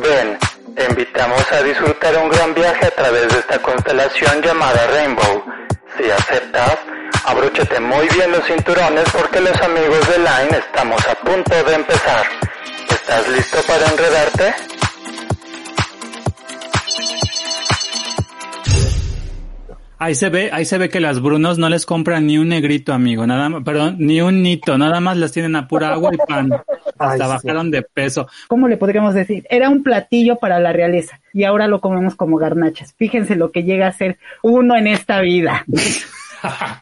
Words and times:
Ven, 0.00 0.38
te 0.74 0.84
invitamos 0.84 1.52
a 1.52 1.62
disfrutar 1.62 2.16
un 2.18 2.28
gran 2.28 2.54
viaje 2.54 2.86
a 2.86 2.90
través 2.90 3.28
de 3.32 3.38
esta 3.38 3.58
constelación 3.60 4.42
llamada 4.42 4.86
Rainbow. 4.88 5.44
Si 5.96 6.10
aceptas, 6.10 6.78
abróchate 7.24 7.80
muy 7.80 8.06
bien 8.08 8.30
los 8.32 8.44
cinturones 8.44 9.04
porque 9.10 9.40
los 9.40 9.56
amigos 9.62 10.08
de 10.08 10.18
Line 10.18 10.58
estamos 10.58 11.06
a 11.06 11.14
punto 11.14 11.64
de 11.64 11.74
empezar. 11.74 12.26
¿Estás 12.90 13.28
listo 13.28 13.58
para 13.66 13.86
enredarte? 13.86 14.75
Ahí 19.98 20.14
se 20.14 20.28
ve, 20.28 20.50
ahí 20.52 20.66
se 20.66 20.76
ve 20.76 20.90
que 20.90 21.00
las 21.00 21.22
Brunos 21.22 21.56
no 21.56 21.70
les 21.70 21.86
compran 21.86 22.26
ni 22.26 22.36
un 22.36 22.48
negrito, 22.48 22.92
amigo, 22.92 23.26
nada 23.26 23.48
más, 23.48 23.62
perdón, 23.64 23.96
ni 23.98 24.20
un 24.20 24.42
nito, 24.42 24.76
nada 24.76 25.00
más 25.00 25.16
las 25.16 25.32
tienen 25.32 25.56
a 25.56 25.66
pura 25.66 25.92
agua 25.92 26.10
y 26.12 26.18
pan. 26.18 26.50
Hasta 26.98 27.26
bajaron 27.26 27.70
de 27.70 27.82
peso. 27.82 28.26
¿Cómo 28.48 28.68
le 28.68 28.76
podríamos 28.76 29.14
decir? 29.14 29.46
Era 29.48 29.68
un 29.68 29.82
platillo 29.82 30.36
para 30.36 30.60
la 30.60 30.72
realeza 30.72 31.20
y 31.32 31.44
ahora 31.44 31.66
lo 31.66 31.80
comemos 31.80 32.14
como 32.14 32.36
garnachas. 32.36 32.94
Fíjense 32.94 33.36
lo 33.36 33.52
que 33.52 33.64
llega 33.64 33.86
a 33.86 33.92
ser 33.92 34.18
uno 34.42 34.76
en 34.76 34.86
esta 34.86 35.20
vida. 35.20 35.64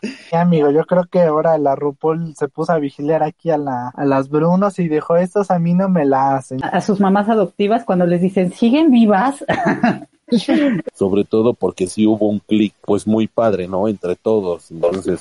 Sí, 0.02 0.36
amigo, 0.36 0.70
yo 0.70 0.84
creo 0.84 1.04
que 1.10 1.22
ahora 1.22 1.56
la 1.56 1.74
RuPaul 1.74 2.34
se 2.34 2.48
puso 2.48 2.72
a 2.72 2.78
vigilar 2.78 3.22
aquí 3.22 3.50
a, 3.50 3.56
la, 3.56 3.88
a 3.88 4.04
las 4.04 4.28
Brunos 4.28 4.78
y 4.78 4.88
dijo, 4.88 5.16
estos 5.16 5.50
a 5.50 5.58
mí 5.58 5.72
no 5.72 5.88
me 5.88 6.04
la 6.04 6.36
hacen. 6.36 6.58
A 6.62 6.80
sus 6.82 7.00
mamás 7.00 7.30
adoptivas 7.30 7.84
cuando 7.84 8.04
les 8.04 8.20
dicen, 8.20 8.52
¿siguen 8.52 8.90
vivas? 8.90 9.42
Sobre 10.94 11.24
todo 11.24 11.54
porque 11.54 11.86
sí 11.86 12.06
hubo 12.06 12.28
un 12.28 12.38
clic, 12.38 12.74
pues 12.82 13.06
muy 13.06 13.26
padre, 13.26 13.68
¿no? 13.68 13.88
Entre 13.88 14.16
todos. 14.16 14.70
Entonces, 14.70 15.20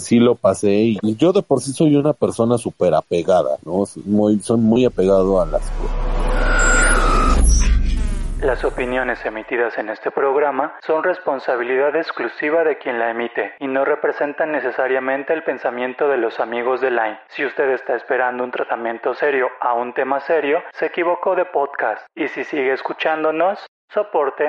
sí 0.00 0.18
lo 0.18 0.34
pasé 0.34 0.72
y 0.72 1.16
yo 1.16 1.32
de 1.32 1.42
por 1.42 1.60
sí 1.60 1.72
soy 1.72 1.96
una 1.96 2.12
persona 2.12 2.58
súper 2.58 2.94
apegada, 2.94 3.56
¿no? 3.64 3.84
Muy, 4.04 4.40
son 4.40 4.62
muy 4.62 4.84
apegado 4.84 5.40
a 5.40 5.46
las 5.46 5.72
Las 8.40 8.64
opiniones 8.64 9.24
emitidas 9.24 9.78
en 9.78 9.88
este 9.88 10.10
programa 10.10 10.74
son 10.84 11.02
responsabilidad 11.02 11.96
exclusiva 11.96 12.64
de 12.64 12.78
quien 12.78 12.98
la 12.98 13.10
emite 13.10 13.52
y 13.60 13.66
no 13.66 13.84
representan 13.84 14.52
necesariamente 14.52 15.32
el 15.32 15.44
pensamiento 15.44 16.08
de 16.08 16.18
los 16.18 16.40
amigos 16.40 16.80
de 16.80 16.90
Line. 16.90 17.18
Si 17.28 17.44
usted 17.44 17.70
está 17.70 17.96
esperando 17.96 18.44
un 18.44 18.50
tratamiento 18.50 19.14
serio 19.14 19.48
a 19.60 19.74
un 19.74 19.94
tema 19.94 20.20
serio, 20.20 20.62
se 20.72 20.86
equivocó 20.86 21.34
de 21.34 21.46
podcast. 21.46 22.04
Y 22.14 22.28
si 22.28 22.44
sigue 22.44 22.72
escuchándonos, 22.72 23.64
soporte. 23.94 24.44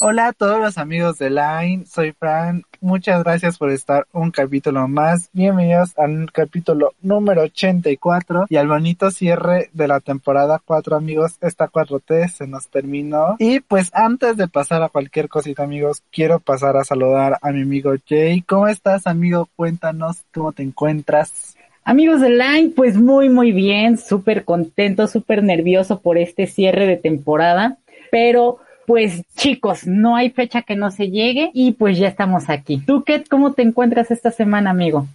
Hola 0.00 0.28
a 0.28 0.32
todos 0.32 0.60
los 0.60 0.78
amigos 0.78 1.18
de 1.18 1.30
Line, 1.30 1.84
soy 1.84 2.12
Fran. 2.12 2.62
Muchas 2.80 3.22
gracias 3.22 3.58
por 3.58 3.70
estar 3.70 4.06
un 4.12 4.30
capítulo 4.30 4.88
más. 4.88 5.28
Bienvenidos 5.32 5.98
al 5.98 6.30
capítulo 6.32 6.94
número 7.02 7.42
84 7.42 8.46
y 8.48 8.56
al 8.56 8.68
bonito 8.68 9.10
cierre 9.10 9.68
de 9.72 9.88
la 9.88 10.00
temporada 10.00 10.60
4, 10.64 10.96
amigos. 10.96 11.36
Esta 11.40 11.68
4T 11.68 12.28
se 12.28 12.46
nos 12.46 12.68
terminó. 12.68 13.36
Y 13.38 13.60
pues 13.60 13.90
antes 13.92 14.36
de 14.36 14.48
pasar 14.48 14.82
a 14.82 14.88
cualquier 14.88 15.28
cosita, 15.28 15.64
amigos, 15.64 16.02
quiero 16.10 16.38
pasar 16.38 16.76
a 16.76 16.84
saludar 16.84 17.38
a 17.42 17.50
mi 17.50 17.62
amigo 17.62 17.92
Jay. 18.08 18.40
¿Cómo 18.42 18.68
estás, 18.68 19.06
amigo? 19.06 19.48
Cuéntanos 19.56 20.24
cómo 20.32 20.52
te 20.52 20.62
encuentras. 20.62 21.56
Amigos 21.84 22.20
de 22.20 22.30
Line, 22.30 22.72
pues 22.74 22.96
muy 22.96 23.28
muy 23.28 23.50
bien, 23.52 23.98
súper 23.98 24.44
contento, 24.44 25.08
súper 25.08 25.42
nervioso 25.42 26.00
por 26.00 26.18
este 26.18 26.46
cierre 26.46 26.86
de 26.86 26.96
temporada, 26.96 27.78
pero 28.10 28.58
pues 28.88 29.22
chicos, 29.36 29.86
no 29.86 30.16
hay 30.16 30.30
fecha 30.30 30.62
que 30.62 30.74
no 30.74 30.90
se 30.90 31.10
llegue 31.10 31.50
y 31.52 31.72
pues 31.72 31.98
ya 31.98 32.08
estamos 32.08 32.48
aquí. 32.48 32.78
¿Tú, 32.78 33.04
qué? 33.04 33.22
cómo 33.28 33.52
te 33.52 33.60
encuentras 33.60 34.10
esta 34.10 34.30
semana, 34.30 34.70
amigo? 34.70 35.06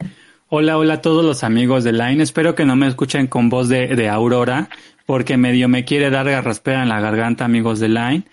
Hola, 0.50 0.78
hola 0.78 0.94
a 0.94 1.02
todos 1.02 1.26
los 1.26 1.44
amigos 1.44 1.84
de 1.84 1.92
Line. 1.92 2.22
Espero 2.22 2.54
que 2.54 2.66
no 2.66 2.76
me 2.76 2.86
escuchen 2.86 3.26
con 3.26 3.50
voz 3.50 3.70
de, 3.70 3.88
de 3.96 4.10
Aurora, 4.10 4.70
porque 5.08 5.38
medio 5.38 5.70
me 5.70 5.86
quiere 5.86 6.12
dar 6.12 6.30
garraspera 6.30 6.84
en 6.84 6.90
la 6.90 7.02
garganta, 7.02 7.46
amigos 7.46 7.80
de 7.80 7.90
Line. 7.90 8.24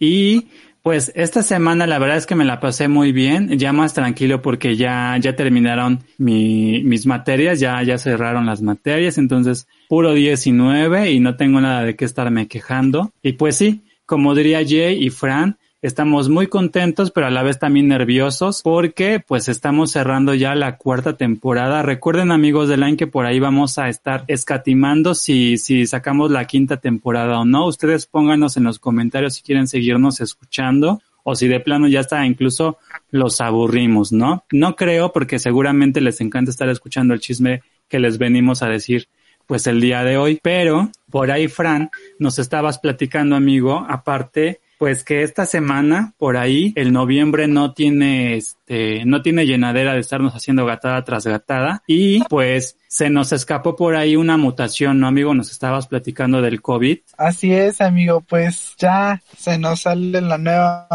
Y 0.00 0.48
pues 0.82 1.12
esta 1.14 1.44
semana 1.44 1.86
la 1.86 2.00
verdad 2.00 2.16
es 2.16 2.26
que 2.26 2.34
me 2.34 2.44
la 2.44 2.58
pasé 2.58 2.88
muy 2.88 3.12
bien, 3.12 3.56
ya 3.56 3.72
más 3.72 3.94
tranquilo 3.94 4.42
porque 4.42 4.74
ya, 4.74 5.16
ya 5.20 5.36
terminaron 5.36 6.00
mi, 6.16 6.82
mis 6.82 7.06
materias, 7.06 7.60
ya, 7.60 7.80
ya 7.84 7.98
cerraron 7.98 8.46
las 8.46 8.62
materias, 8.62 9.16
entonces 9.16 9.68
puro 9.88 10.12
19 10.12 11.12
y 11.12 11.20
no 11.20 11.36
tengo 11.36 11.60
nada 11.60 11.84
de 11.84 11.94
qué 11.94 12.04
estarme 12.04 12.48
quejando. 12.48 13.12
Y 13.22 13.34
pues 13.34 13.54
sí, 13.54 13.82
como 14.08 14.34
diría 14.34 14.64
Jay 14.66 15.04
y 15.04 15.10
Fran, 15.10 15.58
estamos 15.82 16.30
muy 16.30 16.46
contentos, 16.46 17.10
pero 17.10 17.26
a 17.26 17.30
la 17.30 17.42
vez 17.42 17.58
también 17.58 17.88
nerviosos 17.88 18.62
porque 18.62 19.20
pues 19.20 19.50
estamos 19.50 19.90
cerrando 19.90 20.32
ya 20.32 20.54
la 20.54 20.78
cuarta 20.78 21.18
temporada. 21.18 21.82
Recuerden 21.82 22.32
amigos 22.32 22.70
de 22.70 22.78
Line 22.78 22.96
que 22.96 23.06
por 23.06 23.26
ahí 23.26 23.38
vamos 23.38 23.76
a 23.76 23.90
estar 23.90 24.24
escatimando 24.26 25.14
si, 25.14 25.58
si 25.58 25.86
sacamos 25.86 26.30
la 26.30 26.46
quinta 26.46 26.78
temporada 26.78 27.38
o 27.38 27.44
no. 27.44 27.66
Ustedes 27.66 28.06
pónganos 28.06 28.56
en 28.56 28.64
los 28.64 28.78
comentarios 28.78 29.34
si 29.34 29.42
quieren 29.42 29.68
seguirnos 29.68 30.22
escuchando 30.22 31.02
o 31.22 31.34
si 31.36 31.46
de 31.46 31.60
plano 31.60 31.86
ya 31.86 32.00
está 32.00 32.24
incluso 32.24 32.78
los 33.10 33.42
aburrimos, 33.42 34.10
¿no? 34.10 34.46
No 34.50 34.74
creo 34.74 35.12
porque 35.12 35.38
seguramente 35.38 36.00
les 36.00 36.22
encanta 36.22 36.50
estar 36.50 36.70
escuchando 36.70 37.12
el 37.12 37.20
chisme 37.20 37.60
que 37.88 37.98
les 37.98 38.16
venimos 38.16 38.62
a 38.62 38.70
decir 38.70 39.06
pues 39.48 39.66
el 39.66 39.80
día 39.80 40.04
de 40.04 40.16
hoy, 40.18 40.38
pero 40.40 40.92
por 41.10 41.32
ahí 41.32 41.48
Fran 41.48 41.90
nos 42.20 42.38
estabas 42.38 42.78
platicando 42.78 43.34
amigo, 43.34 43.84
aparte 43.88 44.60
pues 44.78 45.02
que 45.02 45.24
esta 45.24 45.44
semana 45.44 46.14
por 46.18 46.36
ahí 46.36 46.72
el 46.76 46.92
noviembre 46.92 47.48
no 47.48 47.74
tiene 47.74 48.36
este 48.36 49.04
no 49.04 49.22
tiene 49.22 49.44
llenadera 49.44 49.94
de 49.94 50.00
estarnos 50.00 50.34
haciendo 50.34 50.64
gatada 50.66 51.02
tras 51.02 51.26
gatada 51.26 51.82
y 51.88 52.22
pues 52.24 52.76
se 52.86 53.10
nos 53.10 53.32
escapó 53.32 53.74
por 53.74 53.96
ahí 53.96 54.14
una 54.14 54.36
mutación, 54.36 55.00
¿no 55.00 55.08
amigo? 55.08 55.34
Nos 55.34 55.50
estabas 55.50 55.88
platicando 55.88 56.40
del 56.42 56.62
COVID. 56.62 56.98
Así 57.16 57.52
es, 57.52 57.80
amigo, 57.80 58.20
pues 58.20 58.74
ya 58.78 59.20
se 59.36 59.58
nos 59.58 59.80
sale 59.80 60.20
la 60.20 60.38
nueva 60.38 60.86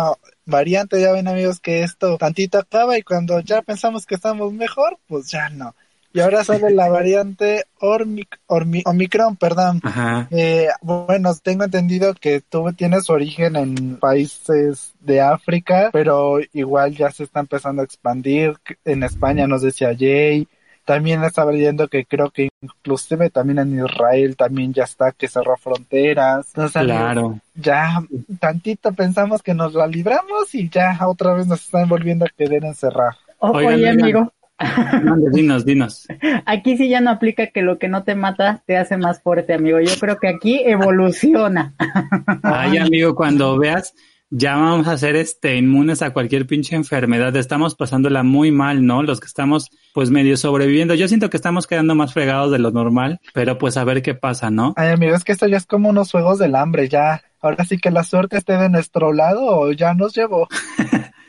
variante, 0.45 1.01
ya 1.01 1.11
ven 1.11 1.27
amigos 1.27 1.59
que 1.59 1.83
esto 1.83 2.17
tantito 2.17 2.59
acaba 2.59 2.97
y 2.97 3.01
cuando 3.01 3.39
ya 3.41 3.61
pensamos 3.63 4.05
que 4.05 4.15
estamos 4.15 4.53
mejor, 4.53 4.97
pues 5.07 5.29
ya 5.29 5.49
no. 5.49 5.75
Y 6.13 6.19
ahora 6.19 6.44
sale 6.44 6.69
la 6.69 6.90
variante 6.90 7.66
Ormic, 7.79 8.40
Ormi, 8.47 8.84
Omicron, 8.85 9.35
perdón. 9.35 9.79
Ajá. 9.84 10.28
Eh, 10.29 10.68
bueno, 10.81 11.31
tengo 11.41 11.63
entendido 11.63 12.13
que 12.13 12.40
tú 12.41 12.72
tienes 12.74 13.06
su 13.06 13.13
origen 13.13 13.56
en 13.56 13.97
países 13.97 14.94
de 15.00 15.22
África, 15.22 15.90
pero 15.91 16.38
igual 16.53 16.96
ya 16.96 17.09
se 17.12 17.24
está 17.24 17.40
empezando 17.40 17.81
a 17.81 17.85
expandir. 17.85 18.53
En 18.85 19.01
España 19.03 19.47
nos 19.47 19.63
decía 19.63 19.96
Jay. 19.97 20.47
También 20.85 21.24
estaba 21.24 21.53
leyendo 21.53 21.88
que 21.88 22.06
creo 22.06 22.30
que 22.30 22.50
inclusive 22.62 23.30
también 23.30 23.57
en 23.59 23.85
Israel 23.85 24.35
también 24.35 24.74
ya 24.74 24.84
está 24.84 25.13
que 25.13 25.30
cerró 25.30 25.56
fronteras. 25.56 26.47
Entonces, 26.50 26.84
Claro. 26.84 27.40
ya 27.56 28.03
tantito 28.40 28.91
pensamos 28.91 29.41
que 29.41 29.53
nos 29.53 29.74
la 29.74 29.88
libramos 29.88 30.53
y 30.53 30.69
ya 30.69 31.00
otra 31.07 31.34
vez 31.35 31.47
nos 31.47 31.62
están 31.63 31.88
volviendo 31.88 32.25
a 32.25 32.30
querer 32.38 32.66
encerrar. 32.66 33.16
O- 33.40 33.51
Oigan, 33.51 33.75
oye, 33.75 33.90
amigo, 33.90 34.34
dinos, 35.34 35.66
dinos. 35.66 36.07
aquí 36.46 36.78
sí 36.78 36.90
ya 36.90 37.01
no 37.01 37.12
aplica 37.12 37.47
que 37.47 37.62
lo 37.62 37.78
que 37.79 37.88
no 37.88 38.03
te 38.03 38.16
mata 38.16 38.63
te 38.66 38.78
hace 38.78 38.97
más 38.97 39.22
fuerte, 39.22 39.53
amigo. 39.53 39.79
Yo 39.79 39.94
creo 40.00 40.18
que 40.18 40.28
aquí 40.28 40.62
evoluciona. 40.66 41.74
Ay, 42.44 42.78
amigo, 42.78 43.16
cuando 43.16 43.57
veas, 43.57 43.94
ya 44.35 44.56
vamos 44.56 44.88
a 44.88 44.97
ser 44.97 45.16
este 45.16 45.57
inmunes 45.57 46.01
a 46.01 46.12
cualquier 46.12 46.47
pinche 46.47 46.75
enfermedad. 46.75 47.35
Estamos 47.35 47.75
pasándola 47.75 48.24
muy 48.24 48.51
mal, 48.51 48.84
¿no? 48.84 49.03
Los 49.03 49.19
que 49.19 49.28
estamos 49.28 49.69
pues 49.94 50.09
medio 50.09 50.38
sobreviviendo. 50.38 50.95
Yo 50.95 51.07
siento 51.07 51.30
que 51.30 51.38
estamos 51.38 51.68
quedando 51.68 51.94
más 51.94 52.13
fregados 52.13 52.51
de 52.51 52.57
lo 52.57 52.72
normal, 52.72 53.19
pero 53.34 53.59
pues 53.59 53.78
a 53.78 53.84
ver 53.84 54.01
qué 54.01 54.16
pasa, 54.16 54.50
¿no? 54.50 54.74
Ay, 54.75 54.90
amigo, 54.90 55.16
es 55.16 55.24
que 55.24 55.34
esto 55.34 55.47
ya 55.47 55.57
es 55.57 55.68
como 55.68 55.90
unos 55.90 56.12
juegos 56.12 56.40
del 56.40 56.56
hambre, 56.56 56.90
ya. 56.90 57.22
Ahora 57.41 57.63
sí 57.63 57.78
que 57.78 57.91
la 57.91 58.03
suerte 58.03 58.38
esté 58.38 58.57
de 58.57 58.69
nuestro 58.69 59.13
lado 59.13 59.45
o 59.45 59.72
ya 59.72 59.94
nos 59.94 60.16
llevó. 60.16 60.47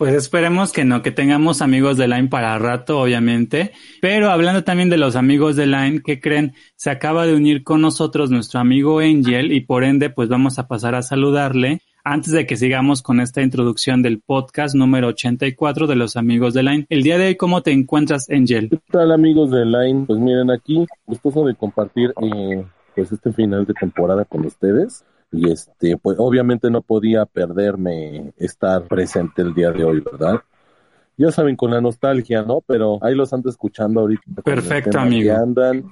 Pues 0.00 0.14
esperemos 0.14 0.72
que 0.72 0.86
no, 0.86 1.02
que 1.02 1.10
tengamos 1.10 1.60
amigos 1.60 1.98
de 1.98 2.08
Line 2.08 2.28
para 2.28 2.58
rato, 2.58 3.02
obviamente. 3.02 3.72
Pero 4.00 4.30
hablando 4.30 4.64
también 4.64 4.88
de 4.88 4.96
los 4.96 5.14
amigos 5.14 5.56
de 5.56 5.66
Line, 5.66 6.00
¿qué 6.02 6.20
creen? 6.20 6.54
Se 6.74 6.88
acaba 6.88 7.26
de 7.26 7.34
unir 7.34 7.64
con 7.64 7.82
nosotros 7.82 8.30
nuestro 8.30 8.60
amigo 8.60 9.00
Angel 9.00 9.52
y 9.52 9.60
por 9.60 9.84
ende 9.84 10.08
pues 10.08 10.30
vamos 10.30 10.58
a 10.58 10.66
pasar 10.68 10.94
a 10.94 11.02
saludarle 11.02 11.82
antes 12.02 12.32
de 12.32 12.46
que 12.46 12.56
sigamos 12.56 13.02
con 13.02 13.20
esta 13.20 13.42
introducción 13.42 14.00
del 14.00 14.22
podcast 14.22 14.74
número 14.74 15.08
84 15.08 15.86
de 15.86 15.96
los 15.96 16.16
amigos 16.16 16.54
de 16.54 16.62
Line. 16.62 16.86
El 16.88 17.02
día 17.02 17.18
de 17.18 17.26
hoy, 17.26 17.36
¿cómo 17.36 17.60
te 17.60 17.72
encuentras, 17.72 18.30
Angel? 18.30 18.70
¿Qué 18.70 18.80
tal 18.90 19.12
amigos 19.12 19.50
de 19.50 19.66
Line? 19.66 20.06
Pues 20.06 20.18
miren 20.18 20.50
aquí, 20.50 20.86
gustoso 21.04 21.44
de 21.44 21.54
compartir 21.54 22.14
eh, 22.22 22.64
pues 22.94 23.12
este 23.12 23.34
final 23.34 23.66
de 23.66 23.74
temporada 23.74 24.24
con 24.24 24.46
ustedes. 24.46 25.04
Y 25.32 25.50
este, 25.50 25.96
pues 25.96 26.16
obviamente 26.18 26.70
no 26.70 26.82
podía 26.82 27.24
perderme 27.24 28.32
estar 28.36 28.82
presente 28.84 29.42
el 29.42 29.54
día 29.54 29.70
de 29.70 29.84
hoy, 29.84 30.00
¿verdad? 30.00 30.40
Ya 31.16 31.30
saben, 31.30 31.54
con 31.54 31.70
la 31.70 31.80
nostalgia, 31.80 32.42
¿no? 32.42 32.62
Pero 32.66 32.98
ahí 33.02 33.14
los 33.14 33.32
ando 33.32 33.50
escuchando 33.50 34.00
ahorita. 34.00 34.42
Perfecto, 34.42 34.98
amigo. 34.98 35.34
andan. 35.34 35.84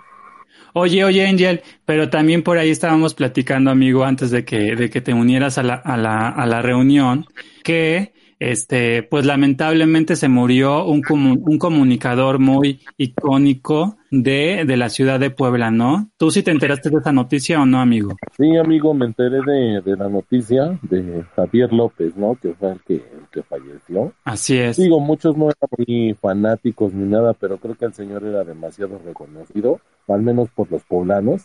Oye, 0.72 1.04
oye, 1.04 1.26
Angel, 1.26 1.62
pero 1.84 2.08
también 2.08 2.42
por 2.42 2.58
ahí 2.58 2.70
estábamos 2.70 3.14
platicando, 3.14 3.70
amigo, 3.70 4.04
antes 4.04 4.30
de 4.30 4.44
que, 4.44 4.74
de 4.74 4.90
que 4.90 5.00
te 5.00 5.12
unieras 5.12 5.58
a 5.58 5.62
la, 5.62 5.74
a 5.74 5.96
la, 5.96 6.28
a 6.28 6.46
la 6.46 6.62
reunión, 6.62 7.26
que 7.62 8.12
este, 8.38 9.02
pues 9.02 9.26
lamentablemente 9.26 10.16
se 10.16 10.28
murió 10.28 10.84
un, 10.84 11.02
un 11.10 11.58
comunicador 11.58 12.38
muy 12.38 12.80
icónico 12.96 13.96
de, 14.10 14.64
de 14.66 14.76
la 14.76 14.88
ciudad 14.88 15.20
de 15.20 15.30
Puebla, 15.30 15.70
¿no? 15.70 16.10
¿Tú 16.16 16.30
sí 16.30 16.42
te 16.42 16.50
enteraste 16.50 16.90
de 16.90 16.96
esa 16.98 17.12
noticia 17.12 17.60
o 17.60 17.66
no, 17.66 17.80
amigo? 17.80 18.16
Sí, 18.36 18.56
amigo, 18.56 18.94
me 18.94 19.06
enteré 19.06 19.40
de, 19.44 19.82
de 19.82 19.96
la 19.96 20.08
noticia 20.08 20.78
de 20.82 21.24
Javier 21.34 21.72
López, 21.72 22.16
¿no? 22.16 22.36
Que 22.40 22.54
fue 22.54 22.72
el 22.72 22.80
que, 22.82 22.94
el 22.94 23.26
que 23.32 23.42
falleció. 23.42 24.12
Así 24.24 24.56
es. 24.56 24.76
Digo, 24.76 25.00
muchos 25.00 25.36
no 25.36 25.46
eran 25.46 25.68
muy 25.76 26.14
fanáticos 26.20 26.94
ni 26.94 27.08
nada, 27.08 27.34
pero 27.34 27.58
creo 27.58 27.74
que 27.74 27.86
el 27.86 27.94
señor 27.94 28.24
era 28.24 28.44
demasiado 28.44 29.00
reconocido, 29.04 29.80
al 30.06 30.22
menos 30.22 30.48
por 30.50 30.70
los 30.70 30.82
poblanos. 30.84 31.44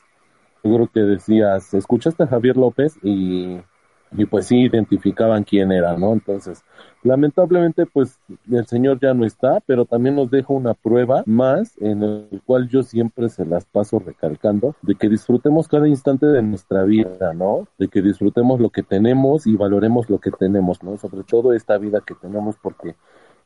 Yo 0.63 0.75
creo 0.75 0.87
que 0.93 1.01
decías, 1.01 1.73
escuchaste 1.73 2.23
a 2.23 2.27
Javier 2.27 2.55
López 2.55 2.97
y 3.03 3.57
y 4.15 4.25
pues 4.25 4.47
sí 4.47 4.61
identificaban 4.61 5.43
quién 5.43 5.71
era, 5.71 5.97
¿no? 5.97 6.13
Entonces, 6.13 6.63
lamentablemente 7.03 7.85
pues 7.85 8.19
el 8.51 8.65
Señor 8.65 8.99
ya 8.99 9.13
no 9.13 9.25
está, 9.25 9.59
pero 9.65 9.85
también 9.85 10.15
nos 10.15 10.29
deja 10.29 10.53
una 10.53 10.73
prueba 10.73 11.23
más 11.25 11.77
en 11.81 12.03
el 12.03 12.41
cual 12.45 12.69
yo 12.69 12.83
siempre 12.83 13.29
se 13.29 13.45
las 13.45 13.65
paso 13.65 13.99
recalcando, 13.99 14.75
de 14.81 14.95
que 14.95 15.09
disfrutemos 15.09 15.67
cada 15.67 15.87
instante 15.87 16.25
de 16.25 16.41
nuestra 16.41 16.83
vida, 16.83 17.33
¿no? 17.33 17.67
De 17.77 17.87
que 17.87 18.01
disfrutemos 18.01 18.59
lo 18.59 18.69
que 18.69 18.83
tenemos 18.83 19.47
y 19.47 19.55
valoremos 19.55 20.09
lo 20.09 20.19
que 20.19 20.31
tenemos, 20.31 20.83
¿no? 20.83 20.97
Sobre 20.97 21.23
todo 21.23 21.53
esta 21.53 21.77
vida 21.77 22.01
que 22.05 22.15
tenemos 22.15 22.55
porque 22.61 22.95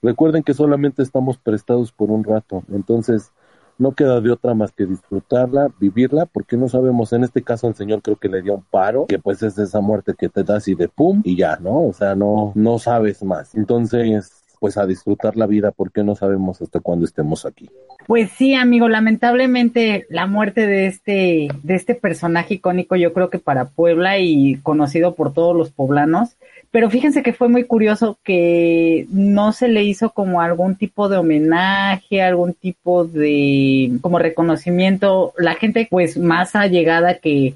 recuerden 0.01 0.43
que 0.43 0.53
solamente 0.53 1.01
estamos 1.01 1.37
prestados 1.37 1.91
por 1.91 2.11
un 2.11 2.23
rato, 2.23 2.63
entonces 2.71 3.31
no 3.77 3.94
queda 3.94 4.21
de 4.21 4.31
otra 4.31 4.53
más 4.53 4.71
que 4.71 4.85
disfrutarla, 4.85 5.69
vivirla, 5.79 6.25
porque 6.25 6.57
no 6.57 6.68
sabemos, 6.68 7.13
en 7.13 7.24
este 7.24 7.41
caso 7.44 7.68
el 7.68 7.75
Señor 7.75 8.01
creo 8.01 8.18
que 8.18 8.29
le 8.29 8.41
dio 8.41 8.56
un 8.56 8.63
paro, 8.63 9.06
que 9.07 9.19
pues 9.19 9.44
es 9.44 9.57
esa 9.57 9.81
muerte 9.81 10.15
que 10.18 10.29
te 10.29 10.44
das 10.44 10.68
y 10.68 10.75
de 10.75 10.88
pum 10.89 11.21
y 11.24 11.35
ya, 11.35 11.57
¿no? 11.57 11.88
O 11.88 11.94
sea, 11.94 12.15
no, 12.15 12.51
no 12.56 12.79
sabes 12.79 13.24
más. 13.24 13.56
Entonces, 13.56 14.37
pues 14.59 14.77
a 14.77 14.86
disfrutar 14.86 15.38
la 15.38 15.48
vida 15.48 15.71
porque 15.71 16.04
no 16.04 16.15
sabemos 16.15 16.62
hasta 16.62 16.80
cuándo 16.80 17.06
estemos 17.06 17.45
aquí. 17.45 17.69
Pues 18.07 18.31
sí, 18.31 18.54
amigo, 18.54 18.88
lamentablemente 18.88 20.06
la 20.09 20.27
muerte 20.27 20.65
de 20.65 20.88
este 20.88 21.48
de 21.63 21.75
este 21.75 21.95
personaje 21.95 22.56
icónico 22.56 22.95
yo 22.95 23.13
creo 23.13 23.30
que 23.30 23.39
para 23.39 23.65
Puebla 23.65 24.18
y 24.19 24.56
conocido 24.63 25.15
por 25.15 25.33
todos 25.33 25.56
los 25.56 25.71
poblanos, 25.71 26.38
pero 26.71 26.89
fíjense 26.89 27.24
que 27.24 27.33
fue 27.33 27.50
muy 27.50 27.63
curioso 27.63 28.18
que 28.24 29.07
no 29.09 29.51
se 29.51 29.68
le 29.68 29.83
hizo 29.83 30.12
como 30.12 30.42
algún 30.42 30.75
tipo 30.75 31.10
de 31.10 31.18
homenaje, 31.18 32.21
algún 32.21 32.53
tipo 32.53 33.06
de 33.06 33.92
como 34.01 34.19
reconocimiento, 34.19 35.33
la 35.38 35.56
gente 35.56 35.88
pues 35.89 36.18
más 36.18 36.56
allegada 36.56 37.15
que 37.15 37.56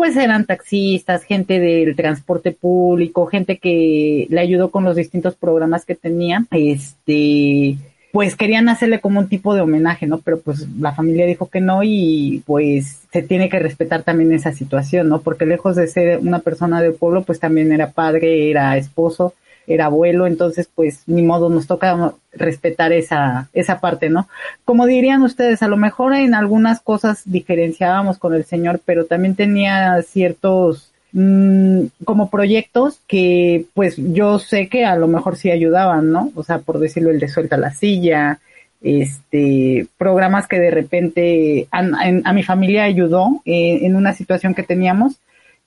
pues 0.00 0.16
eran 0.16 0.46
taxistas, 0.46 1.24
gente 1.24 1.60
del 1.60 1.94
transporte 1.94 2.52
público, 2.52 3.26
gente 3.26 3.58
que 3.58 4.26
le 4.30 4.40
ayudó 4.40 4.70
con 4.70 4.82
los 4.82 4.96
distintos 4.96 5.34
programas 5.34 5.84
que 5.84 5.94
tenía, 5.94 6.46
este, 6.52 7.76
pues 8.10 8.34
querían 8.34 8.70
hacerle 8.70 9.00
como 9.00 9.20
un 9.20 9.28
tipo 9.28 9.54
de 9.54 9.60
homenaje, 9.60 10.06
¿no? 10.06 10.16
Pero 10.16 10.40
pues 10.40 10.66
la 10.78 10.94
familia 10.94 11.26
dijo 11.26 11.50
que 11.50 11.60
no 11.60 11.82
y 11.82 12.42
pues 12.46 13.02
se 13.12 13.20
tiene 13.20 13.50
que 13.50 13.58
respetar 13.58 14.02
también 14.02 14.32
esa 14.32 14.52
situación, 14.52 15.10
¿no? 15.10 15.20
Porque 15.20 15.44
lejos 15.44 15.76
de 15.76 15.86
ser 15.86 16.20
una 16.20 16.38
persona 16.38 16.80
del 16.80 16.94
pueblo, 16.94 17.22
pues 17.24 17.38
también 17.38 17.70
era 17.70 17.90
padre, 17.90 18.48
era 18.48 18.78
esposo, 18.78 19.34
era 19.66 19.86
abuelo, 19.86 20.26
entonces 20.26 20.68
pues 20.74 21.02
ni 21.06 21.22
modo 21.22 21.48
nos 21.48 21.66
toca 21.66 22.14
respetar 22.32 22.92
esa, 22.92 23.48
esa 23.52 23.80
parte, 23.80 24.10
¿no? 24.10 24.28
Como 24.64 24.86
dirían 24.86 25.22
ustedes, 25.22 25.62
a 25.62 25.68
lo 25.68 25.76
mejor 25.76 26.14
en 26.14 26.34
algunas 26.34 26.80
cosas 26.80 27.22
diferenciábamos 27.24 28.18
con 28.18 28.34
el 28.34 28.44
Señor, 28.44 28.80
pero 28.84 29.04
también 29.06 29.36
tenía 29.36 30.00
ciertos 30.02 30.90
mmm, 31.12 31.84
como 32.04 32.30
proyectos 32.30 33.00
que 33.06 33.66
pues 33.74 33.94
yo 33.96 34.38
sé 34.38 34.68
que 34.68 34.84
a 34.84 34.96
lo 34.96 35.08
mejor 35.08 35.36
sí 35.36 35.50
ayudaban, 35.50 36.10
¿no? 36.10 36.32
O 36.34 36.42
sea, 36.42 36.58
por 36.58 36.78
decirlo, 36.78 37.10
el 37.10 37.20
de 37.20 37.28
suelta 37.28 37.56
la 37.56 37.72
silla, 37.72 38.40
este 38.82 39.86
programas 39.98 40.48
que 40.48 40.58
de 40.58 40.70
repente 40.70 41.68
a, 41.70 42.32
mi 42.32 42.42
familia 42.42 42.84
ayudó 42.84 43.42
eh, 43.44 43.80
en 43.82 43.94
una 43.94 44.14
situación 44.14 44.54
que 44.54 44.62
teníamos 44.62 45.16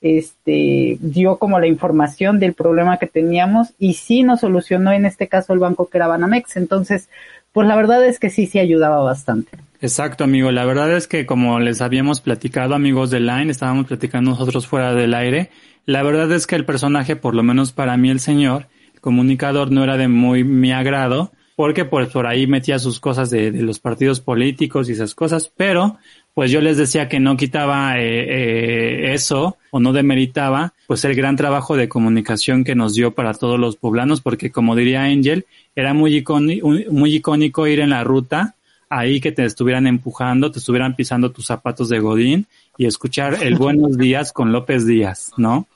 este, 0.03 0.97
dio 1.00 1.38
como 1.38 1.59
la 1.59 1.65
información 1.65 2.38
del 2.38 2.53
problema 2.53 2.97
que 2.97 3.07
teníamos 3.07 3.69
y 3.79 3.94
sí 3.94 4.21
nos 4.21 4.41
solucionó 4.41 4.91
en 4.91 5.05
este 5.05 5.29
caso 5.29 5.53
el 5.53 5.59
banco 5.59 5.88
que 5.89 5.97
era 5.97 6.07
Banamex. 6.07 6.57
Entonces, 6.57 7.09
pues 7.53 7.67
la 7.67 7.75
verdad 7.77 8.05
es 8.05 8.19
que 8.19 8.29
sí, 8.29 8.45
sí 8.45 8.59
ayudaba 8.59 9.01
bastante. 9.01 9.57
Exacto, 9.79 10.25
amigo. 10.25 10.51
La 10.51 10.65
verdad 10.65 10.91
es 10.91 11.07
que 11.07 11.25
como 11.25 11.59
les 11.61 11.81
habíamos 11.81 12.19
platicado, 12.19 12.75
amigos 12.75 13.11
de 13.11 13.21
Line, 13.21 13.50
estábamos 13.50 13.88
platicando 13.88 14.31
nosotros 14.31 14.67
fuera 14.67 14.94
del 14.94 15.13
aire. 15.13 15.51
La 15.85 16.03
verdad 16.03 16.29
es 16.33 16.47
que 16.47 16.57
el 16.57 16.65
personaje, 16.65 17.15
por 17.15 17.33
lo 17.33 17.44
menos 17.44 17.71
para 17.71 17.95
mí 17.95 18.09
el 18.09 18.19
señor, 18.19 18.67
el 18.94 19.00
comunicador, 19.00 19.71
no 19.71 19.85
era 19.85 19.95
de 19.95 20.09
muy 20.09 20.44
mi 20.44 20.73
agrado, 20.73 21.31
porque 21.55 21.85
pues 21.85 22.09
por 22.09 22.27
ahí 22.27 22.45
metía 22.45 22.77
sus 22.77 23.00
cosas 23.00 23.29
de, 23.29 23.51
de 23.51 23.61
los 23.61 23.79
partidos 23.79 24.19
políticos 24.19 24.89
y 24.89 24.94
esas 24.94 25.15
cosas, 25.15 25.51
pero 25.55 25.97
pues 26.33 26.51
yo 26.51 26.62
les 26.62 26.77
decía 26.77 27.07
que 27.07 27.19
no 27.19 27.38
quitaba 27.38 28.00
eh, 28.00 28.03
eh, 28.03 29.13
eso 29.13 29.57
o 29.71 29.80
no 29.80 29.94
demeritaba 29.94 30.74
pues 30.88 31.06
el 31.06 31.15
gran 31.15 31.35
trabajo 31.35 31.75
de 31.77 31.89
comunicación 31.89 32.63
que 32.63 32.75
nos 32.75 32.94
dio 32.94 33.12
para 33.13 33.33
todos 33.33 33.59
los 33.59 33.75
poblanos 33.75 34.21
porque 34.21 34.51
como 34.51 34.75
diría 34.75 35.03
Angel 35.03 35.45
era 35.75 35.94
muy 35.94 36.15
icónico, 36.15 36.69
muy 36.89 37.15
icónico 37.15 37.68
ir 37.68 37.80
en 37.80 37.91
la 37.91 38.03
ruta 38.03 38.56
ahí 38.89 39.19
que 39.19 39.31
te 39.31 39.44
estuvieran 39.44 39.88
empujando, 39.88 40.51
te 40.51 40.59
estuvieran 40.59 40.95
pisando 40.95 41.31
tus 41.31 41.47
zapatos 41.47 41.89
de 41.89 42.00
Godín 42.00 42.47
y 42.77 42.86
escuchar 42.86 43.39
el 43.41 43.56
buenos 43.57 43.97
días 43.97 44.31
con 44.31 44.51
López 44.51 44.86
Díaz, 44.86 45.31
¿no? 45.38 45.68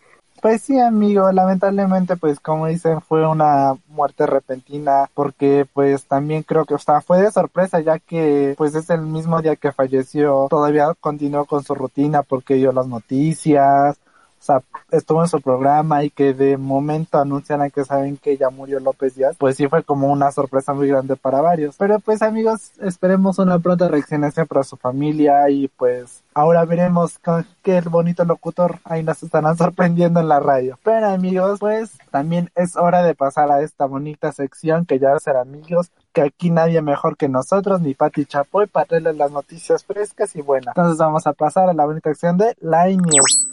Pues 0.42 0.62
sí, 0.62 0.80
amigo, 0.80 1.32
lamentablemente, 1.32 2.16
pues 2.16 2.40
como 2.40 2.68
dicen, 2.68 3.02
fue 3.02 3.28
una 3.28 3.74
muerte 3.88 4.28
repentina, 4.28 5.10
porque 5.16 5.66
pues 5.74 6.06
también 6.06 6.44
creo 6.44 6.64
que, 6.66 6.76
o 6.76 6.78
sea, 6.78 7.02
fue 7.02 7.20
de 7.22 7.32
sorpresa, 7.32 7.80
ya 7.80 7.98
que 7.98 8.54
pues 8.56 8.76
es 8.76 8.90
el 8.92 9.02
mismo 9.02 9.42
día 9.42 9.56
que 9.56 9.72
falleció, 9.72 10.46
todavía 10.50 10.94
continuó 11.00 11.46
con 11.46 11.64
su 11.64 11.74
rutina 11.74 12.22
porque 12.22 12.54
dio 12.54 12.72
las 12.72 12.88
noticias, 12.88 13.98
estuvo 14.92 15.22
en 15.22 15.28
su 15.28 15.42
programa 15.42 16.04
y 16.04 16.10
que 16.10 16.34
de 16.34 16.58
momento 16.58 17.18
anunciaran 17.18 17.72
que 17.72 17.84
saben 17.84 18.18
que 18.18 18.38
ya 18.38 18.50
murió 18.50 18.80
López 18.80 19.16
Díaz, 19.16 19.36
pues 19.38 19.56
sí 19.58 19.68
fue 19.68 19.84
como 19.84 20.12
una 20.12 20.32
sorpresa 20.32 20.74
muy 20.74 20.88
grande 20.88 21.16
para 21.16 21.42
varios. 21.42 21.76
Pero 21.78 22.00
pues 22.00 22.22
amigos, 22.22 22.72
esperemos 22.80 23.40
una 23.40 23.60
pronta 23.60 23.88
reaccionación 23.88 24.48
para 24.48 24.64
su 24.64 24.78
familia 24.78 25.50
y 25.50 25.68
pues 25.68 26.24
ahora 26.34 26.66
veremos 26.66 27.18
con 27.20 27.46
qué 27.64 27.82
bonito 27.82 28.24
locutor 28.26 28.80
ahí 28.84 29.04
nos 29.04 29.24
estarán 29.24 29.58
sorprendiendo 29.58 30.20
en 30.20 30.30
la 30.30 30.40
radio. 30.40 30.78
Pero 30.84 31.08
amigos, 31.08 31.60
pues 31.60 31.98
también 32.12 32.50
es 32.56 32.76
hora 32.76 33.04
de 33.04 33.16
pasar 33.16 33.52
a 33.52 33.62
esta 33.62 33.86
bonita 33.86 34.32
sección 34.32 34.86
que 34.86 35.00
ya 35.00 35.18
serán 35.20 35.48
amigos 35.48 35.92
que 36.14 36.22
aquí 36.22 36.50
nadie 36.50 36.82
mejor 36.82 37.16
que 37.16 37.30
nosotros, 37.30 37.80
ni 37.82 37.94
Pati 37.94 38.26
Chapoy, 38.26 38.66
para 38.66 38.88
traerles 38.88 39.18
las 39.18 39.32
noticias 39.32 39.84
frescas 39.84 40.36
y 40.36 40.42
buenas. 40.42 40.76
Entonces 40.76 40.98
vamos 40.98 41.28
a 41.28 41.34
pasar 41.34 41.70
a 41.70 41.74
la 41.74 41.86
bonita 41.86 42.10
sección 42.10 42.38
de 42.38 42.56
Line 42.60 43.04
News. 43.04 43.48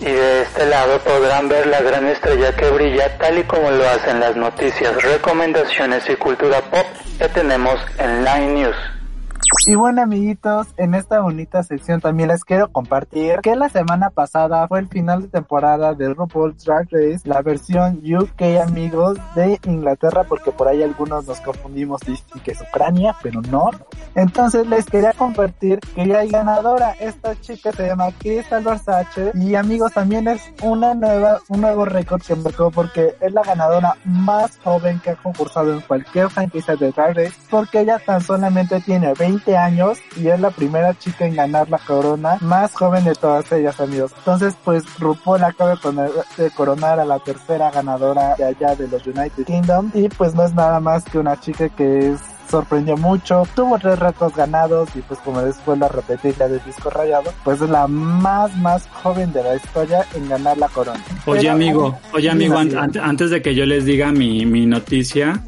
Y 0.00 0.04
de 0.04 0.42
este 0.42 0.66
lado 0.66 0.98
podrán 1.00 1.48
ver 1.48 1.66
la 1.66 1.80
gran 1.80 2.06
estrella 2.06 2.54
que 2.54 2.70
brilla 2.70 3.18
tal 3.18 3.38
y 3.38 3.44
como 3.44 3.70
lo 3.70 3.88
hacen 3.88 4.20
las 4.20 4.36
noticias, 4.36 5.02
recomendaciones 5.02 6.08
y 6.08 6.16
cultura 6.16 6.60
pop 6.60 6.86
que 7.18 7.28
tenemos 7.28 7.80
en 7.98 8.24
Line 8.24 8.46
News. 8.54 8.97
Y 9.66 9.74
bueno 9.74 10.02
amiguitos, 10.02 10.68
en 10.78 10.94
esta 10.94 11.20
bonita 11.20 11.62
sección 11.62 12.00
también 12.00 12.30
les 12.30 12.42
quiero 12.42 12.72
compartir 12.72 13.40
que 13.42 13.54
la 13.54 13.68
semana 13.68 14.10
pasada 14.10 14.66
fue 14.66 14.80
el 14.80 14.88
final 14.88 15.22
de 15.22 15.28
temporada 15.28 15.94
de 15.94 16.12
RuPaul's 16.14 16.64
Drag 16.64 16.88
Race, 16.90 17.20
la 17.24 17.42
versión 17.42 18.00
UK 18.02 18.62
amigos 18.66 19.18
de 19.34 19.60
Inglaterra, 19.66 20.24
porque 20.24 20.52
por 20.52 20.68
ahí 20.68 20.82
algunos 20.82 21.26
nos 21.26 21.40
confundimos 21.40 22.00
y 22.08 22.40
que 22.40 22.52
es 22.52 22.60
Ucrania, 22.62 23.14
pero 23.22 23.42
no. 23.42 23.70
Entonces 24.14 24.66
les 24.66 24.86
quería 24.86 25.12
compartir 25.12 25.80
que 25.94 26.06
ya 26.06 26.20
hay 26.20 26.30
ganadora, 26.30 26.92
esta 26.98 27.38
chica 27.38 27.70
se 27.72 27.88
llama 27.88 28.08
Crystal 28.18 28.64
Versace 28.64 29.32
y 29.34 29.54
amigos 29.54 29.92
también 29.92 30.28
es 30.28 30.40
una 30.62 30.94
nueva, 30.94 31.40
un 31.48 31.60
nuevo 31.60 31.84
récord 31.84 32.22
que 32.22 32.34
marcó 32.36 32.70
porque 32.70 33.14
es 33.20 33.32
la 33.32 33.42
ganadora 33.42 33.96
más 34.04 34.58
joven 34.64 34.98
que 35.00 35.10
ha 35.10 35.16
concursado 35.16 35.74
en 35.74 35.80
cualquier 35.82 36.30
franquicia 36.30 36.74
de 36.74 36.90
Drag 36.90 37.14
Race 37.14 37.34
porque 37.50 37.80
ella 37.80 38.00
tan 38.04 38.22
solamente 38.22 38.80
tiene 38.80 39.12
20 39.12 39.27
años 39.56 39.98
y 40.16 40.28
es 40.28 40.40
la 40.40 40.50
primera 40.50 40.98
chica 40.98 41.26
en 41.26 41.34
ganar 41.34 41.68
la 41.68 41.78
corona 41.78 42.38
más 42.40 42.74
joven 42.74 43.04
de 43.04 43.14
todas 43.14 43.50
ellas, 43.52 43.80
amigos. 43.80 44.12
Entonces, 44.18 44.54
pues 44.64 44.84
RuPaul 44.98 45.44
acaba 45.44 45.78
de 46.36 46.50
coronar 46.50 47.00
a 47.00 47.04
la 47.04 47.18
tercera 47.18 47.70
ganadora 47.70 48.34
de 48.36 48.44
allá 48.44 48.74
de 48.74 48.88
los 48.88 49.06
United 49.06 49.44
Kingdom 49.44 49.90
y 49.94 50.08
pues 50.08 50.34
no 50.34 50.44
es 50.44 50.54
nada 50.54 50.80
más 50.80 51.04
que 51.04 51.18
una 51.18 51.38
chica 51.38 51.68
que 51.68 52.12
es 52.12 52.20
sorprendió 52.50 52.96
mucho, 52.96 53.46
tuvo 53.54 53.78
tres 53.78 53.98
retos 53.98 54.34
ganados 54.34 54.88
y 54.94 55.00
pues 55.02 55.20
como 55.20 55.42
después 55.42 55.78
la 55.78 55.88
repetir 55.88 56.34
ya 56.38 56.48
de 56.48 56.58
disco 56.60 56.88
rayado, 56.90 57.32
pues 57.44 57.60
es 57.60 57.68
la 57.68 57.86
más 57.86 58.56
más 58.56 58.88
joven 59.02 59.32
de 59.32 59.42
la 59.42 59.56
historia 59.56 60.06
en 60.14 60.28
ganar 60.28 60.56
la 60.56 60.68
corona. 60.68 61.02
Oye 61.26 61.48
amigo, 61.48 61.98
oye 62.14 62.30
amigo, 62.30 62.56
an 62.56 62.90
antes 63.00 63.30
de 63.30 63.42
que 63.42 63.54
yo 63.54 63.66
les 63.66 63.84
diga 63.84 64.12
mi, 64.12 64.46
mi 64.46 64.64
noticia, 64.64 65.42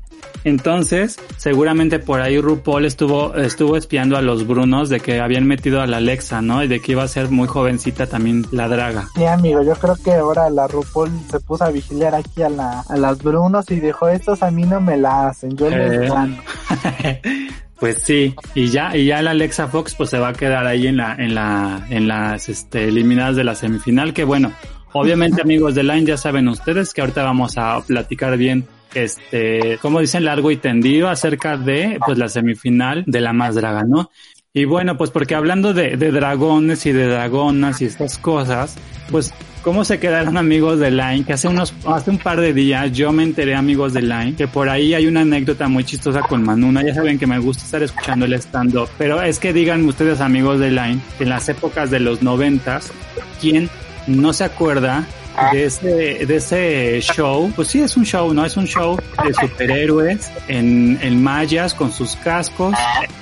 Entonces, 0.44 1.18
seguramente 1.36 1.98
por 1.98 2.20
ahí 2.20 2.40
RuPaul 2.40 2.84
estuvo, 2.84 3.34
estuvo 3.34 3.76
espiando 3.76 4.16
a 4.16 4.22
los 4.22 4.46
Brunos 4.46 4.88
de 4.88 5.00
que 5.00 5.20
habían 5.20 5.46
metido 5.46 5.80
a 5.80 5.86
la 5.86 5.98
Alexa, 5.98 6.40
¿no? 6.40 6.64
Y 6.64 6.68
de 6.68 6.80
que 6.80 6.92
iba 6.92 7.02
a 7.02 7.08
ser 7.08 7.30
muy 7.30 7.46
jovencita 7.46 8.06
también 8.06 8.46
la 8.50 8.68
draga. 8.68 9.08
Sí, 9.14 9.24
amigo, 9.24 9.62
yo 9.62 9.74
creo 9.74 9.96
que 10.02 10.14
ahora 10.14 10.48
la 10.50 10.66
RuPaul 10.66 11.10
se 11.30 11.40
puso 11.40 11.64
a 11.64 11.70
vigilar 11.70 12.14
aquí 12.14 12.42
a, 12.42 12.48
la, 12.48 12.80
a 12.88 12.96
las 12.96 13.22
Brunos 13.22 13.70
y 13.70 13.80
dijo, 13.80 14.08
estos 14.08 14.42
a 14.42 14.50
mí 14.50 14.62
no 14.62 14.80
me 14.80 14.96
la 14.96 15.28
hacen, 15.28 15.56
yo 15.56 15.68
les 15.68 15.92
Eh. 15.92 16.08
gano. 16.08 16.36
Pues 17.80 18.02
sí, 18.02 18.34
y 18.54 18.68
ya, 18.68 18.94
y 18.94 19.06
ya 19.06 19.22
la 19.22 19.30
Alexa 19.30 19.66
Fox 19.66 19.94
pues 19.94 20.10
se 20.10 20.18
va 20.18 20.28
a 20.28 20.32
quedar 20.34 20.66
ahí 20.66 20.86
en 20.86 20.98
la, 20.98 21.14
en 21.14 21.34
la, 21.34 21.86
en 21.88 22.08
las 22.08 22.50
este, 22.50 22.84
eliminadas 22.88 23.36
de 23.36 23.44
la 23.44 23.54
semifinal, 23.54 24.12
que 24.12 24.24
bueno, 24.24 24.52
obviamente 24.92 25.40
amigos 25.42 25.74
de 25.74 25.82
Line 25.82 26.04
ya 26.04 26.18
saben 26.18 26.46
ustedes 26.48 26.92
que 26.92 27.00
ahorita 27.00 27.22
vamos 27.22 27.56
a 27.56 27.80
platicar 27.80 28.36
bien 28.36 28.66
este, 28.94 29.78
como 29.80 30.00
dicen, 30.00 30.25
largo 30.25 30.50
y 30.50 30.56
tendido 30.56 31.09
acerca 31.09 31.56
de 31.56 31.99
pues 32.04 32.18
la 32.18 32.28
semifinal 32.28 33.04
de 33.06 33.20
la 33.20 33.32
más 33.32 33.54
draga, 33.54 33.85
¿no? 33.85 34.11
Y 34.52 34.64
bueno, 34.64 34.97
pues 34.99 35.11
porque 35.11 35.35
hablando 35.35 35.73
de, 35.73 35.97
de 35.97 36.11
dragones 36.11 36.85
y 36.87 36.92
de 36.92 37.06
dragonas 37.06 37.80
y 37.80 37.85
estas 37.85 38.18
cosas, 38.18 38.76
pues 39.11 39.32
cómo 39.62 39.85
se 39.85 39.99
quedaron 39.99 40.37
amigos 40.37 40.78
de 40.78 40.90
Line, 40.90 41.25
que 41.25 41.35
hace 41.35 41.49
unos, 41.49 41.75
hace 41.87 42.11
un 42.11 42.18
par 42.18 42.40
de 42.40 42.52
días 42.52 42.90
yo 42.92 43.12
me 43.12 43.23
enteré 43.23 43.54
amigos 43.54 43.92
de 43.92 44.02
Line, 44.02 44.35
que 44.35 44.49
por 44.49 44.68
ahí 44.68 44.94
hay 44.94 45.06
una 45.06 45.20
anécdota 45.20 45.68
muy 45.68 45.85
chistosa 45.85 46.23
con 46.23 46.42
Manuna, 46.42 46.82
ya 46.82 46.94
saben 46.94 47.18
que 47.18 47.26
me 47.26 47.38
gusta 47.38 47.64
estar 47.64 47.82
escuchando 47.82 48.25
el 48.25 48.35
stand-up, 48.35 48.88
pero 48.99 49.23
es 49.23 49.38
que 49.38 49.52
digan 49.52 49.85
ustedes 49.85 50.20
amigos 50.20 50.59
de 50.59 50.70
Line, 50.70 51.00
en 51.18 51.28
las 51.28 51.49
épocas 51.49 51.90
de 51.90 52.00
los 52.00 52.23
noventas, 52.23 52.90
¿quién 53.40 53.68
no 54.06 54.32
se 54.32 54.44
acuerda 54.44 55.06
de 55.52 55.64
ese, 55.64 56.26
de 56.26 56.37
ese 56.37 57.00
show, 57.00 57.52
pues 57.54 57.68
sí 57.68 57.80
es 57.80 57.97
un 57.97 58.04
show, 58.04 58.32
¿no? 58.32 58.44
Es 58.44 58.56
un 58.56 58.66
show 58.66 58.99
de 59.25 59.35
superhéroes 59.35 60.30
en, 60.49 60.99
en 61.02 61.23
mallas 61.23 61.75
con 61.75 61.92
sus 61.92 62.16
cascos, 62.16 62.75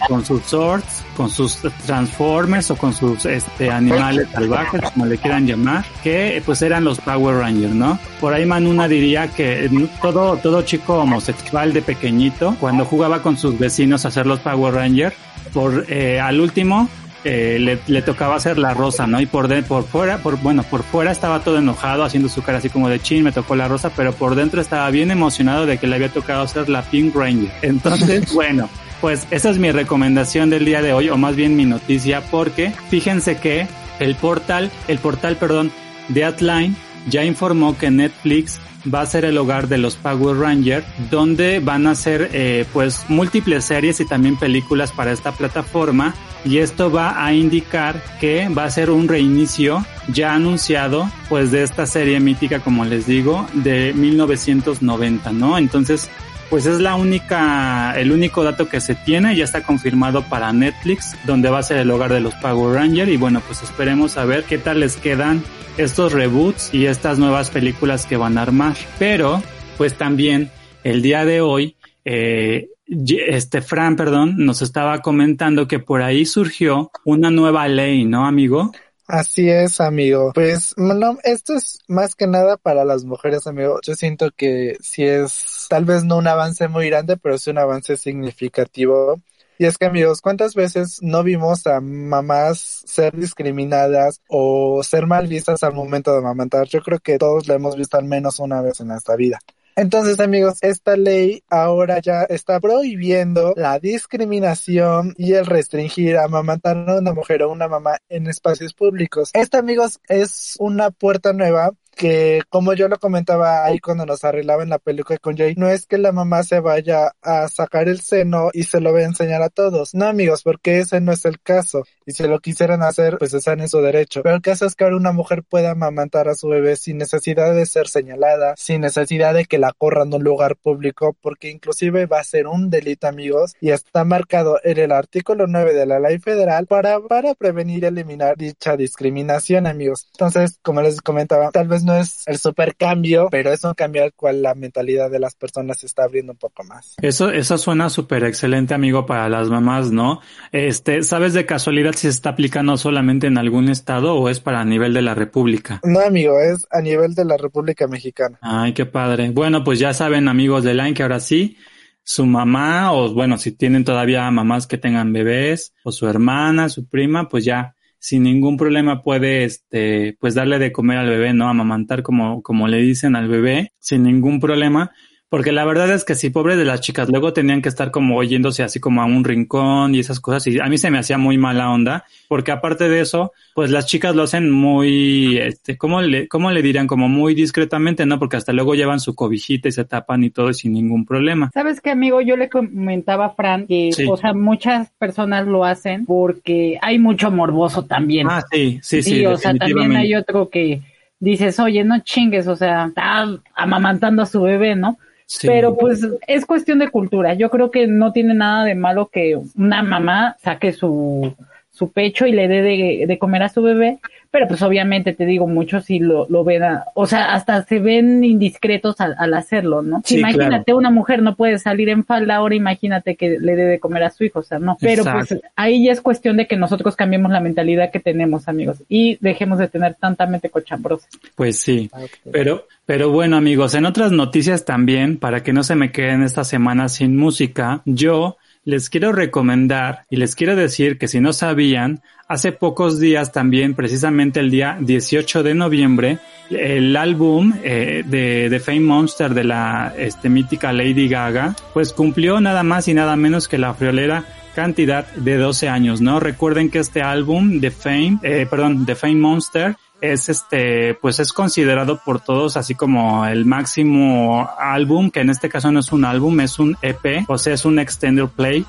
con 0.09 0.25
sus 0.25 0.43
swords, 0.43 1.05
con 1.17 1.31
sus 1.31 1.59
transformers 1.85 2.71
o 2.71 2.77
con 2.77 2.93
sus 2.93 3.25
este 3.27 3.71
animales 3.71 4.29
salvajes, 4.33 4.81
como 4.93 5.07
le 5.07 5.19
quieran 5.19 5.47
llamar, 5.47 5.85
que 6.03 6.43
pues 6.45 6.63
eran 6.63 6.85
los 6.85 6.99
Power 7.01 7.37
Rangers, 7.37 7.75
¿no? 7.75 7.99
Por 8.21 8.35
ahí 8.35 8.47
Manuna 8.47 8.89
diría 8.89 9.29
que 9.29 9.71
todo, 10.01 10.37
todo 10.37 10.63
chico 10.63 10.99
homosexual 10.99 11.73
de 11.73 11.83
pequeñito, 11.83 12.57
cuando 12.61 12.85
jugaba 12.85 13.23
con 13.23 13.37
sus 13.37 13.59
vecinos 13.59 14.05
a 14.05 14.09
hacer 14.09 14.27
los 14.27 14.41
Power 14.41 14.75
Rangers, 14.75 15.15
por 15.53 15.87
eh, 15.89 16.21
al 16.21 16.41
último 16.41 16.89
eh, 17.25 17.59
le, 17.61 17.79
le, 17.87 18.03
tocaba 18.03 18.37
hacer 18.37 18.59
la 18.59 18.75
rosa, 18.75 19.07
¿no? 19.07 19.21
Y 19.21 19.27
por 19.27 19.49
de, 19.49 19.63
por 19.63 19.85
fuera, 19.85 20.19
por 20.19 20.39
bueno, 20.41 20.63
por 20.63 20.83
fuera 20.83 21.11
estaba 21.11 21.41
todo 21.41 21.59
enojado, 21.59 22.05
haciendo 22.05 22.29
su 22.29 22.43
cara 22.43 22.59
así 22.59 22.69
como 22.69 22.89
de 22.89 23.01
chin, 23.01 23.25
me 23.25 23.33
tocó 23.33 23.57
la 23.57 23.69
rosa, 23.69 23.91
pero 23.95 24.13
por 24.13 24.35
dentro 24.35 24.61
estaba 24.61 24.89
bien 24.91 25.11
emocionado 25.11 25.67
de 25.67 25.79
que 25.79 25.87
le 25.87 25.97
había 25.97 26.09
tocado 26.11 26.43
hacer 26.43 26.69
la 26.69 26.83
Pink 26.83 27.15
Ranger. 27.15 27.51
Entonces, 27.63 28.33
bueno, 28.35 28.69
pues 29.01 29.27
esa 29.31 29.51
es 29.51 29.59
mi 29.59 29.71
recomendación 29.73 30.51
del 30.51 30.65
día 30.65 30.83
de 30.83 30.93
hoy, 30.93 31.09
o 31.09 31.17
más 31.17 31.37
bien 31.37 31.57
mi 31.57 31.65
noticia, 31.65 32.23
porque 32.31 32.73
fíjense 32.89 33.37
que 33.37 33.67
el 33.99 34.15
portal, 34.15 34.71
el 34.87 34.99
portal, 34.99 35.37
perdón, 35.37 35.73
de 36.09 36.25
Atline 36.25 36.77
ya 37.09 37.25
informó 37.25 37.77
que 37.77 37.91
Netflix 37.91 38.61
va 38.93 39.03
a 39.03 39.07
ser 39.07 39.25
el 39.25 39.39
hogar 39.39 39.69
de 39.69 39.79
los 39.79 39.97
Power 39.97 40.37
Rangers, 40.37 40.87
donde 41.11 41.61
van 41.61 41.87
a 41.87 41.95
ser 41.95 42.31
eh, 42.33 42.65
pues 42.73 43.05
múltiples 43.09 43.65
series 43.65 44.01
y 44.01 44.07
también 44.07 44.37
películas 44.37 44.93
para 44.93 45.13
esta 45.13 45.33
plataforma 45.33 46.15
y 46.45 46.59
esto 46.59 46.91
va 46.91 47.25
a 47.25 47.33
indicar 47.33 48.03
que 48.21 48.49
va 48.49 48.65
a 48.65 48.71
ser 48.71 48.91
un 48.91 49.09
reinicio 49.09 49.85
ya 50.09 50.35
anunciado 50.35 51.11
pues 51.29 51.51
de 51.51 51.63
esta 51.63 51.87
serie 51.87 52.21
mítica 52.21 52.61
como 52.61 52.85
les 52.85 53.07
digo 53.07 53.47
de 53.55 53.93
1990, 53.95 55.33
¿no? 55.33 55.59
Entonces 55.59 56.11
pues 56.51 56.67
es 56.67 56.81
la 56.81 56.95
única, 56.95 57.93
el 57.99 58.11
único 58.11 58.43
dato 58.43 58.69
que 58.69 58.81
se 58.81 58.95
tiene, 58.95 59.37
ya 59.37 59.45
está 59.45 59.63
confirmado 59.63 60.23
para 60.23 60.53
Netflix, 60.53 61.17
donde 61.25 61.51
va 61.51 61.59
a 61.59 61.63
ser 61.63 61.79
el 61.79 61.91
hogar 61.91 62.13
de 62.13 62.21
los 62.21 62.35
Power 62.37 62.75
Rangers 62.75 63.11
y 63.11 63.17
bueno, 63.17 63.43
pues 63.47 63.63
esperemos 63.63 64.17
a 64.17 64.25
ver 64.25 64.45
qué 64.45 64.59
tal 64.59 64.81
les 64.81 64.97
quedan 64.97 65.43
estos 65.77 66.13
reboots 66.13 66.73
y 66.73 66.87
estas 66.87 67.19
nuevas 67.19 67.51
películas 67.51 68.07
que 68.07 68.17
van 68.17 68.39
a 68.39 68.43
armar. 68.43 68.75
Pero, 68.99 69.43
pues 69.77 69.95
también 69.95 70.51
el 70.85 71.03
día 71.03 71.25
de 71.25 71.41
hoy, 71.41 71.77
eh, 72.05 72.69
este 72.87 73.61
Fran, 73.61 73.97
perdón, 73.97 74.37
nos 74.39 74.63
estaba 74.63 75.01
comentando 75.03 75.69
que 75.69 75.79
por 75.79 76.03
ahí 76.03 76.25
surgió 76.25 76.91
una 77.05 77.31
nueva 77.31 77.69
ley, 77.69 78.05
¿no, 78.05 78.27
amigo? 78.27 78.73
Así 79.09 79.49
es, 79.49 79.81
amigo. 79.81 80.33
Pues, 80.35 80.75
no, 80.77 81.17
esto 81.25 81.55
es 81.55 81.79
más 81.89 82.15
que 82.15 82.27
nada 82.27 82.59
para 82.59 82.85
las 82.85 83.05
mujeres, 83.05 83.47
amigo. 83.47 83.81
Yo 83.83 83.95
siento 83.95 84.31
que 84.37 84.77
sí 84.83 85.03
es, 85.03 85.67
tal 85.71 85.87
vez 85.87 86.05
no 86.05 86.19
un 86.19 86.29
avance 86.29 86.69
muy 86.69 86.91
grande, 86.91 87.17
pero 87.17 87.37
es 87.37 87.47
un 87.47 87.57
avance 87.57 87.97
significativo. 87.97 89.19
Y 89.59 89.65
es 89.65 89.79
que 89.79 89.87
amigos, 89.87 90.21
¿cuántas 90.21 90.55
veces 90.55 90.99
no 91.01 91.23
vimos 91.23 91.67
a 91.67 91.81
mamás 91.81 92.83
ser 92.85 93.17
discriminadas 93.17 94.21
o 94.29 94.83
ser 94.83 95.07
mal 95.07 95.27
vistas 95.27 95.63
al 95.65 95.73
momento 95.73 96.13
de 96.13 96.19
amamantar? 96.19 96.69
Yo 96.69 96.83
creo 96.83 96.99
que 96.99 97.19
todos 97.19 97.49
lo 97.49 97.55
hemos 97.55 97.77
visto 97.77 97.97
al 97.97 98.05
menos 98.05 98.39
una 98.39 98.61
vez 98.61 98.79
en 98.81 98.89
nuestra 98.89 99.17
vida. 99.17 99.39
Entonces, 99.79 100.19
amigos, 100.19 100.59
esta 100.63 100.97
ley 100.97 101.45
ahora 101.49 102.01
ya 102.01 102.25
está 102.25 102.59
prohibiendo 102.59 103.55
la 103.57 103.79
discriminación 103.79 105.15
y 105.17 105.35
el 105.35 105.47
restringir 105.47 106.17
a 106.17 106.25
amamantar 106.25 106.91
a 106.91 106.99
una 106.99 107.13
mujer 107.13 107.45
o 107.45 107.53
una 107.53 107.69
mamá 107.69 107.99
en 108.09 108.27
espacios 108.27 108.75
públicos. 108.75 109.31
Esta, 109.35 109.59
amigos, 109.59 110.01
es 110.09 110.57
una 110.59 110.91
puerta 110.91 111.33
nueva 111.33 111.75
que 111.99 112.43
como 112.49 112.75
yo 112.75 112.89
lo 112.89 112.97
comentaba 112.99 113.65
ahí 113.65 113.81
cuando 113.81 114.07
nos 114.07 114.25
arreglaba 114.25 114.63
en 114.63 114.69
la 114.71 114.79
película 114.79 115.19
con 115.19 115.37
Jay, 115.37 115.55
no 115.57 115.69
es 115.69 115.85
que 115.85 115.99
la 115.99 116.13
mamá 116.13 116.45
se 116.45 116.61
vaya 116.61 117.13
a 117.23 117.49
sacar 117.49 117.89
el 117.89 118.01
seno 118.01 118.51
y 118.53 118.63
se 118.63 118.81
lo 118.81 118.93
va 118.93 119.01
a 119.01 119.03
enseñar 119.03 119.43
a 119.43 119.49
todos. 119.49 119.95
No, 119.95 120.07
amigos, 120.07 120.45
porque 120.45 120.79
ese 120.79 121.01
no 121.01 121.11
es 121.13 121.25
el 121.25 121.41
caso. 121.41 121.83
Y 122.07 122.13
si 122.13 122.27
lo 122.29 122.39
quisieran 122.39 122.83
hacer, 122.83 123.19
pues 123.19 123.35
están 123.35 123.61
en 123.61 123.69
su 123.69 123.81
derecho. 123.81 124.23
Pero 124.23 124.37
el 124.37 124.43
caso 124.43 124.65
es 124.65 124.77
que 124.77 124.85
ahora 124.85 124.97
una 124.97 125.11
mujer 125.11 125.43
pueda 125.43 125.73
amamantar 125.73 126.29
a 126.29 126.37
su 126.37 126.49
bebé 126.49 126.77
sin 126.77 126.99
necesidad 126.99 127.53
de 127.53 127.67
ser 127.67 127.89
señalada, 127.89 128.55
sin 128.57 128.81
necesidad 128.81 129.35
de 129.35 129.47
que 129.47 129.59
la 129.59 129.73
corran 129.77 130.11
de 130.11 130.17
un 130.19 130.25
lugar 130.25 130.55
público, 130.55 131.17
porque 131.21 131.51
inclusive 131.51 132.07
va 132.07 132.21
a 132.21 132.25
ser 132.25 132.47
un 132.47 132.71
delito, 132.71 133.09
amigos, 133.09 133.57
y 133.61 133.71
está 133.71 134.05
marcado 134.05 134.61
en 134.63 134.79
el 134.79 134.93
artículo 134.93 135.49
9 135.49 135.75
de 135.75 135.87
la 135.87 135.99
ley 135.99 136.21
federal 136.21 136.69
para, 136.69 137.01
para 137.01 137.35
prevenir 137.35 137.83
y 137.83 137.87
eliminar 137.87 138.37
dicha 138.37 138.77
discriminación, 138.77 139.67
amigos. 139.67 140.09
Entonces, 140.13 140.61
como 140.63 140.81
les 140.81 141.01
comentaba, 141.01 141.51
tal 141.51 141.67
vez 141.67 141.83
no 141.89 141.97
es 141.97 142.23
el 142.27 142.39
super 142.39 142.77
cambio, 142.77 143.29
pero 143.31 143.53
es 143.53 143.65
un 143.65 143.75
cambio 143.75 144.05
al 144.05 144.13
cual 144.13 144.43
la 144.43 144.55
mentalidad 144.55 145.11
de 145.11 145.19
las 145.19 145.35
personas 145.35 145.81
se 145.81 145.87
está 145.87 146.05
abriendo 146.05 146.33
un 146.33 146.39
poco 146.39 146.63
más. 146.65 146.95
Eso, 147.01 147.31
eso 147.31 147.57
suena 147.57 147.89
súper 147.89 148.25
excelente, 148.25 148.75
amigo, 148.75 149.07
para 149.07 149.29
las 149.29 149.49
mamás, 149.49 149.91
¿no? 149.91 150.21
Este, 150.53 151.03
¿sabes 151.03 151.33
de 151.33 151.47
casualidad 151.47 151.93
si 151.93 152.03
se 152.03 152.09
está 152.09 152.31
aplicando 152.31 152.77
solamente 152.77 153.27
en 153.27 153.39
algún 153.39 153.69
estado 153.69 154.15
o 154.15 154.29
es 154.29 154.39
para 154.39 154.61
a 154.61 154.65
nivel 154.65 154.93
de 154.93 155.03
la 155.03 155.15
República? 155.15 155.81
No, 155.83 156.01
amigo, 156.01 156.39
es 156.39 156.67
a 156.71 156.81
nivel 156.83 157.15
de 157.15 157.25
la 157.25 157.37
República 157.37 157.87
Mexicana. 157.89 158.39
Ay, 158.43 158.75
qué 158.75 158.85
padre. 158.85 159.31
Bueno, 159.31 159.65
pues 159.65 159.79
ya 159.79 159.95
saben, 159.95 160.29
amigos 160.29 160.65
de 160.65 160.75
Line, 160.75 160.95
que 160.95 161.03
ahora 161.03 161.21
sí, 161.21 161.57
su 162.05 162.27
mamá, 162.27 162.93
o 162.93 163.15
bueno, 163.15 163.39
si 163.39 163.53
tienen 163.53 163.85
todavía 163.85 164.31
mamás 164.31 164.67
que 164.67 164.77
tengan 164.77 165.13
bebés, 165.13 165.73
o 165.85 165.93
su 165.93 166.07
hermana, 166.07 166.69
su 166.69 166.87
prima, 166.87 167.29
pues 167.29 167.45
ya 167.45 167.75
sin 167.99 168.23
ningún 168.23 168.57
problema 168.57 169.03
puede, 169.03 169.45
este, 169.45 170.17
pues 170.21 170.35
darle 170.35 170.59
de 170.59 170.73
comer 170.73 170.99
al 170.99 171.09
bebé, 171.09 171.35
¿no? 171.35 171.49
Amamantar 171.49 172.03
como, 172.03 172.43
como 172.43 172.69
le 172.69 172.79
dicen 172.79 173.17
al 173.17 173.29
bebé, 173.29 173.73
sin 173.79 174.05
ningún 174.05 174.41
problema. 174.41 174.93
Porque 175.31 175.53
la 175.53 175.67
verdad 175.67 175.91
es 175.91 176.05
que 176.05 176.15
sí, 176.15 176.31
pobre 176.31 176.57
de 176.57 176.65
las 176.65 176.81
chicas, 176.81 177.11
luego 177.11 177.35
tenían 177.35 177.61
que 177.61 177.69
estar 177.69 177.91
como 177.91 178.17
oyéndose 178.17 178.63
así 178.63 178.81
como 178.81 179.03
a 179.03 179.05
un 179.05 179.25
rincón 179.25 179.95
y 179.95 179.99
esas 179.99 180.21
cosas, 180.21 180.47
y 180.47 180.59
a 180.59 180.67
mí 180.67 180.79
se 180.79 180.91
me 180.91 180.99
hacía 180.99 181.19
muy 181.19 181.37
mala 181.37 181.71
onda, 181.71 182.07
porque 182.29 182.51
aparte 182.51 182.89
de 182.89 183.01
eso, 183.01 183.33
pues 183.55 183.71
las 183.71 183.85
chicas 183.85 184.17
lo 184.17 184.23
hacen 184.23 184.51
muy, 184.51 185.37
este, 185.37 185.77
¿cómo 185.77 186.01
le, 186.01 186.29
cómo 186.29 186.51
le 186.51 186.63
dirían? 186.63 186.87
Como 186.87 187.11
muy 187.11 187.35
discretamente, 187.35 188.07
¿no? 188.07 188.19
Porque 188.19 188.39
hasta 188.39 188.55
luego 188.55 188.75
llevan 188.75 189.01
su 189.01 189.15
cobijita 189.15 189.69
y 189.69 189.73
se 189.73 189.85
tapan 189.85 190.25
y 190.25 190.31
todo 190.31 190.49
y 190.49 190.55
sin 190.55 190.73
ningún 190.73 191.05
problema. 191.05 191.51
¿Sabes 191.53 191.83
qué, 191.83 191.91
amigo? 191.91 192.23
Yo 192.23 192.37
le 192.39 192.49
comentaba 192.49 193.27
a 193.27 193.31
Fran 193.35 193.67
que, 193.67 193.93
sí. 193.93 194.07
o 194.09 194.17
sea, 194.17 194.33
muchas 194.33 194.91
personas 194.93 195.47
lo 195.47 195.67
hacen 195.67 196.07
porque 196.07 196.79
hay 196.81 196.99
mucho 196.99 197.31
morboso 197.31 197.85
también. 197.85 198.29
Ah, 198.31 198.43
sí, 198.51 198.79
sí, 198.83 199.03
sí. 199.03 199.11
Sí, 199.11 199.27
o 199.27 199.37
sea, 199.37 199.55
también 199.55 199.95
hay 199.95 200.15
otro 200.15 200.49
que 200.49 200.81
dices, 201.21 201.61
oye, 201.61 201.85
no 201.85 202.01
chingues, 202.01 202.47
o 202.47 202.57
sea, 202.57 202.87
está 202.87 203.27
amamantando 203.55 204.23
a 204.23 204.27
su 204.27 204.41
bebé, 204.41 204.75
¿no? 204.75 204.97
Pero 205.43 205.77
pues 205.77 206.07
es 206.27 206.47
cuestión 206.47 206.79
de 206.79 206.91
cultura. 206.91 207.35
Yo 207.35 207.51
creo 207.51 207.71
que 207.71 207.87
no 207.87 208.13
tiene 208.13 208.35
nada 208.35 208.65
de 208.65 208.75
malo 208.75 209.11
que 209.13 209.39
una 209.57 209.83
mamá 209.83 210.37
saque 210.43 210.73
su, 210.73 211.35
su 211.79 211.93
pecho 211.93 212.27
y 212.27 212.33
le 212.33 212.49
dé 212.49 212.61
de, 212.61 213.05
de, 213.07 213.19
comer 213.19 213.45
a 213.45 213.49
su 213.49 213.63
bebé, 213.63 213.99
pero 214.33 214.49
pues 214.49 214.61
obviamente 214.63 215.13
te 215.13 215.25
digo, 215.25 215.47
muchos 215.47 215.85
sí 215.85 216.01
lo, 216.01 216.27
lo 216.29 216.43
ven, 216.43 216.63
o 216.95 217.07
sea, 217.07 217.35
hasta 217.35 217.63
se 217.63 217.79
ven 217.79 218.25
indiscretos 218.25 219.01
al, 219.01 219.15
al 219.17 219.33
hacerlo, 219.35 219.83
¿no? 219.83 220.03
imagínate, 220.09 220.75
una 220.75 220.91
mujer 220.91 221.23
no 221.23 221.37
puede 221.37 221.59
salir 221.59 221.89
en 221.89 222.05
falda, 222.05 222.37
ahora 222.37 222.57
imagínate 222.57 223.15
que 223.15 223.39
le 223.39 223.55
dé 223.55 223.65
de 223.65 223.79
comer 223.79 224.03
a 224.03 224.11
su 224.11 224.25
hijo, 224.25 224.41
o 224.41 224.43
sea, 224.43 224.59
no. 224.59 224.77
Pero 224.81 225.05
pues 225.05 225.41
ahí 225.55 225.85
ya 225.85 225.93
es 225.93 226.01
cuestión 226.01 226.37
de 226.37 226.47
que 226.49 226.57
nosotros 226.57 226.97
cambiemos 226.97 227.31
la 227.31 227.41
mentalidad 227.41 227.93
que 227.93 228.01
tenemos, 228.01 228.49
amigos, 228.49 228.83
y 228.89 229.17
dejemos 229.21 229.59
de 229.59 229.69
tener 229.69 229.95
tanta 229.95 230.27
mente 230.27 230.51
cochambrosa. 230.51 231.07
Pues 231.37 231.61
sí, 231.61 231.89
pero, 232.33 232.67
pero 232.87 233.11
bueno, 233.11 233.37
amigos, 233.37 233.75
en 233.75 233.87
otras 233.87 234.11
noticias 234.11 234.65
también, 234.65 235.17
para 235.17 235.45
que 235.45 235.53
no 235.53 235.63
se 235.63 235.77
me 235.77 235.93
queden 235.93 236.23
esta 236.25 236.43
semana 236.43 236.89
sin 236.89 237.17
música, 237.17 237.83
yo 237.85 238.37
les 238.69 238.91
quiero 238.91 239.13
recomendar 239.13 240.05
y 240.11 240.17
les 240.17 240.35
quiero 240.35 240.55
decir 240.55 240.99
que 240.99 241.09
si 241.09 241.21
no 241.21 241.33
sabían, 241.33 242.03
hace 242.29 242.53
pocos 242.53 243.01
días 243.01 243.33
también, 243.33 243.73
precisamente 243.73 244.41
el 244.41 244.51
día 244.51 244.77
18 244.79 245.43
de 245.43 245.55
noviembre, 245.55 246.19
el 246.51 246.95
álbum 246.95 247.55
eh, 247.65 248.05
de, 248.05 248.51
de 248.51 248.61
Fame 248.61 248.81
Monster 248.81 249.33
de 249.33 249.45
la 249.45 249.95
este, 249.97 250.29
mítica 250.29 250.75
Lady 250.75 251.09
Gaga, 251.09 251.57
pues 251.73 251.95
cumplió 251.95 252.43
nada 252.43 252.63
más 252.63 252.89
y 252.89 252.93
nada 252.93 253.17
menos 253.17 253.49
que 253.49 253.57
la 253.57 253.73
friolera 253.73 254.27
cantidad 254.55 255.07
de 255.15 255.39
12 255.39 255.71
años, 255.71 256.03
¿no? 256.03 256.21
Recuerden 256.21 256.69
que 256.69 256.81
este 256.81 257.01
álbum 257.01 257.61
de 257.61 257.71
Fame, 257.71 258.19
eh, 258.23 258.47
perdón, 258.51 258.85
de 258.85 258.97
Fame 258.97 259.15
Monster, 259.15 259.77
es 260.01 260.29
este, 260.29 260.95
pues 260.95 261.19
es 261.19 261.33
considerado 261.33 262.01
por 262.05 262.21
todos 262.21 262.57
así 262.57 262.75
como 262.75 263.27
el 263.27 263.45
máximo 263.45 264.49
álbum, 264.59 265.11
que 265.11 265.21
en 265.21 265.31
este 265.31 265.49
caso 265.49 265.71
no 265.73 265.81
es 265.81 265.93
un 265.93 266.05
álbum, 266.05 266.39
es 266.41 266.59
un 266.59 266.77
EP, 266.83 267.25
o 267.29 267.39
sea, 267.39 267.55
es 267.55 267.65
un 267.65 267.79
extended 267.79 268.27
play, 268.29 268.65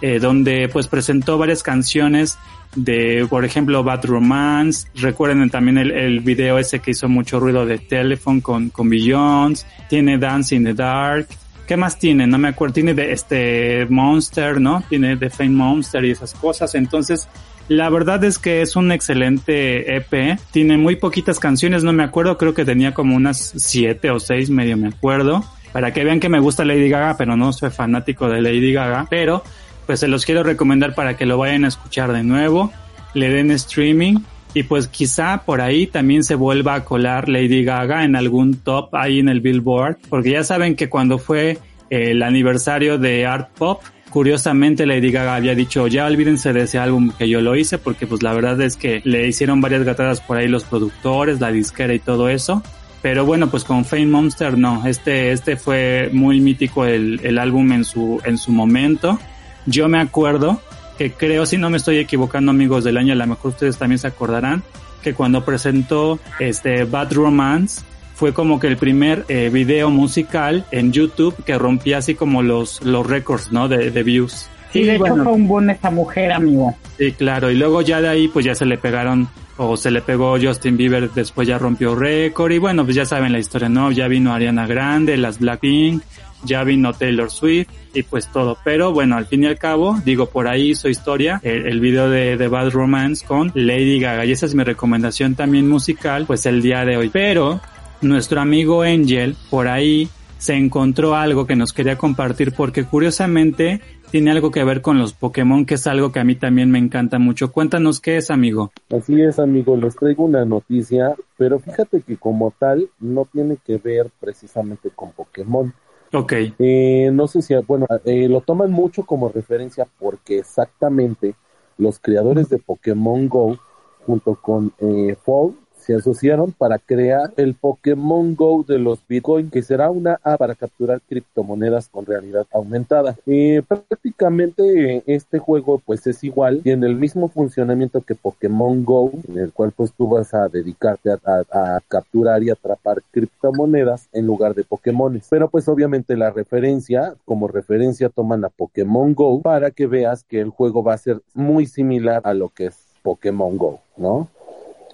eh, 0.00 0.18
donde 0.20 0.68
pues 0.68 0.86
presentó 0.86 1.38
varias 1.38 1.62
canciones 1.62 2.38
de, 2.76 3.26
por 3.28 3.44
ejemplo, 3.44 3.82
Bad 3.82 4.04
Romance, 4.04 4.88
recuerden 4.94 5.50
también 5.50 5.78
el, 5.78 5.90
el 5.90 6.20
video 6.20 6.58
ese 6.58 6.80
que 6.80 6.92
hizo 6.92 7.08
mucho 7.08 7.40
ruido 7.40 7.66
de 7.66 7.78
Telephone 7.78 8.40
con, 8.40 8.70
con 8.70 8.88
Billions, 8.88 9.66
tiene 9.88 10.18
Dance 10.18 10.54
in 10.54 10.64
the 10.64 10.74
Dark, 10.74 11.26
¿Qué 11.68 11.76
más 11.76 11.98
tiene? 11.98 12.26
No 12.26 12.38
me 12.38 12.48
acuerdo. 12.48 12.72
Tiene 12.72 12.94
de 12.94 13.12
este 13.12 13.86
Monster, 13.90 14.58
¿no? 14.58 14.82
Tiene 14.88 15.18
The 15.18 15.28
Fame 15.28 15.50
Monster 15.50 16.02
y 16.02 16.12
esas 16.12 16.32
cosas. 16.32 16.74
Entonces, 16.74 17.28
la 17.68 17.90
verdad 17.90 18.24
es 18.24 18.38
que 18.38 18.62
es 18.62 18.76
un 18.76 18.90
excelente 18.92 19.96
EP. 19.96 20.38
Tiene 20.50 20.78
muy 20.78 20.96
poquitas 20.96 21.38
canciones, 21.38 21.84
no 21.84 21.92
me 21.92 22.02
acuerdo. 22.02 22.38
Creo 22.38 22.54
que 22.54 22.64
tenía 22.64 22.94
como 22.94 23.14
unas 23.14 23.52
siete 23.56 24.10
o 24.10 24.18
seis, 24.18 24.48
medio 24.48 24.76
me 24.76 24.88
acuerdo. 24.88 25.44
Para 25.72 25.92
que 25.92 26.02
vean 26.02 26.18
que 26.18 26.30
me 26.30 26.40
gusta 26.40 26.64
Lady 26.64 26.88
Gaga, 26.88 27.16
pero 27.18 27.36
no 27.36 27.52
soy 27.52 27.70
fanático 27.70 28.28
de 28.28 28.40
Lady 28.40 28.72
Gaga. 28.72 29.06
Pero, 29.10 29.44
pues 29.86 30.00
se 30.00 30.08
los 30.08 30.24
quiero 30.24 30.42
recomendar 30.42 30.94
para 30.94 31.16
que 31.16 31.26
lo 31.26 31.36
vayan 31.36 31.66
a 31.66 31.68
escuchar 31.68 32.12
de 32.12 32.22
nuevo. 32.22 32.72
Le 33.12 33.28
den 33.28 33.50
streaming. 33.50 34.20
Y 34.54 34.62
pues 34.62 34.88
quizá 34.88 35.42
por 35.44 35.60
ahí 35.60 35.86
también 35.86 36.24
se 36.24 36.34
vuelva 36.34 36.74
a 36.74 36.84
colar 36.84 37.28
Lady 37.28 37.64
Gaga 37.64 38.04
en 38.04 38.16
algún 38.16 38.54
top 38.54 38.94
ahí 38.94 39.18
en 39.18 39.28
el 39.28 39.42
Billboard. 39.42 39.98
Porque 40.08 40.30
ya 40.30 40.42
saben 40.42 40.74
que 40.74 40.88
cuando 40.88 41.18
fue 41.18 41.58
el 41.90 42.22
aniversario 42.22 42.96
de 42.96 43.26
Art 43.26 43.50
Pop, 43.58 43.82
Curiosamente 44.10 44.86
Lady 44.86 45.10
Gaga 45.10 45.36
había 45.36 45.54
dicho 45.54 45.86
ya 45.86 46.06
olvídense 46.06 46.52
de 46.52 46.62
ese 46.62 46.78
álbum 46.78 47.10
que 47.16 47.28
yo 47.28 47.40
lo 47.40 47.56
hice 47.56 47.78
porque 47.78 48.06
pues 48.06 48.22
la 48.22 48.32
verdad 48.32 48.60
es 48.62 48.76
que 48.76 49.02
le 49.04 49.26
hicieron 49.26 49.60
varias 49.60 49.84
gatadas 49.84 50.20
por 50.20 50.38
ahí 50.38 50.48
los 50.48 50.64
productores, 50.64 51.40
la 51.40 51.52
disquera 51.52 51.92
y 51.94 51.98
todo 51.98 52.28
eso. 52.28 52.62
Pero 53.02 53.24
bueno, 53.24 53.48
pues 53.48 53.64
con 53.64 53.84
Fame 53.84 54.06
Monster 54.06 54.58
no, 54.58 54.86
este, 54.86 55.30
este 55.30 55.56
fue 55.56 56.10
muy 56.12 56.40
mítico 56.40 56.84
el, 56.84 57.20
el 57.22 57.38
álbum 57.38 57.70
en 57.72 57.84
su, 57.84 58.20
en 58.24 58.38
su 58.38 58.50
momento. 58.50 59.18
Yo 59.66 59.88
me 59.88 60.00
acuerdo 60.00 60.60
que 60.96 61.12
creo, 61.12 61.46
si 61.46 61.58
no 61.58 61.70
me 61.70 61.76
estoy 61.76 61.98
equivocando 61.98 62.50
amigos 62.50 62.82
del 62.82 62.96
año, 62.96 63.12
a 63.12 63.16
lo 63.16 63.26
mejor 63.26 63.52
ustedes 63.52 63.78
también 63.78 64.00
se 64.00 64.08
acordarán, 64.08 64.64
que 65.02 65.14
cuando 65.14 65.44
presentó 65.44 66.18
este 66.40 66.84
Bad 66.84 67.12
Romance, 67.12 67.82
fue 68.18 68.34
como 68.34 68.58
que 68.58 68.66
el 68.66 68.76
primer 68.76 69.24
eh, 69.28 69.48
video 69.48 69.90
musical 69.90 70.64
en 70.72 70.90
YouTube 70.92 71.36
que 71.44 71.56
rompía 71.56 71.98
así 71.98 72.16
como 72.16 72.42
los, 72.42 72.82
los 72.82 73.06
récords, 73.06 73.52
¿no? 73.52 73.68
De, 73.68 73.92
de 73.92 74.02
views. 74.02 74.50
Sí, 74.72 74.82
de 74.82 74.96
hecho 74.96 75.14
fue 75.22 75.32
un 75.32 75.46
boom 75.46 75.70
esta 75.70 75.88
mujer, 75.88 76.32
amigo. 76.32 76.76
Sí, 76.98 77.12
claro. 77.12 77.48
Y 77.48 77.54
luego 77.54 77.80
ya 77.80 78.00
de 78.00 78.08
ahí, 78.08 78.26
pues 78.26 78.44
ya 78.44 78.56
se 78.56 78.66
le 78.66 78.76
pegaron, 78.76 79.28
o 79.56 79.76
se 79.76 79.92
le 79.92 80.02
pegó 80.02 80.36
Justin 80.36 80.76
Bieber, 80.76 81.08
después 81.12 81.46
ya 81.46 81.58
rompió 81.58 81.94
récord. 81.94 82.50
Y 82.50 82.58
bueno, 82.58 82.84
pues 82.84 82.96
ya 82.96 83.04
saben 83.04 83.30
la 83.30 83.38
historia, 83.38 83.68
¿no? 83.68 83.92
Ya 83.92 84.08
vino 84.08 84.34
Ariana 84.34 84.66
Grande, 84.66 85.16
las 85.16 85.38
Blackpink, 85.38 86.02
ya 86.42 86.64
vino 86.64 86.92
Taylor 86.94 87.30
Swift 87.30 87.68
y 87.94 88.02
pues 88.02 88.26
todo. 88.32 88.58
Pero 88.64 88.92
bueno, 88.92 89.16
al 89.16 89.26
fin 89.26 89.44
y 89.44 89.46
al 89.46 89.58
cabo, 89.58 89.96
digo, 90.04 90.26
por 90.26 90.48
ahí 90.48 90.70
hizo 90.70 90.88
historia 90.88 91.40
el, 91.44 91.68
el 91.68 91.78
video 91.78 92.10
de, 92.10 92.36
de, 92.36 92.48
Bad 92.48 92.70
Romance 92.70 93.24
con 93.24 93.52
Lady 93.54 94.00
Gaga. 94.00 94.24
Y 94.24 94.32
esa 94.32 94.46
es 94.46 94.56
mi 94.56 94.64
recomendación 94.64 95.36
también 95.36 95.68
musical, 95.68 96.24
pues 96.26 96.46
el 96.46 96.60
día 96.60 96.84
de 96.84 96.96
hoy. 96.96 97.10
Pero 97.10 97.60
nuestro 98.00 98.40
amigo 98.40 98.82
Angel 98.82 99.36
por 99.50 99.68
ahí 99.68 100.08
se 100.38 100.54
encontró 100.54 101.16
algo 101.16 101.46
que 101.46 101.56
nos 101.56 101.72
quería 101.72 101.98
compartir 101.98 102.52
porque 102.56 102.84
curiosamente 102.84 103.80
tiene 104.10 104.30
algo 104.30 104.50
que 104.50 104.64
ver 104.64 104.80
con 104.80 104.98
los 104.98 105.12
Pokémon, 105.12 105.66
que 105.66 105.74
es 105.74 105.86
algo 105.86 106.12
que 106.12 106.20
a 106.20 106.24
mí 106.24 106.34
también 106.34 106.70
me 106.70 106.78
encanta 106.78 107.18
mucho. 107.18 107.52
Cuéntanos 107.52 108.00
qué 108.00 108.16
es, 108.16 108.30
amigo. 108.30 108.72
Así 108.90 109.20
es, 109.20 109.38
amigo, 109.38 109.76
les 109.76 109.96
traigo 109.96 110.24
una 110.24 110.44
noticia, 110.44 111.14
pero 111.36 111.58
fíjate 111.58 112.00
que 112.02 112.16
como 112.16 112.52
tal 112.58 112.88
no 113.00 113.26
tiene 113.26 113.58
que 113.64 113.76
ver 113.76 114.10
precisamente 114.20 114.90
con 114.94 115.12
Pokémon. 115.12 115.74
Ok. 116.12 116.32
Eh, 116.58 117.10
no 117.12 117.26
sé 117.26 117.42
si, 117.42 117.54
bueno, 117.66 117.86
eh, 118.04 118.28
lo 118.28 118.40
toman 118.40 118.70
mucho 118.70 119.02
como 119.04 119.28
referencia 119.28 119.86
porque 119.98 120.38
exactamente 120.38 121.34
los 121.76 121.98
creadores 121.98 122.48
de 122.48 122.58
Pokémon 122.58 123.28
Go 123.28 123.58
junto 124.06 124.36
con 124.36 124.72
eh, 124.78 125.16
Fall 125.22 125.54
se 125.88 125.94
asociaron 125.94 126.52
para 126.52 126.78
crear 126.78 127.32
el 127.38 127.54
Pokémon 127.54 128.36
Go 128.36 128.62
de 128.62 128.78
los 128.78 128.98
Bitcoin, 129.08 129.48
que 129.48 129.62
será 129.62 129.90
una 129.90 130.20
app 130.22 130.38
para 130.38 130.54
capturar 130.54 131.00
criptomonedas 131.08 131.88
con 131.88 132.04
realidad 132.04 132.46
aumentada. 132.52 133.16
Eh, 133.24 133.62
prácticamente 133.66 135.02
este 135.06 135.38
juego 135.38 135.78
pues 135.78 136.06
es 136.06 136.22
igual, 136.24 136.60
tiene 136.62 136.86
el 136.86 136.94
mismo 136.94 137.28
funcionamiento 137.28 138.02
que 138.02 138.14
Pokémon 138.14 138.84
Go, 138.84 139.12
en 139.28 139.38
el 139.38 139.50
cual 139.50 139.72
pues 139.74 139.94
tú 139.94 140.10
vas 140.10 140.34
a 140.34 140.48
dedicarte 140.48 141.10
a, 141.10 141.80
capturar 141.88 142.42
y 142.42 142.50
atrapar 142.50 143.02
criptomonedas 143.10 144.10
en 144.12 144.26
lugar 144.26 144.54
de 144.54 144.64
Pokémon. 144.64 145.18
Pero 145.30 145.48
pues 145.48 145.68
obviamente 145.68 146.18
la 146.18 146.28
referencia, 146.28 147.14
como 147.24 147.48
referencia 147.48 148.10
toman 148.10 148.44
a 148.44 148.50
Pokémon 148.50 149.14
Go 149.14 149.40
para 149.40 149.70
que 149.70 149.86
veas 149.86 150.22
que 150.22 150.38
el 150.38 150.50
juego 150.50 150.82
va 150.82 150.92
a 150.92 150.98
ser 150.98 151.22
muy 151.32 151.64
similar 151.64 152.20
a 152.24 152.34
lo 152.34 152.50
que 152.50 152.66
es 152.66 152.76
Pokémon 153.02 153.56
Go, 153.56 153.80
¿no? 153.96 154.28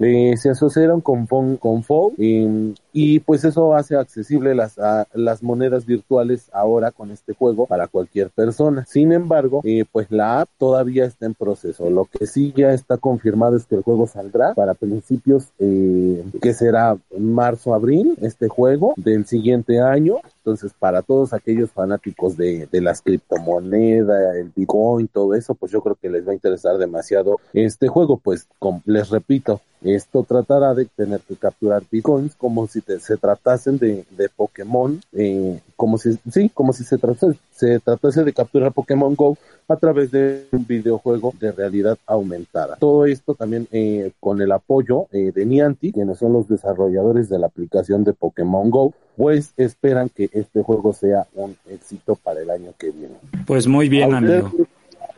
Eh, 0.00 0.36
se 0.36 0.50
asociaron 0.50 1.00
con, 1.00 1.26
con 1.26 1.82
eh, 1.82 2.12
y 2.18 2.74
pues 3.20 3.44
eso 3.44 3.74
hace 3.74 3.96
accesible 3.96 4.54
las, 4.54 4.78
a, 4.78 5.06
las 5.14 5.42
monedas 5.42 5.84
virtuales 5.84 6.48
ahora 6.52 6.92
con 6.92 7.10
este 7.10 7.34
juego 7.34 7.66
para 7.66 7.88
cualquier 7.88 8.30
persona. 8.30 8.84
Sin 8.88 9.12
embargo, 9.12 9.60
eh, 9.64 9.84
pues 9.90 10.10
la 10.10 10.40
app 10.40 10.48
todavía 10.58 11.04
está 11.04 11.26
en 11.26 11.34
proceso. 11.34 11.90
Lo 11.90 12.04
que 12.04 12.26
sí 12.26 12.52
ya 12.56 12.72
está 12.72 12.96
confirmado 12.96 13.56
es 13.56 13.66
que 13.66 13.74
el 13.74 13.82
juego 13.82 14.06
saldrá 14.06 14.54
para 14.54 14.74
principios 14.74 15.48
eh, 15.58 16.24
que 16.40 16.54
será 16.54 16.96
marzo-abril 17.18 18.16
este 18.20 18.48
juego 18.48 18.94
del 18.96 19.26
siguiente 19.26 19.80
año. 19.80 20.18
Entonces, 20.38 20.72
para 20.78 21.02
todos 21.02 21.32
aquellos 21.32 21.70
fanáticos 21.70 22.36
de, 22.36 22.68
de 22.70 22.80
las 22.80 23.00
criptomonedas, 23.02 24.36
el 24.36 24.52
Bitcoin, 24.54 25.08
todo 25.08 25.34
eso, 25.34 25.54
pues 25.54 25.72
yo 25.72 25.80
creo 25.80 25.96
que 26.00 26.10
les 26.10 26.26
va 26.26 26.32
a 26.32 26.34
interesar 26.34 26.78
demasiado 26.78 27.40
este 27.52 27.88
juego. 27.88 28.18
Pues, 28.18 28.46
les 28.84 29.10
repito, 29.10 29.60
esto 29.84 30.22
tratará 30.22 30.74
de 30.74 30.86
tener 30.86 31.20
que 31.20 31.36
capturar 31.36 31.82
bitcoins 31.90 32.34
como 32.36 32.66
si 32.66 32.80
te, 32.84 33.00
se 33.00 33.16
tratasen 33.16 33.78
de, 33.78 34.04
de 34.10 34.28
Pokémon, 34.28 35.00
eh, 35.12 35.60
como 35.76 35.98
si, 35.98 36.18
sí, 36.30 36.50
como 36.52 36.72
si 36.72 36.84
se 36.84 36.98
tratase, 36.98 37.38
se 37.50 37.80
tratase 37.80 38.24
de 38.24 38.32
capturar 38.32 38.72
Pokémon 38.72 39.14
Go 39.14 39.36
a 39.68 39.76
través 39.76 40.10
de 40.10 40.46
un 40.52 40.66
videojuego 40.66 41.32
de 41.40 41.52
realidad 41.52 41.98
aumentada. 42.06 42.76
Todo 42.76 43.06
esto 43.06 43.34
también 43.34 43.66
eh, 43.72 44.12
con 44.20 44.40
el 44.40 44.52
apoyo 44.52 45.06
eh, 45.12 45.32
de 45.34 45.46
Niantic, 45.46 45.94
quienes 45.94 46.18
son 46.18 46.32
los 46.32 46.48
desarrolladores 46.48 47.28
de 47.28 47.38
la 47.38 47.46
aplicación 47.46 48.04
de 48.04 48.12
Pokémon 48.12 48.70
Go, 48.70 48.92
pues 49.16 49.52
esperan 49.56 50.08
que 50.08 50.28
este 50.32 50.62
juego 50.62 50.92
sea 50.92 51.26
un 51.34 51.56
éxito 51.68 52.16
para 52.16 52.40
el 52.40 52.50
año 52.50 52.72
que 52.78 52.90
viene. 52.90 53.14
Pues 53.46 53.66
muy 53.66 53.88
bien, 53.88 54.14
amigo. 54.14 54.50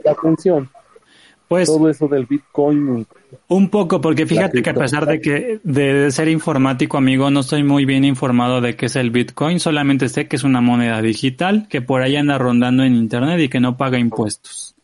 La 0.04 0.12
atención. 0.12 0.68
Pues 1.48 1.68
todo 1.68 1.88
eso 1.88 2.08
del 2.08 2.26
Bitcoin. 2.26 3.06
Un 3.48 3.68
poco, 3.68 4.00
porque 4.00 4.26
fíjate 4.26 4.62
que 4.62 4.70
a 4.70 4.74
pesar 4.74 5.06
de 5.06 5.20
que 5.20 5.60
de 5.62 6.10
ser 6.10 6.28
informático, 6.28 6.96
amigo, 6.96 7.30
no 7.30 7.40
estoy 7.40 7.62
muy 7.62 7.84
bien 7.84 8.04
informado 8.04 8.60
de 8.60 8.74
qué 8.74 8.86
es 8.86 8.96
el 8.96 9.10
Bitcoin, 9.10 9.60
solamente 9.60 10.08
sé 10.08 10.26
que 10.26 10.36
es 10.36 10.42
una 10.44 10.60
moneda 10.60 11.00
digital 11.00 11.68
que 11.68 11.82
por 11.82 12.02
ahí 12.02 12.16
anda 12.16 12.36
rondando 12.36 12.82
en 12.82 12.96
internet 12.96 13.40
y 13.40 13.48
que 13.48 13.60
no 13.60 13.76
paga 13.76 13.98
impuestos. 13.98 14.74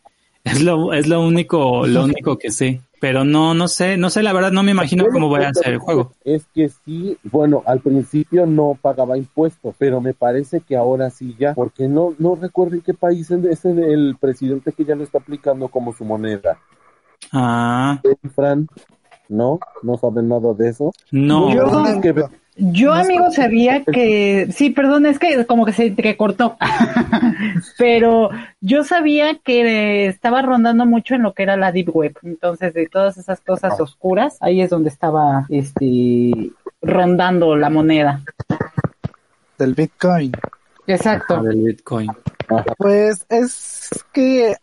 Es 0.45 0.63
lo, 0.63 0.93
es 0.93 1.09
lo 1.09 1.21
único, 1.21 1.87
lo 1.87 2.05
único 2.05 2.39
que 2.39 2.51
sé. 2.51 2.81
Pero 3.03 3.25
no, 3.25 3.53
no 3.53 3.67
sé, 3.67 3.97
no 3.97 4.11
sé, 4.11 4.23
la 4.23 4.33
verdad 4.33 4.53
no 4.53 4.63
me 4.63 4.71
imagino 4.71 5.05
cómo 5.13 5.27
voy 5.27 5.43
a 5.43 5.49
hacer 5.49 5.73
el 5.73 5.79
juego. 5.79 6.13
Es 6.23 6.47
que 6.55 6.69
sí, 6.69 7.19
bueno, 7.25 7.65
al 7.67 7.81
principio 7.81 8.47
no 8.47 8.79
pagaba 8.81 9.19
impuestos, 9.19 9.75
pero 9.77 10.01
me 10.01 10.15
parece 10.15 10.61
que 10.61 10.77
ahora 10.77 11.11
sí 11.11 11.35
ya, 11.37 11.53
porque 11.53 11.89
no, 11.89 12.15
no 12.19 12.37
recuerdo 12.37 12.77
en 12.77 12.83
qué 12.83 12.95
país 12.95 13.29
es 13.33 13.65
el 13.65 14.17
presidente 14.21 14.71
que 14.71 14.85
ya 14.85 14.95
lo 14.95 15.03
está 15.03 15.19
aplicando 15.19 15.67
como 15.67 15.93
su 15.93 16.05
moneda. 16.05 16.61
Ah, 17.33 18.01
Fran, 18.37 18.69
¿no? 19.29 19.59
¿No 19.83 19.99
saben 19.99 20.29
nada 20.29 20.55
de 20.55 20.69
eso? 20.69 20.93
no. 21.11 21.53
Yo- 21.53 22.31
Yo, 22.57 22.93
amigo, 22.93 23.31
sabía 23.31 23.83
que, 23.83 24.49
sí, 24.53 24.71
perdón, 24.71 25.07
es 25.07 25.19
que 25.19 25.47
como 25.47 25.65
que 25.65 25.73
se 25.73 25.87
entrecortó, 25.87 26.57
pero 27.79 28.31
yo 28.61 28.85
sabía 28.85 29.39
que 29.43 30.07
estaba 30.07 30.43
rondando 30.43 30.85
mucho 30.85 31.15
en 31.15 31.23
lo 31.23 31.33
que 31.33 31.45
era 31.45 31.57
la 31.57 31.73
Deep 31.73 31.97
Web, 31.97 32.19
entonces 32.23 32.75
de 32.75 32.87
todas 32.89 33.17
esas 33.17 33.41
cosas 33.41 33.81
oscuras, 33.81 34.37
ahí 34.41 34.61
es 34.61 34.69
donde 34.69 34.91
estaba, 34.91 35.47
este, 35.49 36.53
rondando 36.83 37.57
la 37.57 37.71
moneda. 37.71 38.21
Del 39.59 39.75
Bitcoin. 39.75 40.33
Exacto. 40.87 41.43
Del 41.43 41.63
Bitcoin. 41.63 42.11
Pues 42.77 43.25
es 43.29 44.05
que 44.13 44.57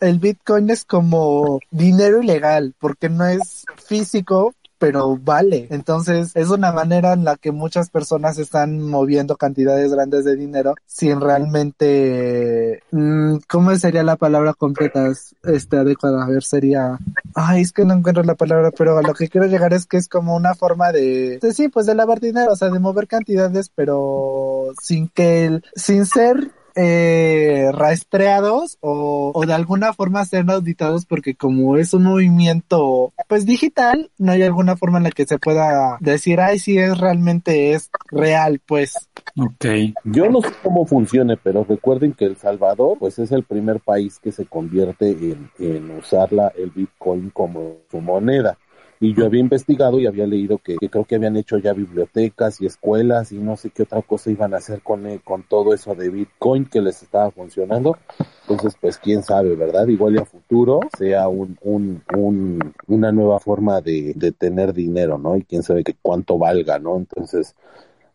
el 0.00 0.18
Bitcoin 0.18 0.70
es 0.70 0.84
como 0.84 1.60
dinero 1.70 2.22
ilegal, 2.22 2.74
porque 2.78 3.08
no 3.08 3.26
es 3.26 3.64
físico, 3.86 4.54
pero 4.84 5.16
vale. 5.16 5.66
Entonces 5.70 6.32
es 6.34 6.50
una 6.50 6.70
manera 6.70 7.14
en 7.14 7.24
la 7.24 7.36
que 7.36 7.52
muchas 7.52 7.88
personas 7.88 8.38
están 8.38 8.80
moviendo 8.82 9.36
cantidades 9.36 9.90
grandes 9.92 10.26
de 10.26 10.36
dinero 10.36 10.74
sin 10.86 11.22
realmente, 11.22 12.82
mm, 12.90 13.36
¿cómo 13.48 13.74
sería 13.76 14.02
la 14.02 14.16
palabra 14.16 14.52
completa? 14.52 15.10
Este 15.42 15.78
adecuada, 15.78 16.24
a 16.24 16.28
ver, 16.28 16.42
sería, 16.42 16.98
ay, 17.34 17.62
es 17.62 17.72
que 17.72 17.86
no 17.86 17.94
encuentro 17.94 18.22
la 18.24 18.34
palabra, 18.34 18.70
pero 18.76 18.98
a 18.98 19.02
lo 19.02 19.14
que 19.14 19.28
quiero 19.28 19.46
llegar 19.46 19.72
es 19.72 19.86
que 19.86 19.96
es 19.96 20.06
como 20.06 20.36
una 20.36 20.54
forma 20.54 20.92
de, 20.92 21.38
de 21.40 21.54
sí, 21.54 21.68
pues 21.68 21.86
de 21.86 21.94
lavar 21.94 22.20
dinero, 22.20 22.52
o 22.52 22.56
sea, 22.56 22.68
de 22.68 22.78
mover 22.78 23.06
cantidades, 23.06 23.70
pero 23.74 24.74
sin 24.82 25.08
que 25.08 25.46
el, 25.46 25.64
sin 25.74 26.04
ser 26.04 26.50
eh, 26.76 27.70
rastreados 27.72 28.78
o, 28.80 29.32
o 29.34 29.46
de 29.46 29.54
alguna 29.54 29.92
forma 29.92 30.24
ser 30.24 30.50
auditados 30.50 31.06
porque 31.06 31.34
como 31.34 31.76
es 31.76 31.94
un 31.94 32.04
movimiento 32.04 33.12
pues 33.28 33.46
digital, 33.46 34.10
no 34.18 34.32
hay 34.32 34.42
alguna 34.42 34.76
forma 34.76 34.98
en 34.98 35.04
la 35.04 35.10
que 35.10 35.26
se 35.26 35.38
pueda 35.38 35.96
decir, 36.00 36.40
ay, 36.40 36.58
si 36.58 36.78
es 36.78 36.98
realmente 36.98 37.72
es 37.72 37.90
real, 38.10 38.60
pues. 38.64 38.94
Ok. 39.36 39.66
Yo 40.04 40.30
no 40.30 40.40
sé 40.40 40.48
cómo 40.62 40.86
funcione, 40.86 41.36
pero 41.36 41.64
recuerden 41.64 42.12
que 42.12 42.24
El 42.24 42.36
Salvador, 42.36 42.98
pues 42.98 43.18
es 43.18 43.32
el 43.32 43.44
primer 43.44 43.80
país 43.80 44.18
que 44.18 44.32
se 44.32 44.46
convierte 44.46 45.10
en, 45.10 45.50
en 45.58 45.90
usar 45.90 46.32
la, 46.32 46.48
el 46.56 46.70
Bitcoin 46.70 47.30
como 47.30 47.78
su 47.90 48.00
moneda. 48.00 48.58
Y 49.00 49.14
yo 49.14 49.26
había 49.26 49.40
investigado 49.40 49.98
y 49.98 50.06
había 50.06 50.26
leído 50.26 50.58
que, 50.58 50.76
creo 50.76 51.04
que 51.04 51.16
habían 51.16 51.36
hecho 51.36 51.58
ya 51.58 51.72
bibliotecas 51.72 52.60
y 52.60 52.66
escuelas 52.66 53.32
y 53.32 53.38
no 53.38 53.56
sé 53.56 53.70
qué 53.70 53.82
otra 53.82 54.02
cosa 54.02 54.30
iban 54.30 54.54
a 54.54 54.58
hacer 54.58 54.82
con, 54.82 55.06
eh, 55.06 55.20
con 55.22 55.42
todo 55.42 55.74
eso 55.74 55.94
de 55.94 56.08
Bitcoin 56.10 56.66
que 56.66 56.80
les 56.80 57.02
estaba 57.02 57.30
funcionando. 57.30 57.98
Entonces, 58.42 58.76
pues 58.80 58.98
quién 58.98 59.22
sabe, 59.22 59.56
¿verdad? 59.56 59.86
Igual 59.88 60.14
y 60.14 60.18
a 60.18 60.24
futuro 60.24 60.80
sea 60.96 61.28
un, 61.28 61.58
un, 61.62 62.02
un, 62.16 62.74
una 62.86 63.12
nueva 63.12 63.40
forma 63.40 63.80
de, 63.80 64.12
de 64.14 64.32
tener 64.32 64.72
dinero, 64.72 65.18
¿no? 65.18 65.36
Y 65.36 65.42
quién 65.42 65.62
sabe 65.62 65.84
que 65.84 65.94
cuánto 66.00 66.38
valga, 66.38 66.78
¿no? 66.78 66.96
Entonces, 66.96 67.54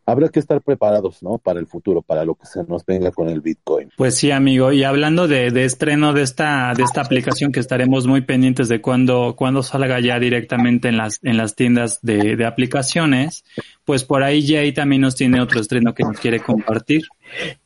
habrá 0.10 0.30
que 0.30 0.40
estar 0.40 0.62
preparados, 0.62 1.22
¿no? 1.24 1.38
Para 1.38 1.60
el 1.60 1.68
futuro, 1.68 2.02
para 2.02 2.26
lo 2.26 2.36
que 2.36 2.46
se 2.46 2.64
nos 2.64 2.86
venga 2.86 3.12
con 3.12 3.30
el 3.30 3.42
Bitcoin. 3.42 3.90
Pues 3.96 4.16
sí, 4.16 4.32
amigo. 4.32 4.72
Y 4.72 4.84
hablando 4.84 5.28
de, 5.28 5.52
de 5.52 5.66
estreno 5.66 6.14
de 6.14 6.24
esta, 6.24 6.74
de 6.76 6.84
esta 6.84 7.02
aplicación 7.02 7.52
que 7.52 7.60
estaremos 7.60 8.08
muy 8.08 8.22
pendientes 8.22 8.68
de 8.70 8.82
cuando, 8.82 9.36
cuando 9.38 9.64
salga 9.64 10.00
ya 10.00 10.20
directamente 10.20 10.90
en 10.90 10.98
las, 10.98 11.20
en 11.24 11.38
las 11.38 11.56
tiendas 11.56 12.00
de, 12.02 12.36
de 12.36 12.46
aplicaciones, 12.46 13.44
pues 13.86 14.04
por 14.04 14.24
ahí 14.24 14.46
Jay 14.46 14.72
también 14.72 15.02
nos 15.02 15.16
tiene 15.16 15.42
otro 15.42 15.60
estreno 15.60 15.94
que 15.94 16.04
nos 16.04 16.20
quiere 16.20 16.40
compartir. 16.40 17.04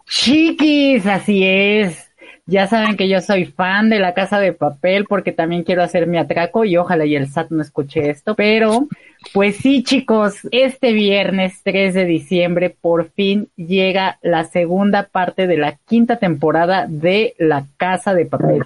Chiquis, 0.07 1.05
así 1.05 1.43
es. 1.43 2.02
Ya 2.45 2.67
saben 2.67 2.97
que 2.97 3.07
yo 3.07 3.21
soy 3.21 3.45
fan 3.45 3.89
de 3.89 3.99
la 3.99 4.13
casa 4.13 4.37
de 4.39 4.51
papel 4.51 5.05
porque 5.07 5.31
también 5.31 5.63
quiero 5.63 5.81
hacer 5.81 6.07
mi 6.07 6.17
atraco 6.17 6.65
y 6.65 6.75
ojalá 6.75 7.05
y 7.05 7.15
el 7.15 7.29
SAT 7.29 7.51
no 7.51 7.61
escuche 7.61 8.09
esto, 8.09 8.35
pero 8.35 8.87
pues 9.33 9.55
sí 9.57 9.81
chicos, 9.81 10.39
este 10.51 10.91
viernes 10.91 11.61
3 11.63 11.93
de 11.93 12.03
diciembre 12.03 12.69
por 12.69 13.09
fin 13.11 13.47
llega 13.55 14.19
la 14.21 14.43
segunda 14.43 15.03
parte 15.03 15.47
de 15.47 15.55
la 15.55 15.77
quinta 15.85 16.17
temporada 16.17 16.85
de 16.89 17.33
la 17.37 17.65
casa 17.77 18.13
de 18.13 18.25
papel. 18.25 18.63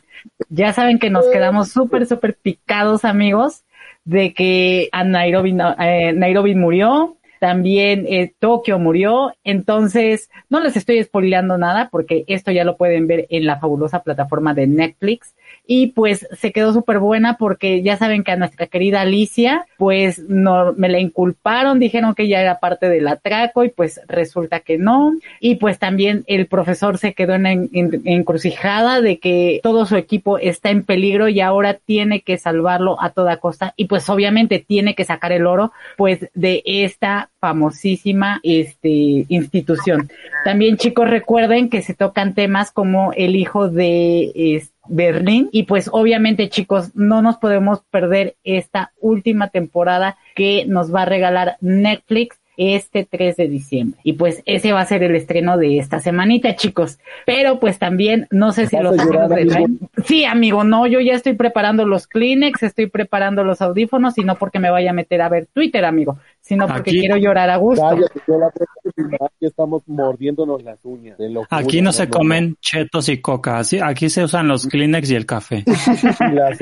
Ya 0.49 0.73
saben 0.73 0.97
que 0.97 1.11
nos 1.11 1.27
quedamos 1.27 1.69
súper, 1.69 2.07
súper 2.07 2.35
picados 2.35 3.05
amigos 3.05 3.63
de 4.05 4.33
que 4.33 4.89
a 4.93 5.03
Nairobi, 5.03 5.55
eh, 5.79 6.13
Nairobi 6.13 6.55
murió, 6.55 7.16
también 7.39 8.05
eh, 8.07 8.33
Tokio 8.39 8.79
murió, 8.79 9.33
entonces 9.43 10.29
no 10.49 10.59
les 10.59 10.75
estoy 10.75 11.03
spoileando 11.03 11.57
nada 11.57 11.89
porque 11.91 12.23
esto 12.27 12.51
ya 12.51 12.63
lo 12.63 12.77
pueden 12.77 13.07
ver 13.07 13.27
en 13.29 13.45
la 13.45 13.59
fabulosa 13.59 14.03
plataforma 14.03 14.53
de 14.53 14.67
Netflix 14.67 15.35
y 15.67 15.87
pues 15.87 16.25
se 16.39 16.51
quedó 16.53 16.71
súper 16.73 16.99
buena 16.99 17.37
porque 17.37 17.81
ya 17.83 17.97
saben 17.97 18.23
que 18.23 18.31
a 18.31 18.37
nuestra 18.37 18.67
querida 18.67 19.01
Alicia 19.01 19.65
pues 19.77 20.19
no 20.27 20.73
me 20.73 20.87
la 20.89 20.99
inculparon, 20.99 21.77
dijeron 21.79 22.15
que 22.15 22.27
ya 22.27 22.39
era 22.41 22.59
parte 22.59 22.87
del 22.89 23.07
atraco 23.07 23.63
y 23.65 23.69
pues 23.69 23.99
resulta 24.07 24.61
que 24.61 24.77
no 24.77 25.13
y 25.41 25.55
pues 25.55 25.77
también 25.77 26.23
el 26.27 26.47
profesor 26.47 26.97
se 26.97 27.13
quedó 27.13 27.35
en, 27.35 27.45
en- 27.45 27.69
en- 27.73 28.01
encrucijada 28.05 29.01
de 29.01 29.19
que 29.19 29.59
todo 29.61 29.85
su 29.85 29.97
equipo 29.97 30.37
está 30.37 30.69
en 30.69 30.83
peligro 30.83 31.27
y 31.27 31.41
ahora 31.41 31.73
tiene 31.73 32.21
que 32.21 32.37
salvarlo 32.37 32.97
a 33.01 33.09
toda 33.09 33.37
costa 33.37 33.73
y 33.75 33.85
pues 33.85 34.09
obviamente 34.09 34.63
tiene 34.65 34.95
que 34.95 35.03
sacar 35.05 35.31
el 35.33 35.45
oro 35.45 35.71
pues 35.97 36.29
de 36.33 36.63
esta 36.65 37.29
famosísima 37.39 38.39
este 38.43 39.25
institución. 39.27 40.09
También 40.45 40.77
chicos 40.77 41.09
recuerden 41.09 41.69
que 41.69 41.81
se 41.81 41.93
tocan 41.93 42.33
temas 42.33 42.71
como 42.71 43.11
el 43.13 43.35
hijo 43.35 43.69
de 43.69 44.31
es- 44.35 44.71
Berlín 44.89 45.49
y 45.51 45.63
pues 45.63 45.89
obviamente 45.91 46.49
chicos 46.49 46.95
no 46.95 47.21
nos 47.21 47.37
podemos 47.37 47.81
perder 47.89 48.35
esta 48.43 48.91
última 48.99 49.49
temporada 49.49 50.17
que 50.35 50.65
nos 50.67 50.93
va 50.93 51.03
a 51.03 51.05
regalar 51.05 51.57
Netflix 51.61 52.39
este 52.57 53.07
3 53.09 53.37
de 53.37 53.47
diciembre. 53.47 53.99
Y 54.03 54.13
pues 54.13 54.41
ese 54.45 54.73
va 54.73 54.81
a 54.81 54.85
ser 54.85 55.03
el 55.03 55.15
estreno 55.15 55.57
de 55.57 55.77
esta 55.77 55.99
semanita, 55.99 56.55
chicos. 56.55 56.99
Pero 57.25 57.59
pues 57.59 57.77
también, 57.77 58.27
no 58.31 58.51
sé 58.51 58.65
si 58.65 58.75
¿Vas 58.75 58.85
los 58.85 58.99
amigos 58.99 59.29
de 59.29 59.41
amigo? 59.41 59.87
Sí, 60.03 60.25
amigo, 60.25 60.63
no, 60.63 60.87
yo 60.87 60.99
ya 60.99 61.13
estoy 61.13 61.33
preparando 61.33 61.85
los 61.85 62.07
Kleenex, 62.07 62.63
estoy 62.63 62.87
preparando 62.87 63.43
los 63.43 63.61
audífonos 63.61 64.17
y 64.17 64.23
no 64.23 64.35
porque 64.35 64.59
me 64.59 64.71
vaya 64.71 64.89
a 64.89 64.93
meter 64.93 65.21
a 65.21 65.29
ver 65.29 65.47
Twitter, 65.53 65.85
amigo, 65.85 66.17
sino 66.47 66.65
porque 66.67 66.89
Aquí- 66.91 66.99
quiero 66.99 67.17
llorar 67.17 67.49
a 67.49 67.57
gusto. 67.57 67.81
Cállate, 67.87 68.21
yo 68.27 68.37
la 68.39 68.49
próxima 68.49 69.17
aquí 69.25 69.45
estamos 69.45 69.83
mordiéndonos 69.87 70.63
las 70.63 70.79
uñas. 70.83 71.17
te 71.17 71.29
lo 71.29 71.41
juro, 71.41 71.47
Aquí 71.51 71.81
no 71.81 71.91
se 71.91 72.09
comen 72.09 72.55
chetos 72.61 73.09
y 73.09 73.19
coca, 73.21 73.63
¿sí? 73.63 73.79
aquí 73.83 74.09
se 74.09 74.23
usan 74.23 74.47
los 74.47 74.65
Kleenex 74.67 75.11
y 75.11 75.15
el 75.15 75.25
café. 75.25 75.63
Las, 76.33 76.57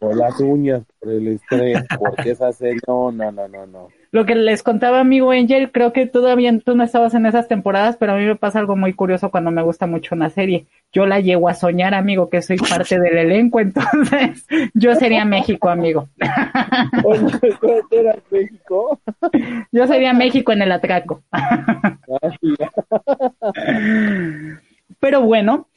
o 0.00 0.12
las 0.14 0.40
uñas 0.40 0.82
por 1.00 1.12
el 1.12 1.28
estrés, 1.28 1.82
porque 1.98 2.30
esa 2.30 2.52
serie, 2.52 2.80
no, 2.86 3.10
no, 3.12 3.30
no, 3.32 3.46
no, 3.48 3.66
no. 3.66 3.88
Lo 4.10 4.24
que 4.24 4.34
les 4.34 4.62
contaba 4.62 5.00
amigo 5.00 5.32
Angel, 5.32 5.70
creo 5.70 5.92
que 5.92 6.06
todavía 6.06 6.56
tú 6.60 6.74
no 6.74 6.82
estabas 6.82 7.14
en 7.14 7.26
esas 7.26 7.46
temporadas, 7.46 7.96
pero 7.98 8.12
a 8.12 8.16
mí 8.16 8.24
me 8.24 8.36
pasa 8.36 8.58
algo 8.58 8.74
muy 8.76 8.94
curioso 8.94 9.30
cuando 9.30 9.50
me 9.50 9.62
gusta 9.62 9.86
mucho 9.86 10.14
una 10.14 10.30
serie. 10.30 10.66
Yo 10.92 11.04
la 11.06 11.20
llego 11.20 11.48
a 11.48 11.54
soñar, 11.54 11.94
amigo, 11.94 12.30
que 12.30 12.40
soy 12.40 12.56
parte 12.56 12.98
del 12.98 13.18
elenco, 13.18 13.60
entonces 13.60 14.46
yo 14.74 14.94
sería 14.94 15.24
México, 15.24 15.68
amigo. 15.68 16.08
Oye, 17.04 17.56
¿tú 17.60 17.98
eras 17.98 18.16
México? 18.30 19.00
Yo 19.72 19.86
sería 19.86 20.12
México 20.14 20.52
en 20.52 20.62
el 20.62 20.72
atraco. 20.72 21.22
Ay, 21.30 22.36
Pero 25.00 25.20
bueno, 25.22 25.68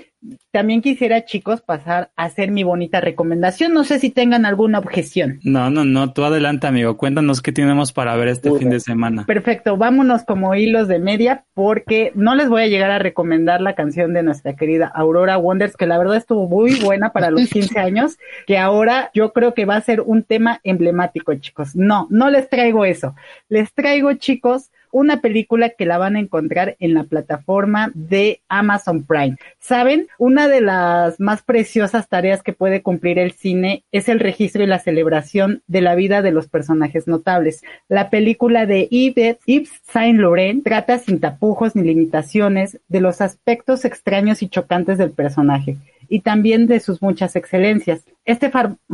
también 0.51 0.81
quisiera, 0.81 1.25
chicos, 1.25 1.61
pasar 1.61 2.11
a 2.15 2.25
hacer 2.25 2.51
mi 2.51 2.63
bonita 2.63 3.01
recomendación. 3.01 3.73
No 3.73 3.83
sé 3.83 3.99
si 3.99 4.09
tengan 4.09 4.45
alguna 4.45 4.79
objeción. 4.79 5.39
No, 5.43 5.69
no, 5.69 5.83
no, 5.83 6.13
tú 6.13 6.23
adelante, 6.23 6.67
amigo. 6.67 6.97
Cuéntanos 6.97 7.41
qué 7.41 7.51
tenemos 7.51 7.91
para 7.91 8.15
ver 8.15 8.27
este 8.27 8.51
Uy, 8.51 8.59
fin 8.59 8.69
de 8.69 8.79
semana. 8.79 9.25
Perfecto, 9.25 9.77
vámonos 9.77 10.23
como 10.23 10.53
hilos 10.53 10.87
de 10.87 10.99
media 10.99 11.45
porque 11.53 12.11
no 12.15 12.35
les 12.35 12.49
voy 12.49 12.63
a 12.63 12.67
llegar 12.67 12.91
a 12.91 12.99
recomendar 12.99 13.61
la 13.61 13.73
canción 13.75 14.13
de 14.13 14.23
nuestra 14.23 14.55
querida 14.55 14.87
Aurora 14.87 15.37
Wonders, 15.37 15.75
que 15.75 15.87
la 15.87 15.97
verdad 15.97 16.17
estuvo 16.17 16.47
muy 16.47 16.75
buena 16.75 17.11
para 17.11 17.31
los 17.31 17.49
15 17.49 17.79
años, 17.79 18.17
que 18.45 18.57
ahora 18.57 19.09
yo 19.13 19.33
creo 19.33 19.53
que 19.53 19.65
va 19.65 19.75
a 19.75 19.81
ser 19.81 20.01
un 20.01 20.23
tema 20.23 20.59
emblemático, 20.63 21.33
chicos. 21.35 21.75
No, 21.75 22.07
no 22.09 22.29
les 22.29 22.49
traigo 22.49 22.85
eso. 22.85 23.15
Les 23.49 23.73
traigo, 23.73 24.13
chicos, 24.13 24.69
una 24.91 25.21
película 25.21 25.69
que 25.69 25.85
la 25.85 25.97
van 25.97 26.15
a 26.15 26.19
encontrar 26.19 26.75
en 26.79 26.93
la 26.93 27.03
plataforma 27.03 27.91
de 27.93 28.41
Amazon 28.49 29.03
Prime. 29.03 29.37
Saben, 29.59 30.07
una 30.17 30.47
de 30.47 30.61
las 30.61 31.19
más 31.19 31.41
preciosas 31.43 32.07
tareas 32.09 32.43
que 32.43 32.53
puede 32.53 32.81
cumplir 32.81 33.19
el 33.19 33.31
cine 33.31 33.83
es 33.91 34.09
el 34.09 34.19
registro 34.19 34.63
y 34.63 34.67
la 34.67 34.79
celebración 34.79 35.61
de 35.67 35.81
la 35.81 35.95
vida 35.95 36.21
de 36.21 36.31
los 36.31 36.47
personajes 36.47 37.07
notables. 37.07 37.63
La 37.87 38.09
película 38.09 38.65
de 38.65 38.87
Yves, 38.89 39.37
Yves 39.45 39.81
Saint 39.83 40.19
Laurent 40.19 40.63
trata 40.63 40.99
sin 40.99 41.19
tapujos 41.19 41.75
ni 41.75 41.83
limitaciones 41.83 42.79
de 42.87 43.01
los 43.01 43.21
aspectos 43.21 43.85
extraños 43.85 44.41
y 44.41 44.49
chocantes 44.49 44.97
del 44.97 45.11
personaje 45.11 45.77
y 46.11 46.19
también 46.19 46.67
de 46.67 46.81
sus 46.81 47.01
muchas 47.01 47.37
excelencias. 47.37 48.01
Este 48.25 48.51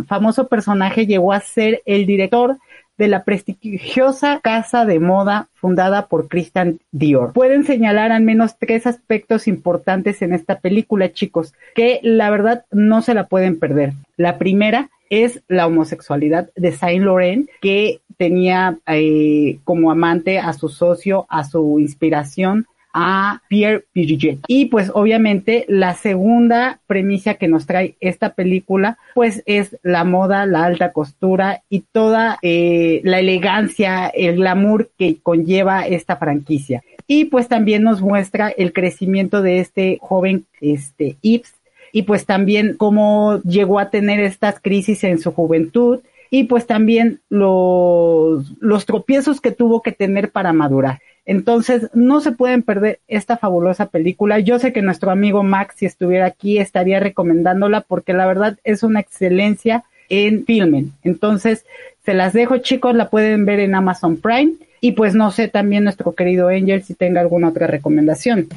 famoso 0.07 0.47
personaje 0.47 1.07
llegó 1.07 1.33
a 1.33 1.39
ser 1.39 1.81
el 1.85 2.05
director 2.05 2.57
de 2.97 3.07
la 3.07 3.23
prestigiosa 3.23 4.39
casa 4.41 4.85
de 4.85 4.99
moda 4.99 5.47
fundada 5.53 6.07
por 6.07 6.27
Christian 6.27 6.79
Dior. 6.91 7.33
Pueden 7.33 7.63
señalar 7.63 8.11
al 8.11 8.23
menos 8.23 8.57
tres 8.57 8.87
aspectos 8.87 9.47
importantes 9.47 10.21
en 10.21 10.33
esta 10.33 10.59
película, 10.59 11.13
chicos, 11.13 11.53
que 11.75 11.99
la 12.03 12.29
verdad 12.29 12.65
no 12.71 13.01
se 13.01 13.13
la 13.13 13.27
pueden 13.27 13.59
perder. 13.59 13.93
La 14.17 14.37
primera 14.37 14.89
es 15.09 15.41
la 15.47 15.67
homosexualidad 15.67 16.49
de 16.55 16.71
Saint 16.71 17.05
Laurent, 17.05 17.49
que 17.61 18.01
tenía 18.17 18.77
eh, 18.87 19.59
como 19.63 19.91
amante 19.91 20.39
a 20.39 20.53
su 20.53 20.69
socio, 20.69 21.25
a 21.29 21.43
su 21.43 21.79
inspiración, 21.79 22.67
a 22.93 23.41
Pierre 23.47 23.85
Piriget. 23.93 24.39
Y 24.47 24.65
pues 24.65 24.91
obviamente 24.93 25.65
la 25.67 25.93
segunda 25.93 26.79
premisa 26.87 27.35
que 27.35 27.47
nos 27.47 27.65
trae 27.65 27.95
esta 27.99 28.33
película 28.33 28.97
pues 29.15 29.43
es 29.45 29.77
la 29.83 30.03
moda, 30.03 30.45
la 30.45 30.65
alta 30.65 30.91
costura 30.91 31.63
y 31.69 31.81
toda 31.91 32.39
eh, 32.41 33.01
la 33.03 33.19
elegancia, 33.19 34.07
el 34.07 34.37
glamour 34.37 34.89
que 34.97 35.17
conlleva 35.21 35.85
esta 35.85 36.17
franquicia. 36.17 36.83
Y 37.07 37.25
pues 37.25 37.47
también 37.47 37.83
nos 37.83 38.01
muestra 38.01 38.49
el 38.49 38.73
crecimiento 38.73 39.41
de 39.41 39.59
este 39.59 39.97
joven 40.01 40.45
este 40.59 41.17
Yves 41.21 41.53
y 41.91 42.03
pues 42.03 42.25
también 42.25 42.75
cómo 42.77 43.41
llegó 43.43 43.79
a 43.79 43.89
tener 43.89 44.19
estas 44.19 44.59
crisis 44.59 45.03
en 45.03 45.19
su 45.19 45.31
juventud 45.31 46.01
y 46.29 46.43
pues 46.43 46.67
también 46.67 47.21
los, 47.29 48.53
los 48.59 48.85
tropiezos 48.85 49.39
que 49.39 49.51
tuvo 49.51 49.81
que 49.81 49.91
tener 49.91 50.31
para 50.31 50.53
madurar. 50.53 50.99
Entonces, 51.27 51.89
no 51.93 52.21
se 52.21 52.31
pueden 52.31 52.63
perder 52.63 53.01
esta 53.09 53.35
fabulosa 53.35 53.87
película. 53.87 54.39
Yo 54.39 54.59
sé 54.59 54.71
que 54.71 54.81
nuestro 54.81 55.11
amigo 55.11 55.43
Max, 55.43 55.75
si 55.77 55.85
estuviera 55.85 56.25
aquí, 56.25 56.57
estaría 56.57 57.01
recomendándola 57.01 57.81
porque 57.81 58.13
la 58.13 58.25
verdad 58.25 58.57
es 58.63 58.81
una 58.81 59.01
excelencia 59.01 59.83
en 60.07 60.45
filmen. 60.45 60.93
Entonces, 61.03 61.65
se 62.05 62.13
las 62.13 62.31
dejo, 62.31 62.59
chicos, 62.59 62.95
la 62.95 63.09
pueden 63.09 63.45
ver 63.45 63.59
en 63.59 63.75
Amazon 63.75 64.15
Prime. 64.15 64.53
Y 64.79 64.93
pues 64.93 65.15
no 65.15 65.31
sé 65.31 65.49
también 65.49 65.83
nuestro 65.83 66.13
querido 66.13 66.47
Angel 66.47 66.81
si 66.83 66.93
tenga 66.93 67.19
alguna 67.19 67.49
otra 67.49 67.67
recomendación. 67.67 68.47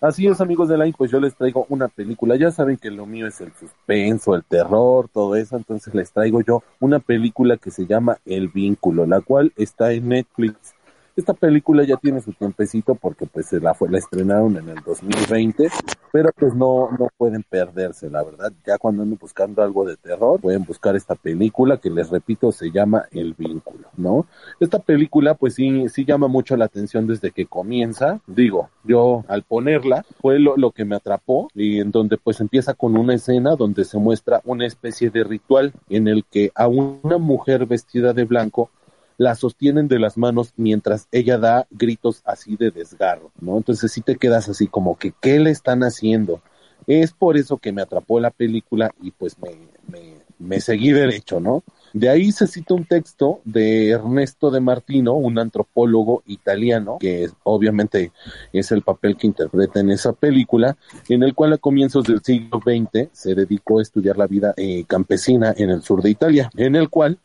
Así 0.00 0.26
es, 0.26 0.40
amigos 0.40 0.68
de 0.68 0.76
Line, 0.76 0.94
pues 0.96 1.12
yo 1.12 1.20
les 1.20 1.36
traigo 1.36 1.66
una 1.68 1.86
película. 1.86 2.34
Ya 2.34 2.50
saben 2.50 2.78
que 2.78 2.90
lo 2.90 3.06
mío 3.06 3.28
es 3.28 3.40
el 3.40 3.52
suspenso, 3.52 4.34
el 4.34 4.42
terror, 4.42 5.08
todo 5.12 5.36
eso. 5.36 5.56
Entonces 5.56 5.94
les 5.94 6.10
traigo 6.10 6.40
yo 6.40 6.64
una 6.80 6.98
película 6.98 7.58
que 7.58 7.70
se 7.70 7.86
llama 7.86 8.18
El 8.26 8.48
Vínculo, 8.48 9.06
la 9.06 9.20
cual 9.20 9.52
está 9.56 9.92
en 9.92 10.08
Netflix. 10.08 10.74
Esta 11.18 11.34
película 11.34 11.82
ya 11.82 11.96
tiene 11.96 12.20
su 12.20 12.32
tiempecito 12.32 12.94
porque 12.94 13.26
pues 13.26 13.52
la 13.54 13.74
fue, 13.74 13.90
la 13.90 13.98
estrenaron 13.98 14.56
en 14.56 14.68
el 14.68 14.80
2020, 14.84 15.68
pero 16.12 16.30
pues 16.38 16.54
no, 16.54 16.90
no 16.96 17.08
pueden 17.16 17.42
perderse, 17.42 18.08
la 18.08 18.22
verdad. 18.22 18.52
Ya 18.64 18.78
cuando 18.78 19.02
anden 19.02 19.18
buscando 19.20 19.60
algo 19.60 19.84
de 19.84 19.96
terror, 19.96 20.40
pueden 20.40 20.62
buscar 20.62 20.94
esta 20.94 21.16
película 21.16 21.78
que 21.78 21.90
les 21.90 22.10
repito 22.10 22.52
se 22.52 22.70
llama 22.70 23.06
El 23.10 23.34
Vínculo, 23.34 23.88
¿no? 23.96 24.26
Esta 24.60 24.78
película 24.78 25.34
pues 25.34 25.54
sí, 25.54 25.88
sí 25.88 26.04
llama 26.04 26.28
mucho 26.28 26.56
la 26.56 26.66
atención 26.66 27.08
desde 27.08 27.32
que 27.32 27.46
comienza. 27.46 28.20
Digo, 28.28 28.70
yo 28.84 29.24
al 29.26 29.42
ponerla 29.42 30.04
fue 30.20 30.38
lo, 30.38 30.56
lo 30.56 30.70
que 30.70 30.84
me 30.84 30.94
atrapó 30.94 31.48
y 31.52 31.80
en 31.80 31.90
donde 31.90 32.16
pues 32.16 32.40
empieza 32.40 32.74
con 32.74 32.96
una 32.96 33.14
escena 33.14 33.56
donde 33.56 33.84
se 33.84 33.98
muestra 33.98 34.40
una 34.44 34.66
especie 34.66 35.10
de 35.10 35.24
ritual 35.24 35.72
en 35.88 36.06
el 36.06 36.24
que 36.24 36.52
a 36.54 36.68
una 36.68 37.18
mujer 37.18 37.66
vestida 37.66 38.12
de 38.12 38.22
blanco 38.22 38.70
la 39.18 39.34
sostienen 39.34 39.88
de 39.88 39.98
las 39.98 40.16
manos 40.16 40.54
mientras 40.56 41.08
ella 41.12 41.36
da 41.36 41.66
gritos 41.70 42.22
así 42.24 42.56
de 42.56 42.70
desgarro, 42.70 43.32
¿no? 43.40 43.58
Entonces 43.58 43.92
sí 43.92 44.00
te 44.00 44.16
quedas 44.16 44.48
así 44.48 44.68
como 44.68 44.96
que, 44.96 45.12
¿qué 45.20 45.40
le 45.40 45.50
están 45.50 45.82
haciendo? 45.82 46.40
Es 46.86 47.12
por 47.12 47.36
eso 47.36 47.58
que 47.58 47.72
me 47.72 47.82
atrapó 47.82 48.20
la 48.20 48.30
película 48.30 48.94
y 49.02 49.10
pues 49.10 49.36
me, 49.40 49.50
me, 49.88 50.14
me 50.38 50.60
seguí 50.60 50.92
derecho, 50.92 51.40
¿no? 51.40 51.64
De 51.92 52.08
ahí 52.08 52.32
se 52.32 52.46
cita 52.46 52.74
un 52.74 52.84
texto 52.84 53.40
de 53.44 53.90
Ernesto 53.90 54.50
de 54.50 54.60
Martino, 54.60 55.14
un 55.14 55.38
antropólogo 55.38 56.22
italiano, 56.26 56.98
que 57.00 57.28
obviamente 57.42 58.12
es 58.52 58.70
el 58.72 58.82
papel 58.82 59.16
que 59.16 59.26
interpreta 59.26 59.80
en 59.80 59.90
esa 59.90 60.12
película, 60.12 60.76
en 61.08 61.22
el 61.22 61.34
cual 61.34 61.54
a 61.54 61.58
comienzos 61.58 62.04
del 62.04 62.22
siglo 62.22 62.60
XX 62.64 63.08
se 63.12 63.34
dedicó 63.34 63.78
a 63.78 63.82
estudiar 63.82 64.16
la 64.16 64.26
vida 64.26 64.54
eh, 64.56 64.84
campesina 64.86 65.54
en 65.56 65.70
el 65.70 65.82
sur 65.82 66.02
de 66.02 66.10
Italia, 66.10 66.50
en 66.56 66.76
el 66.76 66.88
cual 66.88 67.18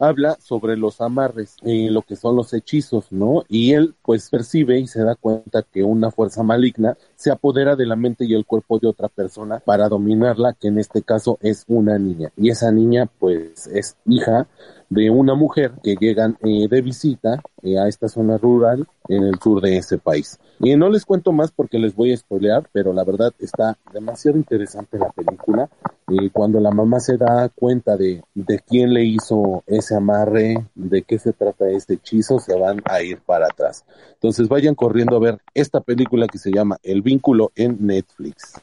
habla 0.00 0.36
sobre 0.40 0.76
los 0.76 1.00
amarres, 1.00 1.56
y 1.62 1.90
lo 1.90 2.02
que 2.02 2.16
son 2.16 2.34
los 2.34 2.52
hechizos, 2.52 3.12
¿no? 3.12 3.44
Y 3.48 3.74
él 3.74 3.94
pues 4.02 4.30
percibe 4.30 4.80
y 4.80 4.86
se 4.86 5.04
da 5.04 5.14
cuenta 5.14 5.62
que 5.62 5.84
una 5.84 6.10
fuerza 6.10 6.42
maligna 6.42 6.96
se 7.14 7.30
apodera 7.30 7.76
de 7.76 7.86
la 7.86 7.96
mente 7.96 8.24
y 8.24 8.34
el 8.34 8.46
cuerpo 8.46 8.78
de 8.78 8.88
otra 8.88 9.08
persona 9.08 9.60
para 9.60 9.88
dominarla, 9.88 10.54
que 10.54 10.68
en 10.68 10.78
este 10.78 11.02
caso 11.02 11.38
es 11.42 11.64
una 11.68 11.98
niña. 11.98 12.32
Y 12.36 12.50
esa 12.50 12.72
niña 12.72 13.08
pues 13.18 13.66
es 13.66 13.96
hija 14.06 14.48
de 14.90 15.08
una 15.08 15.34
mujer 15.34 15.72
que 15.82 15.94
llegan 15.94 16.36
eh, 16.42 16.66
de 16.68 16.82
visita 16.82 17.40
eh, 17.62 17.78
a 17.78 17.86
esta 17.86 18.08
zona 18.08 18.36
rural 18.36 18.86
en 19.08 19.22
el 19.22 19.38
sur 19.38 19.60
de 19.60 19.78
ese 19.78 19.98
país. 19.98 20.38
Y 20.58 20.76
no 20.76 20.90
les 20.90 21.06
cuento 21.06 21.32
más 21.32 21.52
porque 21.52 21.78
les 21.78 21.94
voy 21.94 22.12
a 22.12 22.16
spoilear, 22.16 22.68
pero 22.72 22.92
la 22.92 23.04
verdad 23.04 23.32
está 23.38 23.78
demasiado 23.92 24.36
interesante 24.36 24.98
la 24.98 25.08
película. 25.10 25.70
Y 26.08 26.28
cuando 26.30 26.58
la 26.60 26.72
mamá 26.72 26.98
se 26.98 27.16
da 27.16 27.48
cuenta 27.48 27.96
de, 27.96 28.22
de 28.34 28.58
quién 28.66 28.92
le 28.92 29.04
hizo 29.04 29.62
ese 29.66 29.94
amarre, 29.94 30.66
de 30.74 31.02
qué 31.02 31.18
se 31.18 31.32
trata 31.32 31.70
este 31.70 31.94
hechizo, 31.94 32.40
se 32.40 32.58
van 32.58 32.82
a 32.84 33.00
ir 33.00 33.20
para 33.20 33.46
atrás. 33.46 33.84
Entonces 34.14 34.48
vayan 34.48 34.74
corriendo 34.74 35.16
a 35.16 35.20
ver 35.20 35.38
esta 35.54 35.80
película 35.80 36.26
que 36.26 36.38
se 36.38 36.50
llama 36.50 36.78
El 36.82 37.00
vínculo 37.00 37.52
en 37.54 37.78
Netflix. 37.86 38.60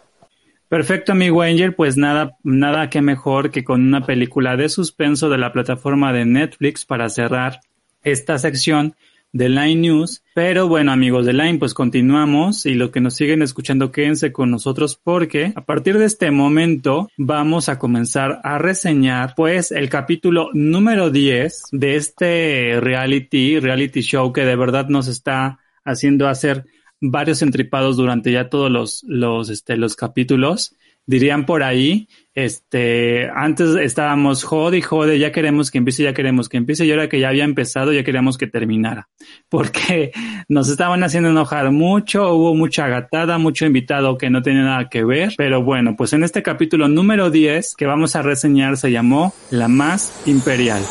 Perfecto, 0.70 1.14
amigo 1.14 1.42
Angel, 1.42 1.74
pues 1.74 1.96
nada, 1.96 2.38
nada 2.44 2.90
que 2.90 3.02
mejor 3.02 3.52
que 3.52 3.64
con 3.64 3.82
una 3.88 4.06
película 4.06 4.58
de 4.58 4.68
suspenso 4.68 5.30
de 5.30 5.38
la 5.38 5.54
plataforma 5.54 6.12
de 6.12 6.26
Netflix 6.26 6.84
para 6.84 7.08
cerrar 7.08 7.62
esta 8.04 8.38
sección 8.38 8.96
de 9.32 9.48
Line 9.48 9.76
News. 9.76 10.24
Pero 10.34 10.68
bueno, 10.68 10.92
amigos 10.92 11.26
de 11.26 11.32
Line, 11.32 11.58
pues 11.58 11.74
continuamos 11.74 12.66
y 12.66 12.74
lo 12.74 12.92
que 12.92 13.00
nos 13.00 13.16
siguen 13.16 13.42
escuchando, 13.42 13.92
quédense 13.92 14.34
con 14.34 14.52
nosotros 14.52 15.00
porque 15.02 15.54
a 15.56 15.62
partir 15.66 15.98
de 15.98 16.06
este 16.06 16.32
momento 16.32 17.10
vamos 17.18 17.70
a 17.70 17.80
comenzar 17.80 18.42
a 18.44 18.58
reseñar 18.58 19.36
pues 19.38 19.72
el 19.72 19.90
capítulo 19.90 20.50
número 20.54 21.10
10 21.12 21.64
de 21.72 21.96
este 21.96 22.80
reality, 22.82 23.60
reality 23.60 24.02
show 24.02 24.34
que 24.34 24.44
de 24.44 24.56
verdad 24.58 24.88
nos 24.90 25.08
está 25.08 25.60
haciendo 25.86 26.28
hacer 26.28 26.66
varios 27.02 27.42
entripados 27.42 27.98
durante 27.98 28.32
ya 28.32 28.50
todos 28.50 28.72
los, 28.72 29.04
los, 29.08 29.50
este, 29.50 29.78
los 29.78 29.96
capítulos. 29.96 30.76
Dirían 31.10 31.46
por 31.46 31.64
ahí, 31.64 32.10
este, 32.34 33.30
antes 33.34 33.78
estábamos 33.78 34.44
jode 34.44 34.80
y 34.80 34.82
jode, 34.82 35.18
ya 35.18 35.32
queremos 35.32 35.72
que 35.72 35.78
empiece, 35.78 36.04
ya 36.04 36.14
queremos 36.14 36.50
que 36.50 36.58
empiece, 36.58 36.86
y 36.86 36.92
ahora 36.92 37.08
que 37.08 37.22
ya 37.22 37.30
había 37.30 37.46
empezado, 37.46 37.94
ya 37.94 38.04
queríamos 38.04 38.38
que 38.38 38.46
terminara. 38.46 39.08
Porque 39.50 40.12
nos 40.50 40.68
estaban 40.68 41.02
haciendo 41.06 41.30
enojar 41.30 41.72
mucho, 41.72 42.34
hubo 42.34 42.56
mucha 42.56 42.90
gatada, 42.90 43.38
mucho 43.38 43.66
invitado 43.66 44.18
que 44.18 44.30
no 44.30 44.42
tenía 44.42 44.64
nada 44.64 44.90
que 44.90 45.06
ver. 45.06 45.34
Pero 45.38 45.64
bueno, 45.64 45.96
pues 45.96 46.12
en 46.12 46.26
este 46.26 46.44
capítulo 46.44 46.90
número 46.90 47.30
10 47.30 47.76
que 47.76 47.86
vamos 47.86 48.18
a 48.18 48.22
reseñar 48.22 48.76
se 48.76 48.92
llamó 48.92 49.34
La 49.50 49.70
Más 49.70 50.24
Imperial. 50.26 50.84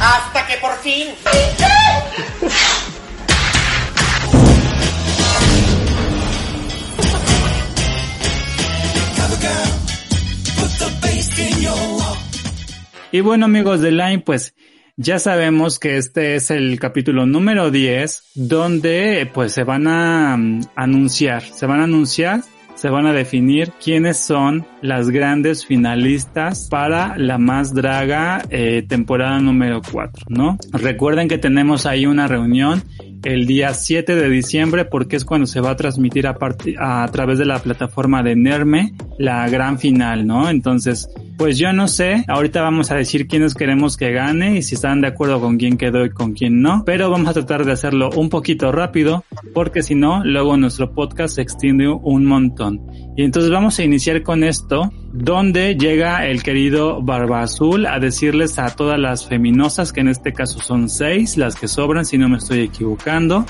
Hasta 0.00 0.46
que 0.46 0.58
por 0.58 0.74
fin. 0.76 1.08
Y 13.12 13.20
bueno 13.20 13.44
amigos 13.46 13.80
de 13.80 13.92
Line, 13.92 14.18
pues 14.18 14.54
ya 14.96 15.18
sabemos 15.18 15.78
que 15.78 15.96
este 15.96 16.34
es 16.34 16.50
el 16.50 16.80
capítulo 16.80 17.26
número 17.26 17.70
10 17.70 18.32
donde 18.34 19.30
pues 19.32 19.52
se 19.52 19.62
van 19.62 19.86
a 19.86 20.36
mm, 20.36 20.62
anunciar, 20.74 21.42
se 21.42 21.66
van 21.66 21.80
a 21.80 21.84
anunciar, 21.84 22.40
se 22.74 22.90
van 22.90 23.06
a 23.06 23.12
definir 23.12 23.72
quiénes 23.82 24.18
son 24.18 24.66
las 24.82 25.10
grandes 25.10 25.64
finalistas 25.66 26.68
para 26.68 27.16
la 27.16 27.38
más 27.38 27.74
draga 27.74 28.42
eh, 28.50 28.84
temporada 28.86 29.38
número 29.38 29.80
4, 29.82 30.26
¿no? 30.28 30.58
Recuerden 30.72 31.28
que 31.28 31.38
tenemos 31.38 31.86
ahí 31.86 32.06
una 32.06 32.26
reunión 32.26 32.82
el 33.26 33.46
día 33.46 33.74
7 33.74 34.14
de 34.14 34.28
diciembre 34.28 34.84
porque 34.84 35.16
es 35.16 35.24
cuando 35.24 35.46
se 35.46 35.60
va 35.60 35.70
a 35.70 35.76
transmitir 35.76 36.28
a, 36.28 36.36
a 36.78 37.08
través 37.10 37.38
de 37.38 37.44
la 37.44 37.58
plataforma 37.58 38.22
de 38.22 38.36
Nerme 38.36 38.94
la 39.18 39.48
gran 39.48 39.78
final, 39.78 40.26
¿no? 40.26 40.48
Entonces, 40.48 41.08
pues 41.36 41.58
yo 41.58 41.72
no 41.72 41.88
sé, 41.88 42.24
ahorita 42.28 42.62
vamos 42.62 42.90
a 42.92 42.96
decir 42.96 43.26
quiénes 43.26 43.54
queremos 43.54 43.96
que 43.96 44.12
gane 44.12 44.56
y 44.56 44.62
si 44.62 44.76
están 44.76 45.00
de 45.00 45.08
acuerdo 45.08 45.40
con 45.40 45.56
quién 45.56 45.76
quedó 45.76 46.04
y 46.04 46.10
con 46.10 46.34
quién 46.34 46.62
no, 46.62 46.84
pero 46.86 47.10
vamos 47.10 47.28
a 47.28 47.34
tratar 47.34 47.64
de 47.64 47.72
hacerlo 47.72 48.10
un 48.14 48.28
poquito 48.28 48.70
rápido 48.70 49.24
porque 49.52 49.82
si 49.82 49.96
no, 49.96 50.24
luego 50.24 50.56
nuestro 50.56 50.94
podcast 50.94 51.34
se 51.34 51.42
extiende 51.42 51.88
un 51.88 52.26
montón. 52.26 52.80
Y 53.16 53.24
entonces 53.24 53.50
vamos 53.50 53.78
a 53.78 53.82
iniciar 53.82 54.22
con 54.22 54.44
esto, 54.44 54.92
donde 55.10 55.74
llega 55.74 56.26
el 56.26 56.42
querido 56.42 57.00
Barba 57.00 57.40
Azul 57.40 57.86
a 57.86 57.98
decirles 57.98 58.58
a 58.58 58.76
todas 58.76 58.98
las 58.98 59.26
feminosas, 59.26 59.92
que 59.92 60.00
en 60.00 60.08
este 60.08 60.34
caso 60.34 60.60
son 60.60 60.90
seis, 60.90 61.38
las 61.38 61.56
que 61.56 61.66
sobran 61.66 62.04
si 62.04 62.18
no 62.18 62.28
me 62.28 62.36
estoy 62.36 62.60
equivocando, 62.60 63.46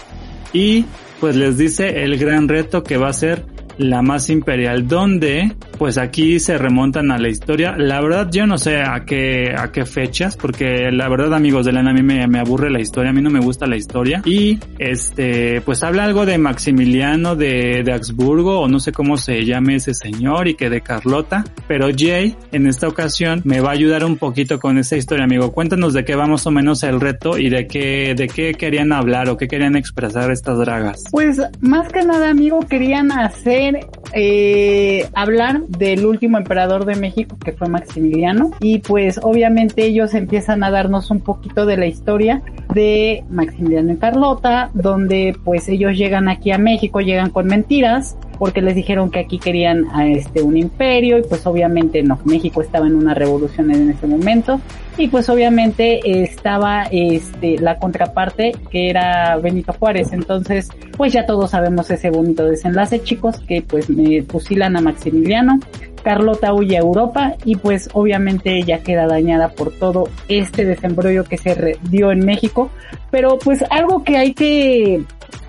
y 0.52 0.84
pues 1.18 1.34
les 1.34 1.58
dice 1.58 2.04
el 2.04 2.16
gran 2.16 2.46
reto 2.46 2.84
que 2.84 2.96
va 2.96 3.08
a 3.08 3.12
ser 3.12 3.44
la 3.78 4.02
más 4.02 4.30
imperial, 4.30 4.86
donde 4.86 5.54
pues 5.78 5.98
aquí 5.98 6.38
se 6.40 6.58
remontan 6.58 7.10
a 7.10 7.18
la 7.18 7.28
historia. 7.28 7.76
La 7.76 8.00
verdad 8.00 8.28
yo 8.30 8.46
no 8.46 8.58
sé 8.58 8.80
a 8.80 9.04
qué, 9.04 9.54
a 9.56 9.70
qué 9.72 9.84
fechas, 9.84 10.36
porque 10.36 10.90
la 10.90 11.08
verdad 11.08 11.34
amigos 11.34 11.66
de 11.66 11.72
Lana 11.72 11.90
a 11.90 11.94
mí 11.94 12.02
me, 12.02 12.26
me 12.26 12.38
aburre 12.38 12.70
la 12.70 12.80
historia, 12.80 13.10
a 13.10 13.12
mí 13.12 13.22
no 13.22 13.30
me 13.30 13.40
gusta 13.40 13.66
la 13.66 13.76
historia. 13.76 14.22
Y 14.24 14.58
este, 14.78 15.60
pues 15.62 15.82
habla 15.82 16.04
algo 16.04 16.24
de 16.26 16.38
Maximiliano 16.38 17.36
de, 17.36 17.82
de 17.84 17.92
Augsburgo, 17.92 18.60
o 18.60 18.68
no 18.68 18.80
sé 18.80 18.92
cómo 18.92 19.16
se 19.16 19.44
llame 19.44 19.76
ese 19.76 19.94
señor, 19.94 20.48
y 20.48 20.54
que 20.54 20.70
de 20.70 20.80
Carlota. 20.80 21.44
Pero 21.68 21.88
Jay, 21.96 22.36
en 22.52 22.66
esta 22.66 22.88
ocasión, 22.88 23.42
me 23.44 23.60
va 23.60 23.70
a 23.70 23.72
ayudar 23.72 24.04
un 24.04 24.16
poquito 24.16 24.58
con 24.58 24.78
esa 24.78 24.96
historia, 24.96 25.24
amigo. 25.24 25.52
Cuéntanos 25.52 25.92
de 25.92 26.04
qué 26.04 26.14
va 26.14 26.26
más 26.26 26.46
o 26.46 26.50
menos 26.50 26.82
el 26.82 27.00
reto 27.00 27.38
y 27.38 27.50
de 27.50 27.66
qué, 27.66 28.14
de 28.16 28.28
qué 28.28 28.54
querían 28.54 28.92
hablar 28.92 29.28
o 29.28 29.36
qué 29.36 29.48
querían 29.48 29.76
expresar 29.76 30.30
estas 30.30 30.58
dragas. 30.58 31.04
Pues 31.10 31.40
más 31.60 31.92
que 31.92 32.02
nada, 32.02 32.30
amigo, 32.30 32.60
querían 32.60 33.12
hacer 33.12 33.65
eh, 34.12 35.08
hablar 35.14 35.62
del 35.62 36.06
último 36.06 36.38
emperador 36.38 36.84
de 36.84 36.96
México 36.96 37.36
que 37.42 37.52
fue 37.52 37.68
Maximiliano. 37.68 38.50
Y 38.60 38.78
pues 38.78 39.20
obviamente 39.22 39.84
ellos 39.84 40.14
empiezan 40.14 40.64
a 40.64 40.70
darnos 40.70 41.10
un 41.10 41.20
poquito 41.20 41.66
de 41.66 41.76
la 41.76 41.86
historia 41.86 42.42
de 42.72 43.24
Maximiliano 43.30 43.92
y 43.92 43.96
Carlota 43.96 44.70
donde 44.74 45.36
pues 45.44 45.68
ellos 45.68 45.96
llegan 45.96 46.28
aquí 46.28 46.50
a 46.50 46.58
México 46.58 47.00
llegan 47.00 47.30
con 47.30 47.46
mentiras 47.46 48.16
porque 48.38 48.62
les 48.62 48.74
dijeron 48.74 49.10
que 49.10 49.20
aquí 49.20 49.38
querían 49.38 49.86
a 49.92 50.06
este 50.06 50.42
un 50.42 50.56
imperio 50.56 51.18
y 51.18 51.22
pues 51.22 51.46
obviamente 51.46 52.02
no. 52.02 52.18
México 52.24 52.60
estaba 52.60 52.86
en 52.86 52.94
una 52.94 53.14
revolución 53.14 53.70
en 53.70 53.90
ese 53.90 54.06
momento 54.06 54.60
y 54.96 55.08
pues 55.08 55.28
obviamente 55.28 56.00
estaba 56.22 56.84
este 56.90 57.58
la 57.58 57.78
contraparte 57.78 58.52
que 58.70 58.90
era 58.90 59.36
Benito 59.36 59.72
Juárez. 59.72 60.12
Entonces 60.12 60.68
pues 60.96 61.12
ya 61.12 61.26
todos 61.26 61.50
sabemos 61.50 61.90
ese 61.90 62.10
bonito 62.10 62.44
desenlace 62.44 63.02
chicos 63.02 63.38
que 63.40 63.62
pues 63.62 63.88
me 63.90 64.22
fusilan 64.22 64.76
a 64.76 64.80
Maximiliano 64.80 65.58
Carlota 66.06 66.54
huye 66.54 66.76
a 66.76 66.82
Europa 66.82 67.34
y 67.44 67.56
pues 67.56 67.90
obviamente 67.92 68.56
ella 68.56 68.78
queda 68.78 69.08
dañada 69.08 69.48
por 69.48 69.72
todo 69.72 70.08
este 70.28 70.64
desembrollo 70.64 71.24
que 71.24 71.36
se 71.36 71.76
dio 71.90 72.12
en 72.12 72.24
México. 72.24 72.70
Pero 73.10 73.38
pues 73.40 73.64
algo 73.70 74.04
que 74.04 74.16
hay 74.16 74.32
que 74.32 75.02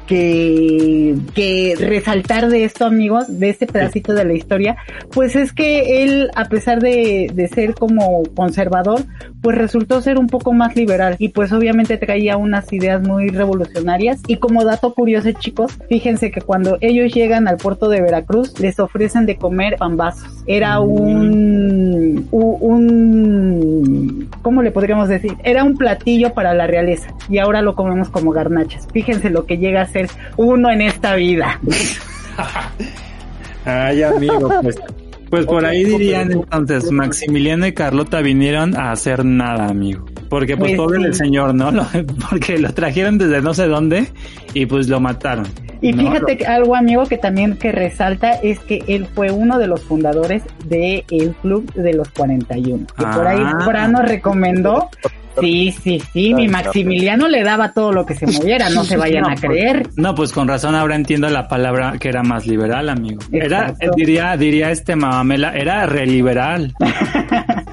que, 0.07 1.15
que 1.35 1.75
resaltar 1.77 2.49
de 2.49 2.63
esto, 2.63 2.85
amigos, 2.85 3.39
de 3.39 3.49
este 3.49 3.67
pedacito 3.67 4.13
de 4.13 4.25
la 4.25 4.33
historia, 4.33 4.77
pues 5.11 5.35
es 5.35 5.53
que 5.53 6.03
él, 6.03 6.31
a 6.35 6.45
pesar 6.45 6.81
de, 6.81 7.29
de 7.33 7.47
ser 7.47 7.73
como 7.73 8.23
conservador, 8.35 9.01
pues 9.41 9.57
resultó 9.57 10.01
ser 10.01 10.17
un 10.17 10.27
poco 10.27 10.53
más 10.53 10.75
liberal 10.75 11.15
y 11.19 11.29
pues 11.29 11.51
obviamente 11.51 11.97
traía 11.97 12.37
unas 12.37 12.71
ideas 12.73 13.01
muy 13.01 13.29
revolucionarias. 13.29 14.21
Y 14.27 14.37
como 14.37 14.63
dato 14.63 14.93
curioso, 14.93 15.31
chicos, 15.33 15.77
fíjense 15.89 16.31
que 16.31 16.41
cuando 16.41 16.77
ellos 16.81 17.13
llegan 17.13 17.47
al 17.47 17.57
puerto 17.57 17.89
de 17.89 18.01
Veracruz, 18.01 18.59
les 18.59 18.79
ofrecen 18.79 19.25
de 19.25 19.37
comer 19.37 19.75
pambazos. 19.77 20.43
Era 20.47 20.79
un, 20.79 22.27
un, 22.31 24.29
¿cómo 24.41 24.61
le 24.61 24.71
podríamos 24.71 25.09
decir? 25.09 25.33
Era 25.43 25.63
un 25.63 25.75
platillo 25.77 26.33
para 26.33 26.53
la 26.53 26.67
realeza 26.67 27.13
y 27.29 27.39
ahora 27.39 27.61
lo 27.61 27.75
comemos 27.75 28.09
como 28.09 28.31
garnachas. 28.31 28.87
Fíjense 28.93 29.29
lo 29.29 29.45
que 29.45 29.57
llega 29.57 29.81
a 29.81 29.85
ser 29.85 29.96
uno 30.37 30.71
en 30.71 30.81
esta 30.81 31.15
vida. 31.15 31.59
Ay, 33.65 34.03
amigo, 34.03 34.49
pues, 34.61 34.77
pues 35.29 35.45
por 35.45 35.65
ahí 35.65 35.83
dirían 35.83 36.31
entonces, 36.31 36.91
Maximiliano 36.91 37.67
y 37.67 37.73
Carlota 37.73 38.21
vinieron 38.21 38.75
a 38.77 38.91
hacer 38.91 39.25
nada, 39.25 39.67
amigo. 39.67 40.05
Porque 40.29 40.55
pues, 40.57 40.71
Pues 40.75 40.77
pobre 40.77 40.99
sí. 40.99 41.05
el 41.05 41.13
señor, 41.15 41.55
¿no? 41.55 41.71
Lo- 41.71 41.85
porque 42.29 42.57
lo 42.57 42.73
trajeron 42.73 43.17
desde 43.17 43.41
no 43.41 43.53
sé 43.53 43.67
dónde 43.67 44.07
y 44.53 44.65
pues 44.65 44.87
lo 44.87 44.99
mataron. 44.99 45.47
Y 45.81 45.91
¿no? 45.93 46.03
fíjate 46.03 46.37
que 46.37 46.45
algo, 46.45 46.75
amigo, 46.75 47.05
que 47.05 47.17
también 47.17 47.55
que 47.57 47.71
resalta 47.71 48.31
es 48.31 48.59
que 48.59 48.83
él 48.87 49.05
fue 49.13 49.31
uno 49.31 49.59
de 49.59 49.67
los 49.67 49.83
fundadores 49.83 50.43
del 50.65 51.03
Club 51.41 51.71
de 51.73 51.93
los 51.93 52.09
41. 52.09 52.85
Y 52.97 53.03
por 53.03 53.27
ahí 53.27 53.39
Ah. 53.41 53.59
Fran 53.65 53.91
nos 53.91 54.07
recomendó. 54.07 54.89
Sí, 55.39 55.71
sí, 55.83 56.01
sí, 56.13 56.33
mi 56.33 56.47
Maximiliano 56.47 57.27
le 57.27 57.43
daba 57.43 57.71
todo 57.73 57.91
lo 57.91 58.05
que 58.05 58.15
se 58.15 58.25
moviera, 58.27 58.69
no 58.69 58.83
se 58.83 58.97
vayan 58.97 59.23
No, 59.23 59.27
a 59.29 59.31
pues- 59.35 59.41
creer. 59.41 59.89
No, 59.95 60.15
pues 60.15 60.31
con 60.33 60.47
razón 60.47 60.75
ahora 60.75 60.95
entiendo 60.95 61.29
la 61.29 61.47
palabra 61.47 61.93
que 61.99 62.09
era 62.09 62.23
más 62.23 62.45
liberal, 62.47 62.89
amigo. 62.89 63.19
Era, 63.31 63.69
Exacto. 63.69 63.91
diría, 63.95 64.35
diría 64.37 64.71
este 64.71 64.95
mamamela, 64.95 65.51
era 65.55 65.85
reliberal. 65.85 66.73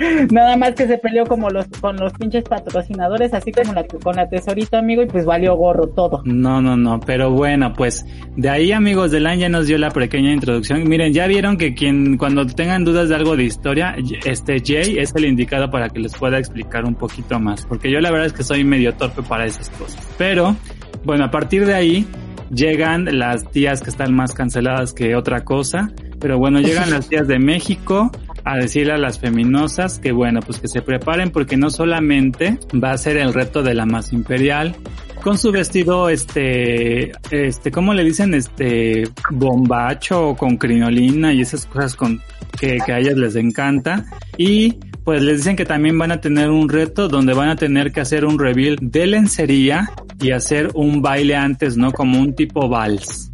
Nada 0.30 0.56
más 0.56 0.74
que 0.74 0.86
se 0.86 0.98
peleó 0.98 1.24
como 1.24 1.50
los 1.50 1.66
con 1.80 1.96
los 1.96 2.12
pinches 2.12 2.44
patrocinadores, 2.44 3.32
así 3.34 3.52
como 3.52 3.72
la, 3.72 3.84
con 3.86 4.16
la 4.16 4.28
tesorita, 4.28 4.78
amigo, 4.78 5.02
y 5.02 5.06
pues 5.06 5.24
valió 5.24 5.54
gorro 5.56 5.88
todo. 5.88 6.22
No, 6.24 6.60
no, 6.60 6.76
no, 6.76 7.00
pero 7.00 7.30
bueno, 7.30 7.72
pues 7.72 8.04
de 8.36 8.48
ahí 8.48 8.72
amigos 8.72 9.10
del 9.10 9.26
año 9.26 9.38
ya 9.38 9.48
nos 9.48 9.66
dio 9.66 9.78
la 9.78 9.90
pequeña 9.90 10.32
introducción. 10.32 10.88
Miren, 10.88 11.12
ya 11.12 11.26
vieron 11.26 11.56
que 11.56 11.74
quien 11.74 12.16
cuando 12.16 12.44
tengan 12.46 12.84
dudas 12.84 13.08
de 13.08 13.14
algo 13.14 13.36
de 13.36 13.44
historia, 13.44 13.94
este 14.24 14.60
Jay 14.64 14.98
es 14.98 15.14
el 15.14 15.26
indicado 15.26 15.70
para 15.70 15.88
que 15.88 16.00
les 16.00 16.14
pueda 16.14 16.38
explicar 16.38 16.84
un 16.84 16.94
poquito 16.94 17.38
más, 17.38 17.64
porque 17.66 17.90
yo 17.90 18.00
la 18.00 18.10
verdad 18.10 18.26
es 18.26 18.32
que 18.32 18.42
soy 18.42 18.64
medio 18.64 18.94
torpe 18.94 19.22
para 19.22 19.46
esas 19.46 19.70
cosas. 19.70 20.06
Pero 20.18 20.56
bueno, 21.04 21.24
a 21.24 21.30
partir 21.30 21.64
de 21.66 21.74
ahí 21.74 22.06
llegan 22.50 23.18
las 23.18 23.50
tías 23.50 23.82
que 23.82 23.90
están 23.90 24.14
más 24.14 24.34
canceladas 24.34 24.92
que 24.92 25.14
otra 25.14 25.44
cosa, 25.44 25.92
pero 26.20 26.38
bueno, 26.38 26.60
llegan 26.60 26.90
las 26.90 27.08
tías 27.10 27.28
de 27.28 27.38
México 27.38 28.10
a 28.48 28.56
decirle 28.56 28.94
a 28.94 28.98
las 28.98 29.18
feminosas 29.18 29.98
que 29.98 30.12
bueno, 30.12 30.40
pues 30.40 30.58
que 30.58 30.68
se 30.68 30.82
preparen 30.82 31.30
porque 31.30 31.56
no 31.56 31.70
solamente 31.70 32.58
va 32.82 32.92
a 32.92 32.98
ser 32.98 33.16
el 33.18 33.34
reto 33.34 33.62
de 33.62 33.74
la 33.74 33.84
más 33.86 34.12
imperial, 34.12 34.74
con 35.22 35.36
su 35.36 35.52
vestido, 35.52 36.08
este, 36.08 37.12
este, 37.30 37.70
¿cómo 37.70 37.92
le 37.92 38.04
dicen? 38.04 38.34
Este, 38.34 39.08
bombacho 39.30 40.34
con 40.36 40.56
crinolina 40.56 41.32
y 41.32 41.42
esas 41.42 41.66
cosas 41.66 41.94
con 41.96 42.22
que, 42.58 42.78
que 42.84 42.92
a 42.92 42.98
ellas 42.98 43.16
les 43.16 43.36
encanta. 43.36 44.04
Y 44.36 44.78
pues 45.08 45.22
les 45.22 45.38
dicen 45.38 45.56
que 45.56 45.64
también 45.64 45.96
van 45.96 46.12
a 46.12 46.20
tener 46.20 46.50
un 46.50 46.68
reto 46.68 47.08
donde 47.08 47.32
van 47.32 47.48
a 47.48 47.56
tener 47.56 47.92
que 47.92 48.02
hacer 48.02 48.26
un 48.26 48.38
reveal 48.38 48.76
de 48.78 49.06
lencería 49.06 49.90
y 50.20 50.32
hacer 50.32 50.68
un 50.74 51.00
baile 51.00 51.34
antes, 51.34 51.78
¿no? 51.78 51.92
Como 51.92 52.20
un 52.20 52.34
tipo 52.34 52.68
vals. 52.68 53.30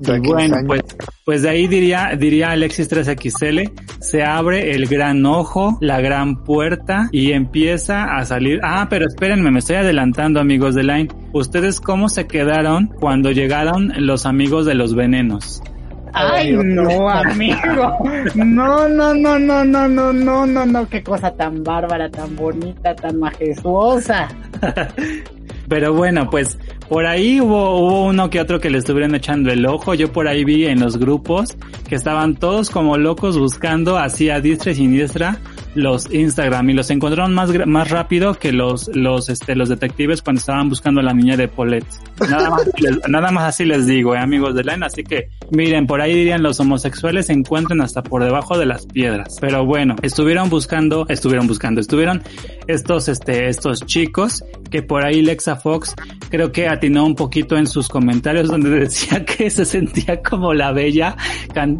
De 0.00 0.18
Y 0.18 0.20
15 0.20 0.34
bueno, 0.34 0.56
pues, 0.66 0.82
pues 1.24 1.40
de 1.40 1.48
ahí 1.48 1.66
diría, 1.66 2.10
diría 2.14 2.50
Alexis 2.50 2.90
3XL, 2.90 3.72
se 4.00 4.22
abre 4.22 4.72
el 4.72 4.86
gran 4.86 5.24
ojo, 5.24 5.78
la 5.80 6.02
gran 6.02 6.44
puerta 6.44 7.08
y 7.10 7.32
empieza 7.32 8.14
a 8.18 8.26
salir. 8.26 8.60
Ah, 8.62 8.88
pero 8.90 9.06
espérenme, 9.06 9.50
me 9.50 9.60
estoy 9.60 9.76
adelantando, 9.76 10.40
amigos 10.40 10.74
de 10.74 10.82
Line. 10.82 11.08
¿Ustedes 11.32 11.80
cómo 11.80 12.10
se 12.10 12.26
quedaron 12.26 12.88
cuando 13.00 13.30
llegaron 13.30 13.94
los 13.96 14.26
amigos 14.26 14.66
de 14.66 14.74
los 14.74 14.94
venenos? 14.94 15.62
Ay, 16.12 16.52
no, 16.52 17.08
amigo. 17.08 17.98
No, 18.34 18.88
no, 18.88 19.14
no, 19.14 19.38
no, 19.38 19.64
no, 19.64 19.88
no, 19.88 20.12
no, 20.12 20.46
no, 20.46 20.66
no, 20.66 20.88
qué 20.88 21.02
cosa 21.02 21.34
tan 21.34 21.62
bárbara, 21.62 22.08
tan 22.10 22.34
bonita, 22.36 22.94
tan 22.94 23.18
majestuosa. 23.18 24.28
Pero 25.68 25.92
bueno, 25.92 26.28
pues 26.30 26.58
por 26.88 27.06
ahí 27.06 27.40
hubo, 27.40 27.78
hubo 27.78 28.04
uno 28.06 28.30
que 28.30 28.40
otro 28.40 28.60
que 28.60 28.70
le 28.70 28.78
estuvieron 28.78 29.14
echando 29.14 29.50
el 29.50 29.66
ojo. 29.66 29.94
Yo 29.94 30.12
por 30.12 30.28
ahí 30.28 30.44
vi 30.44 30.66
en 30.66 30.80
los 30.80 30.98
grupos 30.98 31.56
que 31.88 31.94
estaban 31.94 32.36
todos 32.36 32.70
como 32.70 32.96
locos 32.96 33.38
buscando 33.38 33.98
así 33.98 34.30
a 34.30 34.40
diestra 34.40 34.72
y 34.72 34.76
siniestra 34.76 35.38
los 35.74 36.12
Instagram 36.12 36.70
y 36.70 36.72
los 36.72 36.90
encontraron 36.90 37.34
más 37.34 37.50
más 37.66 37.90
rápido 37.90 38.34
que 38.34 38.52
los 38.52 38.88
los 38.94 39.28
este 39.28 39.54
los 39.54 39.68
detectives 39.68 40.22
cuando 40.22 40.40
estaban 40.40 40.68
buscando 40.68 41.00
a 41.00 41.04
la 41.04 41.12
niña 41.12 41.36
de 41.36 41.48
Paulette. 41.48 41.86
Nada 42.28 42.50
más 42.50 42.66
nada 43.08 43.30
más 43.30 43.44
así 43.44 43.64
les 43.64 43.86
digo, 43.86 44.14
eh, 44.14 44.18
amigos 44.18 44.54
de 44.54 44.64
Line, 44.64 44.84
así 44.84 45.04
que 45.04 45.28
miren, 45.50 45.86
por 45.86 46.00
ahí 46.00 46.14
dirían 46.14 46.42
los 46.42 46.58
homosexuales 46.60 47.26
se 47.26 47.32
encuentran 47.32 47.80
hasta 47.80 48.02
por 48.02 48.24
debajo 48.24 48.58
de 48.58 48.66
las 48.66 48.86
piedras. 48.86 49.36
Pero 49.40 49.64
bueno, 49.64 49.94
estuvieron 50.02 50.50
buscando, 50.50 51.06
estuvieron 51.08 51.46
buscando, 51.46 51.80
estuvieron 51.80 52.22
estos 52.66 53.08
este 53.08 53.48
estos 53.48 53.86
chicos 53.86 54.44
que 54.70 54.82
por 54.82 55.04
ahí 55.04 55.22
Lexa 55.22 55.56
Fox 55.56 55.94
creo 56.28 56.52
que 56.52 56.68
atinó 56.78 57.04
un 57.04 57.14
poquito 57.14 57.56
en 57.56 57.66
sus 57.66 57.88
comentarios 57.88 58.48
donde 58.48 58.70
decía 58.80 59.24
que 59.24 59.50
se 59.50 59.64
sentía 59.64 60.22
como 60.22 60.54
la 60.54 60.72
bella 60.72 61.16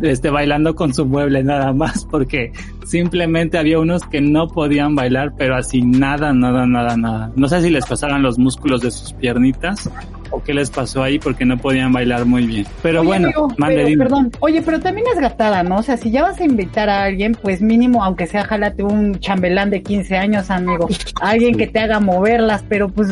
este 0.02 0.30
bailando 0.30 0.74
con 0.74 0.92
su 0.92 1.06
mueble 1.06 1.42
nada 1.42 1.72
más 1.72 2.04
porque 2.04 2.52
simplemente 2.88 3.58
había 3.58 3.78
unos 3.78 4.04
que 4.04 4.20
no 4.20 4.48
podían 4.48 4.94
bailar 4.94 5.34
pero 5.36 5.56
así 5.56 5.82
nada 5.82 6.32
nada 6.32 6.66
nada 6.66 6.96
nada 6.96 7.30
no 7.36 7.48
sé 7.48 7.62
si 7.62 7.70
les 7.70 7.86
pasaban 7.86 8.22
los 8.22 8.38
músculos 8.38 8.80
de 8.80 8.90
sus 8.90 9.12
piernitas 9.12 9.90
o 10.30 10.42
qué 10.42 10.54
les 10.54 10.70
pasó 10.70 11.02
ahí 11.02 11.18
porque 11.18 11.44
no 11.44 11.56
podían 11.58 11.92
bailar 11.92 12.24
muy 12.24 12.46
bien 12.46 12.66
pero 12.82 13.00
Oye, 13.00 13.08
bueno 13.08 13.28
amigo, 13.28 13.48
mande, 13.56 13.84
pero, 13.84 13.98
perdón, 13.98 14.32
oye, 14.40 14.62
pero 14.62 14.80
también 14.80 15.06
es 15.12 15.20
gatada, 15.20 15.62
¿no? 15.62 15.76
O 15.76 15.82
sea, 15.82 15.96
si 15.96 16.10
ya 16.10 16.22
vas 16.22 16.40
a 16.40 16.44
invitar 16.44 16.88
a 16.88 17.04
alguien, 17.04 17.36
pues 17.40 17.60
mínimo, 17.60 18.04
aunque 18.04 18.26
sea, 18.26 18.44
jálate 18.44 18.82
un 18.82 19.18
chambelán 19.20 19.70
de 19.70 19.82
15 19.82 20.16
años, 20.16 20.50
amigo. 20.50 20.88
Alguien 21.20 21.56
que 21.56 21.66
te 21.66 21.78
haga 21.78 22.00
moverlas, 22.00 22.64
pero 22.68 22.88
pues 22.88 23.08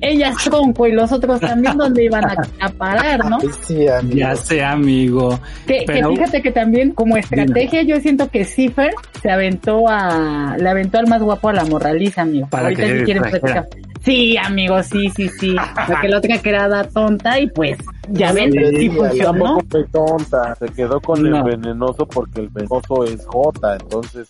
ella 0.00 0.30
es 0.30 0.36
tronco 0.44 0.86
y 0.86 0.92
los 0.92 1.12
otros 1.12 1.40
también, 1.40 1.76
¿dónde 1.76 2.04
iban 2.04 2.24
a, 2.24 2.34
a 2.60 2.68
parar, 2.70 3.24
no? 3.28 3.38
Sí, 3.66 3.86
amigo. 3.88 4.16
ya 4.16 4.36
sé 4.36 4.62
amigo 4.62 5.38
Que, 5.66 5.84
que 5.84 6.04
fíjate 6.04 6.42
que 6.42 6.50
también 6.50 6.92
como 6.92 7.16
estrategia 7.16 7.82
yo 7.82 8.00
siento 8.00 8.28
que 8.28 8.44
Cipher 8.44 8.92
se 9.20 9.30
aventó 9.30 9.88
a, 9.88 10.56
le 10.58 10.68
aventó 10.68 10.98
al 10.98 11.06
más 11.06 11.22
guapo 11.22 11.48
a 11.48 11.52
la 11.52 11.64
morraliza, 11.64 12.22
amigo. 12.22 12.48
Para 12.48 12.64
Ahorita 12.64 12.82
que 12.82 12.98
si 12.98 13.04
quieren 13.04 13.22
platicar. 13.22 13.68
Sí, 14.04 14.36
amigo, 14.36 14.82
sí, 14.82 15.10
sí, 15.14 15.28
sí. 15.28 15.54
Porque 15.86 16.08
la 16.08 16.18
otra 16.18 16.38
que 16.38 16.48
era 16.48 16.66
da 16.68 16.82
tonta 16.84 17.38
y 17.38 17.48
pues 17.48 17.78
Ya 18.08 18.32
ven, 18.32 18.50
Sí, 18.50 18.76
sí 18.76 18.90
funcionó. 18.90 19.60
Fue 19.70 19.84
tonta, 19.92 20.56
se 20.56 20.66
quedó 20.70 21.00
con 21.00 21.22
No. 21.22 21.36
el 21.38 21.56
venenoso 21.56 22.06
porque 22.06 22.40
el 22.40 22.48
venenoso 22.48 23.04
es 23.04 23.24
J, 23.26 23.74
entonces 23.76 24.28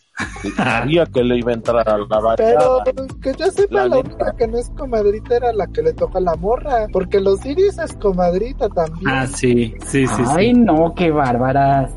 sabía 0.56 1.06
que 1.06 1.22
le 1.22 1.38
iba 1.38 1.50
a 1.50 1.54
entrar 1.54 1.88
a 1.88 1.98
la 1.98 2.34
Pero 2.36 2.78
bachata. 2.82 2.92
que 3.22 3.32
yo 3.38 3.50
sepa, 3.50 3.74
La 3.74 3.88
la, 3.88 3.98
única 3.98 4.34
que 4.36 4.46
no 4.48 4.58
es 4.58 4.70
comadrita 4.70 5.36
era 5.36 5.52
la 5.52 5.66
que 5.66 5.82
le 5.82 5.92
toca 5.92 6.20
la 6.20 6.34
morra. 6.36 6.86
Porque 6.92 7.20
los 7.20 7.44
Iris 7.46 7.78
es 7.78 7.92
comadrita 7.96 8.68
también. 8.68 9.08
Ah, 9.08 9.26
sí, 9.26 9.74
sí, 9.86 10.06
sí, 10.06 10.22
Ay, 10.28 10.52
sí. 10.54 10.60
no, 10.60 10.94
qué 10.94 11.10
bárbaras. 11.10 11.90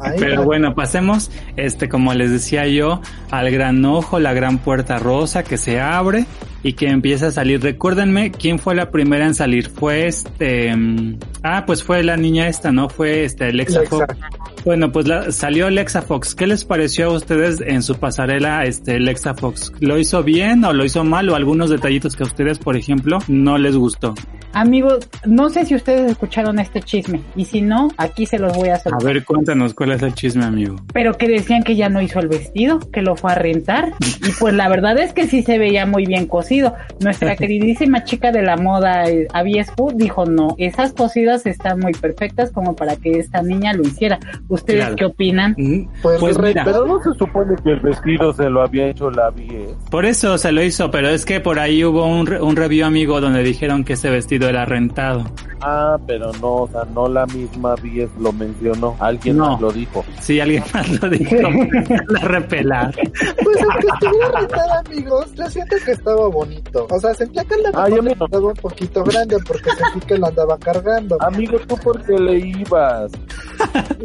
Ay, 0.00 0.16
Pero 0.18 0.36
la- 0.36 0.40
bueno, 0.42 0.74
pasemos, 0.74 1.30
este, 1.56 1.88
como 1.88 2.12
les 2.14 2.30
decía 2.30 2.66
yo, 2.66 3.00
al 3.30 3.50
gran 3.50 3.84
ojo, 3.84 4.18
la 4.18 4.32
gran 4.32 4.58
puerta 4.58 4.98
rosa 4.98 5.44
que 5.44 5.56
se 5.56 5.80
abre 5.80 6.26
y 6.62 6.74
que 6.74 6.88
empieza 6.88 7.28
a 7.28 7.30
salir. 7.30 7.60
Recuérdenme 7.62 8.30
quién 8.30 8.58
fue 8.58 8.74
la 8.74 8.90
primera 8.90 9.26
en 9.26 9.34
salir. 9.34 9.68
Fue 9.68 10.06
este, 10.06 10.74
mm, 10.76 11.18
ah, 11.42 11.64
pues 11.66 11.82
fue 11.82 12.02
la 12.02 12.16
niña 12.16 12.48
esta, 12.48 12.70
¿no? 12.72 12.88
Fue 12.88 13.24
este 13.24 13.46
Alexa 13.46 13.78
Alexa. 13.80 13.96
Fox. 14.06 14.16
Bueno, 14.64 14.92
pues 14.92 15.08
la- 15.08 15.32
salió 15.32 15.66
Alexa 15.66 16.02
Fox. 16.02 16.34
¿Qué 16.34 16.46
les 16.46 16.64
pareció 16.64 17.06
a 17.06 17.14
ustedes 17.14 17.60
en 17.60 17.82
su 17.82 17.96
pasarela, 17.96 18.64
este, 18.64 18.96
Alexa 18.96 19.34
Fox? 19.34 19.72
¿Lo 19.80 19.98
hizo 19.98 20.22
bien 20.22 20.64
o 20.64 20.72
lo 20.72 20.84
hizo 20.84 21.02
mal 21.04 21.28
o 21.30 21.34
algunos 21.34 21.68
detallitos 21.70 22.14
que 22.14 22.22
a 22.22 22.26
ustedes, 22.26 22.58
por 22.58 22.76
ejemplo, 22.76 23.18
no 23.26 23.58
les 23.58 23.76
gustó? 23.76 24.14
Amigos, 24.54 25.08
no 25.24 25.48
sé 25.48 25.64
si 25.64 25.74
ustedes 25.74 26.10
escucharon 26.12 26.58
este 26.58 26.80
chisme. 26.82 27.22
Y 27.34 27.46
si 27.46 27.62
no, 27.62 27.88
aquí 27.96 28.26
se 28.26 28.38
los 28.38 28.54
voy 28.54 28.68
a 28.68 28.74
hacer. 28.74 28.92
A 28.94 29.02
ver, 29.02 29.24
cuéntanos 29.24 29.72
cuál 29.72 29.92
es 29.92 30.02
el 30.02 30.12
chisme, 30.14 30.44
amigo. 30.44 30.76
Pero 30.92 31.14
que 31.16 31.26
decían 31.26 31.62
que 31.64 31.74
ya 31.74 31.88
no 31.88 32.02
hizo 32.02 32.20
el 32.20 32.28
vestido, 32.28 32.78
que 32.92 33.00
lo 33.00 33.16
fue 33.16 33.32
a 33.32 33.34
rentar. 33.36 33.94
Y 34.28 34.30
pues 34.38 34.52
la 34.54 34.68
verdad 34.68 34.98
es 34.98 35.12
que 35.14 35.26
sí 35.26 35.42
se 35.42 35.58
veía 35.58 35.86
muy 35.86 36.04
bien 36.04 36.26
cosido. 36.26 36.51
Nuestra 37.00 37.36
queridísima 37.36 38.04
chica 38.04 38.30
de 38.32 38.42
la 38.42 38.56
moda, 38.56 39.04
eh, 39.08 39.26
Aviescu, 39.32 39.92
dijo 39.94 40.24
no, 40.26 40.54
esas 40.58 40.92
cosidas 40.92 41.46
están 41.46 41.80
muy 41.80 41.92
perfectas 41.92 42.50
como 42.50 42.74
para 42.76 42.96
que 42.96 43.18
esta 43.18 43.42
niña 43.42 43.72
lo 43.72 43.82
hiciera. 43.82 44.18
¿Ustedes 44.48 44.80
Claro. 44.80 44.96
qué 44.96 45.04
opinan? 45.06 45.54
Mm, 45.56 45.88
Pues, 46.02 46.20
Pues 46.20 46.36
re- 46.36 46.48
mira, 46.48 46.64
Pero 46.64 46.86
no 46.86 47.00
se 47.02 47.12
supone 47.18 47.54
que 47.62 47.70
el 47.70 47.80
vestido 47.80 48.32
se 48.32 48.48
lo 48.50 48.62
había 48.62 48.88
hecho 48.88 49.10
la 49.10 49.30
vie. 49.30 49.68
Por 49.90 50.04
eso 50.04 50.36
se 50.38 50.52
lo 50.52 50.62
hizo, 50.62 50.90
pero 50.90 51.08
es 51.08 51.24
que 51.24 51.40
por 51.40 51.58
ahí 51.58 51.84
hubo 51.84 52.04
un, 52.06 52.26
re- 52.26 52.40
un 52.42 52.56
review 52.56 52.86
amigo 52.86 53.20
donde 53.20 53.42
dijeron 53.42 53.84
que 53.84 53.94
ese 53.94 54.10
vestido 54.10 54.48
era 54.48 54.64
rentado. 54.64 55.24
Ah, 55.64 55.96
pero 56.08 56.32
no, 56.40 56.54
o 56.62 56.68
sea, 56.68 56.82
no 56.92 57.08
la 57.08 57.24
misma 57.26 57.76
Vies 57.76 58.10
lo 58.18 58.32
mencionó, 58.32 58.96
alguien 58.98 59.36
No. 59.36 59.50
más 59.52 59.60
lo 59.60 59.70
dijo. 59.70 60.04
Sí, 60.20 60.40
alguien 60.40 60.64
más 60.74 61.00
lo 61.00 61.08
dijo. 61.08 61.36
la 62.08 62.20
repelar. 62.20 62.92
Pues 62.94 63.56
aunque 63.62 63.86
estuviera 63.86 64.40
rentada, 64.40 64.82
amigos, 64.86 65.32
yo 65.34 65.46
siento 65.46 65.76
que 65.84 65.92
estaba 65.92 66.26
bonito. 66.44 66.86
O 66.90 66.98
sea, 67.00 67.14
sentía 67.14 67.44
que 67.44 67.56
mejor 67.56 67.98
amigo. 67.98 68.24
estaba 68.24 68.46
un 68.48 68.54
poquito 68.54 69.04
grande 69.04 69.36
porque 69.46 69.70
sentí 69.70 70.06
que 70.06 70.18
la 70.18 70.28
andaba 70.28 70.58
cargando. 70.58 71.16
Amigo, 71.20 71.58
¿tú 71.66 71.76
por 71.78 72.02
qué 72.04 72.18
le 72.18 72.38
ibas? 72.38 73.12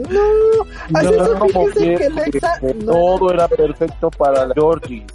No, 0.09 0.99
así 0.99 1.07
No, 1.17 1.25
se 1.25 1.39
como 1.39 1.65
que 1.69 1.95
que 1.95 2.05
Alexa 2.05 2.59
no. 2.83 2.91
todo 2.93 3.31
era 3.33 3.47
perfecto 3.47 4.09
para 4.11 4.45
la 4.45 4.53
Georgie. 4.53 5.05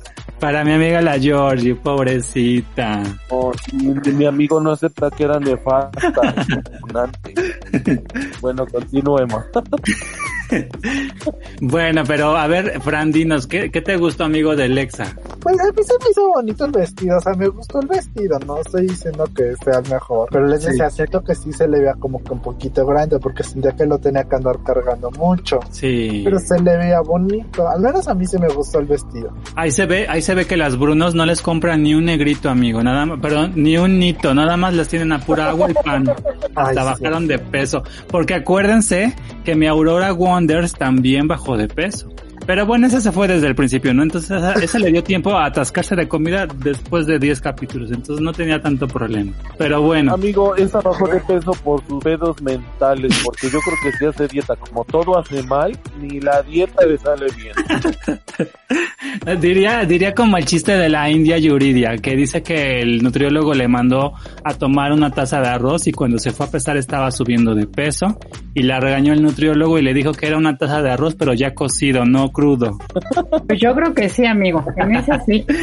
Para 0.43 0.65
mi 0.65 0.73
amiga 0.73 1.01
la 1.01 1.21
Georgie, 1.21 1.77
pobrecita. 1.77 3.01
Oh, 3.31 3.53
mi, 3.75 3.95
mi 4.13 4.27
amigo 4.27 4.61
no 4.61 4.73
acepta 4.73 5.09
que 5.09 5.23
era 5.23 5.39
nefasta. 5.39 6.01
repugnante. 6.49 7.35
bueno, 8.41 8.67
continuemos. 8.67 9.45
Bueno, 11.63 12.03
pero 12.07 12.37
a 12.37 12.47
ver, 12.47 12.79
Fran, 12.83 13.11
dinos, 13.11 13.47
¿qué, 13.47 13.71
qué 13.71 13.81
te 13.81 13.97
gustó, 13.97 14.25
amigo 14.25 14.55
de 14.55 14.69
Lexa? 14.69 15.17
Pues 15.41 15.59
a 15.59 15.65
mí 15.73 15.83
se 15.83 15.95
me 16.05 16.11
hizo 16.11 16.29
bonito 16.29 16.67
el 16.67 16.73
vestido, 16.73 17.17
o 17.17 17.21
sea, 17.23 17.33
me 17.33 17.49
gustó 17.49 17.81
el 17.81 17.87
vestido, 17.87 18.39
no 18.41 18.59
estoy 18.59 18.87
diciendo 18.87 19.25
que 19.35 19.55
sea 19.65 19.79
el 19.79 19.89
mejor, 19.91 20.29
pero 20.31 20.47
les 20.47 20.61
Sí. 20.63 20.69
decía, 20.69 20.91
siento 20.91 21.25
que 21.25 21.35
sí 21.35 21.55
se 21.55 21.67
le 21.67 21.79
veía 21.79 21.95
como 21.95 22.23
que 22.23 22.33
un 22.35 22.43
poquito 22.43 22.85
grande, 22.85 23.19
porque 23.19 23.43
sentía 23.43 23.73
que 23.73 23.87
lo 23.87 23.99
tenía 23.99 24.25
que 24.25 24.37
andar 24.37 24.59
cargando 24.63 25.11
mucho, 25.13 25.59
Sí. 25.71 26.21
pero 26.23 26.39
se 26.39 26.61
le 26.61 26.77
veía 26.77 27.01
bonito, 27.01 27.67
al 27.67 27.81
menos 27.81 28.07
a 28.09 28.15
mí 28.15 28.27
sí 28.27 28.37
me 28.39 28.49
gustó 28.49 28.81
el 28.81 28.87
vestido. 28.87 29.33
Ahí 29.55 29.71
se 29.71 29.87
ve, 29.87 30.07
ahí 30.07 30.21
se 30.21 30.32
ve 30.35 30.47
que 30.47 30.57
las 30.57 30.79
Brunos 30.79 31.15
no 31.15 31.27
les 31.27 31.41
compran 31.41 31.83
ni 31.83 31.95
un 31.95 32.05
negrito, 32.05 32.49
amigo, 32.51 32.83
nada 32.83 33.07
más, 33.07 33.21
perdón, 33.21 33.53
ni 33.57 33.77
un 33.77 33.99
nito, 33.99 34.35
nada 34.35 34.57
más 34.57 34.75
les 34.75 34.89
tienen 34.89 35.13
a 35.13 35.21
pura 35.21 35.49
agua 35.49 35.71
y 35.71 35.75
pan. 35.75 36.09
Ay, 36.55 36.67
Hasta 36.77 36.81
sí. 36.81 37.03
bajaron 37.03 37.27
de 37.27 37.39
peso. 37.39 37.83
Porque 38.09 38.35
acuérdense 38.35 39.15
que 39.45 39.55
mi 39.55 39.67
Aurora 39.67 40.13
Wonders 40.13 40.73
también 40.75 41.29
bajó 41.29 41.57
de 41.57 41.69
peso. 41.69 42.09
Pero 42.47 42.67
bueno, 42.67 42.87
esa 42.87 43.01
se 43.01 43.13
fue 43.13 43.29
desde 43.29 43.47
el 43.47 43.55
principio, 43.55 43.95
¿no? 43.95 44.03
Entonces 44.03 44.31
esa, 44.31 44.53
esa 44.55 44.79
le 44.79 44.91
dio 44.91 45.03
tiempo 45.03 45.33
a 45.37 45.47
atascarse 45.47 45.95
de 45.95 46.09
comida 46.09 46.47
después 46.47 47.07
de 47.07 47.19
10 47.19 47.41
capítulos. 47.41 47.91
Entonces 47.91 48.21
no 48.21 48.33
tenía 48.33 48.61
tanto 48.61 48.87
problema. 48.89 49.33
Pero 49.59 49.83
bueno, 49.83 50.15
Amigo, 50.15 50.57
esa 50.57 50.81
bajó 50.81 51.07
de 51.09 51.21
peso 51.21 51.53
por 51.65 51.85
sus 51.87 52.03
pedos 52.03 52.41
mentales, 52.43 53.21
porque 53.25 53.49
yo 53.49 53.59
creo 53.61 53.77
que 53.83 53.99
si 53.99 54.07
hace 54.07 54.29
dieta, 54.29 54.57
como 54.57 54.85
todo 54.85 55.19
hace 55.19 55.43
mal, 55.45 55.77
ni 56.01 56.21
la 56.21 56.43
dieta 56.43 56.85
le 56.85 56.99
sale 56.99 57.27
bien. 57.37 57.55
diría, 59.41 59.85
diría 59.85 60.15
como 60.15 60.37
el 60.37 60.45
chiste 60.45 60.73
de 60.73 60.89
la 60.89 61.11
India 61.11 61.39
Yuridia, 61.39 61.97
que 61.99 62.17
dice 62.17 62.43
que 62.43 62.81
el 62.81 63.03
nutriólogo 63.03 63.55
le 63.55 63.69
mandó 63.69 64.15
a 64.45 64.55
tomar 64.55 64.93
una 64.93 65.11
taza 65.11 65.41
de 65.41 65.49
arroz 65.49 65.87
y 65.87 65.93
cuando 65.93 66.19
se 66.19 66.33
fue 66.33 66.47
a 66.47 66.51
pesar 66.51 66.77
estaba 66.77 67.11
subiendo 67.11 67.55
de 67.55 67.67
peso 67.67 68.19
y 68.55 68.63
la 68.63 68.81
regañó 68.81 69.13
el 69.13 69.23
nutriólogo 69.23 69.79
y 69.79 69.83
le 69.83 69.95
dijo 69.95 70.13
que 70.13 70.27
era 70.27 70.37
una 70.37 70.57
taza 70.57 70.83
de 70.83 70.91
arroz 70.91 71.15
pero 71.15 71.35
ya 71.35 71.55
cocido, 71.55 72.05
no 72.05 72.32
crudo. 72.33 72.79
Pues 73.47 73.61
yo 73.61 73.75
creo 73.75 73.95
que 73.95 74.09
sí, 74.09 74.27
amigo. 74.27 74.65
En 74.77 74.97
ese 74.97 75.13
sí. 75.27 75.47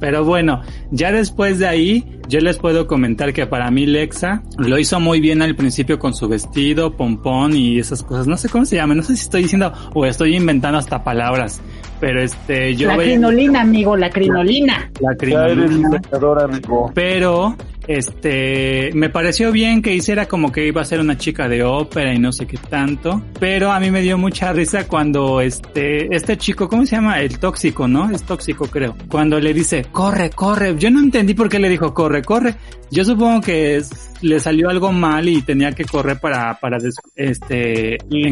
Pero 0.00 0.24
bueno, 0.24 0.60
ya 0.90 1.12
después 1.12 1.58
de 1.58 1.66
ahí, 1.66 2.04
yo 2.28 2.40
les 2.40 2.58
puedo 2.58 2.86
comentar 2.86 3.32
que 3.32 3.46
para 3.46 3.70
mí 3.70 3.86
Lexa 3.86 4.42
lo 4.58 4.78
hizo 4.78 4.98
muy 5.00 5.20
bien 5.20 5.40
al 5.40 5.54
principio 5.54 5.98
con 5.98 6.14
su 6.14 6.28
vestido, 6.28 6.96
pompón 6.96 7.56
y 7.56 7.78
esas 7.78 8.02
cosas. 8.02 8.26
No 8.26 8.36
sé 8.36 8.48
cómo 8.48 8.64
se 8.64 8.76
llama, 8.76 8.94
no 8.94 9.02
sé 9.02 9.16
si 9.16 9.22
estoy 9.22 9.42
diciendo 9.42 9.72
o 9.94 10.04
estoy 10.04 10.36
inventando 10.36 10.78
hasta 10.78 11.04
palabras. 11.04 11.62
Pero 12.00 12.22
este, 12.22 12.74
yo 12.74 12.88
la 12.88 12.96
veía 12.96 13.12
crinolina, 13.12 13.60
amigo, 13.62 13.96
la 13.96 14.10
crinolina. 14.10 14.90
la 15.00 15.14
crinolina. 15.16 16.00
amigo. 16.42 16.90
Pero, 16.94 17.56
este, 17.86 18.90
me 18.94 19.10
pareció 19.10 19.52
bien 19.52 19.82
que 19.82 19.94
hiciera 19.94 20.26
como 20.26 20.50
que 20.50 20.66
iba 20.66 20.80
a 20.80 20.84
ser 20.84 21.00
una 21.00 21.18
chica 21.18 21.48
de 21.48 21.62
ópera 21.62 22.14
y 22.14 22.18
no 22.18 22.32
sé 22.32 22.46
qué 22.46 22.56
tanto. 22.56 23.22
Pero 23.38 23.72
a 23.72 23.80
mí 23.80 23.90
me 23.90 24.00
dio 24.00 24.16
mucha 24.16 24.52
risa 24.52 24.86
cuando 24.88 25.40
este, 25.40 26.14
este 26.14 26.36
chico, 26.36 26.68
¿cómo 26.68 26.86
se 26.86 26.96
llama? 26.96 27.20
El 27.20 27.38
tóxico, 27.38 27.86
¿no? 27.86 28.10
Es 28.10 28.22
tóxico, 28.22 28.66
creo. 28.66 28.96
Cuando 29.08 29.38
le 29.38 29.52
dice, 29.52 29.86
corre, 29.90 30.30
corre. 30.30 30.76
Yo 30.78 30.90
no 30.90 31.00
entendí 31.00 31.34
por 31.34 31.48
qué 31.48 31.58
le 31.58 31.68
dijo, 31.68 31.92
corre, 31.92 32.22
corre. 32.22 32.54
Yo 32.90 33.04
supongo 33.04 33.40
que 33.40 33.76
es- 33.76 34.10
le 34.22 34.40
salió 34.40 34.70
algo 34.70 34.90
mal 34.92 35.28
y 35.28 35.42
tenía 35.42 35.72
que 35.72 35.84
correr 35.84 36.18
para, 36.18 36.58
para, 36.60 36.78
des- 36.78 36.94
este, 37.16 37.98
Y 38.08 38.26
a 38.26 38.30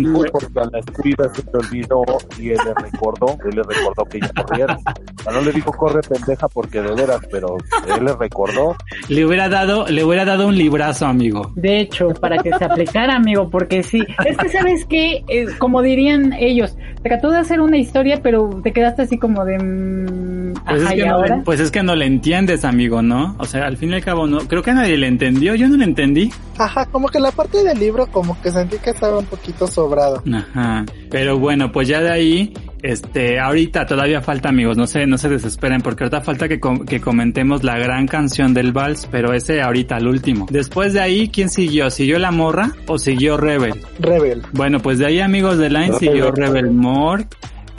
se 1.34 1.42
te 1.42 1.56
olvidó 1.58 2.02
y 2.38 2.50
él 2.50 2.58
le 2.64 2.74
recordó, 2.74 3.36
él 3.44 3.56
le 3.56 3.62
recordó 3.62 4.04
que 4.06 4.20
ya 4.20 4.28
corriera. 4.42 4.78
O 5.18 5.22
sea, 5.22 5.32
no 5.32 5.40
le 5.42 5.52
dijo 5.52 5.70
corre 5.72 6.00
pendeja 6.08 6.48
porque 6.48 6.80
de 6.80 6.94
veras, 6.94 7.20
pero 7.30 7.56
él 7.98 8.04
le 8.04 8.14
recordó. 8.14 8.76
le 9.08 9.24
hubiera 9.26 9.48
dado, 9.48 9.86
le 9.88 10.04
hubiera 10.04 10.24
dado 10.24 10.46
un 10.46 10.56
librazo, 10.56 11.06
amigo. 11.06 11.52
De 11.56 11.80
hecho, 11.80 12.08
para 12.14 12.38
que 12.38 12.50
se 12.56 12.64
aplicara, 12.64 13.16
amigo, 13.16 13.50
porque 13.50 13.82
sí. 13.82 14.00
Es 14.24 14.36
que, 14.36 14.48
¿sabes 14.48 14.84
qué? 14.86 15.24
Eh, 15.28 15.46
como 15.58 15.82
dirían 15.82 16.32
ellos, 16.34 16.76
trató 17.02 17.30
de 17.30 17.38
hacer 17.38 17.60
una 17.60 17.76
historia, 17.78 18.20
pero 18.22 18.48
te 18.62 18.72
quedaste 18.72 19.02
así 19.02 19.18
como 19.18 19.44
de... 19.44 19.58
mm, 19.58 20.41
Pues 20.66 20.80
es, 20.80 20.86
ajá, 20.86 20.94
que 20.94 21.00
¿y 21.00 21.04
no 21.06 21.14
ahora? 21.14 21.36
le, 21.36 21.42
pues 21.42 21.60
es 21.60 21.70
que 21.70 21.82
no 21.82 21.94
le 21.96 22.06
entiendes, 22.06 22.64
amigo, 22.64 23.02
¿no? 23.02 23.34
O 23.38 23.44
sea, 23.44 23.66
al 23.66 23.76
fin 23.76 23.90
y 23.90 23.94
al 23.94 24.04
cabo, 24.04 24.26
no, 24.26 24.38
creo 24.40 24.62
que 24.62 24.72
nadie 24.72 24.96
le 24.96 25.06
entendió, 25.08 25.54
yo 25.54 25.68
no 25.68 25.76
le 25.76 25.84
entendí. 25.84 26.30
Ajá, 26.58 26.86
como 26.86 27.08
que 27.08 27.18
la 27.18 27.30
parte 27.32 27.62
del 27.64 27.78
libro 27.78 28.06
como 28.06 28.40
que 28.40 28.50
sentí 28.50 28.76
que 28.78 28.90
estaba 28.90 29.18
un 29.18 29.26
poquito 29.26 29.66
sobrado. 29.66 30.22
Ajá. 30.32 30.84
Pero 31.10 31.38
bueno, 31.38 31.72
pues 31.72 31.88
ya 31.88 32.00
de 32.00 32.10
ahí, 32.12 32.54
este, 32.82 33.40
ahorita 33.40 33.86
todavía 33.86 34.20
falta, 34.20 34.48
amigos, 34.50 34.76
no 34.76 34.86
se, 34.86 35.06
no 35.06 35.18
se 35.18 35.28
desesperen, 35.28 35.80
porque 35.82 36.04
ahorita 36.04 36.20
falta 36.20 36.48
que, 36.48 36.60
com- 36.60 36.84
que 36.84 37.00
comentemos 37.00 37.64
la 37.64 37.78
gran 37.78 38.06
canción 38.06 38.54
del 38.54 38.72
vals, 38.72 39.08
pero 39.10 39.32
ese 39.32 39.62
ahorita 39.62 39.96
al 39.96 40.06
último. 40.06 40.46
Después 40.50 40.92
de 40.92 41.00
ahí, 41.00 41.28
¿quién 41.28 41.48
siguió? 41.48 41.90
¿Siguió 41.90 42.18
la 42.18 42.30
morra 42.30 42.72
o 42.86 42.98
siguió 42.98 43.36
Rebel? 43.36 43.74
Rebel. 43.98 44.42
Bueno, 44.52 44.80
pues 44.80 44.98
de 44.98 45.06
ahí, 45.06 45.20
amigos 45.20 45.58
de 45.58 45.70
Line, 45.70 45.92
siguió 45.98 46.30
Rebel 46.32 46.70
More. 46.70 47.24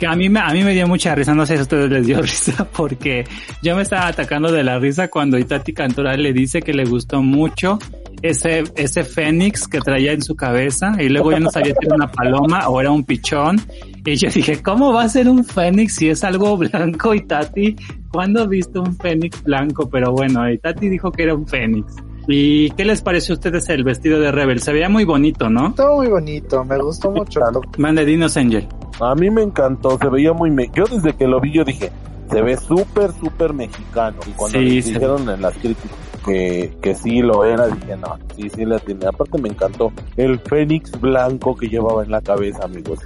A 0.06 0.16
mí, 0.16 0.28
me, 0.28 0.40
a 0.40 0.50
mí 0.52 0.62
me 0.62 0.72
dio 0.72 0.86
mucha 0.86 1.14
risa, 1.14 1.34
no 1.34 1.46
sé 1.46 1.54
si 1.54 1.60
a 1.60 1.62
ustedes 1.62 1.90
les 1.90 2.06
dio 2.06 2.20
risa, 2.22 2.68
porque 2.76 3.24
yo 3.62 3.76
me 3.76 3.82
estaba 3.82 4.08
atacando 4.08 4.50
de 4.50 4.62
la 4.62 4.78
risa 4.78 5.08
cuando 5.08 5.38
Itati 5.38 5.72
Cantora 5.72 6.16
le 6.16 6.32
dice 6.32 6.62
que 6.62 6.72
le 6.72 6.84
gustó 6.84 7.22
mucho 7.22 7.78
ese, 8.22 8.64
ese 8.76 9.04
fénix 9.04 9.68
que 9.68 9.80
traía 9.80 10.12
en 10.12 10.22
su 10.22 10.34
cabeza, 10.34 10.96
y 10.98 11.08
luego 11.08 11.32
yo 11.32 11.40
no 11.40 11.50
sabía 11.50 11.74
si 11.78 11.86
era 11.86 11.96
una 11.96 12.10
paloma 12.10 12.68
o 12.68 12.80
era 12.80 12.90
un 12.90 13.04
pichón, 13.04 13.60
y 14.04 14.16
yo 14.16 14.28
dije, 14.30 14.62
¿cómo 14.62 14.92
va 14.92 15.02
a 15.04 15.08
ser 15.08 15.28
un 15.28 15.44
fénix 15.44 15.96
si 15.96 16.08
es 16.08 16.24
algo 16.24 16.56
blanco, 16.58 17.14
Itati? 17.14 17.76
¿Cuándo 18.10 18.44
he 18.44 18.48
visto 18.48 18.82
un 18.82 18.96
fénix 18.96 19.42
blanco? 19.42 19.88
Pero 19.90 20.12
bueno, 20.12 20.50
Itati 20.50 20.88
dijo 20.88 21.10
que 21.10 21.24
era 21.24 21.34
un 21.34 21.46
fénix. 21.46 21.94
¿Y 22.26 22.70
qué 22.70 22.84
les 22.84 23.02
pareció 23.02 23.34
a 23.34 23.36
ustedes 23.36 23.68
el 23.68 23.84
vestido 23.84 24.18
de 24.20 24.32
Rebel? 24.32 24.60
Se 24.60 24.72
veía 24.72 24.88
muy 24.88 25.04
bonito, 25.04 25.50
¿no? 25.50 25.68
Estuvo 25.68 25.96
muy 25.96 26.08
bonito, 26.08 26.64
me 26.64 26.78
gustó 26.78 27.10
mucho. 27.10 27.40
Mande 27.78 28.04
Dinos 28.04 28.36
Angel. 28.36 28.66
A 29.00 29.14
mí 29.14 29.30
me 29.30 29.42
encantó, 29.42 29.98
se 29.98 30.08
veía 30.08 30.32
muy... 30.32 30.50
Me 30.50 30.70
yo 30.74 30.84
desde 30.84 31.14
que 31.14 31.26
lo 31.26 31.40
vi 31.40 31.52
yo 31.52 31.64
dije, 31.64 31.90
se 32.30 32.40
ve 32.42 32.56
súper, 32.56 33.12
súper 33.12 33.52
mexicano. 33.52 34.16
Y 34.26 34.30
cuando 34.30 34.58
Sí, 34.58 34.64
le 34.76 34.82
se 34.82 34.92
dijeron 34.92 35.28
en 35.28 35.42
las 35.42 35.54
críticas, 35.54 35.90
que, 36.24 36.74
que 36.80 36.94
sí 36.94 37.20
lo 37.20 37.44
era, 37.44 37.66
dije, 37.68 37.96
no, 37.96 38.16
sí, 38.36 38.48
sí 38.48 38.64
la 38.64 38.78
tiene. 38.78 39.06
Aparte 39.06 39.36
me 39.38 39.48
encantó 39.50 39.92
el 40.16 40.38
fénix 40.40 40.98
blanco 40.98 41.54
que 41.54 41.68
llevaba 41.68 42.04
en 42.04 42.10
la 42.10 42.22
cabeza, 42.22 42.64
amigos. 42.64 43.00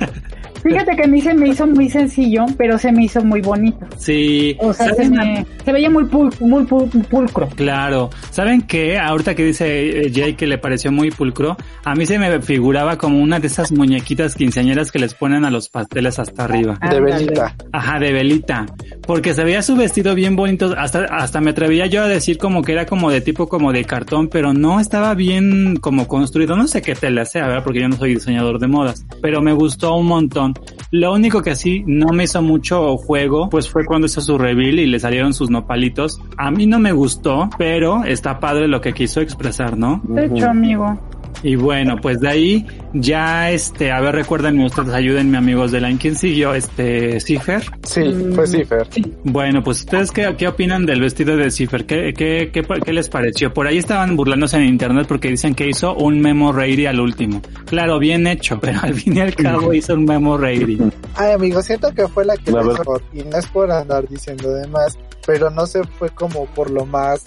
Fíjate 0.62 0.96
que 0.96 1.04
a 1.04 1.06
mí 1.06 1.20
se 1.20 1.34
me 1.34 1.48
hizo 1.48 1.66
muy 1.66 1.88
sencillo, 1.88 2.44
pero 2.58 2.78
se 2.78 2.92
me 2.92 3.04
hizo 3.04 3.22
muy 3.24 3.40
bonito. 3.40 3.78
Sí. 3.96 4.56
O 4.60 4.72
sea, 4.72 4.92
se, 4.94 5.08
me- 5.08 5.46
se 5.64 5.72
veía 5.72 5.90
muy, 5.90 6.04
pul- 6.04 6.38
muy 6.40 6.64
pul- 6.64 6.90
pulcro. 7.06 7.48
Claro. 7.56 8.10
¿Saben 8.30 8.62
qué? 8.62 8.98
Ahorita 8.98 9.34
que 9.34 9.44
dice 9.44 10.06
eh, 10.06 10.12
Jay 10.14 10.34
que 10.34 10.46
le 10.46 10.58
pareció 10.58 10.92
muy 10.92 11.10
pulcro, 11.10 11.56
a 11.84 11.94
mí 11.94 12.06
se 12.06 12.18
me 12.18 12.40
figuraba 12.42 12.96
como 12.98 13.20
una 13.20 13.40
de 13.40 13.46
esas 13.46 13.72
muñequitas 13.72 14.34
quinceañeras 14.34 14.90
que 14.92 14.98
les 14.98 15.14
ponen 15.14 15.44
a 15.44 15.50
los 15.50 15.68
pasteles 15.68 16.18
hasta 16.18 16.44
arriba. 16.44 16.78
De 16.90 17.00
velita. 17.00 17.54
Ajá, 17.72 17.98
de 17.98 18.12
velita. 18.12 18.66
Porque 19.06 19.34
se 19.34 19.44
veía 19.44 19.62
su 19.62 19.76
vestido 19.76 20.14
bien 20.14 20.36
bonito. 20.36 20.74
Hasta, 20.76 21.04
hasta 21.04 21.40
me 21.40 21.50
atrevía 21.50 21.86
yo 21.86 22.02
a 22.02 22.08
decir 22.08 22.38
como 22.38 22.62
que 22.62 22.72
era 22.72 22.86
como 22.86 23.10
de 23.10 23.20
tipo 23.20 23.48
como 23.48 23.72
de 23.72 23.84
cartón, 23.84 24.28
pero 24.28 24.52
no 24.52 24.80
estaba 24.80 25.14
bien 25.14 25.76
como 25.76 26.06
construido. 26.06 26.56
No 26.56 26.66
sé 26.68 26.82
qué 26.82 26.94
tela 26.94 27.24
sea, 27.24 27.46
¿verdad? 27.46 27.64
Porque 27.64 27.80
yo 27.80 27.88
no 27.88 27.96
soy 27.96 28.14
diseñador 28.14 28.58
de 28.58 28.66
modas. 28.68 29.04
Pero 29.22 29.40
me 29.42 29.52
gustó 29.52 29.94
un 29.96 30.06
montón. 30.06 30.49
Lo 30.90 31.12
único 31.12 31.42
que 31.42 31.54
sí 31.54 31.84
no 31.86 32.12
me 32.12 32.24
hizo 32.24 32.42
mucho 32.42 32.96
juego, 32.96 33.48
pues 33.48 33.68
fue 33.68 33.84
cuando 33.84 34.06
hizo 34.06 34.20
su 34.20 34.38
reveal 34.38 34.78
y 34.78 34.86
le 34.86 34.98
salieron 34.98 35.34
sus 35.34 35.50
nopalitos. 35.50 36.20
A 36.36 36.50
mí 36.50 36.66
no 36.66 36.78
me 36.78 36.92
gustó, 36.92 37.48
pero 37.58 38.04
está 38.04 38.40
padre 38.40 38.68
lo 38.68 38.80
que 38.80 38.92
quiso 38.92 39.20
expresar, 39.20 39.76
¿no? 39.76 40.00
De 40.04 40.26
hecho, 40.26 40.48
amigo. 40.48 40.98
Y 41.42 41.56
bueno, 41.56 41.96
pues 42.00 42.20
de 42.20 42.28
ahí 42.28 42.66
ya 42.92 43.50
este, 43.50 43.92
a 43.92 44.00
ver, 44.00 44.14
recuérdenme 44.14 44.66
ustedes, 44.66 44.92
ayúdenme 44.92 45.38
amigos 45.38 45.72
de 45.72 45.80
Line. 45.80 45.98
¿Quién 45.98 46.16
siguió? 46.16 46.54
Este, 46.54 47.20
Cifer. 47.20 47.62
Sí, 47.82 48.02
fue 48.34 48.46
Cifer. 48.46 48.88
Bueno, 49.24 49.62
pues 49.62 49.80
ustedes 49.80 50.10
qué, 50.10 50.34
qué 50.36 50.48
opinan 50.48 50.86
del 50.86 51.00
vestido 51.00 51.36
de 51.36 51.50
Cifer? 51.50 51.86
¿Qué, 51.86 52.12
qué, 52.16 52.50
qué, 52.52 52.62
qué 52.84 52.92
les 52.92 53.08
pareció? 53.08 53.52
Por 53.52 53.66
ahí 53.66 53.78
estaban 53.78 54.16
burlándose 54.16 54.56
en 54.56 54.64
internet 54.64 55.06
porque 55.08 55.28
dicen 55.28 55.54
que 55.54 55.68
hizo 55.68 55.94
un 55.94 56.20
memo 56.20 56.52
reiri 56.52 56.86
al 56.86 57.00
último. 57.00 57.40
Claro, 57.66 57.98
bien 57.98 58.26
hecho, 58.26 58.58
pero 58.60 58.80
al 58.82 58.94
fin 58.94 59.16
y 59.16 59.20
al 59.20 59.34
cabo 59.34 59.72
hizo 59.74 59.94
un 59.94 60.04
memo 60.04 60.36
reiri. 60.36 60.78
Ay, 61.14 61.32
amigo, 61.32 61.62
siento 61.62 61.92
que 61.94 62.06
fue 62.08 62.24
la 62.24 62.36
que 62.36 62.50
La 62.50 62.62
mejor. 62.62 63.02
Y 63.12 63.22
no 63.22 63.38
es 63.38 63.46
por 63.46 63.70
andar 63.70 64.08
diciendo 64.08 64.50
de 64.52 64.66
más, 64.68 64.98
pero 65.26 65.50
no 65.50 65.66
se 65.66 65.84
fue 65.84 66.10
como 66.10 66.46
por 66.46 66.70
lo 66.70 66.86
más, 66.86 67.22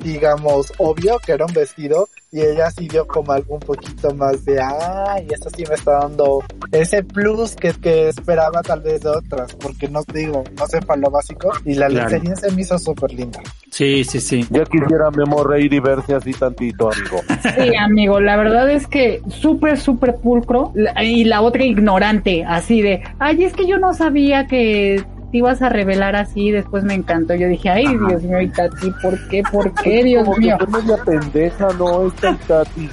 digamos, 0.00 0.72
obvio 0.78 1.18
que 1.18 1.32
era 1.32 1.46
un 1.46 1.52
vestido. 1.52 2.08
Y 2.36 2.42
ella 2.42 2.70
sí 2.70 2.86
dio 2.86 3.06
como 3.06 3.32
algo 3.32 3.54
un 3.54 3.60
poquito 3.60 4.14
más 4.14 4.44
de, 4.44 4.60
ay, 4.60 5.26
eso 5.30 5.48
sí 5.56 5.64
me 5.66 5.74
está 5.74 6.00
dando 6.00 6.44
ese 6.70 7.02
plus 7.02 7.56
que, 7.56 7.72
que 7.72 8.10
esperaba 8.10 8.60
tal 8.60 8.82
vez 8.82 9.00
de 9.00 9.08
otras. 9.08 9.54
Porque 9.54 9.88
no 9.88 10.04
te 10.04 10.18
digo, 10.18 10.44
no 10.58 10.66
sepa 10.66 10.96
lo 10.96 11.10
básico. 11.10 11.50
Y 11.64 11.74
la 11.76 11.86
Claro. 11.88 12.10
lencería 12.10 12.36
se 12.36 12.52
me 12.52 12.60
hizo 12.60 12.78
súper 12.78 13.14
linda. 13.14 13.40
Sí, 13.70 14.04
sí, 14.04 14.20
sí. 14.20 14.46
Ya 14.50 14.64
quisiera 14.66 15.10
Memo 15.10 15.44
reír 15.44 15.72
y 15.72 15.80
verse 15.80 16.14
así 16.14 16.32
tantito, 16.32 16.90
amigo. 16.92 17.20
Sí, 17.42 17.74
amigo, 17.74 18.20
la 18.20 18.36
verdad 18.36 18.70
es 18.70 18.86
que 18.86 19.22
súper, 19.28 19.78
súper 19.78 20.16
pulcro. 20.16 20.74
Y 21.02 21.24
la 21.24 21.40
otra 21.40 21.64
ignorante, 21.64 22.44
así 22.44 22.82
de, 22.82 23.02
ay, 23.18 23.44
es 23.44 23.54
que 23.54 23.66
yo 23.66 23.78
no 23.78 23.94
sabía 23.94 24.46
que 24.46 25.02
te 25.36 25.40
ibas 25.40 25.60
a 25.60 25.68
revelar 25.68 26.16
así. 26.16 26.50
Después 26.50 26.82
me 26.84 26.94
encantó. 26.94 27.34
Yo 27.34 27.46
dije, 27.48 27.68
ay, 27.68 27.84
Dios 28.08 28.22
mío, 28.22 28.40
y 28.40 28.48
Tati, 28.48 28.90
¿por 29.02 29.28
qué? 29.28 29.42
¿Por 29.52 29.74
qué, 29.74 30.02
Dios 30.02 30.24
Como 30.24 30.38
mío? 30.38 30.56
que 30.58 30.66
media 30.66 30.96
pendeja, 31.04 31.68
¿no? 31.78 32.06
Esta 32.06 32.34
Tati. 32.48 32.88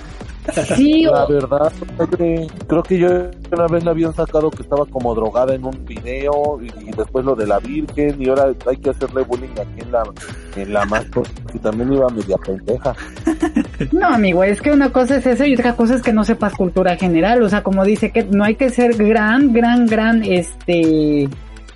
Sí, 0.75 1.03
La 1.03 1.25
verdad, 1.25 1.71
creo 2.67 2.83
que 2.83 2.99
yo 2.99 3.07
una 3.53 3.67
vez 3.67 3.85
la 3.85 3.91
habían 3.91 4.13
sacado 4.13 4.51
que 4.51 4.63
estaba 4.63 4.85
como 4.85 5.15
drogada 5.15 5.55
en 5.55 5.63
un 5.63 5.85
video 5.85 6.59
y, 6.61 6.65
y 6.89 6.91
después 6.91 7.23
lo 7.23 7.33
de 7.33 7.47
la 7.47 7.59
Virgen 7.59 8.21
y 8.21 8.27
ahora 8.27 8.51
hay 8.67 8.75
que 8.75 8.89
hacerle 8.89 9.21
bullying 9.23 9.51
aquí 9.51 9.79
en 9.79 9.91
la 9.93 10.03
en 10.57 10.73
la 10.73 10.85
más 10.85 11.05
porque 11.05 11.31
también 11.61 11.93
iba 11.93 12.09
media 12.09 12.35
pendeja. 12.45 12.93
No, 13.91 14.07
amigo, 14.07 14.43
es 14.43 14.61
que 14.61 14.71
una 14.71 14.91
cosa 14.91 15.17
es 15.17 15.25
eso 15.25 15.45
y 15.45 15.55
otra 15.55 15.75
cosa 15.75 15.95
es 15.95 16.01
que 16.01 16.13
no 16.13 16.23
sepas 16.23 16.53
cultura 16.53 16.95
general. 16.95 17.41
O 17.43 17.49
sea, 17.49 17.63
como 17.63 17.83
dice 17.83 18.11
que 18.11 18.23
no 18.23 18.43
hay 18.43 18.55
que 18.55 18.69
ser 18.69 18.95
gran, 18.95 19.51
gran, 19.51 19.85
gran, 19.85 20.23
este, 20.23 21.27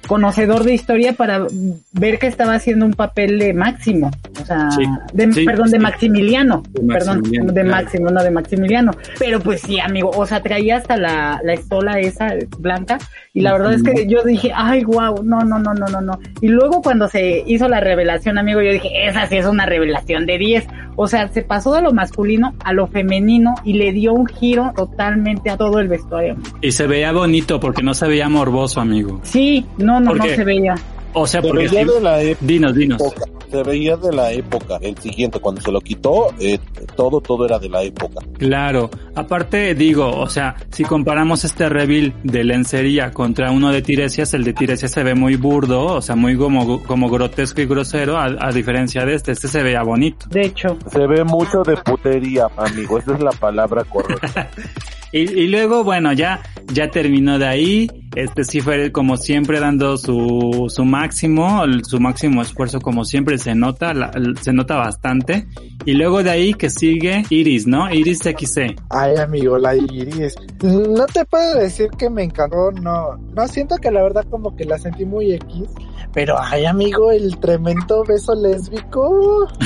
conocedor 0.07 0.63
de 0.63 0.73
historia 0.73 1.13
para 1.13 1.45
ver 1.91 2.19
que 2.19 2.27
estaba 2.27 2.55
haciendo 2.55 2.85
un 2.85 2.93
papel 2.93 3.37
de 3.39 3.53
Máximo. 3.53 4.11
O 4.41 4.45
sea, 4.45 4.71
Sí, 4.71 4.83
de, 5.13 5.31
sí, 5.31 5.45
perdón, 5.45 5.71
de. 5.71 5.79
Maximiliano. 5.79 6.63
De 6.71 6.93
perdón, 6.93 7.17
Maximiliano, 7.17 7.53
de 7.53 7.61
claro. 7.61 7.69
Máximo, 7.69 8.09
no 8.09 8.23
de 8.23 8.31
Maximiliano. 8.31 8.91
Pero 9.19 9.39
pues 9.39 9.61
sí, 9.61 9.79
amigo, 9.79 10.09
o 10.09 10.25
sea, 10.25 10.41
traía 10.41 10.77
hasta 10.77 10.97
la, 10.97 11.39
la 11.43 11.53
estola 11.53 11.99
esa 11.99 12.33
blanca 12.57 12.97
y 13.33 13.41
la 13.41 13.53
verdad 13.53 13.73
es 13.73 13.83
que 13.83 14.07
yo 14.07 14.23
dije, 14.23 14.51
ay, 14.55 14.83
wow, 14.83 15.23
no, 15.23 15.41
no, 15.41 15.59
no, 15.59 15.73
no, 15.73 15.87
no, 15.87 16.01
no. 16.01 16.19
Y 16.41 16.47
luego 16.47 16.81
cuando 16.81 17.07
se 17.07 17.43
hizo 17.45 17.67
la 17.67 17.79
revelación, 17.79 18.37
amigo, 18.37 18.61
yo 18.61 18.71
dije, 18.71 19.07
esa 19.07 19.27
sí 19.27 19.37
es 19.37 19.45
una 19.45 19.65
revelación 19.65 20.25
de 20.25 20.37
10. 20.37 20.67
O 20.99 21.07
sea, 21.07 21.27
se 21.27 21.43
pasó 21.43 21.73
de 21.73 21.83
lo 21.83 21.93
masculino 21.93 22.55
a 22.63 22.73
lo 22.73 22.87
femenino 22.87 23.53
y 23.63 23.73
le 23.73 23.93
dio 23.93 24.13
un 24.13 24.25
giro 24.25 24.73
totalmente 24.75 25.51
a 25.51 25.55
todo 25.55 25.79
el 25.79 25.87
vestuario. 25.87 26.35
Y 26.59 26.71
se 26.71 26.87
veía 26.87 27.11
bonito 27.11 27.59
porque 27.59 27.83
no 27.83 27.93
se 27.93 28.07
veía 28.07 28.27
morboso, 28.27 28.81
amigo. 28.81 29.19
Sí, 29.21 29.63
no, 29.77 29.99
no, 29.99 30.09
¿Por 30.09 30.17
no 30.17 30.25
se 30.25 30.43
veía. 30.43 30.73
O 31.13 31.27
sea, 31.27 31.41
Se 31.41 31.47
porque 31.47 31.67
veía 31.67 31.85
de 31.85 32.01
la 32.01 32.21
época. 32.21 32.45
Dinos, 32.45 32.75
dinos. 32.75 33.01
Se 33.49 33.63
veía 33.63 33.95
de 33.95 34.13
la 34.13 34.31
época. 34.31 34.77
El 34.81 34.97
siguiente, 34.97 35.39
cuando 35.39 35.61
se 35.61 35.71
lo 35.71 35.79
quitó, 35.79 36.33
eh, 36.39 36.59
todo, 36.95 37.21
todo 37.21 37.45
era 37.45 37.57
de 37.59 37.69
la 37.69 37.81
época. 37.83 38.19
Claro, 38.37 38.89
aparte 39.15 39.73
digo, 39.73 40.09
o 40.09 40.27
sea, 40.27 40.55
si 40.69 40.83
comparamos 40.83 41.45
este 41.45 41.69
reveal 41.69 42.13
de 42.23 42.43
lencería 42.43 43.11
contra 43.11 43.51
uno 43.51 43.71
de 43.71 43.81
Tiresias, 43.81 44.33
el 44.33 44.43
de 44.43 44.53
Tiresias 44.53 44.91
se 44.91 45.03
ve 45.03 45.15
muy 45.15 45.37
burdo, 45.37 45.85
o 45.85 46.01
sea, 46.01 46.15
muy 46.15 46.37
como, 46.37 46.83
como 46.83 47.09
grotesco 47.09 47.61
y 47.61 47.65
grosero, 47.65 48.17
a, 48.17 48.25
a 48.39 48.51
diferencia 48.51 49.05
de 49.05 49.15
este, 49.15 49.31
este 49.31 49.47
se 49.47 49.63
veía 49.63 49.81
bonito. 49.83 50.25
De 50.29 50.41
hecho, 50.41 50.77
Se 50.91 51.07
ve 51.07 51.23
mucho 51.23 51.63
de 51.63 51.77
putería, 51.77 52.47
amigo. 52.57 52.97
Esa 52.97 53.13
es 53.13 53.21
la 53.21 53.31
palabra 53.31 53.83
correcta. 53.85 54.49
Y, 55.11 55.19
y 55.19 55.47
luego, 55.47 55.83
bueno, 55.83 56.11
ya, 56.13 56.41
ya 56.73 56.89
terminó 56.89 57.39
de 57.39 57.47
ahí, 57.47 57.87
este 58.15 58.43
sí 58.43 58.61
fue 58.61 58.91
como 58.91 59.15
siempre 59.17 59.59
dando 59.59 59.97
su, 59.97 60.65
su 60.69 60.83
máximo, 60.85 61.61
su 61.83 61.99
máximo 61.99 62.41
esfuerzo 62.41 62.79
como 62.81 63.05
siempre 63.05 63.37
se 63.37 63.55
nota, 63.55 63.93
la- 63.93 64.11
se 64.41 64.51
nota 64.53 64.75
bastante. 64.75 65.47
Y 65.85 65.93
luego 65.93 66.23
de 66.23 66.31
ahí 66.31 66.53
que 66.53 66.69
sigue 66.69 67.23
Iris, 67.29 67.67
¿no? 67.67 67.89
Iris 67.93 68.19
XC. 68.19 68.75
Ay, 68.89 69.15
amigo, 69.17 69.57
la 69.57 69.75
Iris. 69.75 70.35
No 70.63 71.05
te 71.05 71.23
puedo 71.25 71.55
decir 71.59 71.89
que 71.97 72.09
me 72.09 72.23
encantó, 72.23 72.71
no. 72.71 73.17
No 73.33 73.47
siento 73.47 73.77
que 73.77 73.91
la 73.91 74.03
verdad 74.03 74.25
como 74.29 74.55
que 74.55 74.65
la 74.65 74.77
sentí 74.77 75.05
muy 75.05 75.33
X. 75.33 75.69
Pero, 76.13 76.35
ay, 76.39 76.65
amigo, 76.65 77.11
el 77.11 77.37
tremendo 77.39 78.03
beso 78.05 78.33
lésbico. 78.35 79.47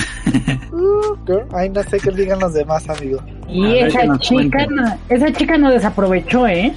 Uh, 0.73 1.17
ay, 1.53 1.69
no 1.69 1.83
sé 1.83 1.97
qué 1.99 2.11
digan 2.11 2.39
los 2.39 2.53
demás, 2.53 2.87
amigo. 2.89 3.19
Y 3.51 3.77
esa 3.79 4.17
chica, 4.19 4.65
no, 4.67 4.83
esa 5.09 5.31
chica 5.33 5.57
no 5.57 5.69
desaprovechó, 5.71 6.47
¿eh? 6.47 6.73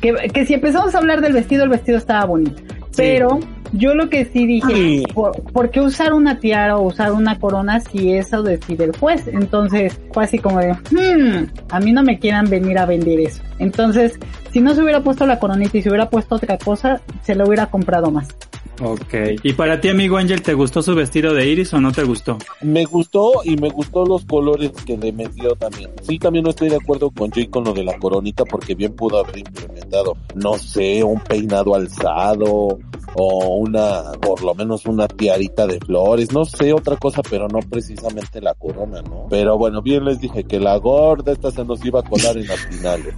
Que, 0.00 0.12
que 0.32 0.46
si 0.46 0.54
empezamos 0.54 0.94
a 0.94 0.98
hablar 0.98 1.20
del 1.20 1.32
vestido, 1.32 1.64
el 1.64 1.70
vestido 1.70 1.98
estaba 1.98 2.24
bonito. 2.26 2.62
Pero 2.96 3.40
yo 3.72 3.94
lo 3.94 4.08
que 4.08 4.24
sí 4.26 4.46
dije, 4.46 4.72
Sí. 4.74 5.04
¿por, 5.12 5.42
por 5.52 5.70
qué 5.70 5.80
usar 5.80 6.12
una 6.14 6.38
tiara 6.38 6.76
o 6.76 6.82
usar 6.86 7.12
una 7.12 7.38
corona 7.38 7.80
si 7.80 8.12
eso 8.12 8.42
decide 8.42 8.84
el 8.84 8.96
juez? 8.96 9.26
Entonces 9.28 9.98
fue 10.12 10.24
así 10.24 10.38
como 10.38 10.60
de, 10.60 10.72
hmm, 10.72 11.46
a 11.70 11.80
mí 11.80 11.92
no 11.92 12.02
me 12.02 12.18
quieran 12.18 12.48
venir 12.48 12.78
a 12.78 12.86
vender 12.86 13.20
eso. 13.20 13.42
Entonces, 13.58 14.18
si 14.56 14.62
no 14.62 14.74
se 14.74 14.82
hubiera 14.82 15.02
puesto 15.02 15.26
la 15.26 15.38
coronita 15.38 15.76
y 15.76 15.82
se 15.82 15.90
hubiera 15.90 16.08
puesto 16.08 16.36
otra 16.36 16.56
cosa, 16.56 17.02
se 17.20 17.34
lo 17.34 17.44
hubiera 17.44 17.66
comprado 17.66 18.10
más. 18.10 18.26
Ok. 18.80 19.14
¿Y 19.42 19.52
para 19.52 19.82
ti, 19.82 19.90
amigo 19.90 20.16
Ángel, 20.16 20.40
te 20.40 20.54
gustó 20.54 20.80
su 20.80 20.94
vestido 20.94 21.34
de 21.34 21.46
Iris 21.46 21.74
o 21.74 21.80
no 21.82 21.92
te 21.92 22.04
gustó? 22.04 22.38
Me 22.62 22.86
gustó 22.86 23.42
y 23.44 23.58
me 23.58 23.68
gustó 23.68 24.06
los 24.06 24.24
colores 24.24 24.72
que 24.86 24.96
le 24.96 25.12
metió 25.12 25.54
también. 25.56 25.90
Sí, 26.00 26.18
también 26.18 26.44
no 26.44 26.50
estoy 26.50 26.70
de 26.70 26.76
acuerdo 26.76 27.10
con 27.10 27.30
Jay 27.32 27.48
con 27.48 27.64
lo 27.64 27.74
de 27.74 27.84
la 27.84 27.98
coronita 27.98 28.44
porque 28.46 28.74
bien 28.74 28.96
pudo 28.96 29.22
haber 29.22 29.40
implementado, 29.40 30.16
no 30.34 30.54
sé, 30.56 31.04
un 31.04 31.20
peinado 31.20 31.74
alzado 31.74 32.78
o 33.18 33.56
una, 33.56 34.12
por 34.20 34.42
lo 34.42 34.54
menos 34.54 34.84
una 34.84 35.08
tiarita 35.08 35.66
de 35.66 35.78
flores, 35.80 36.32
no 36.32 36.44
sé, 36.44 36.72
otra 36.72 36.96
cosa, 36.96 37.22
pero 37.28 37.48
no 37.48 37.60
precisamente 37.60 38.42
la 38.42 38.52
corona, 38.54 39.00
¿no? 39.00 39.26
Pero 39.30 39.56
bueno, 39.56 39.80
bien 39.80 40.04
les 40.04 40.20
dije 40.20 40.44
que 40.44 40.60
la 40.60 40.76
gorda 40.76 41.32
esta 41.32 41.50
se 41.50 41.64
nos 41.64 41.82
iba 41.84 42.00
a 42.00 42.02
colar 42.02 42.36
en 42.36 42.46
las 42.46 42.60
finales. 42.66 43.14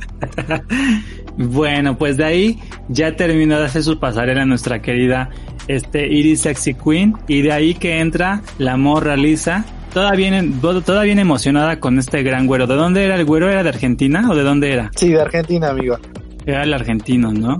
Bueno, 1.36 1.96
pues 1.96 2.16
de 2.16 2.24
ahí 2.24 2.58
ya 2.88 3.16
terminó 3.16 3.58
de 3.58 3.66
hacer 3.66 3.82
su 3.82 3.98
pasarela 3.98 4.44
nuestra 4.44 4.80
querida 4.82 5.30
este 5.68 6.08
Iris 6.08 6.42
Sexy 6.42 6.74
Queen 6.74 7.14
y 7.28 7.42
de 7.42 7.52
ahí 7.52 7.74
que 7.74 8.00
entra 8.00 8.42
la 8.58 8.76
morra 8.76 9.16
lisa. 9.16 9.64
Toda 9.92 10.12
bien, 10.12 10.60
toda 10.60 11.02
bien 11.02 11.18
emocionada 11.18 11.80
con 11.80 11.98
este 11.98 12.22
gran 12.22 12.46
güero. 12.46 12.66
¿De 12.66 12.74
dónde 12.74 13.04
era 13.04 13.14
el 13.14 13.24
güero? 13.24 13.50
¿Era 13.50 13.62
de 13.62 13.68
Argentina 13.70 14.28
o 14.30 14.34
de 14.34 14.42
dónde 14.42 14.72
era? 14.72 14.90
Sí, 14.96 15.10
de 15.10 15.20
Argentina, 15.20 15.70
amigo. 15.70 15.96
Era 16.44 16.62
el 16.62 16.72
argentino, 16.74 17.32
¿no? 17.32 17.56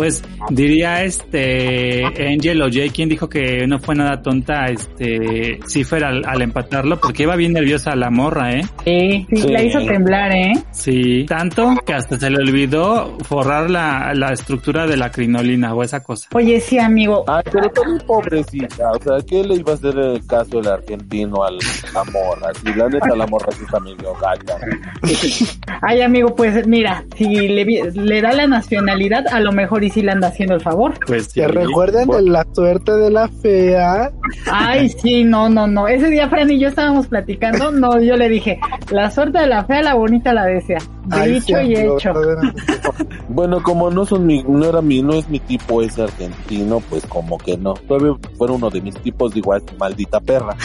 Pues 0.00 0.22
diría 0.48 1.04
este 1.04 2.04
Angel 2.06 2.62
o 2.62 2.68
Jay 2.72 2.88
quien 2.88 3.10
dijo 3.10 3.28
que 3.28 3.66
no 3.66 3.78
fue 3.78 3.94
nada 3.94 4.22
tonta 4.22 4.64
este 4.66 5.60
Cipher 5.68 6.02
al, 6.04 6.22
al 6.26 6.40
empatarlo 6.40 6.98
porque 6.98 7.24
iba 7.24 7.36
bien 7.36 7.52
nerviosa 7.52 7.94
la 7.94 8.08
morra, 8.08 8.52
¿eh? 8.54 8.62
Sí, 8.86 9.26
sí, 9.30 9.36
Sí. 9.42 9.48
la 9.52 9.62
hizo 9.62 9.84
temblar, 9.84 10.32
¿eh? 10.32 10.52
Sí, 10.70 11.26
tanto 11.28 11.74
que 11.84 11.92
hasta 11.92 12.18
se 12.18 12.30
le 12.30 12.38
olvidó 12.38 13.18
forrar 13.28 13.68
la, 13.70 14.12
la 14.14 14.32
estructura 14.32 14.86
de 14.86 14.96
la 14.96 15.10
crinolina 15.10 15.74
o 15.74 15.82
esa 15.82 16.02
cosa. 16.02 16.28
Oye, 16.32 16.60
sí, 16.60 16.78
amigo. 16.78 17.24
Ay, 17.28 17.42
pero 17.52 17.68
también 17.70 18.00
pobrecita, 18.06 18.90
o 18.92 19.02
sea, 19.02 19.16
¿qué 19.28 19.44
le 19.44 19.56
iba 19.56 19.72
a 19.72 19.74
hacer 19.74 19.98
el 19.98 20.26
caso 20.26 20.60
el 20.60 20.66
argentino 20.68 21.44
al 21.44 21.58
la 21.92 22.04
morra? 22.04 22.52
Si 22.64 22.72
la 22.72 22.88
neta 22.88 23.14
la 23.16 23.26
morra 23.26 23.48
sí 23.52 23.64
medio 23.84 24.14
gacha. 24.14 24.56
Ay, 25.82 26.00
amigo, 26.02 26.34
pues 26.34 26.66
mira, 26.66 27.04
si 27.16 27.24
le, 27.48 27.64
vi- 27.64 27.82
le 27.94 28.20
da 28.20 28.32
la 28.32 28.46
nacionalidad, 28.46 29.26
a 29.28 29.40
lo 29.40 29.52
mejor 29.52 29.82
sí 29.90 30.02
le 30.02 30.12
anda 30.12 30.28
haciendo 30.28 30.54
el 30.54 30.60
favor. 30.60 30.94
Pues 31.06 31.24
sí. 31.26 31.40
Que 31.40 31.48
recuerden 31.48 32.08
de 32.08 32.22
la 32.22 32.46
suerte 32.52 32.92
de 32.92 33.10
la 33.10 33.28
fea. 33.28 34.10
Ay, 34.50 34.88
sí, 34.88 35.24
no, 35.24 35.48
no, 35.48 35.66
no. 35.66 35.86
Ese 35.88 36.08
día 36.08 36.28
Fran 36.28 36.50
y 36.50 36.58
yo 36.58 36.68
estábamos 36.68 37.06
platicando. 37.08 37.70
No, 37.70 38.00
yo 38.00 38.16
le 38.16 38.28
dije, 38.28 38.58
la 38.90 39.10
suerte 39.10 39.38
de 39.40 39.46
la 39.46 39.64
fea, 39.64 39.82
la 39.82 39.94
bonita 39.94 40.32
la 40.32 40.44
desea. 40.46 40.78
Ay, 41.10 41.34
Dicho 41.34 41.56
sí, 41.58 41.66
y 41.66 41.74
hecho. 41.76 42.12
Bueno, 43.28 43.62
como 43.62 43.90
no 43.90 44.04
son 44.04 44.26
mi, 44.26 44.42
no 44.42 44.64
era 44.66 44.82
mi, 44.82 45.02
no 45.02 45.14
es 45.14 45.28
mi 45.28 45.38
tipo 45.40 45.82
ese 45.82 46.02
argentino, 46.02 46.80
pues 46.90 47.06
como 47.06 47.38
que 47.38 47.56
no. 47.56 47.74
Todavía 47.74 48.16
fuera 48.36 48.54
uno 48.54 48.70
de 48.70 48.80
mis 48.80 48.94
tipos, 48.96 49.32
digo, 49.32 49.52
"Ay, 49.52 49.60
maldita 49.78 50.20
perra. 50.20 50.56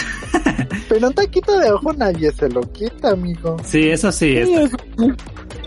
Pero 0.90 1.08
un 1.08 1.14
taquito 1.14 1.58
de 1.60 1.72
ojo 1.72 1.94
nadie 1.94 2.32
se 2.32 2.50
lo 2.50 2.62
quita, 2.62 3.12
amigo. 3.12 3.58
Sí, 3.64 3.90
eso 3.90 4.12
sí, 4.12 4.36
es- 4.38 4.48
Sí, 4.48 4.54
eso 4.56 4.78
sí. 4.98 5.12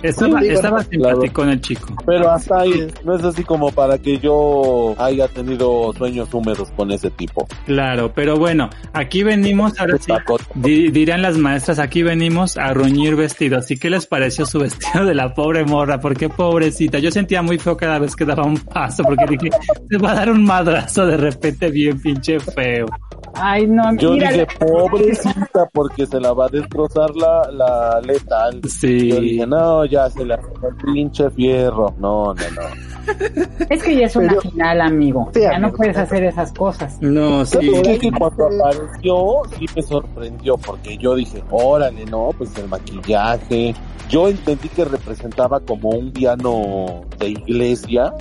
Estaba, 0.02 0.40
Sí, 0.40 0.48
estaba 0.48 0.82
simpático 0.82 1.42
el 1.44 1.60
chico. 1.60 1.94
Pero 2.06 2.30
hasta 2.30 2.60
ahí, 2.60 2.86
no 3.04 3.14
es 3.16 3.24
así 3.24 3.42
como 3.44 3.70
para 3.72 3.98
que 3.98 4.18
yo 4.18 4.94
haya 4.98 5.28
tenido 5.28 5.92
sueños 5.96 6.32
húmedos 6.32 6.70
con 6.76 6.90
ese 6.90 7.10
tipo. 7.10 7.46
Claro, 7.66 8.12
pero 8.14 8.36
bueno, 8.36 8.70
aquí 8.92 9.22
venimos, 9.22 9.78
ahora 9.80 9.96
sí, 9.98 10.06
Taco- 10.12 10.38
di- 10.54 10.90
dirán 10.90 11.22
las 11.22 11.36
maestras, 11.38 11.78
aquí 11.78 12.02
venimos 12.02 12.56
a 12.56 12.72
ruñir 12.72 13.16
vestidos. 13.16 13.70
¿Y 13.70 13.78
qué 13.78 13.90
les 13.90 14.06
pareció 14.06 14.46
su 14.46 14.58
vestido 14.60 15.04
de 15.04 15.14
la 15.14 15.34
pobre 15.34 15.64
morra? 15.64 16.00
¿Por 16.00 16.16
qué 16.16 16.28
pobrecita? 16.28 16.98
Yo 16.98 17.10
sentía 17.10 17.42
muy 17.42 17.58
feo 17.58 17.76
cada 17.76 17.98
vez 17.98 18.14
que 18.16 18.24
daba 18.24 18.44
un 18.44 18.58
paso, 18.58 19.02
porque 19.04 19.24
dije, 19.28 19.50
se 19.90 19.98
va 19.98 20.12
a 20.12 20.14
dar 20.14 20.30
un 20.30 20.44
madrazo 20.44 21.06
de 21.06 21.16
repente 21.16 21.70
bien 21.70 22.00
pinche 22.00 22.38
feo. 22.40 22.86
Ay, 23.40 23.66
no, 23.66 23.94
Yo 23.96 24.12
mira, 24.12 24.30
dije, 24.32 24.46
pobrecita, 24.58 25.66
porque 25.72 26.06
se 26.06 26.20
la 26.20 26.32
va 26.32 26.46
a 26.46 26.48
destrozar 26.48 27.14
la, 27.16 27.48
la 27.52 28.00
letal. 28.00 28.60
Sí. 28.68 29.08
Yo 29.10 29.20
dije, 29.20 29.46
no, 29.46 29.84
ya 29.84 30.08
se 30.10 30.24
la 30.24 30.34
el 30.36 30.76
pinche 30.84 31.30
fierro. 31.30 31.94
No, 31.98 32.34
no, 32.34 32.34
no. 32.34 33.06
es 33.70 33.82
que 33.82 33.96
ya 33.96 34.06
es 34.06 34.16
una 34.16 34.28
Pero- 34.28 34.40
final, 34.42 34.80
amigo. 34.80 35.30
Sí, 35.34 35.40
ya 35.40 35.50
no 35.58 35.66
amigo. 35.68 35.76
puedes 35.78 35.96
hacer 35.96 36.24
esas 36.24 36.52
cosas. 36.52 36.96
No, 37.00 37.44
Sí, 37.44 37.58
sí. 37.60 37.72
es 37.84 37.98
que 37.98 38.10
cuando 38.12 38.46
apareció, 38.46 39.42
sí 39.58 39.66
me 39.74 39.82
sorprendió, 39.82 40.56
porque 40.58 40.96
yo 40.98 41.14
dije, 41.14 41.42
órale, 41.50 42.04
no, 42.06 42.30
pues 42.36 42.56
el 42.58 42.68
maquillaje. 42.68 43.74
Yo 44.08 44.28
entendí 44.28 44.68
que 44.70 44.84
representaba 44.86 45.60
como 45.60 45.90
un 45.90 46.10
piano 46.12 47.02
de 47.18 47.28
iglesia, 47.30 48.12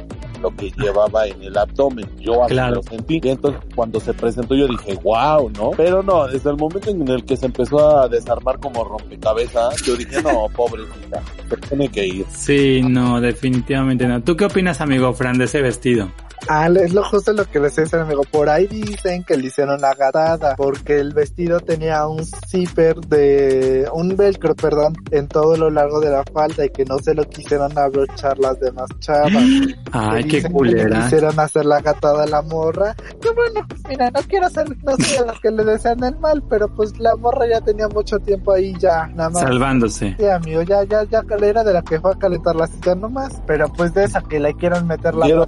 lo 0.42 0.56
que 0.56 0.72
llevaba 0.78 1.26
en 1.28 1.42
el 1.44 1.58
abdomen. 1.58 2.06
Yo 2.20 2.44
así 2.44 2.54
Claro. 2.54 2.76
lo 2.76 2.84
sentí. 2.84 3.20
Y 3.24 3.30
entonces 3.30 3.62
cuando 3.76 4.00
se 4.00 4.14
presentó 4.14 4.56
yo 4.56 4.68
dije, 4.68 4.98
wow, 5.04 5.50
¿no? 5.58 5.72
Pero 5.72 6.02
no, 6.04 6.28
desde 6.28 6.50
el 6.50 6.58
momento 6.58 6.90
en 6.90 7.08
el 7.08 7.24
que 7.26 7.36
se 7.38 7.46
empezó 7.48 8.00
a 8.02 8.08
desarmar 8.08 8.60
como 8.60 8.84
rompecabezas, 8.84 9.82
yo 9.84 9.96
dije, 9.96 10.22
no, 10.22 10.48
pobrecita, 10.56 11.22
se 11.50 11.58
tiene 11.58 11.90
que 11.90 12.06
ir. 12.06 12.26
Sí, 12.34 12.82
no, 12.84 13.20
definitivamente 13.22 14.08
no. 14.08 14.22
¿Tú 14.24 14.36
qué 14.36 14.46
opinas, 14.46 14.82
amigo 14.82 15.14
Fran, 15.14 15.38
de 15.38 15.46
ese 15.46 15.62
vestido? 15.62 16.10
Ah, 16.48 16.68
es 16.68 16.94
lo 16.94 17.04
justo 17.04 17.34
lo 17.34 17.46
que 17.46 17.60
les 17.60 17.76
decía, 17.76 18.02
amigo. 18.02 18.22
Por 18.32 18.50
ahí 18.50 18.68
dicen 18.68 19.24
que 19.24 19.36
le 19.38 19.48
hicieron 19.48 19.82
la 19.82 19.94
gatada 19.96 20.56
porque 20.56 21.00
el 21.00 21.14
vestido 21.14 21.60
tenía 21.60 22.08
un 22.08 22.26
zipper 22.26 22.96
de 23.02 23.88
un 23.94 24.16
velcro, 24.16 24.56
perdón, 24.56 24.94
en 25.12 25.28
todo 25.28 25.58
lo 25.58 25.70
largo 25.70 26.00
de 26.00 26.10
la 26.12 26.24
falda 26.32 26.66
y 26.66 26.70
que 26.70 26.86
no 26.86 27.00
se 27.00 27.14
lo 27.14 27.24
quisieron 27.26 27.78
abrochar 27.78 28.38
las 28.40 28.60
demás 28.60 28.90
chavas. 29.00 29.34
Ay, 29.92 30.24
Que 30.24 30.30
qué 30.30 30.36
dicen 30.38 30.42
que 30.42 30.48
le 30.48 30.54
culera. 30.54 31.04
quisieron 31.04 31.40
hacer 31.40 31.66
la 31.66 31.82
gatada 31.82 32.24
a 32.24 32.28
la 32.28 32.42
morra. 32.42 32.96
Que 33.22 33.30
bueno, 33.32 33.66
mira, 33.90 34.10
no 34.12 34.20
quiero 34.28 34.50
ser, 34.50 34.68
no 34.84 34.96
soy 34.98 35.18
de 35.20 35.26
los 35.26 35.40
que 35.42 35.52
le 35.52 35.64
desean 35.64 36.04
el 36.04 36.18
mal, 36.20 36.44
pero 36.50 36.68
pues 36.74 36.98
la 37.00 37.16
morra 37.16 37.46
ya 37.50 37.62
tenía 37.62 37.88
mucho 37.88 38.20
tiempo 38.20 38.54
ahí 38.54 38.74
ya, 38.80 39.08
nada 39.08 39.30
más. 39.30 39.44
Salvándose. 39.44 40.16
Sí, 40.18 40.26
amigo, 40.26 40.62
ya, 40.62 40.84
ya, 40.84 41.04
ya 41.04 41.24
era 41.42 41.64
de 41.64 41.74
la 41.74 41.82
que 41.82 42.00
fue 42.00 42.12
a 42.12 42.16
calentar 42.16 42.56
la 42.56 42.68
silla 42.68 42.96
nomás. 42.96 43.42
Pero 43.46 43.72
pues 43.74 43.94
de 43.94 44.04
esa 44.06 44.22
que 44.22 44.40
le 44.40 44.54
quieren 44.56 44.88
meter 44.88 45.16
la 45.16 45.26
Quiero 45.26 45.46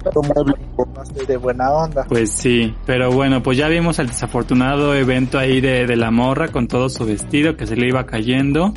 de 1.26 1.36
buena 1.36 1.70
onda. 1.72 2.04
Pues 2.08 2.30
sí, 2.30 2.74
pero 2.86 3.10
bueno, 3.10 3.42
pues 3.42 3.58
ya 3.58 3.68
vimos 3.68 3.98
el 3.98 4.08
desafortunado 4.08 4.94
evento 4.94 5.38
ahí 5.38 5.60
de, 5.60 5.86
de 5.86 5.96
la 5.96 6.10
morra 6.10 6.48
con 6.48 6.68
todo 6.68 6.88
su 6.88 7.04
vestido 7.04 7.56
que 7.56 7.66
se 7.66 7.76
le 7.76 7.88
iba 7.88 8.06
cayendo. 8.06 8.72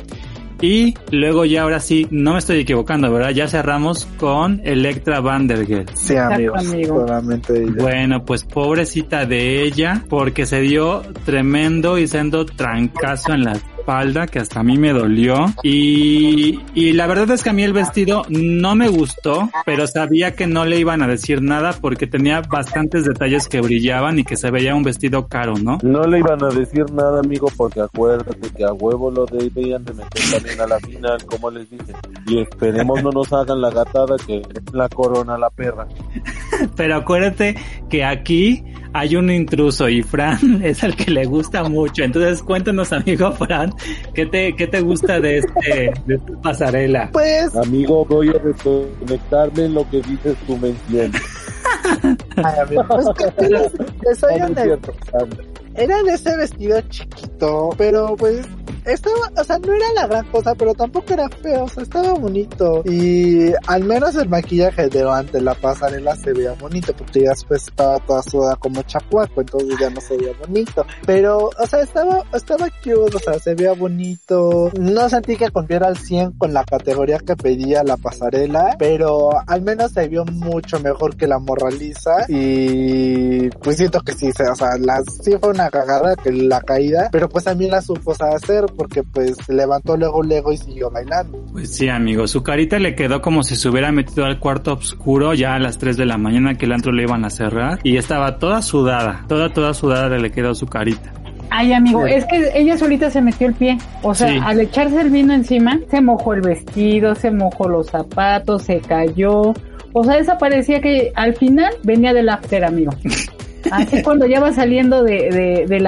Y 0.60 0.94
luego 1.10 1.44
ya 1.44 1.62
ahora 1.62 1.80
sí, 1.80 2.06
no 2.10 2.32
me 2.32 2.38
estoy 2.38 2.60
equivocando, 2.60 3.12
¿verdad? 3.12 3.30
Ya 3.30 3.48
cerramos 3.48 4.06
con 4.18 4.60
Electra 4.64 5.20
Vandergeld. 5.20 5.90
Sí, 5.94 6.16
amigos, 6.16 6.66
amigo. 6.66 7.00
solamente 7.00 7.62
ella. 7.62 7.74
Bueno, 7.76 8.24
pues 8.24 8.44
pobrecita 8.44 9.26
de 9.26 9.62
ella, 9.62 10.04
porque 10.08 10.46
se 10.46 10.60
dio 10.60 11.02
tremendo 11.26 11.98
y 11.98 12.06
sendo 12.06 12.46
trancazo 12.46 13.32
en 13.34 13.44
la 13.44 13.56
espalda, 13.84 14.26
que 14.26 14.38
hasta 14.38 14.60
a 14.60 14.62
mí 14.62 14.78
me 14.78 14.92
dolió. 14.94 15.46
Y, 15.62 16.58
y 16.74 16.92
la 16.92 17.06
verdad 17.06 17.30
es 17.32 17.42
que 17.42 17.50
a 17.50 17.52
mí 17.52 17.62
el 17.62 17.74
vestido 17.74 18.22
no 18.30 18.74
me 18.74 18.88
gustó, 18.88 19.50
pero 19.66 19.86
sabía 19.86 20.34
que 20.34 20.46
no 20.46 20.64
le 20.64 20.78
iban 20.78 21.02
a 21.02 21.06
decir 21.06 21.42
nada 21.42 21.74
porque 21.78 22.06
tenía 22.06 22.40
bastantes 22.40 23.04
detalles 23.04 23.46
que 23.46 23.60
brillaban 23.60 24.18
y 24.18 24.24
que 24.24 24.36
se 24.36 24.50
veía 24.50 24.74
un 24.74 24.84
vestido 24.84 25.28
caro, 25.28 25.56
¿no? 25.58 25.78
No 25.82 26.04
le 26.04 26.20
iban 26.20 26.42
a 26.42 26.48
decir 26.48 26.90
nada, 26.92 27.20
amigo, 27.20 27.48
porque 27.56 27.82
acuérdate 27.82 28.50
que 28.56 28.64
a 28.64 28.72
huevo 28.72 29.10
lo 29.10 29.26
debían 29.26 29.84
de 29.84 29.92
meter 29.92 30.22
también 30.32 30.60
a 30.60 30.66
la 30.66 30.80
final, 30.80 31.24
como 31.26 31.50
les 31.50 31.68
dije. 31.68 31.92
Y 32.26 32.40
esperemos 32.40 33.02
no 33.02 33.10
nos 33.10 33.30
hagan 33.34 33.60
la 33.60 33.70
gatada 33.70 34.16
que 34.26 34.40
la 34.72 34.88
corona 34.88 35.36
la 35.36 35.50
perra. 35.50 35.86
Pero 36.76 36.96
acuérdate 36.96 37.56
que 37.90 38.02
aquí 38.02 38.64
hay 38.94 39.16
un 39.16 39.28
intruso 39.30 39.88
y 39.88 40.02
Fran 40.02 40.60
es 40.64 40.82
el 40.82 40.94
que 40.96 41.10
le 41.10 41.24
gusta 41.26 41.64
mucho. 41.64 42.02
Entonces 42.04 42.42
cuéntanos, 42.42 42.92
amigo 42.92 43.30
Fran, 43.32 43.74
¿qué 44.14 44.24
te, 44.26 44.54
qué 44.56 44.66
te 44.68 44.80
gusta 44.80 45.20
de 45.20 45.38
este, 45.38 45.92
de 46.06 46.14
esta 46.14 46.40
pasarela? 46.40 47.10
Pues, 47.12 47.54
Amigo, 47.56 48.04
voy 48.06 48.28
a 48.30 48.38
desconectarme 48.38 49.64
en 49.66 49.74
lo 49.74 49.90
que 49.90 50.00
dices 50.00 50.36
tu 50.46 50.56
mención. 50.56 51.12
ay, 52.36 52.54
amigo, 52.62 52.84
pues 52.88 53.06
que 53.18 53.24
te- 53.32 53.48
te 53.48 54.14
soy 54.14 54.38
No, 54.38 54.48
no 54.48 54.54
es 54.54 54.58
honesto. 54.66 54.92
cierto. 55.12 55.28
Era 55.76 56.02
de 56.04 56.14
ese 56.14 56.36
vestido 56.36 56.80
chiquito, 56.82 57.70
pero 57.76 58.14
pues 58.16 58.46
estaba, 58.84 59.30
o 59.36 59.44
sea, 59.44 59.58
no 59.58 59.72
era 59.72 59.86
la 59.94 60.06
gran 60.06 60.26
cosa, 60.26 60.54
pero 60.54 60.74
tampoco 60.74 61.12
era 61.12 61.28
feo, 61.28 61.64
o 61.64 61.68
sea, 61.68 61.82
estaba 61.82 62.12
bonito. 62.14 62.82
Y 62.84 63.52
al 63.66 63.84
menos 63.84 64.14
el 64.16 64.28
maquillaje 64.28 64.88
de 64.88 65.04
ante 65.10 65.40
la 65.40 65.54
pasarela 65.54 66.16
se 66.16 66.32
veía 66.32 66.52
bonito, 66.54 66.94
porque 66.96 67.22
ya 67.22 67.30
después 67.30 67.62
estaba 67.68 67.98
toda 68.00 68.22
sudada 68.22 68.56
como 68.56 68.82
chapuaco, 68.82 69.40
entonces 69.40 69.78
ya 69.78 69.90
no 69.90 70.00
se 70.00 70.16
veía 70.16 70.32
bonito. 70.38 70.86
Pero, 71.06 71.50
o 71.58 71.66
sea, 71.66 71.82
estaba, 71.82 72.22
estaba 72.32 72.68
cute, 72.82 73.16
o 73.16 73.18
sea, 73.18 73.38
se 73.38 73.54
veía 73.54 73.72
bonito. 73.72 74.70
No 74.78 75.08
sentí 75.08 75.36
que 75.36 75.50
cumpliera 75.50 75.88
al 75.88 75.96
100 75.96 76.32
con 76.32 76.52
la 76.52 76.64
categoría 76.64 77.18
que 77.18 77.36
pedía 77.36 77.82
la 77.84 77.96
pasarela, 77.96 78.76
pero 78.78 79.30
al 79.46 79.62
menos 79.62 79.92
se 79.92 80.08
vio 80.08 80.24
mucho 80.24 80.80
mejor 80.80 81.16
que 81.16 81.26
la 81.26 81.38
morraliza. 81.38 82.26
Y 82.28 83.48
pues 83.50 83.76
siento 83.76 84.00
que 84.00 84.12
sí, 84.14 84.30
o 84.30 84.54
sea, 84.54 84.76
la, 84.78 85.02
sí 85.22 85.32
fue 85.40 85.50
una 85.50 85.70
cagada 85.70 86.16
que 86.16 86.32
la 86.32 86.60
caída, 86.60 87.08
pero 87.12 87.28
pues 87.28 87.44
también 87.44 87.70
la 87.70 87.82
supo 87.82 88.14
hacer 88.32 88.66
porque 88.76 89.02
pues 89.02 89.36
se 89.44 89.52
levantó 89.54 89.96
luego 89.96 90.22
luego 90.22 90.52
y 90.52 90.56
siguió 90.56 90.90
bailando. 90.90 91.38
Pues 91.52 91.74
sí, 91.74 91.88
amigo, 91.88 92.26
su 92.26 92.42
carita 92.42 92.78
le 92.78 92.94
quedó 92.94 93.20
como 93.20 93.42
si 93.42 93.56
se 93.56 93.68
hubiera 93.68 93.92
metido 93.92 94.24
al 94.24 94.38
cuarto 94.38 94.74
oscuro 94.74 95.34
ya 95.34 95.54
a 95.54 95.58
las 95.58 95.78
3 95.78 95.96
de 95.96 96.06
la 96.06 96.18
mañana 96.18 96.54
que 96.54 96.66
el 96.66 96.72
antro 96.72 96.92
le 96.92 97.02
iban 97.04 97.24
a 97.24 97.30
cerrar 97.30 97.78
y 97.82 97.96
estaba 97.96 98.38
toda 98.38 98.62
sudada, 98.62 99.24
toda, 99.28 99.52
toda 99.52 99.74
sudada 99.74 100.16
le 100.18 100.30
quedó 100.30 100.54
su 100.54 100.66
carita. 100.66 101.12
Ay, 101.50 101.72
amigo, 101.72 102.04
es 102.04 102.24
que 102.24 102.50
ella 102.54 102.76
solita 102.76 103.10
se 103.10 103.20
metió 103.20 103.46
el 103.46 103.54
pie. 103.54 103.78
O 104.02 104.14
sea, 104.14 104.28
Sí. 104.28 104.38
al 104.42 104.60
echarse 104.60 105.00
el 105.00 105.10
vino 105.10 105.32
encima, 105.34 105.78
se 105.88 106.00
mojó 106.00 106.34
el 106.34 106.40
vestido, 106.40 107.14
se 107.14 107.30
mojó 107.30 107.68
los 107.68 107.86
zapatos, 107.88 108.64
se 108.64 108.80
cayó. 108.80 109.52
O 109.92 110.02
sea, 110.04 110.16
esa 110.18 110.36
parecía 110.38 110.80
que 110.80 111.12
al 111.14 111.36
final 111.36 111.72
venía 111.84 112.12
del 112.12 112.28
after, 112.28 112.64
amigo. 112.64 112.92
Así 113.70 114.02
cuando 114.02 114.26
ya 114.26 114.40
vas 114.40 114.56
saliendo 114.56 115.02
de, 115.02 115.30
de, 115.30 115.66
del 115.66 115.86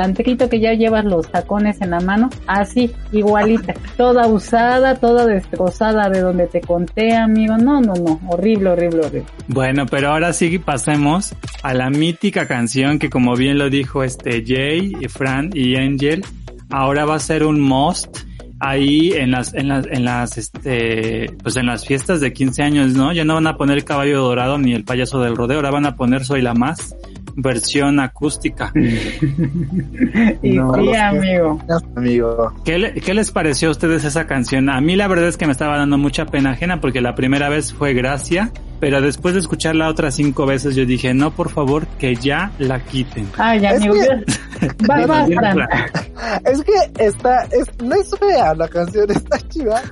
que 0.48 0.60
ya 0.60 0.72
llevas 0.72 1.04
los 1.04 1.30
tacones 1.30 1.80
en 1.80 1.90
la 1.90 2.00
mano, 2.00 2.30
así, 2.46 2.92
igualita. 3.12 3.74
Toda 3.96 4.26
usada, 4.26 4.96
toda 4.96 5.26
destrozada 5.26 6.08
de 6.08 6.20
donde 6.20 6.46
te 6.46 6.60
conté, 6.60 7.14
amigo. 7.14 7.56
No, 7.56 7.80
no, 7.80 7.94
no. 7.94 8.20
Horrible, 8.28 8.70
horrible, 8.70 9.00
horrible. 9.00 9.26
Bueno, 9.48 9.86
pero 9.86 10.10
ahora 10.10 10.32
sí 10.32 10.58
pasemos 10.58 11.34
a 11.62 11.74
la 11.74 11.90
mítica 11.90 12.46
canción 12.46 12.98
que 12.98 13.10
como 13.10 13.36
bien 13.36 13.58
lo 13.58 13.70
dijo 13.70 14.02
este 14.02 14.44
Jay, 14.46 14.92
Fran 15.08 15.50
y 15.52 15.76
Angel, 15.76 16.24
ahora 16.70 17.04
va 17.04 17.16
a 17.16 17.20
ser 17.20 17.44
un 17.44 17.60
must 17.60 18.26
ahí 18.58 19.12
en 19.12 19.30
las, 19.30 19.54
en 19.54 19.68
las, 19.68 19.86
en 19.86 20.04
las, 20.04 20.38
este, 20.38 21.30
pues 21.42 21.56
en 21.56 21.66
las 21.66 21.86
fiestas 21.86 22.20
de 22.20 22.32
15 22.32 22.62
años, 22.62 22.94
¿no? 22.94 23.12
Ya 23.12 23.24
no 23.24 23.34
van 23.34 23.46
a 23.46 23.56
poner 23.56 23.78
el 23.78 23.84
caballo 23.84 24.22
dorado 24.22 24.58
ni 24.58 24.72
el 24.72 24.84
payaso 24.84 25.20
del 25.20 25.36
rodeo, 25.36 25.56
ahora 25.56 25.70
van 25.70 25.86
a 25.86 25.96
poner 25.96 26.24
Soy 26.24 26.42
la 26.42 26.54
más 26.54 26.96
versión 27.36 28.00
acústica. 28.00 28.72
y 30.42 30.52
No, 30.52 30.74
sí, 30.74 30.80
los 30.80 30.90
que- 30.90 30.96
amigo. 30.98 31.60
amigo. 31.96 32.52
¿Qué, 32.64 32.78
le- 32.78 32.94
¿Qué 32.94 33.14
les 33.14 33.30
pareció 33.30 33.68
a 33.68 33.72
ustedes 33.72 34.04
esa 34.04 34.26
canción? 34.26 34.68
A 34.70 34.80
mí 34.80 34.96
la 34.96 35.08
verdad 35.08 35.28
es 35.28 35.36
que 35.36 35.46
me 35.46 35.52
estaba 35.52 35.76
dando 35.78 35.98
mucha 35.98 36.26
pena 36.26 36.52
ajena 36.52 36.80
porque 36.80 37.00
la 37.00 37.14
primera 37.14 37.48
vez 37.48 37.72
fue 37.72 37.94
gracia, 37.94 38.50
pero 38.80 39.00
después 39.00 39.34
de 39.34 39.40
escucharla 39.40 39.88
otras 39.88 40.14
cinco 40.14 40.46
veces 40.46 40.74
yo 40.74 40.84
dije, 40.86 41.14
no, 41.14 41.30
por 41.30 41.50
favor, 41.50 41.86
que 41.98 42.14
ya 42.16 42.52
la 42.58 42.80
quiten. 42.84 43.28
Ay, 43.38 43.64
Es 43.64 43.76
amigo. 43.82 43.94
que- 43.94 44.66
Va, 44.90 45.02
Fran. 45.06 45.32
Fran. 45.32 45.68
Es 46.46 46.62
que 46.62 46.72
está, 47.04 47.42
es, 47.44 47.66
no 47.84 47.94
es 47.94 48.10
fea 48.18 48.54
la 48.54 48.66
canción, 48.68 49.10
está 49.10 49.38
chida. 49.48 49.82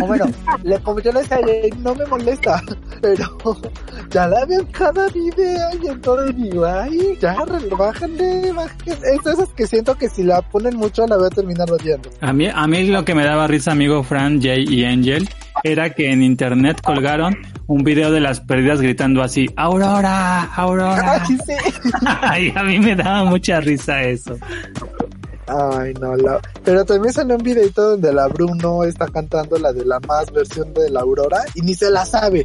O 0.00 0.06
bueno, 0.06 0.26
le, 0.62 0.78
como 0.80 1.00
yo 1.00 1.12
le 1.12 1.20
decía, 1.20 1.36
ayer, 1.36 1.76
no 1.78 1.94
me 1.94 2.06
molesta, 2.06 2.62
pero 3.00 3.30
ya 4.10 4.26
la 4.26 4.44
veo 4.44 4.66
cada 4.72 5.08
video 5.08 5.68
y 5.82 5.86
en 5.88 6.00
todo 6.00 6.28
y 6.28 6.32
digo, 6.32 6.64
ay, 6.64 7.16
ya, 7.20 7.36
bájale, 7.78 8.52
bájale. 8.52 8.80
Es 8.86 9.24
de 9.24 9.32
esas 9.32 9.48
que 9.50 9.66
siento 9.66 9.94
que 9.96 10.08
si 10.08 10.22
la 10.22 10.42
ponen 10.42 10.76
mucho 10.76 11.06
la 11.06 11.16
voy 11.16 11.26
a 11.26 11.30
terminar 11.30 11.70
odiando. 11.70 12.10
A 12.20 12.32
mí, 12.32 12.48
a 12.52 12.66
mí 12.66 12.86
lo 12.86 13.04
que 13.04 13.14
me 13.14 13.24
daba 13.24 13.46
risa, 13.46 13.72
amigo 13.72 14.02
Fran, 14.02 14.40
Jay 14.40 14.64
y 14.68 14.84
Angel, 14.84 15.28
era 15.62 15.90
que 15.90 16.10
en 16.10 16.22
internet 16.22 16.80
colgaron 16.82 17.36
un 17.66 17.84
video 17.84 18.10
de 18.10 18.20
las 18.20 18.40
perdidas 18.40 18.80
gritando 18.80 19.22
así, 19.22 19.48
Aurora, 19.56 20.42
Aurora. 20.54 21.22
Ay, 21.28 21.38
sí. 21.46 21.80
Ay, 22.06 22.52
a 22.54 22.62
mí 22.62 22.78
me 22.78 22.94
daba 22.96 23.24
mucha 23.24 23.60
risa 23.60 24.02
eso. 24.02 24.36
Ay, 25.46 25.94
no, 26.00 26.16
la... 26.16 26.40
pero 26.64 26.84
también 26.84 27.12
salió 27.12 27.36
un 27.36 27.42
videito 27.42 27.90
donde 27.90 28.12
la 28.12 28.28
Bruno 28.28 28.84
está 28.84 29.06
cantando 29.08 29.58
la 29.58 29.72
de 29.72 29.84
la 29.84 30.00
más 30.00 30.30
versión 30.32 30.72
de 30.74 30.90
la 30.90 31.00
Aurora 31.00 31.38
y 31.54 31.60
ni 31.60 31.74
se 31.74 31.90
la 31.90 32.04
sabe. 32.04 32.44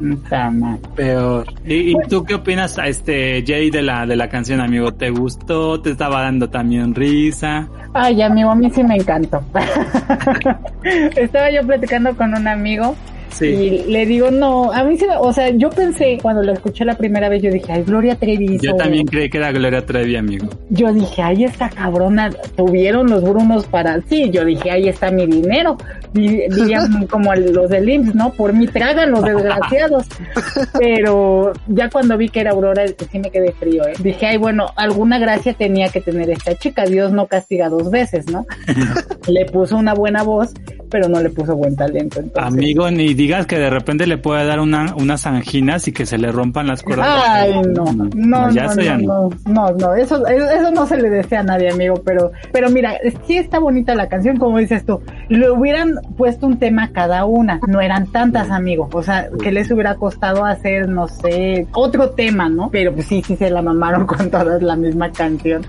Peor. 0.96 1.46
¿Y, 1.64 1.90
y 1.90 1.94
tú 2.08 2.24
qué 2.24 2.34
opinas, 2.34 2.78
este, 2.84 3.44
Jay, 3.46 3.70
de 3.70 3.82
la, 3.82 4.06
de 4.06 4.16
la 4.16 4.28
canción, 4.28 4.60
amigo? 4.60 4.92
¿Te 4.94 5.10
gustó? 5.10 5.80
¿Te 5.80 5.90
estaba 5.90 6.22
dando 6.22 6.48
también 6.48 6.94
risa? 6.94 7.68
Ay, 7.92 8.22
amigo, 8.22 8.50
a 8.50 8.54
mí 8.54 8.70
sí 8.70 8.84
me 8.84 8.96
encantó. 8.96 9.42
Estaba 11.16 11.50
yo 11.50 11.66
platicando 11.66 12.16
con 12.16 12.34
un 12.34 12.46
amigo 12.46 12.94
Sí. 13.30 13.46
y 13.46 13.84
le 13.90 14.06
digo, 14.06 14.30
no, 14.30 14.72
a 14.72 14.84
mí 14.84 14.96
sí, 14.98 15.06
me- 15.06 15.16
o 15.16 15.32
sea, 15.32 15.50
yo 15.50 15.70
pensé, 15.70 16.18
cuando 16.20 16.42
lo 16.42 16.52
escuché 16.52 16.84
la 16.84 16.96
primera 16.96 17.28
vez, 17.28 17.42
yo 17.42 17.50
dije, 17.50 17.72
ay, 17.72 17.82
Gloria 17.84 18.16
Trevi 18.16 18.58
Yo 18.60 18.74
también 18.76 19.06
creí 19.06 19.30
que 19.30 19.38
era 19.38 19.52
Gloria 19.52 19.84
Trevi, 19.86 20.16
amigo. 20.16 20.48
Yo 20.68 20.92
dije, 20.92 21.22
ahí 21.22 21.44
esta 21.44 21.68
cabrona, 21.70 22.30
tuvieron 22.56 23.08
los 23.08 23.22
Brunos 23.22 23.66
para, 23.66 24.00
sí, 24.02 24.30
yo 24.30 24.44
dije, 24.44 24.70
ahí 24.70 24.88
está 24.88 25.10
mi 25.10 25.26
dinero, 25.26 25.76
Di- 26.12 26.42
dirían 26.48 27.06
como 27.10 27.34
los 27.34 27.70
del 27.70 27.88
IMSS, 27.88 28.14
¿no? 28.14 28.32
Por 28.32 28.52
mí 28.52 28.66
tragan 28.66 29.10
los 29.12 29.22
desgraciados. 29.22 30.06
Pero 30.78 31.52
ya 31.68 31.88
cuando 31.90 32.16
vi 32.16 32.28
que 32.28 32.40
era 32.40 32.50
Aurora, 32.52 32.84
sí 32.88 33.18
me 33.18 33.30
quedé 33.30 33.52
frío, 33.52 33.86
¿eh? 33.86 33.92
Dije, 34.00 34.26
ay, 34.26 34.36
bueno, 34.36 34.66
alguna 34.76 35.18
gracia 35.18 35.54
tenía 35.54 35.88
que 35.88 36.00
tener 36.00 36.30
esta 36.30 36.54
chica, 36.56 36.84
Dios 36.84 37.12
no 37.12 37.26
castiga 37.26 37.68
dos 37.68 37.90
veces, 37.90 38.26
¿no? 38.30 38.46
le 39.28 39.44
puso 39.46 39.76
una 39.76 39.94
buena 39.94 40.22
voz, 40.22 40.52
pero 40.90 41.08
no 41.08 41.20
le 41.20 41.30
puso 41.30 41.56
buen 41.56 41.76
talento. 41.76 42.20
Entonces. 42.20 42.42
Amigo, 42.52 42.90
ni 42.90 43.14
digas 43.14 43.46
que 43.46 43.58
de 43.58 43.70
repente 43.70 44.06
le 44.06 44.18
puede 44.18 44.44
dar 44.46 44.60
una, 44.60 44.94
unas 44.96 45.26
anginas 45.26 45.86
y 45.88 45.92
que 45.92 46.06
se 46.06 46.18
le 46.18 46.30
rompan 46.32 46.66
las 46.66 46.82
cuerdas. 46.82 47.08
Ay, 47.26 47.52
no, 47.74 47.84
no, 47.92 48.08
no, 48.14 48.50
ya 48.50 48.66
no, 48.66 48.82
ya 48.82 48.96
no, 48.98 49.30
no, 49.46 49.70
no, 49.72 49.94
eso, 49.94 50.26
eso 50.26 50.70
no 50.72 50.86
se 50.86 50.96
le 50.96 51.08
desea 51.10 51.40
a 51.40 51.44
nadie, 51.44 51.70
amigo, 51.70 52.02
pero, 52.04 52.32
pero 52.52 52.70
mira, 52.70 52.94
sí 53.26 53.36
está 53.36 53.58
bonita 53.58 53.94
la 53.94 54.08
canción, 54.08 54.36
como 54.36 54.58
dices 54.58 54.84
tú, 54.84 55.00
le 55.28 55.50
hubieran 55.50 55.94
puesto 56.16 56.46
un 56.46 56.58
tema 56.58 56.90
cada 56.92 57.24
una, 57.24 57.60
no 57.68 57.80
eran 57.80 58.06
tantas, 58.08 58.50
amigo, 58.50 58.88
o 58.92 59.02
sea, 59.02 59.28
que 59.42 59.52
les 59.52 59.70
hubiera 59.70 59.94
costado 59.96 60.44
hacer, 60.44 60.88
no 60.88 61.06
sé, 61.08 61.66
otro 61.72 62.10
tema, 62.10 62.48
¿no? 62.48 62.68
Pero 62.70 62.92
pues 62.94 63.06
sí, 63.06 63.22
sí 63.26 63.36
se 63.36 63.50
la 63.50 63.62
mamaron 63.62 64.06
con 64.06 64.30
todas 64.30 64.62
la 64.62 64.76
misma 64.76 65.10
canción. 65.12 65.62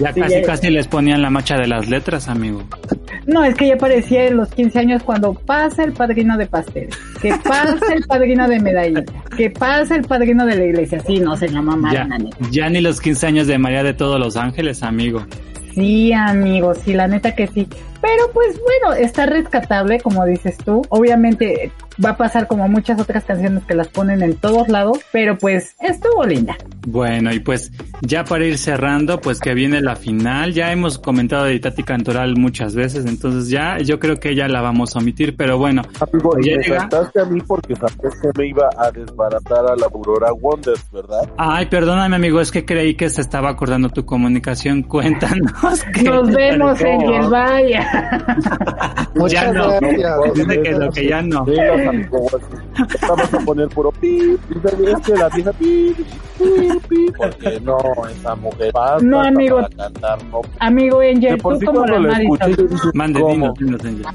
Ya 0.00 0.12
Sí, 0.12 0.20
casi, 0.20 0.34
ya- 0.34 0.42
casi 0.46 0.70
les 0.70 0.86
ponían 0.88 1.22
la 1.22 1.30
macha 1.30 1.56
de 1.56 1.66
las 1.66 1.88
letras, 1.88 2.28
amigo. 2.28 2.62
No, 3.26 3.44
es 3.44 3.54
que 3.54 3.68
ya 3.68 3.76
parecía 3.76 4.26
en 4.26 4.36
los 4.36 4.48
15 4.50 4.63
años 4.76 5.02
cuando 5.02 5.34
pasa 5.34 5.84
el 5.84 5.92
padrino 5.92 6.36
de 6.36 6.46
pastel, 6.46 6.88
que 7.20 7.32
pasa 7.44 7.92
el 7.94 8.04
padrino 8.04 8.48
de 8.48 8.60
medallita, 8.60 9.12
que 9.36 9.50
pasa 9.50 9.96
el 9.96 10.02
padrino 10.04 10.44
de 10.46 10.56
la 10.56 10.64
iglesia, 10.64 11.00
sí, 11.06 11.18
no 11.20 11.36
se 11.36 11.48
la 11.48 11.62
mamaron, 11.62 12.08
Ya, 12.08 12.14
amigo. 12.16 12.36
ya 12.50 12.68
ni 12.70 12.80
los 12.80 13.00
15 13.00 13.26
años 13.26 13.46
de 13.46 13.58
María 13.58 13.82
de 13.82 13.94
todos 13.94 14.18
los 14.18 14.36
ángeles, 14.36 14.82
amigo. 14.82 15.24
Sí, 15.74 16.12
amigos, 16.12 16.78
sí, 16.84 16.92
la 16.94 17.08
neta 17.08 17.34
que 17.34 17.46
sí. 17.48 17.66
Pero 18.04 18.30
pues 18.34 18.60
bueno, 18.60 18.94
está 18.94 19.24
rescatable, 19.24 19.98
como 19.98 20.26
dices 20.26 20.58
tú. 20.58 20.82
Obviamente 20.90 21.72
va 22.04 22.10
a 22.10 22.16
pasar 22.18 22.46
como 22.48 22.68
muchas 22.68 23.00
otras 23.00 23.24
canciones 23.24 23.64
que 23.64 23.74
las 23.74 23.88
ponen 23.88 24.22
en 24.22 24.36
todos 24.36 24.68
lados, 24.68 24.98
pero 25.10 25.38
pues 25.38 25.74
estuvo 25.80 26.24
linda. 26.26 26.54
Bueno, 26.86 27.32
y 27.32 27.40
pues 27.40 27.72
ya 28.02 28.24
para 28.24 28.44
ir 28.44 28.58
cerrando, 28.58 29.20
pues 29.20 29.40
que 29.40 29.54
viene 29.54 29.80
la 29.80 29.96
final. 29.96 30.52
Ya 30.52 30.70
hemos 30.70 30.98
comentado 30.98 31.44
de 31.44 31.58
Tati 31.58 31.82
Cantoral 31.82 32.36
muchas 32.36 32.74
veces, 32.74 33.06
entonces 33.06 33.48
ya 33.48 33.78
yo 33.78 33.98
creo 33.98 34.20
que 34.20 34.34
ya 34.34 34.48
la 34.48 34.60
vamos 34.60 34.94
a 34.94 34.98
omitir, 34.98 35.34
pero 35.34 35.56
bueno. 35.56 35.80
Amigo, 36.00 36.38
y 36.40 36.50
Ya 36.50 36.56
me 36.56 36.62
llega. 36.62 36.80
saltaste 36.80 37.20
a 37.20 37.24
mí 37.24 37.40
porque 37.46 37.74
sabes 37.76 38.20
que 38.20 38.28
me 38.36 38.48
iba 38.48 38.68
a 38.76 38.90
desbaratar 38.90 39.64
a 39.66 39.76
la 39.76 39.86
Aurora 39.86 40.32
Wonders, 40.32 40.84
¿verdad? 40.92 41.30
Ay, 41.38 41.66
perdóname, 41.66 42.16
amigo, 42.16 42.40
es 42.40 42.50
que 42.50 42.66
creí 42.66 42.96
que 42.96 43.08
se 43.08 43.22
estaba 43.22 43.48
acordando 43.48 43.88
tu 43.88 44.04
comunicación. 44.04 44.82
Cuéntanos. 44.94 45.52
¿qué 45.94 46.02
Nos 46.02 46.30
vemos, 46.30 46.78
pareció? 46.78 47.14
Angel, 47.14 47.30
vaya. 47.30 47.93
Ya 49.28 49.52
no. 49.52 49.80
Dice 50.34 50.62
que 50.62 50.72
lo 50.72 50.90
que 50.90 51.08
ya 51.08 51.22
no. 51.22 51.46
Vamos 51.46 53.34
a 53.34 53.38
poner 53.44 53.68
puro 53.68 53.90
pip, 53.92 54.40
y 54.50 54.86
es 54.88 55.00
que 55.00 55.14
la 55.14 55.28
vieja 55.28 55.52
pip, 55.52 55.96
porque 57.16 57.60
no, 57.60 57.78
esa 58.10 58.34
mujer 58.34 58.72
pasa 58.72 59.04
No, 59.04 59.20
amigo. 59.20 59.56
para 59.56 59.68
cantar, 59.68 60.24
no. 60.24 60.42
Amigo 60.58 61.00
Angel, 61.00 61.40
tú 61.40 61.56
sí 61.58 61.66
como 61.66 61.86
la. 61.86 62.20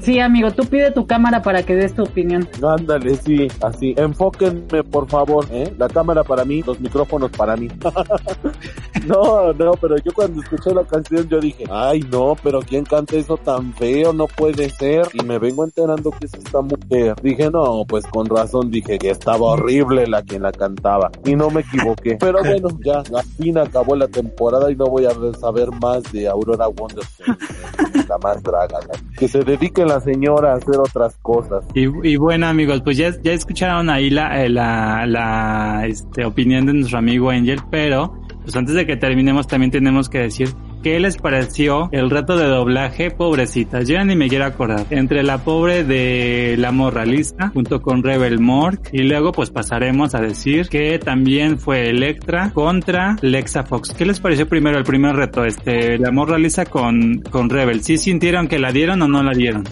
Sí, 0.00 0.20
amigo, 0.20 0.50
tú 0.50 0.64
pide 0.66 0.90
tu 0.90 1.06
cámara 1.06 1.42
para 1.42 1.62
que 1.62 1.74
des 1.74 1.94
tu 1.94 2.02
opinión. 2.02 2.46
Ándale, 2.62 3.14
sí, 3.16 3.48
así. 3.62 3.94
Enfóquenme, 3.96 4.84
por 4.84 5.08
favor, 5.08 5.46
¿eh? 5.50 5.72
La 5.78 5.88
cámara 5.88 6.22
para 6.24 6.44
mí, 6.44 6.62
los 6.66 6.78
micrófonos 6.80 7.30
para 7.30 7.56
mí. 7.56 7.68
no, 9.06 9.52
no, 9.54 9.72
pero 9.72 9.96
yo 9.98 10.12
cuando 10.12 10.42
escuché 10.42 10.74
la 10.74 10.84
canción 10.84 11.28
yo 11.28 11.40
dije, 11.40 11.64
ay, 11.70 12.00
no, 12.10 12.36
pero 12.42 12.60
¿quién 12.60 12.84
canta 12.84 13.16
eso 13.16 13.36
tan 13.38 13.59
feo? 13.74 14.12
No 14.12 14.26
puede 14.26 14.70
ser. 14.70 15.08
Y 15.14 15.24
me 15.24 15.38
vengo 15.38 15.64
enterando 15.64 16.10
que 16.10 16.26
es 16.26 16.34
esta 16.34 16.60
mujer. 16.60 17.14
Dije, 17.22 17.50
no, 17.50 17.84
pues 17.86 18.06
con 18.06 18.26
razón 18.26 18.70
dije 18.70 18.98
que 18.98 19.10
estaba 19.10 19.40
horrible 19.40 20.06
la 20.06 20.22
quien 20.22 20.42
la 20.42 20.52
cantaba. 20.52 21.10
Y 21.24 21.34
no 21.34 21.50
me 21.50 21.60
equivoqué. 21.60 22.16
Pero 22.18 22.38
bueno, 22.44 22.68
ya, 22.84 22.98
al 22.98 23.24
fin 23.38 23.58
acabó 23.58 23.96
la 23.96 24.08
temporada 24.08 24.70
y 24.70 24.76
no 24.76 24.86
voy 24.86 25.06
a 25.06 25.12
saber 25.38 25.70
más 25.80 26.02
de 26.12 26.28
Aurora 26.28 26.68
Wonders. 26.68 27.08
La 28.08 28.18
más 28.18 28.42
draga. 28.42 28.80
¿no? 28.80 29.16
Que 29.16 29.28
se 29.28 29.44
dedique 29.44 29.84
la 29.84 30.00
señora 30.00 30.52
a 30.52 30.56
hacer 30.56 30.76
otras 30.78 31.16
cosas. 31.22 31.64
Y, 31.74 31.82
y 32.08 32.16
bueno 32.16 32.48
amigos, 32.48 32.80
pues 32.82 32.96
ya, 32.96 33.12
ya 33.22 33.32
escucharon 33.32 33.88
ahí 33.88 34.10
la, 34.10 34.44
eh, 34.44 34.48
la, 34.48 35.06
la 35.06 35.86
este, 35.86 36.24
opinión 36.24 36.66
de 36.66 36.72
nuestro 36.74 36.98
amigo 36.98 37.30
Angel, 37.30 37.60
pero 37.70 38.14
pues 38.42 38.56
antes 38.56 38.74
de 38.74 38.86
que 38.86 38.96
terminemos 38.96 39.46
también 39.46 39.70
tenemos 39.70 40.08
que 40.08 40.18
decir 40.18 40.48
qué 40.82 41.00
les 41.00 41.16
pareció 41.16 41.88
el 41.92 42.10
reto 42.10 42.36
de 42.36 42.46
doblaje, 42.46 43.10
pobrecitas, 43.10 43.86
yo 43.88 43.94
ya 43.94 44.04
ni 44.04 44.16
me 44.16 44.28
quiero 44.28 44.44
acordar, 44.44 44.86
entre 44.90 45.22
la 45.22 45.38
pobre 45.38 45.84
de 45.84 46.56
la 46.58 46.72
morralista 46.72 47.48
junto 47.48 47.80
con 47.80 48.02
Rebel 48.02 48.40
Mork 48.40 48.90
y 48.92 49.02
luego 49.02 49.32
pues 49.32 49.50
pasaremos 49.50 50.14
a 50.14 50.20
decir 50.20 50.68
que 50.68 50.98
también 50.98 51.58
fue 51.58 51.90
Electra 51.90 52.50
contra 52.52 53.16
Lexa 53.20 53.64
Fox. 53.64 53.94
¿Qué 53.94 54.04
les 54.04 54.20
pareció 54.20 54.48
primero 54.48 54.78
el 54.78 54.84
primer 54.84 55.14
reto? 55.16 55.44
Este, 55.44 55.98
la 55.98 56.10
morralista 56.10 56.64
con, 56.64 57.20
con 57.30 57.50
Rebel, 57.50 57.82
¿sí 57.82 57.98
sintieron 57.98 58.48
que 58.48 58.58
la 58.58 58.72
dieron 58.72 59.02
o 59.02 59.08
no 59.08 59.22
la 59.22 59.32
dieron? 59.32 59.64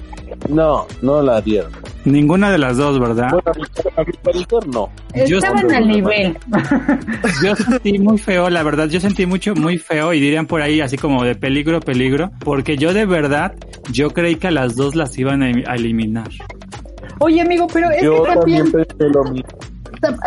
No, 0.48 0.86
no 1.02 1.22
la 1.22 1.40
dieron. 1.40 1.70
Ninguna 2.12 2.50
de 2.50 2.59
las 2.59 2.76
dos, 2.76 2.98
¿verdad? 2.98 3.30
Bueno, 3.30 3.42
a 3.46 3.52
mi, 3.54 3.64
a 3.96 4.04
mi 4.04 4.12
parecer 4.22 4.66
no. 4.72 4.90
Yo 5.26 5.38
Estaban 5.38 5.72
al 5.72 5.88
nivel. 5.88 6.38
Yo 7.42 7.54
sentí 7.56 7.98
muy 7.98 8.18
feo, 8.18 8.50
la 8.50 8.62
verdad, 8.62 8.88
yo 8.88 9.00
sentí 9.00 9.26
mucho, 9.26 9.54
muy 9.54 9.78
feo 9.78 10.12
y 10.12 10.20
dirían 10.20 10.46
por 10.46 10.62
ahí 10.62 10.80
así 10.80 10.96
como 10.96 11.24
de 11.24 11.34
peligro, 11.34 11.80
peligro, 11.80 12.30
porque 12.40 12.76
yo 12.76 12.92
de 12.92 13.06
verdad, 13.06 13.54
yo 13.92 14.11
creí 14.11 14.36
que 14.36 14.48
a 14.48 14.50
las 14.50 14.76
dos 14.76 14.94
las 14.94 15.18
iban 15.18 15.42
a, 15.42 15.46
a 15.46 15.74
eliminar. 15.74 16.28
Oye, 17.20 17.40
amigo, 17.40 17.66
pero 17.72 17.90
es 17.90 18.02
Yo 18.02 18.22
que 18.22 18.34
también, 18.34 18.70
también 18.70 18.86
pensé 18.86 19.12
lo 19.12 19.24
mismo. 19.24 19.48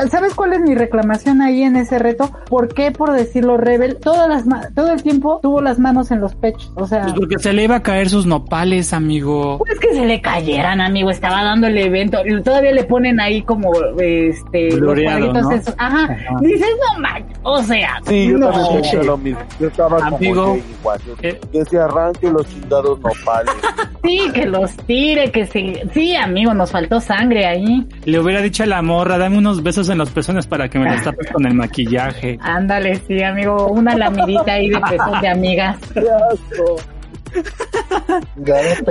¿Sabes 0.10 0.34
cuál 0.36 0.54
es 0.54 0.60
mi 0.62 0.76
reclamación 0.76 1.42
ahí 1.42 1.64
en 1.64 1.76
ese 1.76 2.00
reto? 2.00 2.30
¿Por 2.50 2.74
qué, 2.74 2.92
por 2.92 3.12
decirlo, 3.14 3.58
Rebel, 3.58 3.98
todas 3.98 4.28
las 4.30 4.46
ma- 4.46 4.68
todo 4.76 4.92
el 4.92 5.02
tiempo 5.04 5.40
tuvo 5.42 5.62
las 5.62 5.80
manos 5.80 6.12
en 6.12 6.22
los 6.22 6.36
pechos? 6.36 6.72
O 6.76 6.86
sea, 6.88 7.02
Pues 7.04 7.14
porque 7.14 7.40
se 7.40 7.54
le 7.54 7.64
iba 7.64 7.78
a 7.78 7.84
caer 7.84 8.10
sus 8.10 8.26
nopales, 8.26 8.94
amigo. 8.94 9.58
pues 9.60 9.80
que 9.80 9.94
se 9.94 10.06
le 10.06 10.22
cayeran, 10.22 10.82
amigo, 10.82 11.10
estaba 11.10 11.44
dando 11.44 11.68
el 11.68 11.78
evento, 11.78 12.20
y 12.26 12.42
todavía 12.42 12.72
le 12.72 12.84
ponen 12.84 13.20
ahí 13.20 13.42
como, 13.44 13.72
este, 14.00 14.76
los 14.78 15.00
cuadritos 15.00 15.44
¿no? 15.44 15.52
esos. 15.52 15.76
Ajá. 15.78 16.04
Ajá. 16.04 16.36
dices, 16.42 16.68
no 16.94 17.00
manches. 17.02 17.38
O 17.44 17.62
sea, 17.64 18.00
Sí, 18.08 18.28
yo 18.30 18.38
no. 18.38 18.50
también 18.50 18.82
pensé 18.82 19.04
lo 19.04 19.18
mismo. 19.18 19.40
Yo 19.60 19.68
estaba 19.68 19.98
Amigo, 20.08 20.44
como 20.46 20.58
igual. 20.58 21.00
Yo- 21.08 21.14
eh. 21.22 21.40
Que 21.52 21.66
se 21.66 21.80
arranque 21.80 22.30
los 22.30 22.48
chingados 22.50 23.00
nopales. 23.00 23.54
Sí, 24.04 24.20
que 24.34 24.48
los 24.48 24.72
tire, 24.88 25.32
que 25.32 25.46
se... 25.46 25.88
Sí, 25.94 26.16
amigo, 26.16 26.56
nos 26.56 26.72
faltó 26.72 27.00
sangre 27.00 27.46
ahí. 27.46 27.88
Le 28.06 28.20
hubiera 28.20 28.42
dicho 28.42 28.64
a 28.64 28.66
la 28.66 28.82
morra, 28.82 29.20
dame 29.20 29.38
unos 29.38 29.61
besos 29.64 29.90
en 29.90 29.98
los 29.98 30.10
pezones 30.10 30.48
para 30.48 30.70
que 30.70 30.80
me 30.80 30.92
los 30.92 31.04
tapes 31.04 31.32
con 31.32 31.46
el 31.46 31.54
maquillaje. 31.54 32.38
Ándale, 32.42 32.96
sí, 33.08 33.22
amigo, 33.22 33.68
una 33.68 33.96
lamidita 33.96 34.54
ahí 34.54 34.70
de 34.70 34.80
pesos 34.80 35.22
de 35.22 35.28
amigas. 35.28 35.78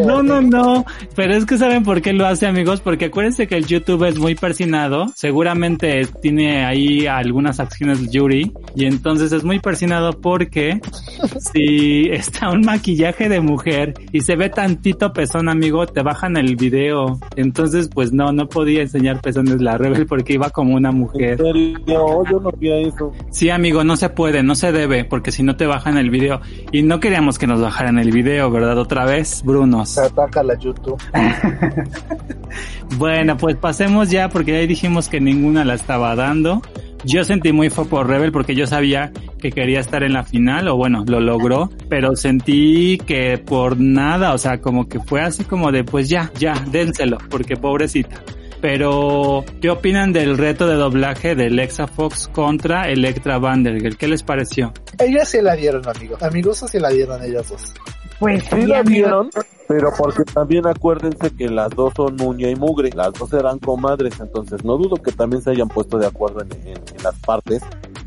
No, 0.05 0.22
no, 0.22 0.41
no. 0.41 0.84
Pero 1.16 1.34
es 1.34 1.45
que 1.47 1.59
saben 1.59 1.82
por 1.82 2.01
qué 2.03 2.12
lo 2.12 2.26
hace, 2.26 2.47
amigos. 2.47 2.80
Porque 2.80 3.07
acuérdense 3.07 3.47
que 3.47 3.57
el 3.57 3.66
YouTube 3.66 4.05
es 4.05 4.18
muy 4.18 4.34
persinado. 4.34 5.07
Seguramente 5.14 6.07
tiene 6.22 6.64
ahí 6.64 7.07
algunas 7.07 7.61
acciones 7.61 8.11
Yuri. 8.11 8.53
Y 8.74 8.84
entonces 8.86 9.32
es 9.32 9.45
muy 9.45 9.59
persinado 9.59 10.12
porque 10.20 10.80
si 11.53 12.09
está 12.11 12.51
un 12.51 12.62
maquillaje 12.62 13.28
de 13.28 13.41
mujer 13.41 13.95
y 14.12 14.20
se 14.20 14.36
ve 14.36 14.49
tantito 14.49 15.12
pezón, 15.12 15.49
amigo, 15.49 15.86
te 15.86 16.03
bajan 16.03 16.36
el 16.36 16.57
video. 16.57 17.18
Entonces, 17.36 17.88
pues 17.93 18.12
no, 18.12 18.32
no 18.32 18.49
podía 18.49 18.82
enseñar 18.82 19.20
pezones 19.20 19.61
la 19.61 19.76
Rebel 19.78 20.07
porque 20.07 20.34
iba 20.34 20.51
como 20.51 20.74
una 20.74 20.91
En 20.91 20.99
mujer. 20.99 21.38
serio, 21.38 21.78
yo 21.86 22.41
no 22.41 22.51
vi 22.53 22.70
eso. 22.72 23.12
Sí, 23.30 23.51
amigo, 23.51 23.84
no 23.84 23.97
se 23.97 24.09
puede, 24.11 24.43
no 24.43 24.55
se 24.55 24.72
debe, 24.72 25.05
porque 25.05 25.32
si 25.32 25.43
no 25.43 25.57
te 25.57 25.66
bajan 25.66 25.99
el 25.99 26.11
video. 26.11 26.41
Y 26.72 26.82
no 26.82 27.01
queríamos 27.01 27.38
que 27.38 27.47
nos 27.47 27.61
bajaran 27.61 27.99
el 27.99 28.11
video, 28.11 28.30
¿verdad? 28.39 28.78
Otra 28.78 29.05
vez, 29.05 29.43
Brunos. 29.45 29.91
Se 29.91 30.03
ataca 30.03 30.43
la 30.43 30.59
YouTube. 30.59 31.01
Bueno, 32.97 33.37
pues 33.37 33.57
pasemos 33.57 34.11
ya 34.11 34.28
porque 34.28 34.53
ya 34.53 34.66
dijimos 34.66 35.09
que 35.09 35.20
ninguna 35.20 35.64
la 35.64 35.74
estaba 35.74 36.14
dando. 36.16 36.61
Yo 37.05 37.24
sentí 37.24 37.53
muy 37.53 37.70
fue 37.70 37.87
por 37.87 38.09
Rebel 38.09 38.33
porque 38.33 38.55
yo 38.55 38.66
sabía 38.66 39.12
que 39.39 39.53
quería 39.53 39.81
estar 39.81 40.03
en 40.03 40.12
la 40.12 40.24
final 40.24 40.68
o 40.68 40.76
bueno, 40.76 41.05
lo 41.07 41.20
logró, 41.20 41.70
pero 41.89 42.14
sentí 42.14 42.99
que 42.99 43.39
por 43.39 43.81
nada, 43.81 44.35
o 44.35 44.39
sea, 44.39 44.61
como 44.61 44.87
que 44.87 45.01
fue 45.01 45.22
así 45.22 45.45
como 45.45 45.72
de 45.72 45.85
pues 45.85 46.09
ya, 46.09 46.31
ya, 46.39 46.53
dénselo, 46.70 47.18
porque 47.31 47.57
pobrecita. 47.57 48.22
Pero, 48.61 49.43
¿qué 49.62 49.70
opinan 49.70 50.12
del 50.12 50.37
reto 50.37 50.66
de 50.66 50.74
doblaje 50.74 51.35
de 51.35 51.47
Alexa 51.47 51.87
Fox 51.87 52.28
contra 52.28 52.91
Electra 52.91 53.39
Vandergirl? 53.39 53.97
¿Qué 53.97 54.07
les 54.07 54.22
pareció? 54.22 54.74
Ellas 54.99 55.31
se 55.31 55.41
la 55.41 55.57
dieron, 55.57 55.83
amigo. 55.89 56.18
Amigos, 56.20 56.59
se 56.59 56.78
la 56.78 56.91
dieron 56.91 57.22
ellas 57.24 57.49
dos. 57.49 57.72
Pues 58.21 58.45
Sí 58.45 58.66
la 58.66 58.83
vieron, 58.83 59.31
pero 59.66 59.91
porque 59.97 60.25
también 60.25 60.66
acuérdense 60.66 61.31
que 61.35 61.49
las 61.49 61.71
dos 61.71 61.93
son 61.97 62.21
uña 62.21 62.49
y 62.51 62.55
mugre, 62.55 62.91
las 62.95 63.12
dos 63.14 63.33
eran 63.33 63.59
comadres, 63.59 64.21
entonces 64.21 64.62
no 64.64 64.77
dudo 64.77 64.97
que 64.97 65.11
también 65.11 65.43
se 65.43 65.51
hayan 65.51 65.68
puesto 65.68 65.99
de 65.99 66.07
acuerdo 66.07 66.43
en, 66.43 66.53
en- 66.68 66.77
en 66.77 67.03
las 67.03 67.18
partes 67.21 67.62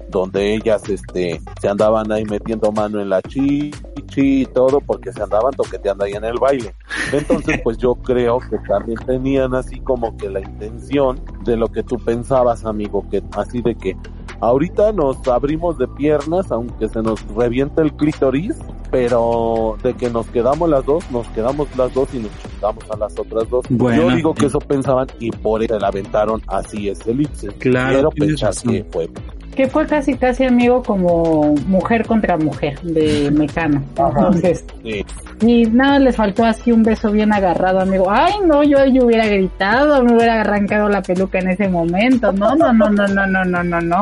donde 0.10 0.54
ellas 0.54 0.88
este 0.88 1.42
se 1.60 1.68
andaban 1.68 2.12
ahí 2.12 2.24
metiendo 2.26 2.72
mano 2.72 3.02
en 3.02 3.10
la 3.10 3.20
chichi 3.24 3.72
y 4.16 4.46
todo 4.46 4.80
porque 4.80 5.12
se 5.12 5.24
andaban 5.24 5.52
toqueteando 5.54 6.04
ahí 6.04 6.12
en 6.14 6.24
el 6.24 6.38
baile. 6.38 6.76
Entonces 7.12 7.60
pues 7.64 7.80
yo 7.80 7.96
creo 7.96 8.38
que 8.40 8.60
también 8.68 9.00
tenían 9.08 9.56
así 9.56 9.80
como 9.80 10.16
que 10.18 10.30
la 10.30 10.40
intención 10.42 11.20
de 11.44 11.58
lo 11.58 11.68
que 11.70 11.82
tú 11.82 11.96
pensabas, 11.98 12.64
amigo, 12.64 13.04
que 13.10 13.24
así 13.36 13.64
de 13.64 13.74
que 13.74 13.98
ahorita 14.40 14.92
nos 14.92 15.28
abrimos 15.28 15.78
de 15.78 15.88
piernas 15.88 16.52
aunque 16.52 16.88
se 16.90 17.02
nos 17.02 17.22
reviente 17.36 17.82
el 17.82 17.94
clítoris, 17.94 18.56
pero 18.92 19.78
de 19.84 19.94
que 19.94 20.10
nos 20.10 20.28
quedamos 20.28 20.70
las 20.70 20.86
dos, 20.86 21.10
nos 21.12 21.28
quedamos 21.30 21.68
las 21.78 21.94
dos 21.94 22.10
y 22.14 22.20
nos 22.20 22.32
chingamos 22.40 22.84
a 22.92 22.98
las 22.98 23.18
otras 23.18 23.50
dos. 23.50 23.66
Bueno. 23.70 24.10
Yo 24.10 24.16
digo 24.16 24.34
que 24.34 24.46
eso 24.48 24.60
pensaban 24.60 25.08
y 25.20 25.32
por 25.32 25.64
eso 25.64 25.80
la 25.80 25.88
aventaron 25.88 26.42
así 26.48 26.90
es 26.90 27.06
elipse. 27.08 27.48
Claro, 27.58 27.94
Quiero 27.94 28.10
pensar 28.12 28.50
razón. 28.50 28.72
que 28.72 28.84
fue 28.92 29.10
Que 29.56 29.68
fue 29.68 29.86
casi, 29.86 30.16
casi 30.16 30.46
amigo 30.46 30.82
como 30.82 31.54
mujer 31.68 32.06
contra 32.08 32.38
mujer 32.38 32.80
de 32.82 33.30
Mecano. 33.32 33.84
Entonces, 33.96 34.66
sí. 34.84 35.06
y 35.42 35.66
nada, 35.66 36.00
les 36.00 36.16
faltó 36.16 36.44
así 36.46 36.72
un 36.72 36.82
beso 36.84 37.12
bien 37.12 37.32
agarrado, 37.34 37.80
amigo. 37.82 38.08
Ay, 38.10 38.34
no, 38.46 38.64
yo, 38.64 38.84
yo 38.86 39.06
hubiera 39.06 39.28
gritado, 39.28 40.04
me 40.04 40.16
hubiera 40.16 40.42
arrancado 40.42 40.90
la 40.90 41.02
peluca 41.02 41.40
en 41.40 41.50
ese 41.52 41.68
momento. 41.68 42.32
No, 42.32 42.56
no, 42.56 42.74
no, 42.74 42.90
no, 42.90 43.08
no, 43.08 43.28
no, 43.28 43.44
no, 43.46 43.64
no, 43.64 43.82
no. 43.82 44.02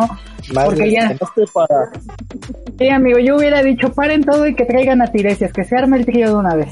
Más 0.53 0.65
Porque 0.65 0.91
ya- 0.91 1.15
para 1.53 1.91
Sí, 2.81 2.89
amigo, 2.89 3.19
yo 3.19 3.35
hubiera 3.37 3.61
dicho, 3.61 3.93
paren 3.93 4.23
todo 4.23 4.47
y 4.47 4.55
que 4.55 4.65
traigan 4.65 5.03
a 5.03 5.07
Tiresias, 5.11 5.53
que 5.53 5.63
se 5.63 5.75
arme 5.77 5.97
el 5.97 6.05
trío 6.05 6.29
de 6.29 6.33
una 6.35 6.55
vez. 6.55 6.71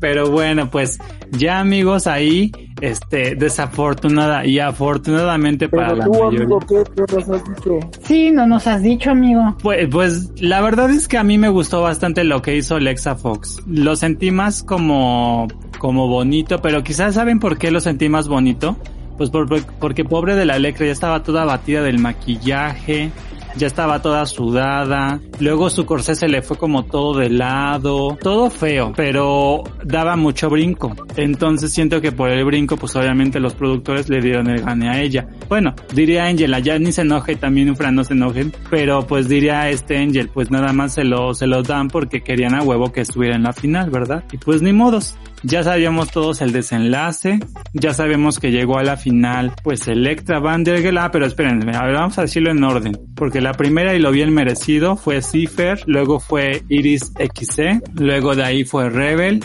Pero 0.00 0.30
bueno, 0.30 0.70
pues 0.70 0.98
ya 1.30 1.60
amigos 1.60 2.06
ahí, 2.06 2.52
este, 2.82 3.34
desafortunada 3.34 4.44
y 4.44 4.58
afortunadamente 4.58 5.68
para 5.70 5.88
Pero 5.88 5.96
la 5.96 6.04
tú, 6.04 6.10
mayoría. 6.12 6.40
amigo, 6.40 6.58
¿qué, 6.60 6.82
¿qué 6.94 7.14
nos 7.16 7.30
has 7.30 7.44
dicho? 7.54 7.78
Sí, 8.02 8.30
no 8.30 8.46
nos 8.46 8.66
has 8.66 8.82
dicho, 8.82 9.10
amigo. 9.10 9.56
Pues, 9.62 9.88
pues 9.90 10.30
la 10.40 10.60
verdad 10.60 10.90
es 10.90 11.08
que 11.08 11.16
a 11.16 11.24
mí 11.24 11.38
me 11.38 11.48
gustó 11.48 11.80
bastante 11.80 12.24
lo 12.24 12.42
que 12.42 12.56
hizo 12.56 12.78
Lexa 12.78 13.14
Fox. 13.16 13.62
Lo 13.66 13.96
sentí 13.96 14.30
más 14.30 14.62
como, 14.62 15.48
como 15.78 16.08
bonito, 16.08 16.60
pero 16.60 16.82
quizás 16.84 17.14
saben 17.14 17.40
por 17.40 17.56
qué 17.56 17.70
lo 17.70 17.80
sentí 17.80 18.08
más 18.10 18.28
bonito. 18.28 18.76
Pues 19.16 19.30
por- 19.30 19.48
por- 19.48 19.64
porque 19.78 20.04
pobre 20.04 20.34
de 20.34 20.44
la 20.44 20.56
Electra 20.56 20.86
ya 20.86 20.92
estaba 20.92 21.22
toda 21.22 21.44
batida 21.44 21.82
del 21.82 22.00
maquillaje, 22.00 23.12
ya 23.56 23.66
estaba 23.66 24.02
toda 24.02 24.26
sudada, 24.26 25.20
luego 25.40 25.70
su 25.70 25.86
corsé 25.86 26.14
se 26.14 26.28
le 26.28 26.42
fue 26.42 26.56
como 26.56 26.84
todo 26.84 27.18
de 27.18 27.30
lado, 27.30 28.16
todo 28.20 28.50
feo, 28.50 28.92
pero 28.96 29.62
daba 29.84 30.16
mucho 30.16 30.50
brinco. 30.50 30.94
Entonces 31.16 31.72
siento 31.72 32.00
que 32.00 32.12
por 32.12 32.30
el 32.30 32.44
brinco, 32.44 32.76
pues 32.76 32.94
obviamente 32.96 33.40
los 33.40 33.54
productores 33.54 34.08
le 34.08 34.20
dieron 34.20 34.48
el 34.48 34.62
gane 34.62 34.88
a 34.88 35.00
ella. 35.00 35.26
Bueno, 35.48 35.74
diría 35.92 36.26
Angela, 36.26 36.58
ya 36.58 36.78
ni 36.78 36.92
se 36.92 37.02
enoje, 37.02 37.36
también 37.36 37.74
Fran 37.76 37.94
no 37.94 38.04
se 38.04 38.14
enojen, 38.14 38.52
pero 38.70 39.06
pues 39.06 39.28
diría 39.28 39.70
este 39.70 39.98
Angel, 39.98 40.28
pues 40.28 40.50
nada 40.50 40.72
más 40.72 40.94
se 40.94 41.04
lo, 41.04 41.34
se 41.34 41.46
lo 41.46 41.62
dan 41.62 41.88
porque 41.88 42.22
querían 42.22 42.54
a 42.54 42.62
huevo 42.62 42.92
que 42.92 43.02
estuviera 43.02 43.36
en 43.36 43.44
la 43.44 43.52
final, 43.52 43.90
¿verdad? 43.90 44.24
Y 44.32 44.38
pues 44.38 44.62
ni 44.62 44.72
modos. 44.72 45.16
Ya 45.46 45.62
sabíamos 45.62 46.10
todos 46.10 46.40
el 46.40 46.52
desenlace, 46.52 47.38
ya 47.74 47.92
sabemos 47.92 48.40
que 48.40 48.50
llegó 48.50 48.78
a 48.78 48.82
la 48.82 48.96
final, 48.96 49.52
pues 49.62 49.86
Electra 49.88 50.40
Vandergel, 50.40 50.96
ah, 50.96 51.10
pero 51.12 51.26
espérenme, 51.26 51.72
vamos 51.72 52.16
a 52.16 52.22
decirlo 52.22 52.50
en 52.50 52.64
orden, 52.64 52.98
porque 53.14 53.42
la 53.44 53.52
primera 53.52 53.94
y 53.94 53.98
lo 53.98 54.10
bien 54.10 54.32
merecido 54.32 54.96
fue 54.96 55.20
Cipher, 55.20 55.82
luego 55.84 56.18
fue 56.18 56.62
Iris 56.70 57.12
XC, 57.18 57.82
luego 58.00 58.34
de 58.34 58.42
ahí 58.42 58.64
fue 58.64 58.88
Rebel, 58.88 59.44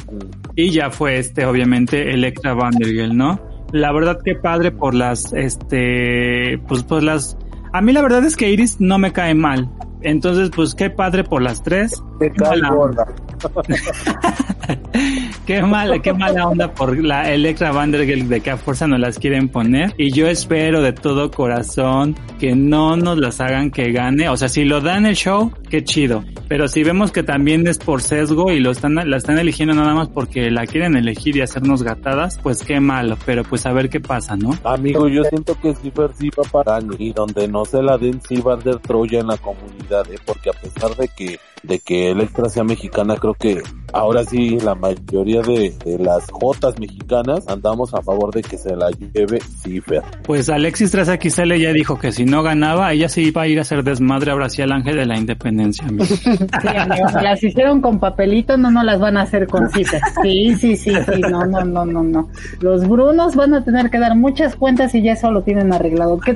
y 0.56 0.72
ya 0.72 0.90
fue 0.90 1.18
este, 1.18 1.46
obviamente, 1.46 2.14
Electra 2.14 2.54
Vandergel, 2.54 3.18
¿no? 3.18 3.42
La 3.74 3.92
verdad 3.92 4.18
que 4.24 4.36
padre 4.36 4.72
por 4.72 4.96
las, 4.96 5.34
este, 5.34 6.58
pues, 6.70 6.84
pues 6.84 7.04
las, 7.04 7.38
a 7.74 7.82
mí 7.82 7.92
la 7.92 8.02
verdad 8.02 8.24
es 8.24 8.38
que 8.38 8.50
Iris 8.50 8.78
no 8.80 9.00
me 9.00 9.12
cae 9.12 9.34
mal, 9.34 9.70
entonces, 10.02 10.50
pues 10.56 10.76
qué 10.76 10.90
padre 10.90 11.26
por 11.26 11.42
las 11.42 11.62
tres. 11.62 12.02
Te 12.20 12.32
cae 12.32 12.62
gorda. 12.62 13.06
Qué 15.50 15.64
mala, 15.64 15.98
qué 15.98 16.14
mala 16.14 16.48
onda 16.48 16.72
por 16.76 17.04
la 17.04 17.34
Electra 17.34 17.72
Vandergel 17.72 18.30
de 18.30 18.40
que 18.40 18.52
a 18.52 18.58
fuerza 18.58 18.86
nos 18.86 19.00
las 19.00 19.18
quieren 19.18 19.50
poner. 19.50 19.96
Y 19.98 20.12
yo 20.12 20.28
espero 20.28 20.80
de 20.84 20.94
todo 20.94 21.32
corazón 21.32 22.16
que 22.40 22.54
no 22.54 22.96
nos 22.96 23.18
las 23.18 23.42
hagan 23.42 23.72
que 23.72 23.92
gane. 23.92 24.30
O 24.30 24.38
sea, 24.38 24.48
si 24.48 24.64
lo 24.64 24.80
dan 24.80 25.08
el 25.08 25.16
show, 25.16 25.52
qué 25.68 25.84
chido. 25.84 26.24
Pero 26.48 26.68
si 26.68 26.84
vemos 26.84 27.12
que 27.12 27.24
también 27.24 27.66
es 27.66 27.80
por 27.80 28.04
sesgo 28.04 28.52
y 28.52 28.60
lo 28.60 28.70
están, 28.70 28.94
la 28.94 29.18
están 29.18 29.40
eligiendo 29.40 29.74
nada 29.74 29.96
más 29.96 30.10
porque 30.10 30.52
la 30.52 30.68
quieren 30.68 30.96
elegir 30.96 31.36
y 31.36 31.42
hacernos 31.42 31.82
gatadas, 31.82 32.38
pues 32.44 32.64
qué 32.64 32.80
malo. 32.80 33.18
Pero 33.26 33.44
pues 33.44 33.66
a 33.66 33.74
ver 33.74 33.90
qué 33.90 34.00
pasa, 34.00 34.36
¿no? 34.36 34.52
Amigo, 34.64 35.08
yo 35.08 35.24
siento 35.24 35.60
que 35.60 35.74
sí 35.74 35.92
va 35.92 36.44
para 36.44 36.80
y 37.00 37.12
donde 37.12 37.48
no 37.48 37.66
se 37.66 37.82
la 37.82 37.98
den 37.98 38.22
sí 38.22 38.40
va 38.40 38.54
a 38.54 38.60
Troya 38.60 39.22
en 39.22 39.28
la 39.28 39.38
comunidad, 39.38 40.12
¿eh? 40.12 40.20
porque 40.24 40.52
a 40.52 40.54
pesar 40.54 40.96
de 40.96 41.08
que 41.08 41.40
de 41.64 41.80
que 41.80 42.12
Electra 42.12 42.50
sea 42.50 42.64
mexicana, 42.64 43.16
creo 43.16 43.34
que 43.34 43.62
ahora 43.94 44.24
sí 44.24 44.60
la 44.60 44.76
mayoría 44.76 45.42
de, 45.42 45.74
de 45.84 46.00
las 46.00 46.30
Jotas 46.32 46.80
mexicanas 46.80 47.48
andamos 47.48 47.94
a 47.94 48.02
favor 48.02 48.34
de 48.34 48.42
que 48.42 48.58
se 48.58 48.76
la 48.76 48.90
lleve 48.92 49.40
Ciber. 49.40 50.04
Pues 50.24 50.50
Alexis 50.50 50.94
3XL 50.94 51.60
ya 51.60 51.74
dijo 51.74 52.00
que 52.00 52.12
si 52.12 52.26
no 52.26 52.44
ganaba, 52.44 52.92
ella 52.94 53.10
sí 53.10 53.28
iba 53.28 53.44
a 53.44 53.48
ir 53.48 53.60
a 53.60 53.62
hacer 53.62 53.84
desmadre 53.84 54.32
ahora 54.32 54.50
sí 54.50 54.62
al 54.62 54.72
ángel 54.72 54.98
de 54.98 55.06
la 55.06 55.18
independencia. 55.18 55.86
amigo. 55.88 56.06
Sí, 56.06 56.68
amigo, 56.76 57.08
las 57.22 57.44
hicieron 57.44 57.82
con 57.82 58.00
papelito, 58.00 58.58
no 58.58 58.72
nos 58.72 58.84
las 58.84 59.00
van 59.00 59.18
a 59.18 59.24
hacer 59.24 59.48
con 59.48 59.70
citas. 59.70 60.02
Sí, 60.22 60.56
sí, 60.56 60.76
sí, 60.76 60.92
sí, 60.92 61.22
no, 61.22 61.46
no, 61.46 61.64
no, 61.64 61.86
no, 61.86 62.04
no. 62.04 62.30
Los 62.60 62.88
Brunos 62.88 63.36
van 63.36 63.54
a 63.54 63.64
tener 63.64 63.90
que 63.90 64.00
dar 64.00 64.16
muchas 64.16 64.56
cuentas 64.56 64.94
y 64.96 65.02
ya 65.02 65.14
eso 65.14 65.32
lo 65.32 65.42
tienen 65.42 65.74
arreglado. 65.74 66.20
Que 66.20 66.34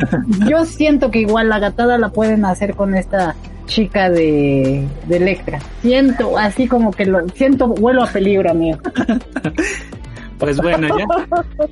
yo 0.49 0.65
siento 0.65 1.11
que 1.11 1.19
igual 1.19 1.49
la 1.49 1.59
gatada 1.59 1.97
la 1.97 2.09
pueden 2.09 2.45
hacer 2.45 2.76
con 2.76 2.95
esta 2.95 3.36
chica 3.66 4.09
de, 4.09 4.88
de 5.07 5.18
Electra. 5.18 5.59
Siento, 5.82 6.38
así 6.38 6.68
como 6.68 6.91
que 6.91 7.05
lo, 7.05 7.28
siento, 7.30 7.68
vuelo 7.68 8.03
a 8.03 8.07
peligro, 8.07 8.51
amigo. 8.51 8.80
Pues 10.39 10.57
bueno, 10.57 10.89
ya, 10.97 11.05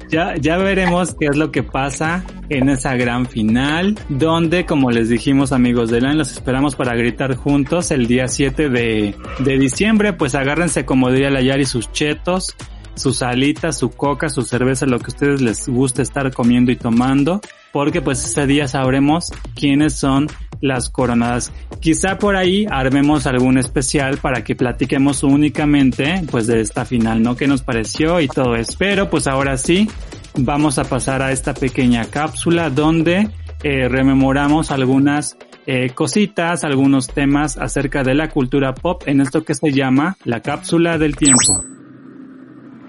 ya, 0.08 0.36
ya 0.38 0.58
veremos 0.58 1.14
qué 1.20 1.26
es 1.26 1.36
lo 1.36 1.52
que 1.52 1.62
pasa 1.62 2.24
en 2.48 2.70
esa 2.70 2.96
gran 2.96 3.26
final, 3.26 4.00
donde, 4.08 4.66
como 4.66 4.92
les 4.92 5.10
dijimos 5.10 5.52
amigos 5.52 5.89
de 5.89 6.00
LAN, 6.00 6.18
los 6.18 6.32
esperamos 6.32 6.76
para 6.76 6.96
gritar 6.96 7.36
juntos 7.36 7.92
el 7.92 8.08
día 8.08 8.30
7 8.30 8.70
de, 8.70 9.14
de 9.39 9.58
diciembre, 9.58 10.14
pues 10.14 10.36
agárrense 10.36 10.86
como 10.86 11.12
diría 11.12 11.30
la 11.30 11.42
Yari 11.42 11.66
sus 11.66 11.92
chetos, 11.92 12.56
su 12.96 13.14
salita, 13.14 13.72
su 13.72 13.89
coca, 13.89 14.30
su 14.30 14.42
cerveza, 14.44 14.86
lo 14.86 15.00
que 15.00 15.12
ustedes 15.12 15.42
les 15.42 15.68
guste 15.68 16.02
estar 16.02 16.32
comiendo 16.34 16.72
y 16.72 16.76
tomando, 16.76 17.42
porque 17.72 18.02
pues 18.02 18.24
ese 18.26 18.46
día 18.48 18.68
sabremos 18.68 19.32
quiénes 19.56 19.96
son 19.96 20.28
las 20.62 20.89
coronadas. 20.89 21.52
Quizá 21.80 22.18
por 22.18 22.36
ahí 22.36 22.68
armemos 22.70 23.26
algún 23.26 23.58
especial 23.58 24.18
para 24.18 24.44
que 24.44 24.56
platiquemos 24.56 25.24
únicamente 25.24 26.22
pues 26.30 26.48
de 26.48 26.62
esta 26.62 26.86
final, 26.86 27.24
¿no? 27.24 27.36
¿Qué 27.36 27.48
nos 27.48 27.64
pareció 27.64 28.20
y 28.20 28.28
todo 28.28 28.56
eso? 28.56 28.76
Pero 28.78 29.10
pues 29.10 29.28
ahora 29.28 29.58
sí, 29.58 29.89
vamos 30.38 30.78
a 30.78 30.84
pasar 30.84 31.22
a 31.22 31.32
esta 31.32 31.54
pequeña 31.54 32.06
cápsula 32.06 32.70
donde 32.70 33.30
eh, 33.64 33.88
rememoramos 33.89 34.72
algunas 34.72 35.38
eh, 35.68 35.92
cositas, 35.92 36.64
algunos 36.64 37.08
temas 37.08 37.58
acerca 37.58 38.04
de 38.04 38.16
la 38.16 38.30
cultura 38.30 38.74
pop 38.74 39.04
en 39.06 39.22
esto 39.22 39.44
que 39.44 39.54
se 39.54 39.72
llama 39.72 40.18
la 40.24 40.42
cápsula 40.42 40.98
del 40.98 41.16
tiempo. 41.16 41.71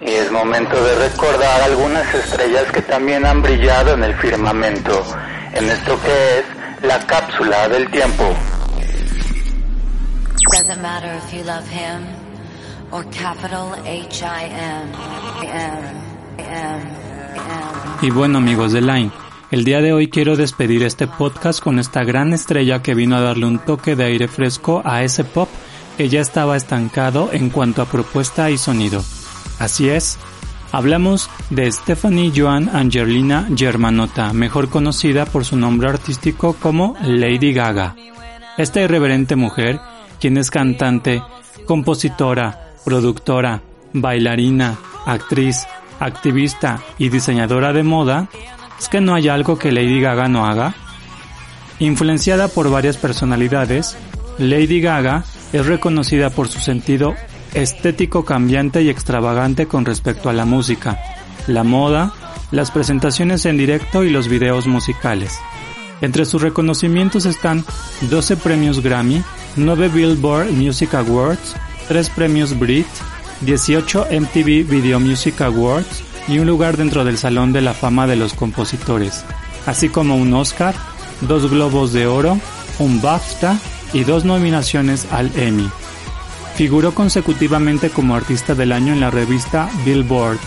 Y 0.04 0.10
es 0.10 0.32
momento 0.32 0.82
de 0.82 1.08
recordar 1.08 1.62
algunas 1.62 2.12
estrellas 2.12 2.64
que 2.72 2.82
también 2.82 3.24
han 3.24 3.40
brillado 3.40 3.94
en 3.94 4.02
el 4.02 4.14
firmamento, 4.16 5.00
en 5.54 5.70
esto 5.70 5.96
que 6.02 6.38
es 6.40 6.44
la 6.84 6.98
cápsula 7.06 7.68
del 7.68 7.88
tiempo. 7.88 8.24
Doesn't 10.50 10.82
matter 10.82 11.16
if 11.16 11.32
you 11.32 11.44
love 11.44 11.64
him 11.70 12.04
or 12.90 13.04
capital 13.10 13.74
H 13.86 14.24
I 14.24 14.46
M 14.46 14.92
M 15.42 15.82
M 16.38 16.48
M. 16.50 17.02
Y 18.02 18.10
bueno 18.10 18.38
amigos 18.38 18.72
de 18.72 18.80
Line, 18.80 19.12
el 19.52 19.64
día 19.64 19.80
de 19.80 19.92
hoy 19.92 20.10
quiero 20.10 20.34
despedir 20.34 20.82
este 20.82 21.06
podcast 21.06 21.60
con 21.60 21.78
esta 21.78 22.02
gran 22.02 22.32
estrella 22.32 22.82
que 22.82 22.94
vino 22.94 23.16
a 23.16 23.20
darle 23.20 23.46
un 23.46 23.60
toque 23.60 23.94
de 23.94 24.04
aire 24.04 24.26
fresco 24.26 24.82
a 24.84 25.04
ese 25.04 25.22
pop 25.22 25.48
que 25.96 26.08
ya 26.08 26.20
estaba 26.20 26.56
estancado 26.56 27.30
en 27.32 27.50
cuanto 27.50 27.82
a 27.82 27.86
propuesta 27.86 28.50
y 28.50 28.58
sonido. 28.58 29.04
Así 29.62 29.88
es, 29.88 30.18
hablamos 30.72 31.30
de 31.50 31.70
Stephanie 31.70 32.32
Joan 32.34 32.68
Angelina 32.74 33.46
Germanota, 33.54 34.32
mejor 34.32 34.68
conocida 34.68 35.24
por 35.24 35.44
su 35.44 35.56
nombre 35.56 35.88
artístico 35.88 36.54
como 36.54 36.96
Lady 37.00 37.52
Gaga. 37.52 37.94
Esta 38.58 38.80
irreverente 38.80 39.36
mujer, 39.36 39.78
quien 40.18 40.36
es 40.36 40.50
cantante, 40.50 41.22
compositora, 41.64 42.72
productora, 42.84 43.62
bailarina, 43.92 44.76
actriz, 45.06 45.64
activista 46.00 46.82
y 46.98 47.08
diseñadora 47.08 47.72
de 47.72 47.84
moda, 47.84 48.28
¿es 48.80 48.88
que 48.88 49.00
no 49.00 49.14
hay 49.14 49.28
algo 49.28 49.60
que 49.60 49.70
Lady 49.70 50.00
Gaga 50.00 50.26
no 50.26 50.44
haga? 50.44 50.74
Influenciada 51.78 52.48
por 52.48 52.68
varias 52.68 52.96
personalidades, 52.96 53.96
Lady 54.38 54.80
Gaga 54.80 55.22
es 55.52 55.64
reconocida 55.64 56.30
por 56.30 56.48
su 56.48 56.58
sentido 56.58 57.14
estético 57.54 58.24
cambiante 58.24 58.82
y 58.82 58.88
extravagante 58.88 59.66
con 59.66 59.84
respecto 59.84 60.28
a 60.28 60.32
la 60.32 60.44
música, 60.44 60.98
la 61.46 61.64
moda, 61.64 62.12
las 62.50 62.70
presentaciones 62.70 63.46
en 63.46 63.56
directo 63.56 64.04
y 64.04 64.10
los 64.10 64.28
videos 64.28 64.66
musicales. 64.66 65.38
Entre 66.00 66.24
sus 66.24 66.42
reconocimientos 66.42 67.26
están 67.26 67.64
12 68.02 68.36
premios 68.36 68.82
Grammy, 68.82 69.22
9 69.56 69.88
Billboard 69.88 70.50
Music 70.50 70.94
Awards, 70.94 71.54
3 71.88 72.10
premios 72.10 72.58
Brit, 72.58 72.86
18 73.42 74.08
MTV 74.10 74.68
Video 74.68 74.98
Music 75.00 75.40
Awards 75.40 76.02
y 76.28 76.38
un 76.38 76.46
lugar 76.46 76.76
dentro 76.76 77.04
del 77.04 77.18
Salón 77.18 77.52
de 77.52 77.60
la 77.60 77.74
Fama 77.74 78.06
de 78.06 78.16
los 78.16 78.34
Compositores, 78.34 79.24
así 79.66 79.88
como 79.88 80.16
un 80.16 80.32
Oscar, 80.34 80.74
dos 81.20 81.50
Globos 81.50 81.92
de 81.92 82.06
Oro, 82.06 82.38
un 82.78 83.00
BAFTA 83.00 83.58
y 83.92 84.04
dos 84.04 84.24
nominaciones 84.24 85.06
al 85.10 85.30
Emmy. 85.36 85.68
Figuró 86.54 86.94
consecutivamente 86.94 87.90
como 87.90 88.14
artista 88.14 88.54
del 88.54 88.72
año 88.72 88.92
en 88.92 89.00
la 89.00 89.10
revista 89.10 89.70
Billboard 89.84 90.38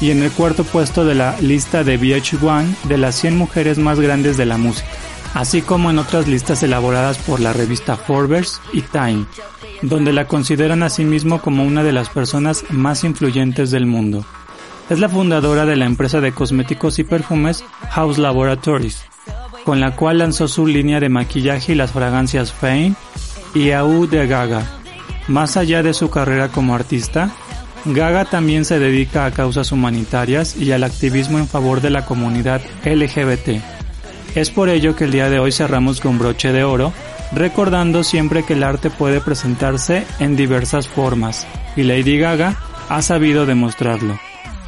y 0.00 0.10
en 0.10 0.22
el 0.22 0.30
cuarto 0.32 0.64
puesto 0.64 1.04
de 1.04 1.14
la 1.14 1.36
lista 1.40 1.84
de 1.84 1.98
VH1 1.98 2.82
de 2.84 2.98
las 2.98 3.14
100 3.14 3.38
mujeres 3.38 3.78
más 3.78 4.00
grandes 4.00 4.36
de 4.36 4.46
la 4.46 4.58
música, 4.58 4.88
así 5.34 5.62
como 5.62 5.90
en 5.90 5.98
otras 5.98 6.26
listas 6.26 6.62
elaboradas 6.62 7.18
por 7.18 7.40
la 7.40 7.52
revista 7.52 7.96
Forbes 7.96 8.60
y 8.72 8.82
Time, 8.82 9.26
donde 9.82 10.12
la 10.12 10.26
consideran 10.26 10.82
a 10.82 10.90
sí 10.90 11.04
mismo 11.04 11.40
como 11.40 11.64
una 11.64 11.84
de 11.84 11.92
las 11.92 12.08
personas 12.08 12.64
más 12.70 13.04
influyentes 13.04 13.70
del 13.70 13.86
mundo. 13.86 14.24
Es 14.90 14.98
la 14.98 15.08
fundadora 15.08 15.64
de 15.64 15.76
la 15.76 15.86
empresa 15.86 16.20
de 16.20 16.32
cosméticos 16.32 16.98
y 16.98 17.04
perfumes 17.04 17.64
House 17.90 18.18
Laboratories, 18.18 19.04
con 19.64 19.80
la 19.80 19.96
cual 19.96 20.18
lanzó 20.18 20.48
su 20.48 20.66
línea 20.66 21.00
de 21.00 21.08
maquillaje 21.08 21.72
y 21.72 21.76
las 21.76 21.92
fragancias 21.92 22.52
Fame 22.52 22.94
y 23.54 23.70
Au 23.70 24.06
de 24.06 24.26
Gaga. 24.26 24.83
Más 25.28 25.56
allá 25.56 25.82
de 25.82 25.94
su 25.94 26.10
carrera 26.10 26.48
como 26.48 26.74
artista, 26.74 27.30
Gaga 27.86 28.24
también 28.24 28.64
se 28.64 28.78
dedica 28.78 29.26
a 29.26 29.30
causas 29.30 29.72
humanitarias 29.72 30.56
y 30.56 30.72
al 30.72 30.84
activismo 30.84 31.38
en 31.38 31.48
favor 31.48 31.80
de 31.80 31.90
la 31.90 32.04
comunidad 32.04 32.62
LGBT. 32.84 33.62
Es 34.34 34.50
por 34.50 34.68
ello 34.68 34.96
que 34.96 35.04
el 35.04 35.12
día 35.12 35.30
de 35.30 35.38
hoy 35.38 35.52
cerramos 35.52 36.00
con 36.00 36.18
broche 36.18 36.52
de 36.52 36.64
oro, 36.64 36.92
recordando 37.32 38.02
siempre 38.02 38.44
que 38.44 38.54
el 38.54 38.62
arte 38.62 38.90
puede 38.90 39.20
presentarse 39.20 40.06
en 40.18 40.36
diversas 40.36 40.88
formas, 40.88 41.46
y 41.76 41.82
Lady 41.82 42.18
Gaga 42.18 42.56
ha 42.88 43.02
sabido 43.02 43.46
demostrarlo. 43.46 44.18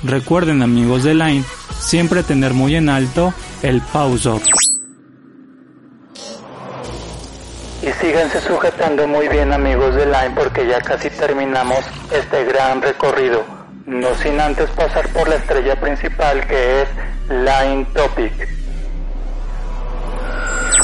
Recuerden 0.02 0.62
amigos 0.62 1.04
de 1.04 1.14
Line, 1.14 1.44
siempre 1.78 2.22
tener 2.22 2.54
muy 2.54 2.76
en 2.76 2.88
alto 2.88 3.34
el 3.62 3.80
pause 3.80 4.26
up. 4.26 4.42
Y 7.86 7.92
síganse 8.04 8.40
sujetando 8.40 9.06
muy 9.06 9.28
bien 9.28 9.52
amigos 9.52 9.94
de 9.94 10.06
Line 10.06 10.32
porque 10.34 10.66
ya 10.66 10.80
casi 10.80 11.08
terminamos 11.08 11.78
este 12.12 12.44
gran 12.44 12.82
recorrido. 12.82 13.44
No 13.86 14.12
sin 14.16 14.40
antes 14.40 14.68
pasar 14.70 15.08
por 15.10 15.28
la 15.28 15.36
estrella 15.36 15.80
principal 15.80 16.44
que 16.48 16.82
es 16.82 16.88
Line 17.28 17.86
Topic. 17.94 18.32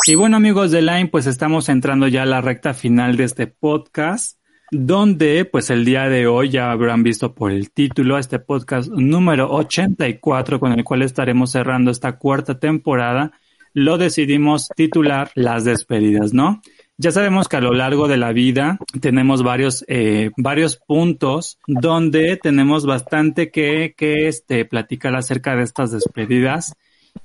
Y 0.07 0.15
bueno 0.15 0.37
amigos 0.37 0.71
de 0.71 0.81
Line, 0.81 1.09
pues 1.09 1.27
estamos 1.27 1.69
entrando 1.69 2.07
ya 2.07 2.23
a 2.23 2.27
la 2.27 2.41
recta 2.41 2.73
final 2.73 3.17
de 3.17 3.25
este 3.25 3.49
podcast, 3.49 4.39
donde 4.71 5.45
pues 5.45 5.71
el 5.71 5.85
día 5.85 6.09
de 6.09 6.29
hoy 6.29 6.51
ya 6.51 6.71
habrán 6.71 7.03
visto 7.03 7.35
por 7.35 7.51
el 7.51 7.73
título 7.73 8.17
este 8.17 8.39
podcast 8.39 8.89
número 8.93 9.51
84 9.51 10.61
con 10.61 10.71
el 10.71 10.85
cual 10.85 11.03
estaremos 11.03 11.51
cerrando 11.51 11.91
esta 11.91 12.17
cuarta 12.17 12.61
temporada, 12.61 13.33
lo 13.75 13.99
decidimos 13.99 14.69
titular 14.77 15.33
Las 15.35 15.65
despedidas, 15.65 16.33
¿no? 16.33 16.63
Ya 17.03 17.11
sabemos 17.11 17.49
que 17.49 17.57
a 17.57 17.61
lo 17.61 17.73
largo 17.73 18.07
de 18.07 18.17
la 18.17 18.33
vida 18.33 18.79
tenemos 19.01 19.43
varios, 19.43 19.85
eh, 19.89 20.31
varios 20.37 20.77
puntos 20.77 21.59
donde 21.67 22.37
tenemos 22.37 22.87
bastante 22.87 23.51
que, 23.51 23.93
que 23.97 24.29
este, 24.29 24.65
platicar 24.65 25.17
acerca 25.17 25.57
de 25.57 25.65
estas 25.65 25.91
despedidas. 25.91 26.75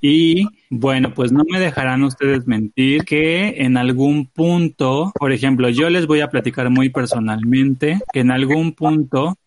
Y 0.00 0.48
bueno, 0.68 1.14
pues 1.14 1.30
no 1.30 1.44
me 1.48 1.60
dejarán 1.60 2.02
ustedes 2.02 2.44
mentir 2.48 3.04
que 3.04 3.62
en 3.62 3.76
algún 3.76 4.26
punto, 4.26 5.12
por 5.14 5.30
ejemplo, 5.30 5.68
yo 5.68 5.88
les 5.90 6.08
voy 6.08 6.22
a 6.22 6.28
platicar 6.28 6.70
muy 6.70 6.88
personalmente 6.88 8.00
que 8.12 8.18
en 8.18 8.32
algún 8.32 8.72
punto, 8.72 9.38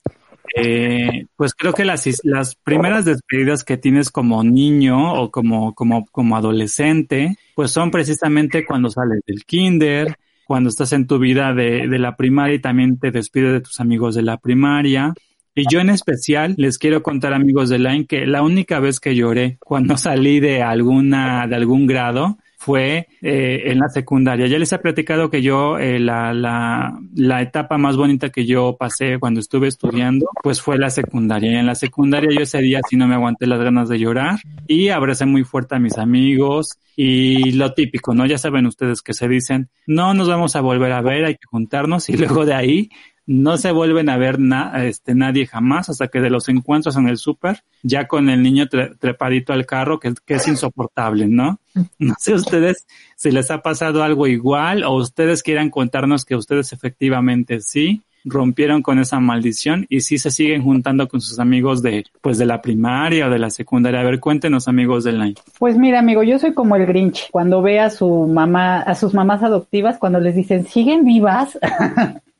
eh, 0.55 1.25
pues 1.35 1.53
creo 1.53 1.73
que 1.73 1.85
las, 1.85 2.07
las 2.23 2.55
primeras 2.55 3.05
despedidas 3.05 3.63
que 3.63 3.77
tienes 3.77 4.09
como 4.09 4.43
niño 4.43 5.13
o 5.13 5.31
como, 5.31 5.73
como, 5.73 6.05
como 6.07 6.35
adolescente, 6.35 7.37
pues 7.55 7.71
son 7.71 7.91
precisamente 7.91 8.65
cuando 8.65 8.89
sales 8.89 9.21
del 9.25 9.45
kinder, 9.45 10.15
cuando 10.45 10.69
estás 10.69 10.93
en 10.93 11.07
tu 11.07 11.19
vida 11.19 11.53
de, 11.53 11.87
de 11.87 11.99
la 11.99 12.15
primaria 12.17 12.55
y 12.55 12.59
también 12.59 12.99
te 12.99 13.11
despides 13.11 13.53
de 13.53 13.61
tus 13.61 13.79
amigos 13.79 14.15
de 14.15 14.23
la 14.23 14.37
primaria. 14.37 15.13
Y 15.53 15.65
yo 15.69 15.79
en 15.79 15.89
especial 15.89 16.55
les 16.57 16.77
quiero 16.77 17.03
contar 17.03 17.33
amigos 17.33 17.69
de 17.69 17.79
Line 17.79 18.05
que 18.05 18.25
la 18.25 18.41
única 18.41 18.79
vez 18.79 18.99
que 18.99 19.15
lloré 19.15 19.57
cuando 19.59 19.95
salí 19.97 20.39
de 20.39 20.61
alguna, 20.63 21.47
de 21.47 21.55
algún 21.55 21.87
grado 21.87 22.37
fue 22.61 23.07
eh, 23.23 23.63
en 23.71 23.79
la 23.79 23.89
secundaria. 23.89 24.45
Ya 24.45 24.59
les 24.59 24.71
he 24.71 24.77
platicado 24.77 25.31
que 25.31 25.41
yo, 25.41 25.79
eh, 25.79 25.99
la, 25.99 26.31
la, 26.31 26.95
la 27.15 27.41
etapa 27.41 27.79
más 27.79 27.97
bonita 27.97 28.29
que 28.29 28.45
yo 28.45 28.77
pasé 28.79 29.17
cuando 29.17 29.39
estuve 29.39 29.67
estudiando, 29.67 30.27
pues 30.43 30.61
fue 30.61 30.77
la 30.77 30.91
secundaria. 30.91 31.53
Y 31.53 31.55
en 31.55 31.65
la 31.65 31.73
secundaria 31.73 32.29
yo 32.31 32.43
ese 32.43 32.59
día 32.59 32.79
sí 32.87 32.97
no 32.97 33.07
me 33.07 33.15
aguanté 33.15 33.47
las 33.47 33.59
ganas 33.59 33.89
de 33.89 33.97
llorar 33.97 34.39
y 34.67 34.89
abracé 34.89 35.25
muy 35.25 35.43
fuerte 35.43 35.73
a 35.73 35.79
mis 35.79 35.97
amigos 35.97 36.77
y 36.95 37.53
lo 37.53 37.73
típico, 37.73 38.13
¿no? 38.13 38.27
Ya 38.27 38.37
saben 38.37 38.67
ustedes 38.67 39.01
que 39.01 39.15
se 39.15 39.27
dicen, 39.27 39.69
no 39.87 40.13
nos 40.13 40.27
vamos 40.27 40.55
a 40.55 40.61
volver 40.61 40.91
a 40.91 41.01
ver, 41.01 41.25
hay 41.25 41.35
que 41.35 41.47
juntarnos 41.49 42.09
y 42.09 42.17
luego 42.17 42.45
de 42.45 42.53
ahí 42.53 42.89
no 43.25 43.57
se 43.57 43.71
vuelven 43.71 44.09
a 44.09 44.17
ver 44.17 44.39
na, 44.39 44.85
este, 44.85 45.15
nadie 45.15 45.47
jamás 45.47 45.89
hasta 45.89 46.07
que 46.07 46.21
de 46.21 46.29
los 46.29 46.49
encuentros 46.49 46.95
en 46.97 47.07
el 47.07 47.17
súper, 47.17 47.63
ya 47.83 48.07
con 48.07 48.29
el 48.29 48.41
niño 48.41 48.67
tre 48.67 48.91
trepadito 48.99 49.53
al 49.53 49.65
carro, 49.65 49.99
que, 49.99 50.13
que, 50.25 50.35
es 50.35 50.47
insoportable, 50.47 51.27
¿no? 51.27 51.59
No 51.99 52.15
sé 52.19 52.33
ustedes 52.33 52.85
si 53.15 53.31
les 53.31 53.51
ha 53.51 53.61
pasado 53.61 54.03
algo 54.03 54.27
igual 54.27 54.83
o 54.83 54.95
ustedes 54.95 55.43
quieran 55.43 55.69
contarnos 55.69 56.25
que 56.25 56.35
ustedes 56.35 56.73
efectivamente 56.73 57.61
sí 57.61 58.01
rompieron 58.23 58.81
con 58.81 58.99
esa 58.99 59.19
maldición 59.19 59.85
y 59.89 60.01
sí 60.01 60.17
se 60.17 60.31
siguen 60.31 60.63
juntando 60.63 61.07
con 61.07 61.21
sus 61.21 61.39
amigos 61.39 61.81
de 61.81 62.03
pues 62.21 62.37
de 62.37 62.45
la 62.45 62.61
primaria 62.61 63.27
o 63.27 63.29
de 63.29 63.39
la 63.39 63.49
secundaria. 63.49 64.01
A 64.01 64.03
ver, 64.03 64.19
cuéntenos 64.19 64.67
amigos 64.67 65.03
del 65.03 65.19
line. 65.19 65.35
Pues 65.59 65.77
mira, 65.77 65.99
amigo, 65.99 66.23
yo 66.23 66.37
soy 66.39 66.53
como 66.53 66.75
el 66.75 66.85
Grinch. 66.85 67.29
Cuando 67.31 67.61
ve 67.61 67.79
a 67.79 67.89
su 67.89 68.27
mamá, 68.27 68.81
a 68.81 68.95
sus 68.95 69.13
mamás 69.13 69.43
adoptivas, 69.43 69.97
cuando 69.97 70.19
les 70.19 70.35
dicen, 70.35 70.65
"¿Siguen 70.65 71.05
vivas?" 71.05 71.57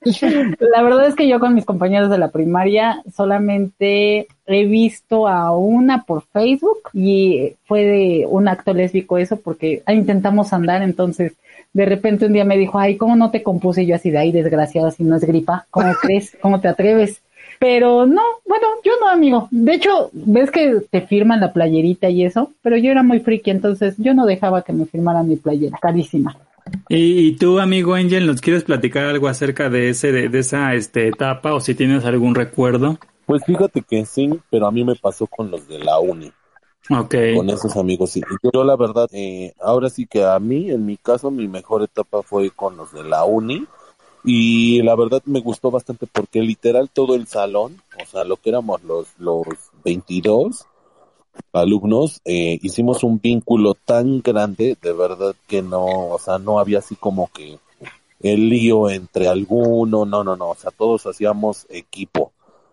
La 0.59 0.81
verdad 0.81 1.07
es 1.07 1.15
que 1.15 1.27
yo 1.27 1.39
con 1.39 1.53
mis 1.53 1.65
compañeros 1.65 2.09
de 2.09 2.17
la 2.17 2.29
primaria 2.29 3.03
solamente 3.15 4.27
he 4.47 4.65
visto 4.65 5.27
a 5.27 5.55
una 5.55 6.03
por 6.03 6.23
Facebook 6.23 6.89
y 6.93 7.53
fue 7.65 7.83
de 7.83 8.25
un 8.27 8.47
acto 8.47 8.73
lésbico 8.73 9.19
eso 9.19 9.37
porque 9.37 9.83
intentamos 9.87 10.53
andar, 10.53 10.81
entonces 10.81 11.33
de 11.73 11.85
repente 11.85 12.25
un 12.25 12.33
día 12.33 12.45
me 12.45 12.57
dijo, 12.57 12.79
ay, 12.79 12.97
¿cómo 12.97 13.15
no 13.15 13.31
te 13.31 13.43
compuse? 13.43 13.85
Yo 13.85 13.95
así 13.95 14.09
de 14.09 14.17
ahí, 14.17 14.31
desgraciada, 14.31 14.91
si 14.91 15.03
no 15.03 15.15
es 15.15 15.23
gripa, 15.23 15.67
¿cómo 15.69 15.93
crees? 16.01 16.35
¿Cómo 16.41 16.59
te 16.59 16.67
atreves? 16.67 17.21
Pero 17.59 18.07
no, 18.07 18.23
bueno, 18.47 18.67
yo 18.83 18.93
no, 18.99 19.07
amigo. 19.07 19.47
De 19.51 19.75
hecho, 19.75 20.09
ves 20.13 20.49
que 20.49 20.81
te 20.89 21.01
firman 21.01 21.39
la 21.39 21.53
playerita 21.53 22.09
y 22.09 22.25
eso, 22.25 22.51
pero 22.63 22.75
yo 22.75 22.89
era 22.89 23.03
muy 23.03 23.19
friki, 23.19 23.51
entonces 23.51 23.95
yo 23.99 24.15
no 24.15 24.25
dejaba 24.25 24.63
que 24.63 24.73
me 24.73 24.85
firmaran 24.85 25.27
mi 25.27 25.35
playera, 25.35 25.77
carísima. 25.79 26.35
¿Y, 26.89 27.35
tú, 27.37 27.59
amigo 27.59 27.93
Angel, 27.93 28.27
nos 28.27 28.41
quieres 28.41 28.63
platicar 28.63 29.05
algo 29.05 29.27
acerca 29.27 29.69
de 29.69 29.89
ese, 29.89 30.11
de, 30.11 30.39
esa 30.39 30.73
este, 30.73 31.07
etapa 31.07 31.53
o 31.53 31.61
si 31.61 31.75
tienes 31.75 32.05
algún 32.05 32.35
recuerdo? 32.35 32.97
Pues 33.25 33.43
fíjate 33.45 33.81
que 33.81 34.05
sí, 34.05 34.29
pero 34.49 34.67
a 34.67 34.71
mí 34.71 34.83
me 34.83 34.95
pasó 34.95 35.27
con 35.27 35.51
los 35.51 35.67
de 35.67 35.79
la 35.79 35.99
uni. 35.99 36.31
Ok. 36.89 37.15
Con 37.35 37.49
esos 37.49 37.77
amigos, 37.77 38.11
sí. 38.11 38.21
Yo 38.53 38.63
la 38.63 38.75
verdad, 38.75 39.07
eh, 39.13 39.53
ahora 39.61 39.89
sí 39.89 40.05
que 40.07 40.23
a 40.23 40.39
mí, 40.39 40.69
en 40.69 40.85
mi 40.85 40.97
caso, 40.97 41.31
mi 41.31 41.47
mejor 41.47 41.83
etapa 41.83 42.23
fue 42.23 42.49
con 42.49 42.75
los 42.75 42.91
de 42.91 43.03
la 43.03 43.23
uni 43.23 43.65
y 44.23 44.81
la 44.83 44.95
verdad 44.95 45.21
me 45.25 45.39
gustó 45.39 45.71
bastante 45.71 46.07
porque 46.07 46.41
literal 46.41 46.89
todo 46.91 47.15
el 47.15 47.27
salón, 47.27 47.81
o 48.01 48.05
sea, 48.05 48.23
lo 48.23 48.37
que 48.37 48.49
éramos 48.49 48.83
los, 48.83 49.07
los 49.17 49.45
22 49.83 50.65
alumnos, 51.53 52.21
eh, 52.25 52.59
hicimos 52.61 53.03
un 53.03 53.19
vínculo 53.19 53.73
tan 53.73 54.21
grande, 54.21 54.77
de 54.81 54.93
verdad 54.93 55.35
que 55.47 55.61
no, 55.61 55.85
o 55.85 56.19
sea, 56.19 56.37
no 56.37 56.59
había 56.59 56.79
así 56.79 56.95
como 56.95 57.29
que 57.33 57.59
el 58.21 58.49
lío 58.49 58.89
entre 58.89 59.27
alguno, 59.27 60.05
no, 60.05 60.23
no, 60.23 60.35
no, 60.35 60.49
o 60.49 60.55
sea, 60.55 60.71
todos 60.71 61.05
hacíamos 61.05 61.65
equipo. 61.69 62.31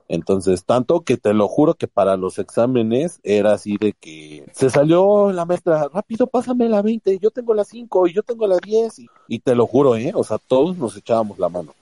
Entonces, 0.09 0.65
tanto 0.65 1.03
que 1.03 1.19
te 1.19 1.35
lo 1.35 1.49
juro 1.49 1.75
que 1.75 1.87
para 1.87 2.17
los 2.17 2.39
exámenes 2.39 3.21
era 3.25 3.53
así 3.53 3.77
de 3.77 3.93
que 3.93 4.47
se 4.53 4.71
salió 4.71 5.31
la 5.33 5.45
maestra, 5.45 5.87
rápido 5.93 6.27
pásame 6.27 6.67
la 6.69 6.81
20, 6.81 7.19
yo 7.19 7.31
tengo 7.31 7.53
la 7.53 7.65
5 7.65 8.07
y 8.07 8.15
yo 8.15 8.23
tengo 8.23 8.47
la 8.47 8.57
10 8.57 9.01
y, 9.29 9.39
te 9.41 9.55
lo 9.55 9.67
juro, 9.67 9.97
¿eh? 9.97 10.13
O 10.15 10.25
sea, 10.25 10.39
todos 10.39 10.79
nos 10.79 10.97
echábamos 10.97 11.39
la 11.39 11.51
mano. 11.51 11.75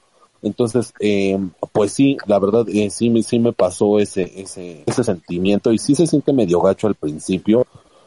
Entonces, 0.43 0.93
eh, 1.01 1.39
pues 1.72 1.93
sí, 1.93 2.16
la 2.26 2.39
verdad, 2.39 2.66
eh, 2.68 2.91
sí, 2.91 3.22
sí 3.22 3.39
me 3.39 3.53
pasó 3.53 3.99
ese, 3.99 4.41
ese, 4.41 4.82
ese 4.87 5.05
sentimiento 5.05 5.72
y 5.72 5.78
sí 5.78 5.95
se 5.95 6.07
siente 6.07 6.32
medio 6.32 6.61
gacho 6.61 6.87
al 6.87 6.95
principio, 6.95 7.66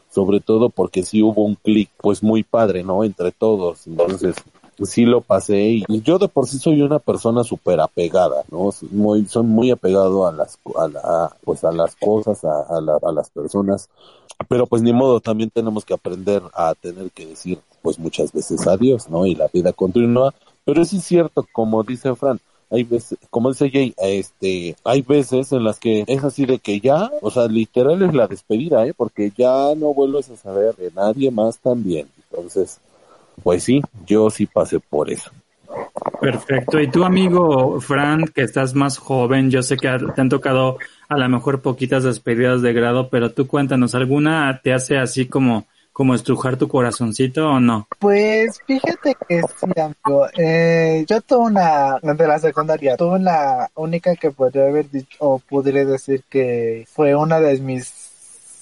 sobre 0.10 0.40
todo 0.40 0.70
porque 0.70 1.04
sí 1.04 1.22
hubo 1.22 1.44
un 1.44 1.56
clic, 1.56 1.90
pues 1.98 2.24
muy 2.24 2.44
padre, 2.44 2.84
¿no? 2.84 3.04
Entre 3.04 3.32
todos. 3.32 3.88
Entonces, 3.88 4.36
sí 4.86 5.06
lo 5.06 5.22
pasé 5.22 5.84
y 5.88 6.02
yo 6.02 6.20
de 6.20 6.28
por 6.28 6.48
sí 6.48 6.58
soy 6.58 6.82
una 6.82 7.00
persona 7.00 7.44
súper 7.44 7.80
apegada, 7.80 8.44
¿no? 8.52 8.70
Muy, 8.92 9.26
soy 9.28 9.44
muy 9.44 9.72
apegado 9.72 10.28
a 10.28 10.32
las, 10.32 10.58
a 10.78 10.88
la, 10.88 11.36
pues 11.44 11.64
a 11.64 11.72
las 11.72 11.96
cosas, 11.96 12.44
a, 12.46 12.62
a, 12.62 13.12
las 13.12 13.30
personas, 13.30 13.90
pero 14.48 14.68
pues 14.68 14.82
ni 14.82 14.94
modo, 14.94 15.20
también 15.20 15.50
tenemos 15.50 15.86
que 15.86 15.94
aprender 15.94 16.42
a 16.54 16.74
tener 16.76 17.12
que 17.12 17.26
decir 17.26 17.60
pues 17.82 18.00
muchas 18.00 18.32
veces 18.32 18.66
adiós, 18.68 19.10
¿no? 19.10 19.26
Y 19.26 19.36
la 19.36 19.48
vida 19.52 19.74
continúa, 19.74 20.34
pero 20.70 20.84
es 20.84 20.90
cierto, 20.90 21.48
como 21.52 21.84
dice 21.84 22.14
Fran, 22.16 22.40
hay 22.70 22.84
veces, 22.84 23.18
como 23.32 23.50
dice 23.50 23.72
Jay, 23.72 23.96
este, 23.98 24.76
hay 24.84 25.02
veces 25.02 25.52
en 25.52 25.64
las 25.64 25.80
que 25.80 26.04
es 26.06 26.24
así 26.24 26.46
de 26.46 26.60
que 26.60 26.80
ya, 26.80 27.10
o 27.22 27.32
sea, 27.32 27.48
literal 27.48 28.02
es 28.04 28.14
la 28.14 28.28
despedida, 28.28 28.86
¿eh? 28.86 28.94
Porque 28.96 29.32
ya 29.36 29.74
no 29.76 29.94
vuelves 29.94 30.30
a 30.30 30.36
saber 30.36 30.76
de 30.76 30.92
nadie 30.96 31.32
más 31.32 31.58
también. 31.58 32.08
Entonces, 32.30 32.80
pues 33.42 33.64
sí, 33.64 33.82
yo 34.06 34.30
sí 34.30 34.46
pasé 34.46 34.80
por 34.80 35.10
eso. 35.10 35.32
Perfecto. 36.22 36.80
Y 36.80 36.90
tu 36.92 37.04
amigo 37.04 37.82
Fran, 37.82 38.26
que 38.26 38.42
estás 38.42 38.76
más 38.76 39.00
joven, 39.00 39.50
yo 39.50 39.64
sé 39.64 39.78
que 39.78 39.90
te 40.14 40.22
han 40.22 40.30
tocado 40.30 40.78
a 41.08 41.18
lo 41.18 41.28
mejor 41.30 41.62
poquitas 41.62 42.04
despedidas 42.04 42.62
de 42.62 42.74
grado, 42.74 43.10
pero 43.10 43.32
tú 43.32 43.48
cuéntanos, 43.48 43.96
¿alguna 43.96 44.62
te 44.64 44.74
hace 44.74 44.98
así 44.98 45.26
como 45.26 45.66
como 46.00 46.16
estrujar 46.16 46.56
tu 46.56 46.70
corazoncito 46.70 47.46
o 47.46 47.60
no? 47.60 47.86
Pues 48.00 48.62
fíjate 48.66 49.18
que 49.28 49.42
sí, 49.42 49.68
amigo. 49.76 50.28
Eh, 50.38 51.04
yo 51.10 51.20
tuve 51.20 51.48
una, 51.48 52.00
de 52.02 52.26
la 52.26 52.40
secundaria, 52.40 52.96
tuve 52.96 53.20
la 53.20 53.70
única 53.76 54.16
que 54.16 54.32
podría 54.32 54.68
haber 54.68 54.90
dicho, 54.90 55.18
o 55.20 55.40
podría 55.40 55.84
decir 55.84 56.24
que 56.30 56.86
fue 56.90 57.16
una 57.16 57.42
de 57.42 57.60
mis 57.60 57.92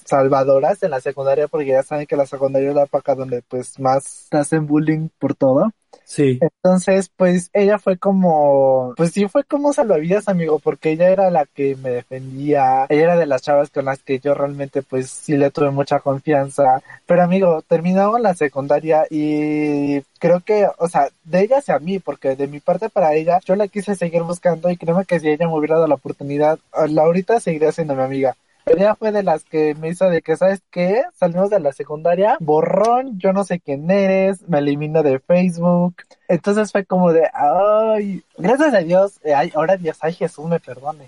salvadoras 0.03 0.81
en 0.81 0.89
la 0.89 0.99
secundaria, 0.99 1.47
porque 1.47 1.67
ya 1.67 1.83
saben 1.83 2.07
que 2.07 2.15
la 2.15 2.25
secundaria 2.25 2.69
es 2.69 2.75
la 2.75 2.85
época 2.85 3.13
donde 3.13 3.43
pues 3.43 3.79
más 3.79 4.29
hacen 4.31 4.65
bullying 4.65 5.09
por 5.19 5.35
todo. 5.35 5.71
Sí. 6.03 6.39
Entonces, 6.41 7.09
pues 7.15 7.49
ella 7.53 7.79
fue 7.79 7.97
como, 7.97 8.93
pues 8.97 9.11
sí 9.11 9.27
fue 9.27 9.43
como 9.43 9.73
salvavidas, 9.73 10.27
amigo, 10.27 10.59
porque 10.59 10.91
ella 10.91 11.09
era 11.09 11.29
la 11.31 11.45
que 11.45 11.75
me 11.75 11.89
defendía, 11.89 12.85
ella 12.89 13.03
era 13.03 13.17
de 13.17 13.25
las 13.25 13.41
chavas 13.41 13.69
con 13.69 13.85
las 13.85 14.03
que 14.03 14.19
yo 14.19 14.33
realmente 14.33 14.81
pues 14.81 15.09
sí 15.09 15.37
le 15.37 15.51
tuve 15.51 15.71
mucha 15.71 15.99
confianza. 15.99 16.81
Pero 17.05 17.23
amigo, 17.23 17.61
terminamos 17.61 18.19
la 18.21 18.33
secundaria 18.33 19.05
y 19.09 20.01
creo 20.19 20.41
que, 20.41 20.67
o 20.77 20.87
sea, 20.89 21.09
de 21.23 21.41
ella 21.41 21.57
hacia 21.59 21.79
mí, 21.79 21.99
porque 21.99 22.35
de 22.35 22.47
mi 22.47 22.59
parte 22.59 22.89
para 22.89 23.13
ella, 23.13 23.39
yo 23.45 23.55
la 23.55 23.67
quise 23.67 23.95
seguir 23.95 24.23
buscando 24.23 24.69
y 24.69 24.77
créeme 24.77 25.05
que 25.05 25.19
si 25.19 25.29
ella 25.29 25.47
me 25.47 25.57
hubiera 25.57 25.75
dado 25.75 25.87
la 25.87 25.95
oportunidad, 25.95 26.59
ahorita 26.71 27.39
seguiría 27.39 27.71
siendo 27.71 27.95
mi 27.95 28.03
amiga 28.03 28.35
ella 28.67 28.95
fue 28.95 29.11
de 29.11 29.23
las 29.23 29.43
que 29.43 29.75
me 29.75 29.89
hizo 29.89 30.09
de 30.09 30.21
que, 30.21 30.35
¿sabes 30.35 30.61
qué? 30.71 31.03
Salimos 31.15 31.49
de 31.49 31.59
la 31.59 31.71
secundaria, 31.71 32.37
borrón, 32.39 33.17
yo 33.19 33.33
no 33.33 33.43
sé 33.43 33.59
quién 33.59 33.89
eres, 33.89 34.47
me 34.47 34.59
elimino 34.59 35.03
de 35.03 35.19
Facebook. 35.19 35.95
Entonces 36.27 36.71
fue 36.71 36.85
como 36.85 37.13
de, 37.13 37.29
ay, 37.33 38.23
gracias 38.37 38.73
a 38.73 38.79
Dios, 38.79 39.19
eh, 39.23 39.33
ay, 39.33 39.51
ahora 39.55 39.77
Dios, 39.77 39.97
ay 40.01 40.13
Jesús 40.13 40.45
me 40.45 40.59
perdone. 40.59 41.07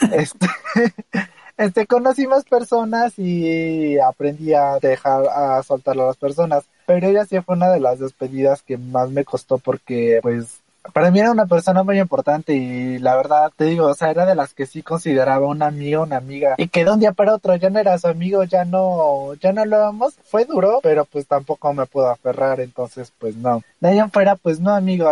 este, 0.12 0.46
este, 1.56 1.86
conocí 1.86 2.26
más 2.26 2.44
personas 2.44 3.18
y 3.18 3.98
aprendí 3.98 4.54
a 4.54 4.78
dejar, 4.78 5.24
a 5.28 5.62
soltar 5.62 5.98
a 5.98 6.06
las 6.06 6.16
personas. 6.16 6.64
Pero 6.86 7.08
ella 7.08 7.24
sí 7.24 7.40
fue 7.40 7.56
una 7.56 7.70
de 7.70 7.80
las 7.80 7.98
despedidas 7.98 8.62
que 8.62 8.76
más 8.76 9.10
me 9.10 9.24
costó 9.24 9.58
porque, 9.58 10.20
pues, 10.22 10.60
para 10.92 11.10
mí 11.10 11.20
era 11.20 11.30
una 11.30 11.46
persona 11.46 11.82
muy 11.82 11.98
importante 11.98 12.54
y 12.54 12.98
la 12.98 13.16
verdad 13.16 13.50
te 13.54 13.64
digo, 13.64 13.86
o 13.86 13.94
sea, 13.94 14.10
era 14.10 14.26
de 14.26 14.34
las 14.34 14.54
que 14.54 14.66
sí 14.66 14.82
consideraba 14.82 15.46
una 15.46 15.66
amiga, 15.66 16.00
una 16.00 16.16
amiga 16.16 16.54
y 16.56 16.68
que 16.68 16.84
de 16.84 16.90
un 16.90 17.00
día 17.00 17.12
para 17.12 17.34
otro 17.34 17.54
ya 17.56 17.70
no 17.70 17.78
era 17.78 17.98
su 17.98 18.08
amigo, 18.08 18.44
ya 18.44 18.64
no, 18.64 19.34
ya 19.40 19.52
no 19.52 19.64
lo 19.64 19.78
vamos, 19.78 20.14
fue 20.24 20.44
duro, 20.44 20.80
pero 20.82 21.04
pues 21.04 21.26
tampoco 21.26 21.72
me 21.72 21.86
puedo 21.86 22.08
aferrar, 22.08 22.60
entonces 22.60 23.12
pues 23.18 23.36
no. 23.36 23.62
De 23.80 23.88
ahí 23.88 23.98
en 23.98 24.10
fuera, 24.10 24.36
pues 24.36 24.60
no, 24.60 24.74
amigo, 24.74 25.10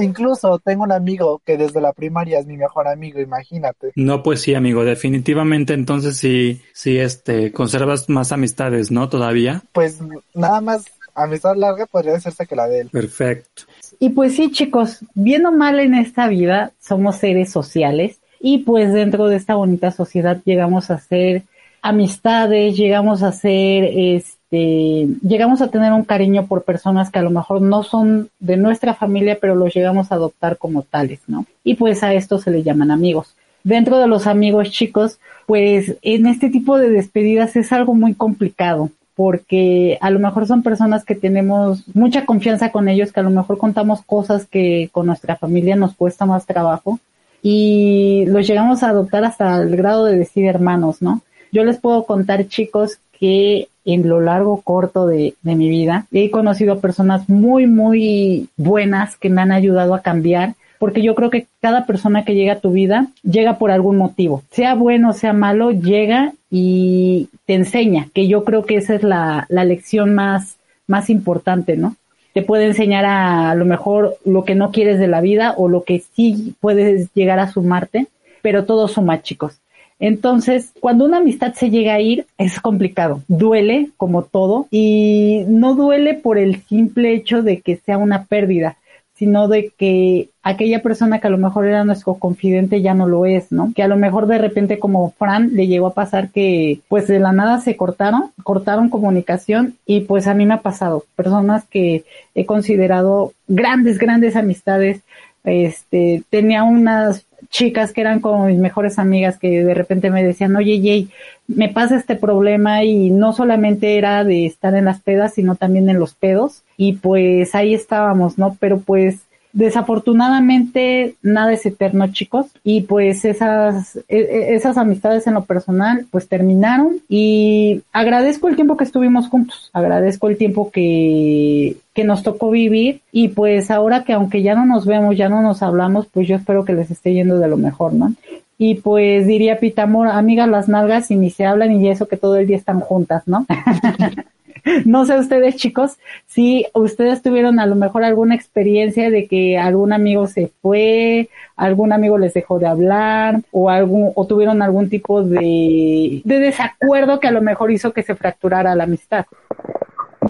incluso 0.00 0.58
tengo 0.58 0.84
un 0.84 0.92
amigo 0.92 1.40
que 1.44 1.56
desde 1.56 1.80
la 1.80 1.92
primaria 1.92 2.38
es 2.38 2.46
mi 2.46 2.56
mejor 2.56 2.88
amigo, 2.88 3.20
imagínate. 3.20 3.92
No, 3.96 4.22
pues 4.22 4.42
sí, 4.42 4.54
amigo, 4.54 4.84
definitivamente 4.84 5.74
entonces 5.74 6.16
sí, 6.16 6.62
sí, 6.72 6.98
este, 6.98 7.52
conservas 7.52 8.08
más 8.08 8.32
amistades, 8.32 8.90
¿no? 8.90 9.08
Todavía. 9.08 9.62
Pues 9.72 9.98
nada 10.34 10.60
más 10.60 10.84
amistad 11.14 11.56
larga 11.56 11.86
podría 11.86 12.14
decirse 12.14 12.46
que 12.46 12.56
la 12.56 12.68
de 12.68 12.80
él. 12.80 12.90
Perfecto. 12.90 13.64
Y 14.02 14.08
pues 14.08 14.34
sí, 14.34 14.50
chicos, 14.50 15.04
bien 15.14 15.44
o 15.44 15.52
mal 15.52 15.78
en 15.78 15.94
esta 15.94 16.26
vida, 16.26 16.72
somos 16.80 17.16
seres 17.16 17.52
sociales 17.52 18.18
y 18.40 18.60
pues 18.60 18.94
dentro 18.94 19.26
de 19.26 19.36
esta 19.36 19.54
bonita 19.54 19.90
sociedad 19.90 20.40
llegamos 20.46 20.90
a 20.90 20.98
ser 20.98 21.42
amistades, 21.82 22.78
llegamos 22.78 23.22
a 23.22 23.30
ser, 23.30 23.84
este, 23.84 25.06
llegamos 25.22 25.60
a 25.60 25.68
tener 25.68 25.92
un 25.92 26.04
cariño 26.04 26.46
por 26.46 26.64
personas 26.64 27.10
que 27.10 27.18
a 27.18 27.22
lo 27.22 27.30
mejor 27.30 27.60
no 27.60 27.82
son 27.82 28.30
de 28.38 28.56
nuestra 28.56 28.94
familia, 28.94 29.36
pero 29.38 29.54
los 29.54 29.74
llegamos 29.74 30.10
a 30.10 30.14
adoptar 30.14 30.56
como 30.56 30.80
tales, 30.80 31.20
¿no? 31.26 31.44
Y 31.62 31.74
pues 31.74 32.02
a 32.02 32.14
esto 32.14 32.38
se 32.38 32.50
le 32.50 32.62
llaman 32.62 32.90
amigos. 32.90 33.36
Dentro 33.64 33.98
de 33.98 34.06
los 34.06 34.26
amigos 34.26 34.70
chicos, 34.70 35.18
pues 35.44 35.98
en 36.00 36.26
este 36.26 36.48
tipo 36.48 36.78
de 36.78 36.88
despedidas 36.88 37.54
es 37.54 37.70
algo 37.70 37.92
muy 37.92 38.14
complicado 38.14 38.90
porque 39.20 39.98
a 40.00 40.08
lo 40.08 40.18
mejor 40.18 40.46
son 40.46 40.62
personas 40.62 41.04
que 41.04 41.14
tenemos 41.14 41.84
mucha 41.92 42.24
confianza 42.24 42.72
con 42.72 42.88
ellos, 42.88 43.12
que 43.12 43.20
a 43.20 43.22
lo 43.22 43.28
mejor 43.28 43.58
contamos 43.58 44.00
cosas 44.00 44.46
que 44.46 44.88
con 44.92 45.04
nuestra 45.04 45.36
familia 45.36 45.76
nos 45.76 45.94
cuesta 45.94 46.24
más 46.24 46.46
trabajo 46.46 46.98
y 47.42 48.24
los 48.28 48.46
llegamos 48.46 48.82
a 48.82 48.88
adoptar 48.88 49.26
hasta 49.26 49.60
el 49.60 49.76
grado 49.76 50.06
de 50.06 50.16
decir 50.16 50.46
hermanos, 50.46 51.02
¿no? 51.02 51.20
Yo 51.52 51.64
les 51.64 51.76
puedo 51.76 52.04
contar, 52.04 52.48
chicos, 52.48 52.96
que 53.12 53.68
en 53.84 54.08
lo 54.08 54.22
largo 54.22 54.62
corto 54.62 55.06
de, 55.06 55.34
de 55.42 55.54
mi 55.54 55.68
vida 55.68 56.06
he 56.12 56.30
conocido 56.30 56.80
personas 56.80 57.28
muy, 57.28 57.66
muy 57.66 58.48
buenas 58.56 59.18
que 59.18 59.28
me 59.28 59.42
han 59.42 59.52
ayudado 59.52 59.94
a 59.94 60.00
cambiar 60.00 60.54
porque 60.80 61.02
yo 61.02 61.14
creo 61.14 61.28
que 61.28 61.46
cada 61.60 61.84
persona 61.84 62.24
que 62.24 62.34
llega 62.34 62.54
a 62.54 62.60
tu 62.60 62.72
vida 62.72 63.08
llega 63.22 63.58
por 63.58 63.70
algún 63.70 63.98
motivo, 63.98 64.42
sea 64.50 64.74
bueno, 64.74 65.12
sea 65.12 65.34
malo, 65.34 65.72
llega 65.72 66.32
y 66.50 67.28
te 67.44 67.52
enseña, 67.52 68.08
que 68.14 68.28
yo 68.28 68.44
creo 68.44 68.64
que 68.64 68.76
esa 68.76 68.94
es 68.94 69.02
la, 69.02 69.44
la 69.50 69.64
lección 69.64 70.14
más, 70.14 70.56
más 70.86 71.10
importante, 71.10 71.76
¿no? 71.76 71.96
Te 72.32 72.40
puede 72.40 72.64
enseñar 72.64 73.04
a, 73.04 73.50
a 73.50 73.54
lo 73.56 73.66
mejor 73.66 74.16
lo 74.24 74.44
que 74.44 74.54
no 74.54 74.70
quieres 74.72 74.98
de 74.98 75.06
la 75.06 75.20
vida 75.20 75.52
o 75.54 75.68
lo 75.68 75.82
que 75.82 76.02
sí 76.14 76.54
puedes 76.60 77.12
llegar 77.12 77.40
a 77.40 77.52
sumarte, 77.52 78.06
pero 78.40 78.64
todo 78.64 78.88
suma, 78.88 79.20
chicos. 79.20 79.60
Entonces, 79.98 80.72
cuando 80.80 81.04
una 81.04 81.18
amistad 81.18 81.52
se 81.52 81.68
llega 81.68 81.92
a 81.92 82.00
ir, 82.00 82.24
es 82.38 82.58
complicado. 82.58 83.20
Duele, 83.28 83.90
como 83.98 84.22
todo, 84.22 84.66
y 84.70 85.44
no 85.46 85.74
duele 85.74 86.14
por 86.14 86.38
el 86.38 86.62
simple 86.62 87.12
hecho 87.12 87.42
de 87.42 87.60
que 87.60 87.76
sea 87.76 87.98
una 87.98 88.24
pérdida, 88.24 88.78
sino 89.20 89.48
de 89.48 89.70
que 89.76 90.30
aquella 90.42 90.80
persona 90.80 91.18
que 91.20 91.26
a 91.26 91.30
lo 91.30 91.36
mejor 91.36 91.66
era 91.66 91.84
nuestro 91.84 92.14
confidente 92.14 92.80
ya 92.80 92.94
no 92.94 93.06
lo 93.06 93.26
es, 93.26 93.52
¿no? 93.52 93.70
Que 93.76 93.82
a 93.82 93.86
lo 93.86 93.98
mejor 93.98 94.26
de 94.26 94.38
repente 94.38 94.78
como 94.78 95.10
Fran 95.10 95.54
le 95.54 95.66
llegó 95.66 95.88
a 95.88 95.92
pasar 95.92 96.30
que 96.30 96.80
pues 96.88 97.06
de 97.06 97.20
la 97.20 97.30
nada 97.30 97.60
se 97.60 97.76
cortaron, 97.76 98.30
cortaron 98.42 98.88
comunicación 98.88 99.74
y 99.84 100.00
pues 100.00 100.26
a 100.26 100.32
mí 100.32 100.46
me 100.46 100.54
ha 100.54 100.62
pasado, 100.62 101.04
personas 101.16 101.66
que 101.66 102.06
he 102.34 102.46
considerado 102.46 103.34
grandes, 103.46 103.98
grandes 103.98 104.36
amistades, 104.36 105.02
este, 105.44 106.22
tenía 106.30 106.64
unas 106.64 107.26
chicas 107.50 107.92
que 107.92 108.00
eran 108.00 108.20
como 108.20 108.46
mis 108.46 108.58
mejores 108.58 108.98
amigas 108.98 109.38
que 109.38 109.64
de 109.64 109.74
repente 109.74 110.10
me 110.10 110.24
decían, 110.24 110.56
oye 110.56 110.80
Jay, 110.82 111.08
me 111.48 111.68
pasa 111.68 111.96
este 111.96 112.16
problema 112.16 112.84
y 112.84 113.10
no 113.10 113.32
solamente 113.32 113.98
era 113.98 114.24
de 114.24 114.46
estar 114.46 114.74
en 114.74 114.84
las 114.86 115.00
pedas, 115.00 115.34
sino 115.34 115.56
también 115.56 115.90
en 115.90 115.98
los 115.98 116.14
pedos 116.14 116.62
y 116.76 116.94
pues 116.94 117.54
ahí 117.54 117.74
estábamos, 117.74 118.38
¿no? 118.38 118.56
Pero 118.60 118.80
pues 118.80 119.20
Desafortunadamente 119.52 121.16
nada 121.22 121.52
es 121.52 121.66
eterno, 121.66 122.12
chicos, 122.12 122.46
y 122.62 122.82
pues 122.82 123.24
esas 123.24 123.96
e, 123.96 124.18
e, 124.18 124.54
esas 124.54 124.78
amistades 124.78 125.26
en 125.26 125.34
lo 125.34 125.44
personal 125.44 126.06
pues 126.10 126.28
terminaron 126.28 126.98
y 127.08 127.82
agradezco 127.92 128.48
el 128.48 128.54
tiempo 128.54 128.76
que 128.76 128.84
estuvimos 128.84 129.28
juntos, 129.28 129.70
agradezco 129.72 130.28
el 130.28 130.36
tiempo 130.36 130.70
que 130.70 131.76
que 131.94 132.04
nos 132.04 132.22
tocó 132.22 132.50
vivir 132.50 133.00
y 133.10 133.28
pues 133.28 133.70
ahora 133.70 134.04
que 134.04 134.12
aunque 134.12 134.42
ya 134.42 134.54
no 134.54 134.64
nos 134.64 134.86
vemos, 134.86 135.16
ya 135.16 135.28
no 135.28 135.42
nos 135.42 135.62
hablamos, 135.62 136.06
pues 136.06 136.28
yo 136.28 136.36
espero 136.36 136.64
que 136.64 136.72
les 136.72 136.90
esté 136.90 137.12
yendo 137.12 137.38
de 137.38 137.48
lo 137.48 137.56
mejor, 137.56 137.92
¿no? 137.92 138.14
Y 138.56 138.76
pues 138.76 139.26
diría 139.26 139.58
Pitamor, 139.58 140.08
amigas 140.08 140.48
las 140.48 140.68
nalgas 140.68 141.10
y 141.10 141.16
ni 141.16 141.30
se 141.30 141.46
hablan 141.46 141.72
y 141.72 141.88
eso 141.88 142.06
que 142.06 142.16
todo 142.16 142.36
el 142.36 142.46
día 142.46 142.56
están 142.56 142.80
juntas, 142.80 143.22
¿no? 143.26 143.46
no 144.84 145.04
sé 145.06 145.18
ustedes 145.18 145.56
chicos, 145.56 145.98
si 146.26 146.66
ustedes 146.74 147.22
tuvieron 147.22 147.60
a 147.60 147.66
lo 147.66 147.74
mejor 147.74 148.04
alguna 148.04 148.34
experiencia 148.34 149.10
de 149.10 149.26
que 149.26 149.58
algún 149.58 149.92
amigo 149.92 150.26
se 150.26 150.50
fue, 150.62 151.28
algún 151.56 151.92
amigo 151.92 152.18
les 152.18 152.34
dejó 152.34 152.58
de 152.58 152.66
hablar 152.66 153.42
o 153.52 153.70
algún 153.70 154.12
o 154.14 154.26
tuvieron 154.26 154.62
algún 154.62 154.88
tipo 154.88 155.22
de, 155.22 156.22
de 156.24 156.38
desacuerdo 156.38 157.20
que 157.20 157.28
a 157.28 157.32
lo 157.32 157.42
mejor 157.42 157.70
hizo 157.70 157.92
que 157.92 158.02
se 158.02 158.14
fracturara 158.14 158.74
la 158.74 158.84
amistad. 158.84 159.26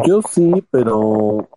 Yo 0.06 0.22
sí, 0.22 0.64
pero 0.70 1.48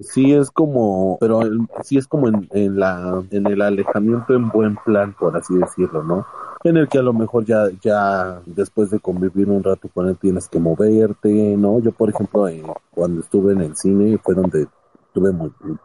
sí 0.00 0.34
es 0.34 0.50
como, 0.50 1.16
pero 1.20 1.40
sí 1.82 1.96
es 1.96 2.06
como 2.06 2.28
en, 2.28 2.48
en 2.52 2.78
la, 2.78 3.22
en 3.30 3.46
el 3.46 3.62
alejamiento 3.62 4.34
en 4.34 4.48
buen 4.48 4.76
plan, 4.84 5.14
por 5.18 5.36
así 5.36 5.54
decirlo, 5.54 6.02
¿no? 6.02 6.26
En 6.70 6.76
el 6.76 6.88
que 6.88 6.98
a 6.98 7.02
lo 7.02 7.12
mejor 7.12 7.44
ya, 7.44 7.68
ya 7.82 8.40
después 8.46 8.90
de 8.90 9.00
convivir 9.00 9.48
un 9.48 9.62
rato 9.62 9.88
con 9.92 10.08
él 10.08 10.16
tienes 10.16 10.48
que 10.48 10.58
moverte, 10.58 11.56
¿no? 11.56 11.78
Yo, 11.80 11.92
por 11.92 12.10
ejemplo, 12.10 12.46
cuando 12.90 13.20
estuve 13.20 13.52
en 13.52 13.60
el 13.60 13.76
cine 13.76 14.18
fue 14.18 14.34
donde 14.34 14.66
tuve 15.12 15.32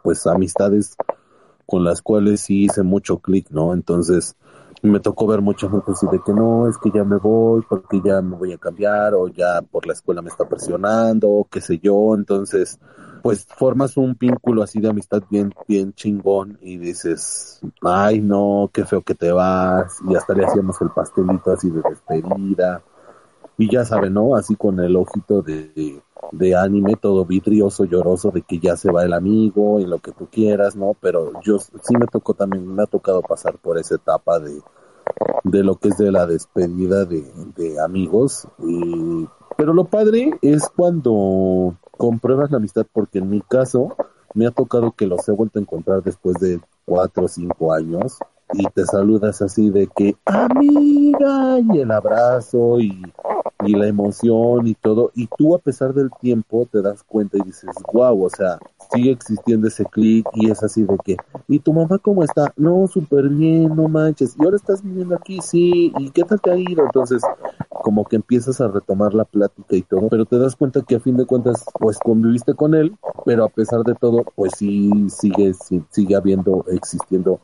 pues 0.02 0.26
amistades 0.26 0.96
con 1.66 1.84
las 1.84 2.02
cuales 2.02 2.40
sí 2.40 2.64
hice 2.64 2.82
mucho 2.82 3.18
clic, 3.18 3.46
¿no? 3.50 3.72
Entonces 3.72 4.36
me 4.82 5.00
tocó 5.00 5.26
ver 5.26 5.40
mucha 5.40 5.70
gente 5.70 5.92
así 5.92 6.06
de 6.10 6.20
que 6.24 6.32
no, 6.32 6.68
es 6.68 6.76
que 6.76 6.90
ya 6.90 7.04
me 7.04 7.16
voy 7.16 7.62
porque 7.68 8.00
ya 8.04 8.20
me 8.20 8.36
voy 8.36 8.52
a 8.52 8.58
cambiar 8.58 9.14
o 9.14 9.28
ya 9.28 9.62
por 9.62 9.86
la 9.86 9.92
escuela 9.92 10.22
me 10.22 10.28
está 10.28 10.48
presionando 10.48 11.30
o 11.30 11.48
qué 11.48 11.60
sé 11.60 11.78
yo, 11.78 12.14
entonces 12.14 12.78
pues 13.22 13.46
formas 13.46 13.96
un 13.96 14.16
vínculo 14.18 14.62
así 14.62 14.80
de 14.80 14.88
amistad 14.88 15.22
bien, 15.30 15.54
bien 15.68 15.92
chingón 15.94 16.58
y 16.60 16.78
dices, 16.78 17.60
ay 17.82 18.20
no, 18.20 18.70
qué 18.72 18.84
feo 18.84 19.02
que 19.02 19.14
te 19.14 19.32
vas, 19.32 19.98
y 20.08 20.14
hasta 20.16 20.34
le 20.34 20.44
hacíamos 20.44 20.80
el 20.80 20.90
pastelito 20.90 21.52
así 21.52 21.70
de 21.70 21.82
despedida, 21.88 22.82
y 23.58 23.70
ya 23.70 23.84
sabe, 23.84 24.10
¿no? 24.10 24.34
Así 24.34 24.56
con 24.56 24.80
el 24.80 24.96
ojito 24.96 25.42
de, 25.42 26.02
de, 26.32 26.56
anime, 26.56 26.96
todo 26.96 27.24
vidrioso, 27.24 27.84
lloroso, 27.84 28.30
de 28.30 28.42
que 28.42 28.58
ya 28.58 28.76
se 28.76 28.90
va 28.90 29.04
el 29.04 29.12
amigo 29.12 29.78
y 29.78 29.86
lo 29.86 29.98
que 29.98 30.12
tú 30.12 30.26
quieras, 30.30 30.74
¿no? 30.74 30.96
Pero 31.00 31.40
yo 31.42 31.58
sí 31.58 31.96
me 31.98 32.06
tocó 32.06 32.34
también, 32.34 32.66
me 32.66 32.82
ha 32.82 32.86
tocado 32.86 33.22
pasar 33.22 33.58
por 33.58 33.78
esa 33.78 33.96
etapa 33.96 34.38
de, 34.40 34.60
de 35.44 35.62
lo 35.62 35.76
que 35.76 35.88
es 35.88 35.96
de 35.96 36.12
la 36.12 36.26
despedida 36.26 37.04
de, 37.04 37.24
de 37.56 37.80
amigos, 37.80 38.46
y, 38.58 39.26
pero 39.56 39.74
lo 39.74 39.84
padre 39.84 40.38
es 40.42 40.68
cuando 40.74 41.76
compruebas 41.96 42.50
la 42.50 42.56
amistad 42.56 42.86
porque 42.92 43.18
en 43.18 43.30
mi 43.30 43.40
caso 43.40 43.96
me 44.34 44.46
ha 44.46 44.50
tocado 44.50 44.92
que 44.92 45.06
los 45.06 45.28
he 45.28 45.32
vuelto 45.32 45.58
a 45.58 45.62
encontrar 45.62 46.02
después 46.02 46.36
de 46.36 46.60
cuatro 46.84 47.24
o 47.24 47.28
cinco 47.28 47.72
años 47.72 48.18
y 48.52 48.64
te 48.74 48.84
saludas 48.84 49.42
así 49.42 49.70
de 49.70 49.88
que 49.88 50.16
amiga 50.24 51.58
y 51.60 51.78
el 51.78 51.90
abrazo 51.90 52.80
y, 52.80 53.02
y 53.64 53.72
la 53.74 53.86
emoción 53.86 54.66
y 54.66 54.74
todo. 54.74 55.10
Y 55.14 55.28
tú 55.38 55.54
a 55.54 55.58
pesar 55.58 55.94
del 55.94 56.10
tiempo 56.20 56.68
te 56.70 56.82
das 56.82 57.02
cuenta 57.02 57.38
y 57.38 57.42
dices 57.42 57.70
wow 57.92 58.24
o 58.24 58.30
sea 58.30 58.58
sigue 58.92 59.10
existiendo 59.10 59.68
ese 59.68 59.84
clic 59.84 60.26
y 60.34 60.50
es 60.50 60.62
así 60.62 60.82
de 60.82 60.96
que 61.04 61.16
y 61.48 61.58
tu 61.58 61.72
mamá 61.72 61.98
cómo 61.98 62.22
está 62.24 62.52
no 62.56 62.86
súper 62.86 63.28
bien 63.28 63.74
no 63.74 63.88
manches 63.88 64.36
y 64.38 64.44
ahora 64.44 64.56
estás 64.56 64.82
viviendo 64.82 65.14
aquí 65.14 65.40
sí 65.40 65.92
y 65.98 66.10
qué 66.10 66.24
tal 66.24 66.40
te 66.40 66.50
ha 66.50 66.56
ido 66.56 66.84
entonces 66.84 67.22
como 67.70 68.04
que 68.04 68.16
empiezas 68.16 68.60
a 68.60 68.68
retomar 68.68 69.14
la 69.14 69.24
plática 69.24 69.76
y 69.76 69.82
todo 69.82 70.08
pero 70.10 70.26
te 70.26 70.38
das 70.38 70.56
cuenta 70.56 70.82
que 70.82 70.96
a 70.96 71.00
fin 71.00 71.16
de 71.16 71.26
cuentas 71.26 71.64
pues 71.78 71.98
conviviste 71.98 72.54
con 72.54 72.74
él 72.74 72.96
pero 73.24 73.44
a 73.44 73.48
pesar 73.48 73.82
de 73.82 73.94
todo 73.94 74.24
pues 74.34 74.52
sí 74.56 74.90
sigue 75.08 75.54
sigue 75.90 76.16
habiendo 76.16 76.64
existiendo 76.68 77.40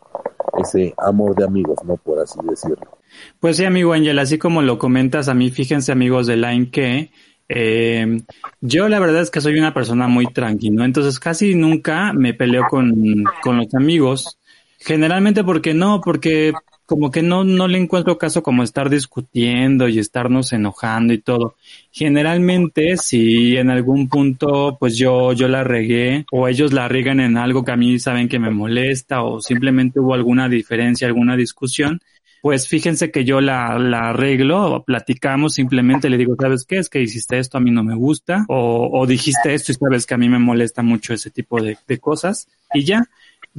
ese 0.59 0.95
amor 0.99 1.35
de 1.35 1.45
amigos, 1.45 1.79
¿no? 1.85 1.97
Por 1.97 2.21
así 2.21 2.39
decirlo. 2.49 2.99
Pues 3.41 3.57
sí, 3.57 3.65
amigo 3.65 3.93
Ángel, 3.93 4.19
así 4.19 4.39
como 4.39 4.63
lo 4.63 4.79
comentas, 4.79 5.29
a 5.29 5.35
mí 5.35 5.51
fíjense 5.51 5.93
amigos 5.93 6.27
de 6.27 6.37
Line 6.37 6.71
que 6.71 7.11
eh, 7.49 8.21
yo 8.61 8.89
la 8.89 8.99
verdad 8.99 9.23
es 9.23 9.31
que 9.31 9.41
soy 9.41 9.59
una 9.59 9.73
persona 9.73 10.07
muy 10.07 10.27
tranquila, 10.27 10.85
entonces 10.85 11.19
casi 11.19 11.55
nunca 11.55 12.13
me 12.13 12.35
peleo 12.35 12.65
con, 12.69 13.25
con 13.43 13.57
los 13.57 13.75
amigos. 13.75 14.39
Generalmente 14.81 15.43
porque 15.43 15.75
no, 15.75 16.01
porque 16.01 16.53
como 16.89 17.11
que 17.11 17.23
no, 17.23 17.45
no 17.45 17.69
le 17.69 17.77
encuentro 17.77 18.17
caso 18.17 18.43
como 18.43 18.63
estar 18.63 18.89
discutiendo 18.89 19.89
y 19.89 19.99
estarnos 19.99 20.55
enojando 20.55 21.13
y 21.13 21.19
todo. 21.19 21.55
Generalmente, 21.93 22.97
si 22.97 23.59
en 23.59 23.69
algún 23.69 24.09
punto, 24.09 24.79
pues 24.81 24.97
yo, 24.97 25.35
yo 25.35 25.49
la 25.49 25.65
regué 25.65 26.25
o 26.33 26.49
ellos 26.49 26.73
la 26.73 26.89
riegan 26.89 27.21
en 27.21 27.37
algo 27.37 27.63
que 27.63 27.73
a 27.73 27.77
mí 27.77 27.99
saben 27.99 28.27
que 28.27 28.39
me 28.39 28.51
molesta 28.51 29.23
o 29.23 29.43
simplemente 29.43 30.01
hubo 30.01 30.15
alguna 30.15 30.49
diferencia, 30.49 31.07
alguna 31.07 31.37
discusión, 31.37 32.01
pues 32.41 32.69
fíjense 32.69 33.11
que 33.11 33.23
yo 33.23 33.43
la, 33.43 33.79
la 33.79 34.09
arreglo, 34.09 34.83
platicamos, 34.87 35.53
simplemente 35.53 36.09
le 36.09 36.17
digo, 36.17 36.37
¿sabes 36.41 36.65
qué? 36.65 36.79
Es 36.79 36.89
que 36.89 37.03
hiciste 37.03 37.39
esto, 37.39 37.59
a 37.59 37.61
mí 37.61 37.71
no 37.71 37.85
me 37.85 37.97
gusta, 37.97 38.47
o, 38.49 38.89
o 38.91 39.07
dijiste 39.07 39.53
esto 39.53 39.73
y 39.73 39.75
sabes 39.75 40.07
que 40.07 40.15
a 40.15 40.19
mí 40.19 40.31
me 40.31 40.39
molesta 40.39 40.83
mucho 40.83 41.13
ese 41.13 41.29
tipo 41.29 41.61
de, 41.61 41.77
de 41.87 41.99
cosas, 41.99 42.49
y 42.73 42.85
ya. 42.85 43.05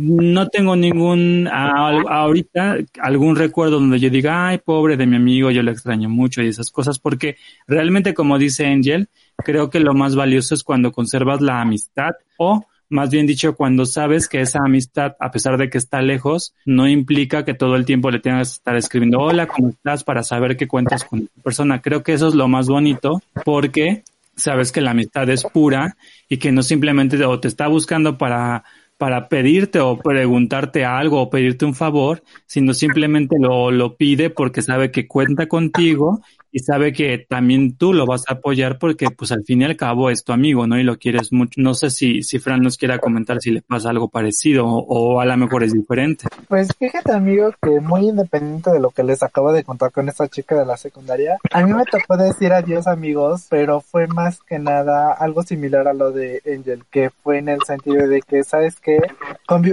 No 0.01 0.47
tengo 0.47 0.77
ningún, 0.77 1.49
ahorita, 1.51 2.77
algún 3.01 3.35
recuerdo 3.35 3.81
donde 3.81 3.99
yo 3.99 4.09
diga, 4.09 4.47
ay, 4.47 4.59
pobre 4.59 4.95
de 4.95 5.05
mi 5.05 5.17
amigo, 5.17 5.51
yo 5.51 5.61
lo 5.61 5.71
extraño 5.71 6.07
mucho 6.07 6.41
y 6.41 6.47
esas 6.47 6.71
cosas, 6.71 6.99
porque 6.99 7.35
realmente, 7.67 8.13
como 8.13 8.37
dice 8.37 8.65
Angel, 8.65 9.09
creo 9.35 9.69
que 9.69 9.81
lo 9.81 9.93
más 9.93 10.15
valioso 10.15 10.55
es 10.55 10.63
cuando 10.63 10.93
conservas 10.93 11.41
la 11.41 11.59
amistad 11.59 12.11
o 12.37 12.65
más 12.87 13.09
bien 13.09 13.27
dicho, 13.27 13.55
cuando 13.55 13.85
sabes 13.85 14.29
que 14.29 14.39
esa 14.39 14.59
amistad, 14.65 15.17
a 15.19 15.31
pesar 15.31 15.57
de 15.57 15.69
que 15.69 15.77
está 15.77 16.01
lejos, 16.01 16.55
no 16.65 16.87
implica 16.87 17.43
que 17.43 17.53
todo 17.53 17.75
el 17.75 17.83
tiempo 17.83 18.09
le 18.09 18.19
tengas 18.19 18.51
que 18.51 18.55
estar 18.55 18.77
escribiendo, 18.77 19.19
hola, 19.19 19.47
¿cómo 19.47 19.69
estás? 19.69 20.05
para 20.05 20.23
saber 20.23 20.55
que 20.55 20.69
cuentas 20.69 21.03
con 21.03 21.19
esa 21.19 21.41
persona. 21.43 21.81
Creo 21.81 22.03
que 22.03 22.13
eso 22.13 22.29
es 22.29 22.35
lo 22.35 22.47
más 22.47 22.69
bonito 22.69 23.21
porque 23.43 24.03
sabes 24.37 24.71
que 24.71 24.79
la 24.79 24.91
amistad 24.91 25.29
es 25.29 25.43
pura 25.43 25.97
y 26.29 26.37
que 26.37 26.53
no 26.53 26.63
simplemente 26.63 27.23
o 27.25 27.39
te 27.39 27.49
está 27.49 27.67
buscando 27.67 28.17
para 28.17 28.63
para 28.99 29.29
pedirte 29.29 29.79
o 29.79 29.97
preguntarte 29.97 30.83
algo 30.83 31.21
o 31.21 31.29
pedirte 31.29 31.63
un 31.63 31.73
favor, 31.73 32.21
sino 32.45 32.73
simplemente 32.73 33.37
lo, 33.39 33.71
lo 33.71 33.95
pide 33.95 34.29
porque 34.29 34.61
sabe 34.61 34.91
que 34.91 35.07
cuenta 35.07 35.47
contigo 35.47 36.19
y 36.51 36.59
sabe 36.59 36.93
que 36.93 37.25
también 37.27 37.75
tú 37.75 37.93
lo 37.93 38.05
vas 38.05 38.23
a 38.27 38.33
apoyar 38.33 38.79
porque 38.79 39.07
pues 39.09 39.31
al 39.31 39.43
fin 39.43 39.61
y 39.61 39.65
al 39.65 39.77
cabo 39.77 40.09
es 40.09 40.23
tu 40.23 40.31
amigo, 40.31 40.67
¿no? 40.67 40.79
Y 40.79 40.83
lo 40.83 40.97
quieres 40.97 41.31
mucho. 41.31 41.61
No 41.61 41.73
sé 41.73 41.89
si, 41.89 42.23
si 42.23 42.39
Fran 42.39 42.61
nos 42.61 42.77
quiera 42.77 42.99
comentar 42.99 43.39
si 43.41 43.51
le 43.51 43.61
pasa 43.61 43.89
algo 43.89 44.09
parecido 44.09 44.65
o, 44.67 45.19
a 45.19 45.25
lo 45.25 45.37
mejor 45.37 45.63
es 45.63 45.73
diferente. 45.73 46.25
Pues 46.47 46.69
fíjate 46.77 47.11
amigo 47.11 47.53
que 47.61 47.79
muy 47.79 48.09
independiente 48.09 48.71
de 48.71 48.79
lo 48.79 48.91
que 48.91 49.03
les 49.03 49.21
acabo 49.23 49.51
de 49.51 49.63
contar 49.63 49.91
con 49.91 50.09
esta 50.09 50.27
chica 50.27 50.55
de 50.55 50.65
la 50.65 50.77
secundaria, 50.77 51.37
a 51.51 51.63
mí 51.63 51.73
me 51.73 51.83
tocó 51.85 52.17
decir 52.17 52.53
adiós 52.53 52.87
amigos, 52.87 53.45
pero 53.49 53.81
fue 53.81 54.07
más 54.07 54.39
que 54.41 54.59
nada 54.59 55.13
algo 55.13 55.43
similar 55.43 55.87
a 55.87 55.93
lo 55.93 56.11
de 56.11 56.41
Angel, 56.45 56.83
que 56.89 57.09
fue 57.09 57.37
en 57.37 57.49
el 57.49 57.61
sentido 57.63 58.07
de 58.07 58.21
que, 58.21 58.43
¿sabes 58.43 58.77
qué? 58.79 58.99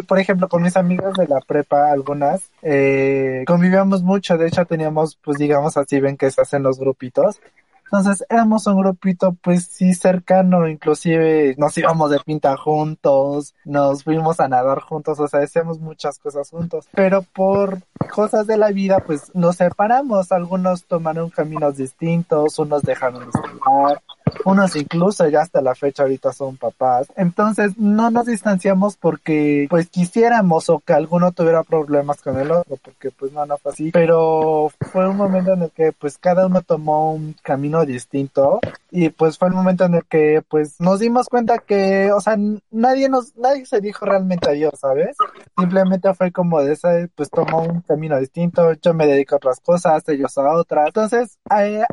por 0.07 0.19
ejemplo, 0.19 0.49
con 0.49 0.63
mis 0.63 0.77
amigos 0.77 1.15
de 1.15 1.27
la 1.27 1.41
prepa, 1.41 1.91
algunas, 1.91 2.51
eh, 2.63 3.45
convivíamos 3.47 4.03
mucho, 4.03 4.37
de 4.39 4.49
hecho 4.49 4.65
teníamos, 4.65 5.17
pues 5.23 5.39
digamos 5.39 5.77
así, 5.77 6.01
ven 6.01 6.17
que 6.17 6.31
se 6.31 6.41
hacen 6.41 6.63
los 6.67 6.79
grupitos. 6.79 7.41
Entonces 7.85 8.25
éramos 8.29 8.67
un 8.67 8.81
grupito 8.81 9.37
pues 9.41 9.67
sí 9.67 9.95
cercano, 9.95 10.67
inclusive 10.67 11.55
nos 11.57 11.79
íbamos 11.79 12.11
de 12.11 12.19
pinta 12.19 12.57
juntos, 12.57 13.55
nos 13.65 14.03
fuimos 14.03 14.41
a 14.41 14.49
nadar 14.49 14.81
juntos, 14.81 15.21
o 15.21 15.29
sea, 15.29 15.41
hacíamos 15.41 15.79
muchas 15.79 16.19
cosas 16.19 16.51
juntos. 16.51 16.89
Pero 16.93 17.23
por 17.23 17.83
cosas 18.13 18.49
de 18.49 18.57
la 18.57 18.73
vida 18.73 18.99
pues 19.07 19.33
nos 19.35 19.57
separamos, 19.57 20.33
algunos 20.33 20.85
tomaron 20.85 21.31
caminos 21.31 21.77
distintos, 21.77 22.59
unos 22.59 22.83
dejaron 22.83 23.21
de 23.21 23.27
estudiar, 23.27 24.03
unos 24.45 24.77
incluso 24.77 25.29
ya 25.29 25.41
hasta 25.43 25.61
la 25.61 25.75
fecha 25.75 26.05
ahorita 26.05 26.33
son 26.33 26.57
papás. 26.57 27.09
Entonces 27.17 27.77
no 27.79 28.11
nos 28.11 28.27
distanciamos 28.27 28.97
porque 28.97 29.67
pues 29.69 29.89
quisiéramos 29.89 30.69
o 30.71 30.79
que 30.79 30.93
alguno 30.93 31.33
tuviera 31.33 31.63
problemas 31.63 32.23
con 32.23 32.39
el 32.39 32.51
otro, 32.51 32.77
porque 32.83 33.11
pues 33.11 33.33
no, 33.33 33.45
no 33.47 33.59
fue 33.59 33.73
así. 33.73 33.91
Pero 33.91 34.71
fue 34.93 35.09
un 35.09 35.17
momento 35.17 35.53
en 35.53 35.63
el 35.63 35.71
que 35.71 35.93
pues 35.93 36.19
cada 36.19 36.47
uno 36.47 36.63
tomó 36.63 37.13
un 37.13 37.35
camino 37.43 37.85
distinto 37.85 38.61
y 38.91 39.11
pues 39.11 39.37
fue 39.37 39.49
el 39.49 39.55
momento 39.55 39.85
en 39.85 39.95
el 39.95 40.05
que 40.05 40.43
pues 40.49 40.81
nos 40.81 41.01
dimos 41.01 41.29
cuenta 41.29 41.59
que, 41.59 42.11
o 42.13 42.21
sea, 42.21 42.37
nadie 42.71 43.09
nos, 43.09 43.37
nadie 43.37 43.67
se 43.67 43.81
dijo 43.81 44.07
realmente 44.07 44.49
adiós, 44.49 44.75
¿sabes? 44.81 45.17
Simplemente 45.59 46.15
fue 46.15 46.33
como 46.33 46.63
de 46.63 46.75
ese, 46.75 47.09
pues 47.15 47.31
tomó 47.31 47.63
un 47.63 47.81
camino 47.81 48.19
distinto, 48.19 48.73
yo 48.75 48.95
me 48.95 49.07
dedico 49.07 49.35
a 49.35 49.39
otras 49.39 49.61
cosas, 49.61 50.09
ellos 50.09 50.39
a 50.39 50.53
otras. 50.53 50.87
Entonces, 50.87 51.39
eh, 51.59 51.85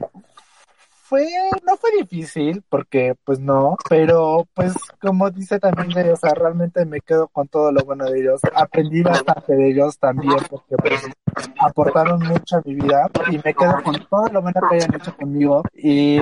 fue, 1.13 1.27
no 1.63 1.77
fue 1.77 1.91
difícil, 1.99 2.63
porque 2.69 3.13
pues 3.23 3.39
no, 3.39 3.77
pero 3.87 4.47
pues 4.55 4.73
como 4.99 5.29
dice 5.29 5.59
también 5.59 6.11
o 6.11 6.15
sea, 6.15 6.33
realmente 6.33 6.85
me 6.85 7.01
quedo 7.01 7.27
con 7.27 7.47
todo 7.47 7.71
lo 7.71 7.83
bueno 7.85 8.05
de 8.05 8.19
ellos. 8.19 8.41
Aprendí 8.55 9.03
bastante 9.03 9.53
de 9.53 9.69
ellos 9.69 9.99
también, 9.99 10.37
porque 10.49 10.75
pues 10.75 11.05
aportaron 11.59 12.19
mucho 12.19 12.57
a 12.57 12.61
mi 12.65 12.75
vida 12.75 13.09
y 13.31 13.37
me 13.43 13.53
quedo 13.53 13.81
con 13.83 13.95
todo 14.09 14.27
lo 14.27 14.41
bueno 14.41 14.61
que 14.69 14.75
hayan 14.75 14.95
hecho 14.95 15.15
conmigo. 15.15 15.63
Y 15.73 16.19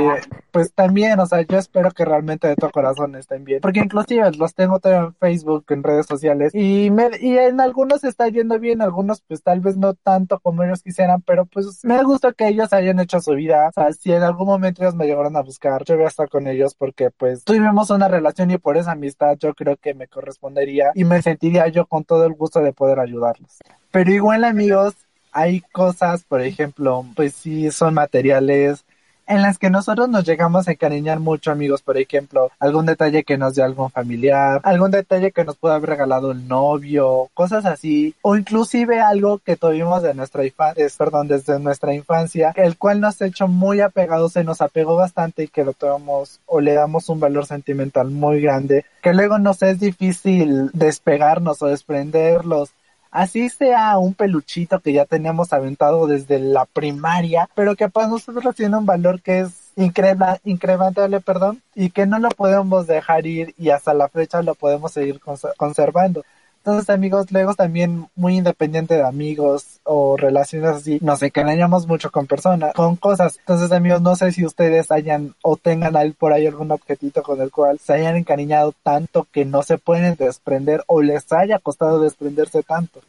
pues 0.51 0.73
también, 0.73 1.19
o 1.19 1.25
sea, 1.25 1.41
yo 1.41 1.57
espero 1.57 1.91
que 1.91 2.05
realmente 2.05 2.47
de 2.47 2.55
todo 2.55 2.71
corazón 2.71 3.15
estén 3.15 3.43
bien, 3.43 3.61
porque 3.61 3.79
inclusive 3.79 4.31
los 4.31 4.53
tengo 4.53 4.79
todavía 4.79 5.07
en 5.07 5.15
Facebook, 5.15 5.65
en 5.69 5.83
redes 5.83 6.05
sociales, 6.05 6.53
y 6.53 6.89
me, 6.91 7.09
y 7.19 7.37
en 7.37 7.61
algunos 7.61 8.03
está 8.03 8.27
yendo 8.27 8.59
bien, 8.59 8.81
algunos 8.81 9.21
pues 9.21 9.41
tal 9.43 9.59
vez 9.59 9.77
no 9.77 9.93
tanto 9.93 10.39
como 10.39 10.63
ellos 10.63 10.83
quisieran, 10.83 11.21
pero 11.21 11.45
pues 11.45 11.83
me 11.83 12.01
gusta 12.03 12.33
que 12.33 12.47
ellos 12.47 12.73
hayan 12.73 12.99
hecho 12.99 13.19
su 13.21 13.33
vida. 13.33 13.69
O 13.69 13.71
sea, 13.71 13.93
si 13.93 14.11
en 14.11 14.23
algún 14.23 14.47
momento 14.47 14.81
ellos 14.81 14.95
me 14.95 15.05
llegaron 15.05 15.35
a 15.35 15.41
buscar, 15.41 15.83
yo 15.85 15.95
voy 15.95 16.05
a 16.05 16.09
estar 16.09 16.29
con 16.29 16.47
ellos 16.47 16.75
porque 16.75 17.11
pues 17.11 17.43
tuvimos 17.43 17.89
una 17.89 18.07
relación 18.07 18.51
y 18.51 18.57
por 18.57 18.77
esa 18.77 18.91
amistad 18.91 19.37
yo 19.39 19.53
creo 19.53 19.77
que 19.77 19.93
me 19.93 20.07
correspondería 20.07 20.91
y 20.95 21.03
me 21.03 21.21
sentiría 21.21 21.67
yo 21.67 21.85
con 21.85 22.03
todo 22.03 22.25
el 22.25 22.33
gusto 22.33 22.59
de 22.59 22.73
poder 22.73 22.99
ayudarlos. 22.99 23.59
Pero 23.91 24.11
igual 24.11 24.43
amigos, 24.43 24.95
hay 25.31 25.61
cosas, 25.61 26.23
por 26.23 26.41
ejemplo, 26.41 27.05
pues 27.15 27.33
sí 27.33 27.71
son 27.71 27.93
materiales, 27.93 28.85
en 29.27 29.41
las 29.41 29.57
que 29.57 29.69
nosotros 29.69 30.09
nos 30.09 30.25
llegamos 30.25 30.67
a 30.67 30.71
encariñar 30.71 31.19
mucho, 31.19 31.51
amigos, 31.51 31.81
por 31.81 31.97
ejemplo, 31.97 32.51
algún 32.59 32.85
detalle 32.85 33.23
que 33.23 33.37
nos 33.37 33.55
dio 33.55 33.63
algún 33.63 33.89
familiar, 33.89 34.59
algún 34.63 34.91
detalle 34.91 35.31
que 35.31 35.45
nos 35.45 35.55
pudo 35.55 35.71
haber 35.71 35.91
regalado 35.91 36.31
el 36.31 36.49
novio, 36.49 37.29
cosas 37.33 37.65
así, 37.65 38.13
o 38.21 38.35
inclusive 38.35 38.99
algo 38.99 39.37
que 39.37 39.55
tuvimos 39.55 40.03
de 40.03 40.13
nuestra 40.13 40.45
infancia, 40.45 40.85
perdón, 40.97 41.29
desde 41.29 41.59
nuestra 41.59 41.93
infancia, 41.93 42.51
el 42.57 42.77
cual 42.77 42.99
nos 42.99 43.21
ha 43.21 43.27
hecho 43.27 43.47
muy 43.47 43.79
apegados, 43.79 44.33
se 44.33 44.43
nos 44.43 44.59
apegó 44.59 44.95
bastante 44.97 45.43
y 45.43 45.47
que 45.47 45.63
lo 45.63 45.71
tomamos 45.71 46.41
o 46.45 46.59
le 46.59 46.73
damos 46.73 47.07
un 47.07 47.21
valor 47.21 47.45
sentimental 47.45 48.09
muy 48.09 48.41
grande, 48.41 48.85
que 49.01 49.13
luego 49.13 49.39
nos 49.39 49.61
es 49.61 49.79
difícil 49.79 50.71
despegarnos 50.73 51.61
o 51.61 51.67
desprenderlos 51.67 52.71
así 53.11 53.49
sea 53.49 53.97
un 53.97 54.13
peluchito 54.13 54.79
que 54.79 54.93
ya 54.93 55.05
teníamos 55.05 55.53
aventado 55.53 56.07
desde 56.07 56.39
la 56.39 56.65
primaria, 56.65 57.49
pero 57.53 57.75
que 57.75 57.89
para 57.89 58.07
nosotros 58.07 58.55
tiene 58.55 58.77
un 58.77 58.85
valor 58.85 59.21
que 59.21 59.41
es 59.41 59.71
increíble, 59.75 60.25
incrementable, 60.43 61.19
perdón, 61.19 61.61
y 61.75 61.91
que 61.91 62.05
no 62.05 62.19
lo 62.19 62.29
podemos 62.29 62.87
dejar 62.87 63.25
ir 63.25 63.53
y 63.57 63.69
hasta 63.69 63.93
la 63.93 64.09
fecha 64.09 64.41
lo 64.41 64.55
podemos 64.55 64.91
seguir 64.91 65.19
conservando. 65.57 66.23
Entonces, 66.63 66.91
amigos, 66.91 67.31
luego 67.31 67.55
también 67.55 68.05
muy 68.15 68.37
independiente 68.37 68.93
de 68.93 69.03
amigos 69.03 69.79
o 69.83 70.15
relaciones 70.15 70.69
así, 70.69 70.99
nos 71.01 71.23
encariñamos 71.23 71.87
mucho 71.87 72.11
con 72.11 72.27
personas, 72.27 72.75
con 72.75 72.97
cosas. 72.97 73.39
Entonces, 73.39 73.71
amigos, 73.71 74.03
no 74.03 74.15
sé 74.15 74.31
si 74.31 74.45
ustedes 74.45 74.91
hayan 74.91 75.33
o 75.41 75.57
tengan 75.57 75.95
por 76.19 76.33
ahí 76.33 76.45
algún 76.45 76.69
objetito 76.69 77.23
con 77.23 77.41
el 77.41 77.49
cual 77.49 77.79
se 77.79 77.93
hayan 77.93 78.15
encariñado 78.15 78.75
tanto 78.83 79.25
que 79.31 79.43
no 79.43 79.63
se 79.63 79.79
pueden 79.79 80.15
desprender 80.15 80.83
o 80.85 81.01
les 81.01 81.33
haya 81.33 81.57
costado 81.57 81.99
desprenderse 81.99 82.61
tanto. 82.61 83.01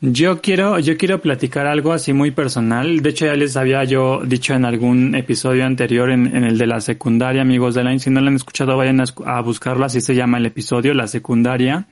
Yo 0.00 0.40
quiero, 0.40 0.78
yo 0.78 0.96
quiero 0.96 1.20
platicar 1.20 1.66
algo 1.66 1.92
así 1.92 2.12
muy 2.12 2.30
personal. 2.30 3.02
De 3.02 3.10
hecho, 3.10 3.26
ya 3.26 3.34
les 3.34 3.56
había 3.56 3.82
yo 3.82 4.20
dicho 4.24 4.54
en 4.54 4.64
algún 4.64 5.16
episodio 5.16 5.64
anterior, 5.64 6.10
en, 6.10 6.36
en 6.36 6.44
el 6.44 6.56
de 6.56 6.68
la 6.68 6.80
secundaria, 6.80 7.42
amigos 7.42 7.74
de 7.74 7.82
Line. 7.82 7.98
Si 7.98 8.10
no 8.10 8.20
lo 8.20 8.28
han 8.28 8.36
escuchado, 8.36 8.76
vayan 8.76 9.00
a 9.00 9.40
buscarlo. 9.40 9.84
Así 9.84 10.00
se 10.00 10.14
llama 10.14 10.38
el 10.38 10.46
episodio, 10.46 10.94
la 10.94 11.08
secundaria. 11.08 11.86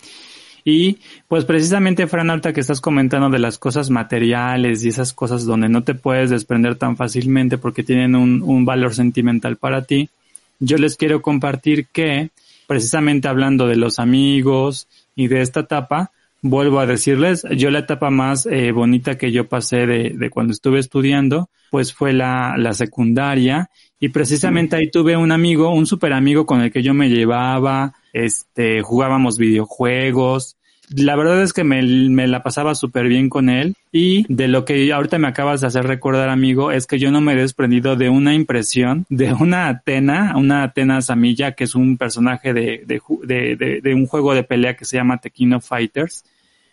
Y 0.65 0.99
pues 1.29 1.45
precisamente, 1.45 2.07
Fran 2.07 2.31
Alta, 2.31 2.53
que 2.53 2.61
estás 2.61 2.81
comentando 2.81 3.31
de 3.31 3.39
las 3.39 3.59
cosas 3.59 3.91
materiales 3.91 4.85
y 4.85 4.89
esas 4.89 5.13
cosas 5.13 5.45
donde 5.45 5.69
no 5.69 5.83
te 5.83 5.95
puedes 5.95 6.31
desprender 6.31 6.77
tan 6.77 6.97
fácilmente 6.97 7.59
porque 7.59 7.83
tienen 7.83 8.15
un, 8.15 8.43
un 8.43 8.65
valor 8.65 8.95
sentimental 8.95 9.57
para 9.57 9.83
ti, 9.83 10.11
yo 10.59 10.77
les 10.77 10.97
quiero 10.97 11.23
compartir 11.23 11.87
que, 11.87 12.31
precisamente 12.67 13.29
hablando 13.29 13.67
de 13.67 13.77
los 13.77 13.99
amigos 13.99 14.87
y 15.17 15.29
de 15.29 15.41
esta 15.41 15.61
etapa, 15.61 16.11
vuelvo 16.43 16.81
a 16.81 16.87
decirles, 16.87 17.45
yo 17.57 17.71
la 17.71 17.81
etapa 17.81 18.11
más 18.11 18.47
eh, 18.47 18.73
bonita 18.73 19.19
que 19.19 19.33
yo 19.33 19.49
pasé 19.49 19.87
de, 19.87 20.11
de, 20.11 20.31
cuando 20.31 20.53
estuve 20.53 20.79
estudiando, 20.79 21.49
pues 21.71 21.93
fue 21.93 22.13
la, 22.13 22.57
la 22.57 22.73
secundaria 22.73 23.71
y 24.01 24.09
precisamente 24.09 24.77
ahí 24.77 24.91
tuve 24.91 25.17
un 25.17 25.31
amigo, 25.31 25.73
un 25.73 25.87
super 25.87 26.15
amigo 26.15 26.47
con 26.47 26.63
el 26.63 26.73
que 26.73 26.83
yo 26.83 26.95
me 26.95 27.11
llevaba, 27.11 27.93
este, 28.15 28.81
jugábamos 28.81 29.37
videojuegos. 29.37 30.57
La 30.89 31.15
verdad 31.15 31.43
es 31.43 31.53
que 31.53 31.63
me, 31.65 31.83
me 31.83 32.27
la 32.27 32.43
pasaba 32.43 32.75
súper 32.75 33.07
bien 33.07 33.29
con 33.29 33.51
él 33.51 33.77
y 33.93 34.25
de 34.33 34.49
lo 34.49 34.65
que 34.65 34.91
ahorita 34.91 35.19
me 35.19 35.29
acabas 35.29 35.61
de 35.61 35.67
hacer 35.67 35.87
recordar, 35.87 36.31
amigo, 36.31 36.73
es 36.73 36.87
que 36.87 36.99
yo 36.99 37.13
no 37.13 37.21
me 37.21 37.35
he 37.35 37.37
desprendido 37.37 37.95
de 37.95 38.09
una 38.09 38.35
impresión 38.35 39.05
de 39.11 39.35
una 39.35 39.69
Atena, 39.69 40.35
una 40.37 40.63
Atena 40.63 41.03
Samilla, 41.03 41.53
que 41.53 41.65
es 41.65 41.75
un 41.75 41.99
personaje 41.99 42.55
de, 42.55 42.83
de, 42.87 43.57
de, 43.57 43.81
de 43.83 43.95
un 43.95 44.07
juego 44.07 44.35
de 44.35 44.45
pelea 44.45 44.77
que 44.77 44.87
se 44.87 44.97
llama 44.97 45.19
Tequino 45.19 45.61
Fighters 45.61 46.25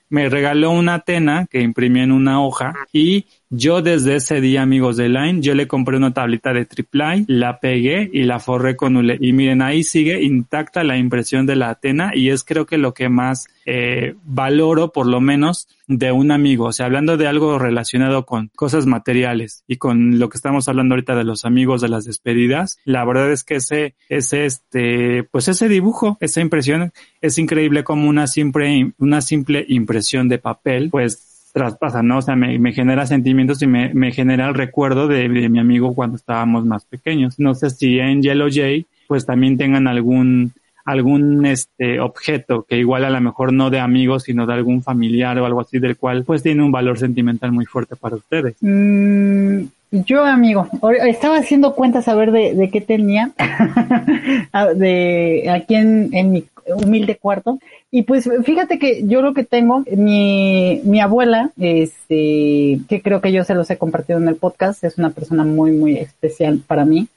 me 0.10 0.30
regaló 0.30 0.72
una 0.72 0.96
Atena 0.96 1.48
que 1.50 1.62
imprimí 1.62 2.02
en 2.02 2.12
una 2.12 2.42
hoja 2.42 2.74
y 2.94 3.26
yo 3.50 3.82
desde 3.82 4.16
ese 4.16 4.42
día, 4.42 4.62
amigos 4.62 4.98
de 4.98 5.10
Line, 5.10 5.42
yo 5.42 5.56
le 5.56 5.68
compré 5.68 5.98
una 5.98 6.14
tablita 6.14 6.54
de 6.54 6.66
triple 6.66 6.98
la 7.28 7.60
pegué 7.60 8.10
y 8.12 8.24
la 8.24 8.40
forré 8.40 8.76
con 8.76 8.96
hule. 8.96 9.18
Y 9.20 9.34
miren, 9.34 9.62
ahí 9.62 9.84
sigue 9.84 10.24
intacta 10.24 10.84
la 10.84 10.98
impresión 10.98 11.46
de 11.46 11.56
la 11.56 11.70
Atena 11.70 12.12
y 12.14 12.30
es 12.30 12.44
creo 12.44 12.66
que 12.66 12.78
lo 12.78 12.94
que 12.94 13.10
más 13.10 13.48
eh, 13.66 14.16
valoro, 14.24 14.92
por 14.92 15.06
lo 15.06 15.22
menos, 15.22 15.68
de 15.88 16.12
un 16.12 16.32
amigo. 16.32 16.66
O 16.66 16.72
sea, 16.72 16.86
hablando 16.86 17.18
de 17.18 17.28
algo 17.28 17.60
relacionado 17.60 18.26
con 18.26 18.50
cosas 18.56 18.86
materiales 18.86 19.64
y 19.68 19.78
con 19.78 20.20
lo 20.20 20.30
que 20.30 20.38
estamos 20.38 20.68
hablando 20.68 20.96
ahorita 20.96 21.16
de 21.16 21.24
los 21.24 21.46
amigos 21.46 21.82
de 21.82 21.90
las 21.90 22.06
despedidas, 22.06 22.80
la 22.86 23.06
verdad 23.06 23.32
es 23.32 23.44
que 23.44 23.56
ese, 23.56 23.96
ese, 24.10 24.46
este, 24.46 25.24
pues 25.24 25.48
ese 25.48 25.70
dibujo, 25.70 26.18
esa 26.20 26.42
impresión 26.42 26.92
es 27.22 27.38
increíble 27.38 27.84
como 27.84 28.10
una 28.10 28.28
simple, 28.28 28.94
una 28.98 29.22
simple 29.22 29.66
impresión 29.68 30.30
de 30.30 30.40
papel, 30.40 30.90
pues 30.90 31.27
traspasa, 31.58 32.04
¿no? 32.04 32.20
O 32.20 32.22
sea, 32.22 32.36
me, 32.36 32.72
genera 32.72 33.08
sentimientos 33.08 33.62
y 33.62 33.68
me, 33.68 34.12
genera 34.12 34.48
el 34.48 34.54
recuerdo 34.54 35.08
de, 35.08 35.28
mi 35.28 35.60
amigo 35.60 35.96
cuando 35.96 36.16
estábamos 36.16 36.66
más 36.66 36.86
pequeños. 36.86 37.40
No 37.40 37.56
sé 37.56 37.72
si 37.72 38.00
en 38.00 38.22
Yellow 38.22 38.50
Jay, 38.52 38.86
pues 39.08 39.26
también 39.26 39.58
tengan 39.58 39.88
algún, 39.88 40.54
algún 40.86 41.46
este 41.46 42.00
objeto 42.00 42.66
que 42.68 42.78
igual 42.78 43.06
a 43.06 43.10
lo 43.10 43.20
mejor 43.22 43.54
no 43.54 43.70
de 43.70 43.80
amigos, 43.80 44.24
sino 44.24 44.46
de 44.46 44.54
algún 44.54 44.84
familiar 44.84 45.40
o 45.40 45.46
algo 45.46 45.62
así 45.62 45.80
del 45.80 45.98
cual 45.98 46.24
pues 46.24 46.44
tiene 46.44 46.64
un 46.64 46.72
valor 46.72 47.00
sentimental 47.00 47.52
muy 47.52 47.66
fuerte 47.66 47.96
para 47.96 48.18
ustedes. 48.18 48.56
Mm, 48.62 49.62
yo, 49.92 50.24
amigo, 50.24 50.68
estaba 51.08 51.38
haciendo 51.38 51.74
cuentas 51.74 52.08
a 52.08 52.14
ver 52.14 52.32
de, 52.32 52.70
qué 52.72 52.82
tenía 52.82 53.32
de 54.76 55.50
aquí 55.50 55.76
en 55.76 56.32
mi 56.32 56.44
humilde 56.76 57.18
cuarto. 57.18 57.60
Y 57.92 58.04
pues 58.04 58.30
fíjate 58.44 58.80
que 58.80 59.06
yo 59.08 59.22
lo 59.22 59.34
que 59.34 59.44
tengo, 59.44 59.84
mi, 59.96 60.82
mi 60.84 61.00
abuela, 61.00 61.52
este, 61.58 62.80
que 62.88 63.02
creo 63.04 63.22
que 63.22 63.32
yo 63.32 63.44
se 63.44 63.56
los 63.56 63.70
he 63.70 63.78
compartido 63.78 64.20
en 64.20 64.28
el 64.28 64.36
podcast, 64.36 64.84
es 64.84 64.98
una 64.98 65.12
persona 65.12 65.44
muy, 65.44 65.72
muy 65.72 65.98
especial 65.98 66.62
para 66.66 66.86
mí. 66.86 67.08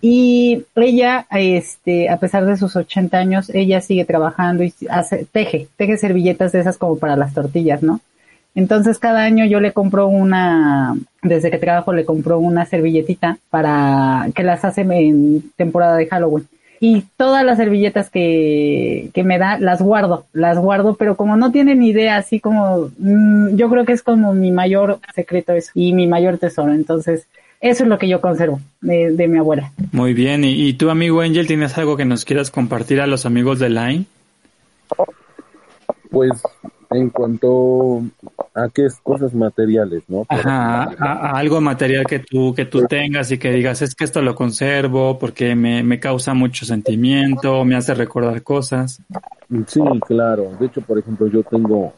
Y 0.00 0.64
ella, 0.76 1.26
este, 1.30 2.08
a 2.08 2.18
pesar 2.18 2.46
de 2.46 2.56
sus 2.56 2.76
80 2.76 3.18
años, 3.18 3.50
ella 3.52 3.80
sigue 3.80 4.04
trabajando 4.04 4.62
y 4.62 4.72
hace, 4.88 5.24
teje, 5.24 5.68
teje 5.76 5.96
servilletas 5.96 6.52
de 6.52 6.60
esas 6.60 6.78
como 6.78 6.98
para 6.98 7.16
las 7.16 7.34
tortillas, 7.34 7.82
¿no? 7.82 8.00
Entonces 8.54 8.98
cada 8.98 9.22
año 9.22 9.44
yo 9.44 9.60
le 9.60 9.72
compro 9.72 10.08
una, 10.08 10.96
desde 11.22 11.50
que 11.50 11.58
trabajo 11.58 11.92
le 11.92 12.04
compro 12.04 12.38
una 12.38 12.66
servilletita 12.66 13.38
para 13.50 14.28
que 14.34 14.42
las 14.42 14.64
hace 14.64 14.80
en 14.80 15.52
temporada 15.56 15.96
de 15.96 16.06
Halloween 16.06 16.48
y 16.80 17.04
todas 17.16 17.44
las 17.44 17.58
servilletas 17.58 18.10
que, 18.10 19.10
que 19.12 19.24
me 19.24 19.38
da 19.38 19.58
las 19.58 19.82
guardo, 19.82 20.26
las 20.32 20.58
guardo, 20.58 20.94
pero 20.94 21.16
como 21.16 21.36
no 21.36 21.50
tienen 21.50 21.82
idea, 21.82 22.16
así 22.16 22.40
como 22.40 22.90
mmm, 22.98 23.56
yo 23.56 23.68
creo 23.68 23.84
que 23.84 23.92
es 23.92 24.02
como 24.02 24.32
mi 24.34 24.52
mayor 24.52 25.00
secreto 25.14 25.52
eso 25.52 25.70
y 25.74 25.92
mi 25.92 26.06
mayor 26.06 26.38
tesoro. 26.38 26.72
Entonces, 26.72 27.26
eso 27.60 27.82
es 27.82 27.88
lo 27.88 27.98
que 27.98 28.08
yo 28.08 28.20
conservo 28.20 28.60
de, 28.80 29.12
de 29.12 29.28
mi 29.28 29.38
abuela. 29.38 29.72
Muy 29.92 30.14
bien, 30.14 30.44
¿Y, 30.44 30.68
¿Y, 30.68 30.74
tu 30.74 30.90
amigo 30.90 31.20
Angel 31.20 31.46
tienes 31.46 31.76
algo 31.76 31.96
que 31.96 32.04
nos 32.04 32.24
quieras 32.24 32.50
compartir 32.50 33.00
a 33.00 33.06
los 33.06 33.26
amigos 33.26 33.58
de 33.58 33.70
Line? 33.70 34.04
Pues 36.10 36.30
en 36.90 37.10
cuanto 37.10 38.02
a 38.54 38.68
qué 38.70 38.86
es 38.86 38.96
cosas 39.02 39.34
materiales, 39.34 40.02
¿no? 40.08 40.24
Ajá, 40.28 40.84
a, 40.98 41.12
a 41.30 41.38
algo 41.38 41.60
material 41.60 42.06
que 42.06 42.20
tú, 42.20 42.54
que 42.54 42.64
tú 42.64 42.86
tengas 42.86 43.30
y 43.30 43.38
que 43.38 43.52
digas, 43.52 43.82
es 43.82 43.94
que 43.94 44.04
esto 44.04 44.22
lo 44.22 44.34
conservo 44.34 45.18
porque 45.18 45.54
me, 45.54 45.82
me 45.82 46.00
causa 46.00 46.34
mucho 46.34 46.64
sentimiento, 46.64 47.64
me 47.64 47.76
hace 47.76 47.94
recordar 47.94 48.42
cosas. 48.42 49.02
Sí, 49.66 49.80
claro. 50.06 50.50
De 50.58 50.66
hecho, 50.66 50.80
por 50.80 50.98
ejemplo, 50.98 51.26
yo 51.26 51.42
tengo, 51.42 51.92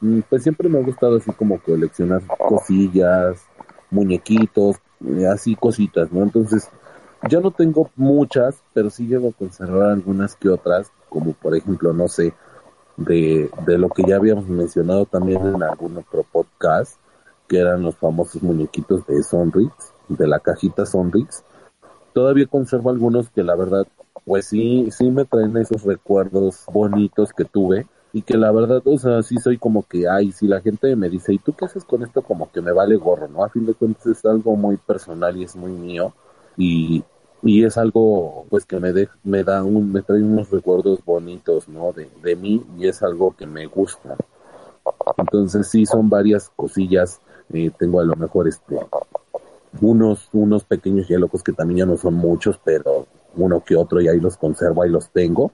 mm, 0.00 0.20
pues 0.28 0.42
siempre 0.42 0.68
me 0.68 0.78
ha 0.78 0.82
gustado 0.82 1.16
así 1.16 1.32
como 1.32 1.58
coleccionar 1.60 2.22
cosillas, 2.26 3.42
muñequitos, 3.90 4.76
eh, 5.06 5.26
así 5.26 5.56
cositas, 5.56 6.12
¿no? 6.12 6.22
Entonces, 6.22 6.68
ya 7.28 7.40
no 7.40 7.50
tengo 7.50 7.90
muchas, 7.96 8.62
pero 8.74 8.90
sí 8.90 9.06
llego 9.06 9.30
a 9.30 9.32
conservar 9.32 9.90
algunas 9.90 10.36
que 10.36 10.48
otras, 10.48 10.90
como 11.08 11.32
por 11.32 11.56
ejemplo, 11.56 11.92
no 11.92 12.08
sé, 12.08 12.32
de, 12.96 13.50
de 13.66 13.78
lo 13.78 13.88
que 13.88 14.04
ya 14.06 14.16
habíamos 14.16 14.48
mencionado 14.48 15.06
también 15.06 15.46
en 15.46 15.62
algún 15.62 15.96
otro 15.96 16.24
podcast, 16.30 16.96
que 17.48 17.58
eran 17.58 17.82
los 17.82 17.96
famosos 17.96 18.42
muñequitos 18.42 19.06
de 19.06 19.22
Sonrix, 19.22 19.72
de 20.08 20.26
la 20.26 20.40
cajita 20.40 20.86
Sonrix. 20.86 21.44
Todavía 22.12 22.46
conservo 22.46 22.90
algunos 22.90 23.30
que 23.30 23.42
la 23.42 23.56
verdad, 23.56 23.86
pues 24.24 24.46
sí, 24.46 24.88
sí 24.90 25.10
me 25.10 25.24
traen 25.24 25.56
esos 25.56 25.82
recuerdos 25.84 26.64
bonitos 26.72 27.32
que 27.32 27.44
tuve 27.44 27.86
y 28.12 28.22
que 28.22 28.36
la 28.36 28.52
verdad, 28.52 28.82
o 28.84 28.98
sea, 28.98 29.22
sí 29.22 29.36
soy 29.38 29.56
como 29.56 29.82
que, 29.84 30.06
ay, 30.08 30.32
si 30.32 30.46
la 30.46 30.60
gente 30.60 30.94
me 30.96 31.08
dice, 31.08 31.32
¿y 31.32 31.38
tú 31.38 31.54
qué 31.54 31.64
haces 31.64 31.84
con 31.84 32.02
esto? 32.02 32.22
Como 32.22 32.50
que 32.52 32.60
me 32.60 32.72
vale 32.72 32.96
gorro, 32.96 33.28
¿no? 33.28 33.42
A 33.42 33.48
fin 33.48 33.64
de 33.64 33.74
cuentas 33.74 34.06
es 34.06 34.24
algo 34.26 34.54
muy 34.54 34.76
personal 34.76 35.36
y 35.36 35.44
es 35.44 35.56
muy 35.56 35.72
mío 35.72 36.12
y, 36.56 37.02
y 37.42 37.64
es 37.64 37.76
algo 37.76 38.46
pues 38.48 38.64
que 38.64 38.78
me 38.78 38.92
de, 38.92 39.08
me 39.24 39.42
da 39.44 39.64
un 39.64 39.92
me 39.92 40.02
trae 40.02 40.22
unos 40.22 40.50
recuerdos 40.50 41.04
bonitos 41.04 41.68
no 41.68 41.92
de, 41.92 42.08
de 42.22 42.36
mí 42.36 42.64
y 42.78 42.86
es 42.86 43.02
algo 43.02 43.34
que 43.36 43.46
me 43.46 43.66
gusta. 43.66 44.16
Entonces 45.16 45.68
sí 45.68 45.84
son 45.86 46.08
varias 46.08 46.50
cosillas 46.54 47.20
eh, 47.52 47.70
tengo 47.76 48.00
a 48.00 48.04
lo 48.04 48.16
mejor 48.16 48.48
este 48.48 48.78
unos 49.80 50.28
unos 50.32 50.64
pequeños 50.64 51.08
hielocos 51.08 51.42
que 51.42 51.52
también 51.52 51.78
ya 51.78 51.86
no 51.86 51.96
son 51.96 52.14
muchos 52.14 52.58
pero 52.64 53.06
uno 53.34 53.62
que 53.64 53.76
otro 53.76 54.00
y 54.00 54.08
ahí 54.08 54.20
los 54.20 54.36
conservo 54.36 54.82
ahí 54.82 54.90
los 54.90 55.08
tengo 55.10 55.50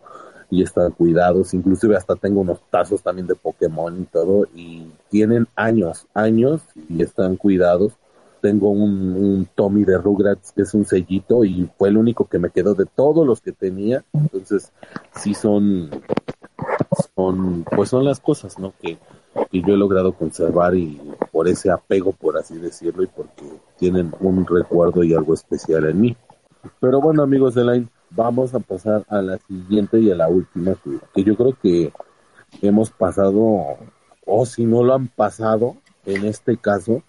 y 0.50 0.62
están 0.62 0.92
cuidados. 0.92 1.52
Inclusive 1.54 1.96
hasta 1.96 2.16
tengo 2.16 2.40
unos 2.40 2.60
tazos 2.70 3.02
también 3.02 3.26
de 3.26 3.34
Pokémon 3.34 4.00
y 4.00 4.04
todo 4.04 4.46
y 4.54 4.86
tienen 5.10 5.46
años 5.56 6.06
años 6.14 6.62
y 6.88 7.02
están 7.02 7.36
cuidados 7.36 7.92
tengo 8.40 8.70
un, 8.70 9.14
un, 9.14 9.48
Tommy 9.54 9.84
de 9.84 9.98
Rugrats 9.98 10.52
que 10.52 10.62
es 10.62 10.74
un 10.74 10.84
sellito 10.84 11.44
y 11.44 11.68
fue 11.76 11.88
el 11.88 11.96
único 11.96 12.26
que 12.26 12.38
me 12.38 12.50
quedó 12.50 12.74
de 12.74 12.86
todos 12.86 13.26
los 13.26 13.40
que 13.40 13.52
tenía. 13.52 14.04
Entonces, 14.12 14.72
sí 15.14 15.34
son, 15.34 15.90
son, 17.14 17.64
pues 17.64 17.90
son 17.90 18.04
las 18.04 18.20
cosas, 18.20 18.58
¿no? 18.58 18.72
Que, 18.80 18.98
que 19.50 19.62
yo 19.62 19.74
he 19.74 19.76
logrado 19.76 20.12
conservar 20.12 20.74
y 20.74 21.00
por 21.32 21.48
ese 21.48 21.70
apego, 21.70 22.12
por 22.12 22.36
así 22.36 22.58
decirlo, 22.58 23.02
y 23.02 23.06
porque 23.06 23.44
tienen 23.78 24.12
un 24.20 24.46
recuerdo 24.46 25.04
y 25.04 25.14
algo 25.14 25.34
especial 25.34 25.84
en 25.86 26.00
mí. 26.00 26.16
Pero 26.80 27.00
bueno, 27.00 27.22
amigos 27.22 27.54
de 27.54 27.64
Line, 27.64 27.88
vamos 28.10 28.54
a 28.54 28.60
pasar 28.60 29.04
a 29.08 29.22
la 29.22 29.38
siguiente 29.38 30.00
y 30.00 30.10
a 30.10 30.16
la 30.16 30.28
última, 30.28 30.74
que, 30.82 30.98
que 31.14 31.24
yo 31.24 31.36
creo 31.36 31.56
que 31.60 31.92
hemos 32.62 32.90
pasado, 32.90 33.76
o 34.26 34.46
si 34.46 34.64
no 34.64 34.82
lo 34.82 34.94
han 34.94 35.08
pasado, 35.08 35.76
en 36.06 36.24
este 36.24 36.56
caso, 36.56 37.02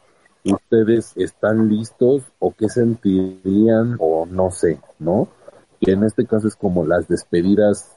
ustedes 0.46 1.14
están 1.16 1.70
listos 1.70 2.24
o 2.40 2.54
qué 2.54 2.70
sentirían 2.70 3.98
o 4.00 4.26
no 4.26 4.52
sé, 4.52 4.80
¿no? 5.00 5.28
Que 5.82 5.92
en 5.92 6.04
este 6.04 6.26
caso 6.26 6.48
es 6.48 6.56
como 6.56 6.86
las 6.86 7.08
despedidas 7.08 7.96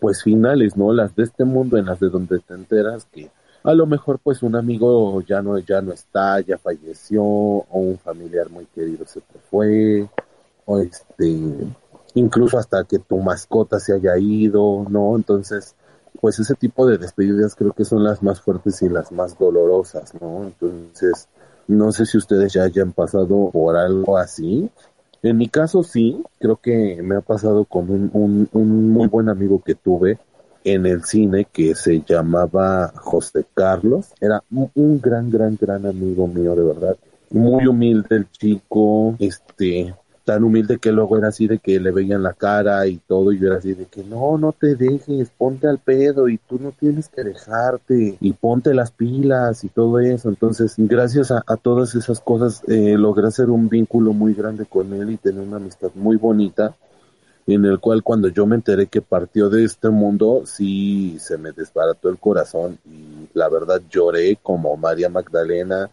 pues 0.00 0.22
finales, 0.22 0.76
¿no? 0.76 0.92
Las 0.92 1.14
de 1.16 1.24
este 1.24 1.44
mundo 1.44 1.76
en 1.76 1.86
las 1.86 2.00
de 2.00 2.08
donde 2.08 2.38
te 2.40 2.54
enteras 2.54 3.06
que 3.06 3.30
a 3.62 3.72
lo 3.72 3.86
mejor 3.86 4.18
pues 4.18 4.42
un 4.42 4.56
amigo 4.56 5.20
ya 5.22 5.40
no 5.40 5.58
ya 5.58 5.80
no 5.80 5.92
está, 5.92 6.40
ya 6.40 6.58
falleció 6.58 7.22
o 7.22 7.66
un 7.70 7.98
familiar 7.98 8.50
muy 8.50 8.66
querido 8.66 9.06
se 9.06 9.20
te 9.20 9.38
fue 9.50 10.06
o 10.66 10.78
este 10.78 11.50
incluso 12.14 12.58
hasta 12.58 12.84
que 12.84 12.98
tu 12.98 13.18
mascota 13.18 13.80
se 13.80 13.94
haya 13.94 14.16
ido, 14.16 14.86
¿no? 14.88 15.16
Entonces, 15.16 15.74
pues 16.20 16.38
ese 16.38 16.54
tipo 16.54 16.86
de 16.86 16.98
despedidas 16.98 17.54
creo 17.54 17.72
que 17.72 17.84
son 17.84 18.04
las 18.04 18.22
más 18.22 18.40
fuertes 18.40 18.80
y 18.82 18.88
las 18.88 19.12
más 19.12 19.36
dolorosas, 19.38 20.14
¿no? 20.20 20.44
Entonces, 20.44 21.28
no 21.66 21.92
sé 21.92 22.06
si 22.06 22.18
ustedes 22.18 22.52
ya 22.52 22.64
hayan 22.64 22.92
pasado 22.92 23.50
por 23.52 23.76
algo 23.76 24.18
así. 24.18 24.70
En 25.22 25.38
mi 25.38 25.48
caso 25.48 25.82
sí, 25.82 26.22
creo 26.38 26.56
que 26.56 27.00
me 27.02 27.16
ha 27.16 27.20
pasado 27.20 27.64
con 27.64 27.90
un, 27.90 28.10
un, 28.12 28.48
un 28.52 28.90
muy 28.90 29.08
buen 29.08 29.28
amigo 29.28 29.62
que 29.64 29.74
tuve 29.74 30.18
en 30.64 30.86
el 30.86 31.04
cine 31.04 31.46
que 31.50 31.74
se 31.74 32.02
llamaba 32.02 32.92
José 32.96 33.44
Carlos. 33.54 34.12
Era 34.20 34.42
un, 34.50 34.70
un 34.74 35.00
gran, 35.00 35.30
gran, 35.30 35.56
gran 35.60 35.86
amigo 35.86 36.26
mío, 36.26 36.54
de 36.54 36.62
verdad. 36.64 36.96
Muy 37.30 37.66
humilde 37.66 38.16
el 38.16 38.30
chico, 38.30 39.16
este, 39.18 39.94
tan 40.24 40.42
humilde 40.42 40.78
que 40.78 40.90
luego 40.90 41.18
era 41.18 41.28
así 41.28 41.46
de 41.46 41.58
que 41.58 41.78
le 41.78 41.90
veían 41.90 42.22
la 42.22 42.32
cara 42.32 42.86
y 42.86 42.96
todo 42.96 43.32
y 43.32 43.38
yo 43.38 43.48
era 43.48 43.58
así 43.58 43.74
de 43.74 43.84
que 43.86 44.02
no, 44.02 44.38
no 44.38 44.52
te 44.52 44.74
dejes, 44.74 45.30
ponte 45.30 45.68
al 45.68 45.78
pedo 45.78 46.28
y 46.28 46.38
tú 46.38 46.58
no 46.58 46.72
tienes 46.72 47.08
que 47.08 47.22
dejarte 47.22 48.16
y 48.20 48.32
ponte 48.32 48.74
las 48.74 48.90
pilas 48.90 49.64
y 49.64 49.68
todo 49.68 50.00
eso. 50.00 50.28
Entonces, 50.28 50.74
gracias 50.78 51.30
a, 51.30 51.42
a 51.46 51.56
todas 51.56 51.94
esas 51.94 52.20
cosas, 52.20 52.62
eh, 52.68 52.96
logré 52.96 53.26
hacer 53.26 53.50
un 53.50 53.68
vínculo 53.68 54.12
muy 54.12 54.34
grande 54.34 54.64
con 54.64 54.92
él 54.94 55.10
y 55.10 55.16
tener 55.18 55.40
una 55.40 55.56
amistad 55.56 55.90
muy 55.94 56.16
bonita 56.16 56.74
en 57.46 57.64
el 57.64 57.78
cual 57.78 58.02
cuando 58.02 58.28
yo 58.28 58.46
me 58.46 58.56
enteré 58.56 58.86
que 58.86 59.02
partió 59.02 59.50
de 59.50 59.64
este 59.64 59.90
mundo, 59.90 60.44
sí 60.46 61.18
se 61.20 61.36
me 61.36 61.52
desbarató 61.52 62.08
el 62.08 62.18
corazón 62.18 62.78
y 62.86 63.28
la 63.34 63.48
verdad 63.48 63.82
lloré 63.90 64.38
como 64.42 64.76
María 64.76 65.08
Magdalena, 65.08 65.90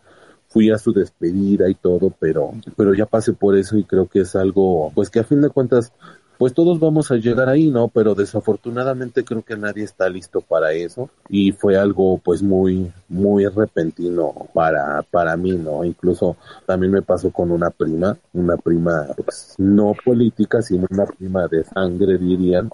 fui 0.51 0.69
a 0.69 0.77
su 0.77 0.91
despedida 0.91 1.69
y 1.69 1.75
todo, 1.75 2.13
pero, 2.19 2.51
pero 2.75 2.93
ya 2.93 3.05
pasé 3.05 3.33
por 3.33 3.57
eso 3.57 3.77
y 3.77 3.85
creo 3.85 4.07
que 4.07 4.21
es 4.21 4.35
algo, 4.35 4.91
pues 4.93 5.09
que 5.09 5.19
a 5.19 5.23
fin 5.23 5.41
de 5.41 5.49
cuentas, 5.49 5.93
pues 6.37 6.53
todos 6.53 6.79
vamos 6.79 7.09
a 7.11 7.15
llegar 7.15 7.47
ahí, 7.47 7.69
¿no? 7.69 7.87
Pero 7.87 8.15
desafortunadamente 8.15 9.23
creo 9.23 9.43
que 9.43 9.55
nadie 9.55 9.83
está 9.83 10.09
listo 10.09 10.41
para 10.41 10.73
eso 10.73 11.09
y 11.29 11.51
fue 11.51 11.77
algo 11.77 12.17
pues 12.17 12.41
muy, 12.41 12.91
muy 13.07 13.45
repentino 13.45 14.33
para, 14.53 15.03
para 15.03 15.37
mí, 15.37 15.51
¿no? 15.51 15.85
Incluso 15.85 16.35
también 16.65 16.91
me 16.91 17.01
pasó 17.01 17.31
con 17.31 17.51
una 17.51 17.69
prima, 17.69 18.17
una 18.33 18.57
prima 18.57 19.07
pues 19.23 19.55
no 19.57 19.93
política, 20.03 20.61
sino 20.61 20.87
una 20.89 21.05
prima 21.05 21.47
de 21.47 21.63
sangre 21.63 22.17
dirían, 22.17 22.69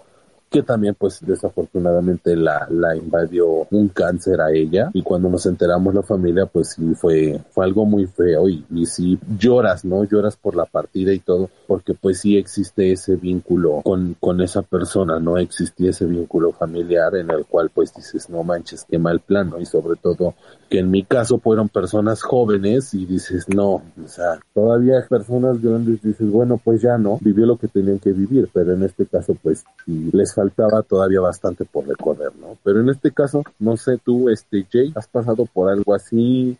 que 0.49 0.63
también 0.63 0.95
pues 0.95 1.19
desafortunadamente 1.21 2.35
la, 2.35 2.67
la 2.69 2.95
invadió 2.95 3.67
un 3.69 3.89
cáncer 3.89 4.39
a 4.39 4.51
ella 4.51 4.89
y 4.93 5.01
cuando 5.01 5.29
nos 5.29 5.45
enteramos 5.45 5.93
la 5.93 6.03
familia 6.03 6.45
pues 6.45 6.69
sí 6.69 6.93
fue, 6.95 7.41
fue 7.51 7.65
algo 7.65 7.85
muy 7.85 8.07
feo 8.07 8.47
y, 8.47 8.65
y 8.73 8.85
sí 8.85 9.19
lloras, 9.37 9.83
¿no? 9.83 10.05
Lloras 10.05 10.37
por 10.37 10.55
la 10.55 10.65
partida 10.65 11.11
y 11.11 11.19
todo 11.19 11.49
porque 11.67 11.93
pues 11.93 12.19
sí 12.19 12.37
existe 12.37 12.93
ese 12.93 13.17
vínculo 13.17 13.81
con, 13.83 14.15
con 14.19 14.39
esa 14.41 14.61
persona, 14.61 15.19
¿no? 15.19 15.37
Existía 15.37 15.89
ese 15.89 16.05
vínculo 16.05 16.53
familiar 16.53 17.15
en 17.15 17.29
el 17.29 17.45
cual 17.45 17.69
pues 17.73 17.93
dices 17.93 18.29
no 18.29 18.43
manches 18.43 18.85
qué 18.89 18.97
mal 18.97 19.19
plano 19.19 19.59
y 19.59 19.65
sobre 19.65 19.97
todo 20.01 20.33
que 20.69 20.79
en 20.79 20.91
mi 20.91 21.03
caso 21.03 21.39
fueron 21.39 21.67
personas 21.67 22.21
jóvenes 22.21 22.93
y 22.93 23.05
dices 23.05 23.49
no, 23.49 23.81
o 24.03 24.07
sea, 24.07 24.39
todavía 24.53 25.05
personas 25.09 25.61
grandes 25.61 26.01
dices 26.01 26.29
bueno 26.29 26.59
pues 26.63 26.81
ya 26.81 26.97
no, 26.97 27.17
vivió 27.21 27.45
lo 27.45 27.57
que 27.57 27.67
tenían 27.67 27.99
que 27.99 28.13
vivir 28.13 28.49
pero 28.53 28.73
en 28.73 28.83
este 28.83 29.05
caso 29.05 29.35
pues 29.41 29.65
sí, 29.85 30.09
les 30.13 30.36
faltaba 30.37 30.83
todavía 30.83 31.19
bastante 31.19 31.65
por 31.65 31.87
recorrer, 31.87 32.31
¿no? 32.39 32.57
Pero 32.63 32.81
en 32.81 32.89
este 32.89 33.11
caso, 33.11 33.43
no 33.57 33.75
sé 33.75 33.97
tú, 33.97 34.29
este 34.29 34.67
Jay, 34.71 34.93
¿has 34.95 35.07
pasado 35.07 35.47
por 35.47 35.71
algo 35.71 35.95
así? 35.95 36.55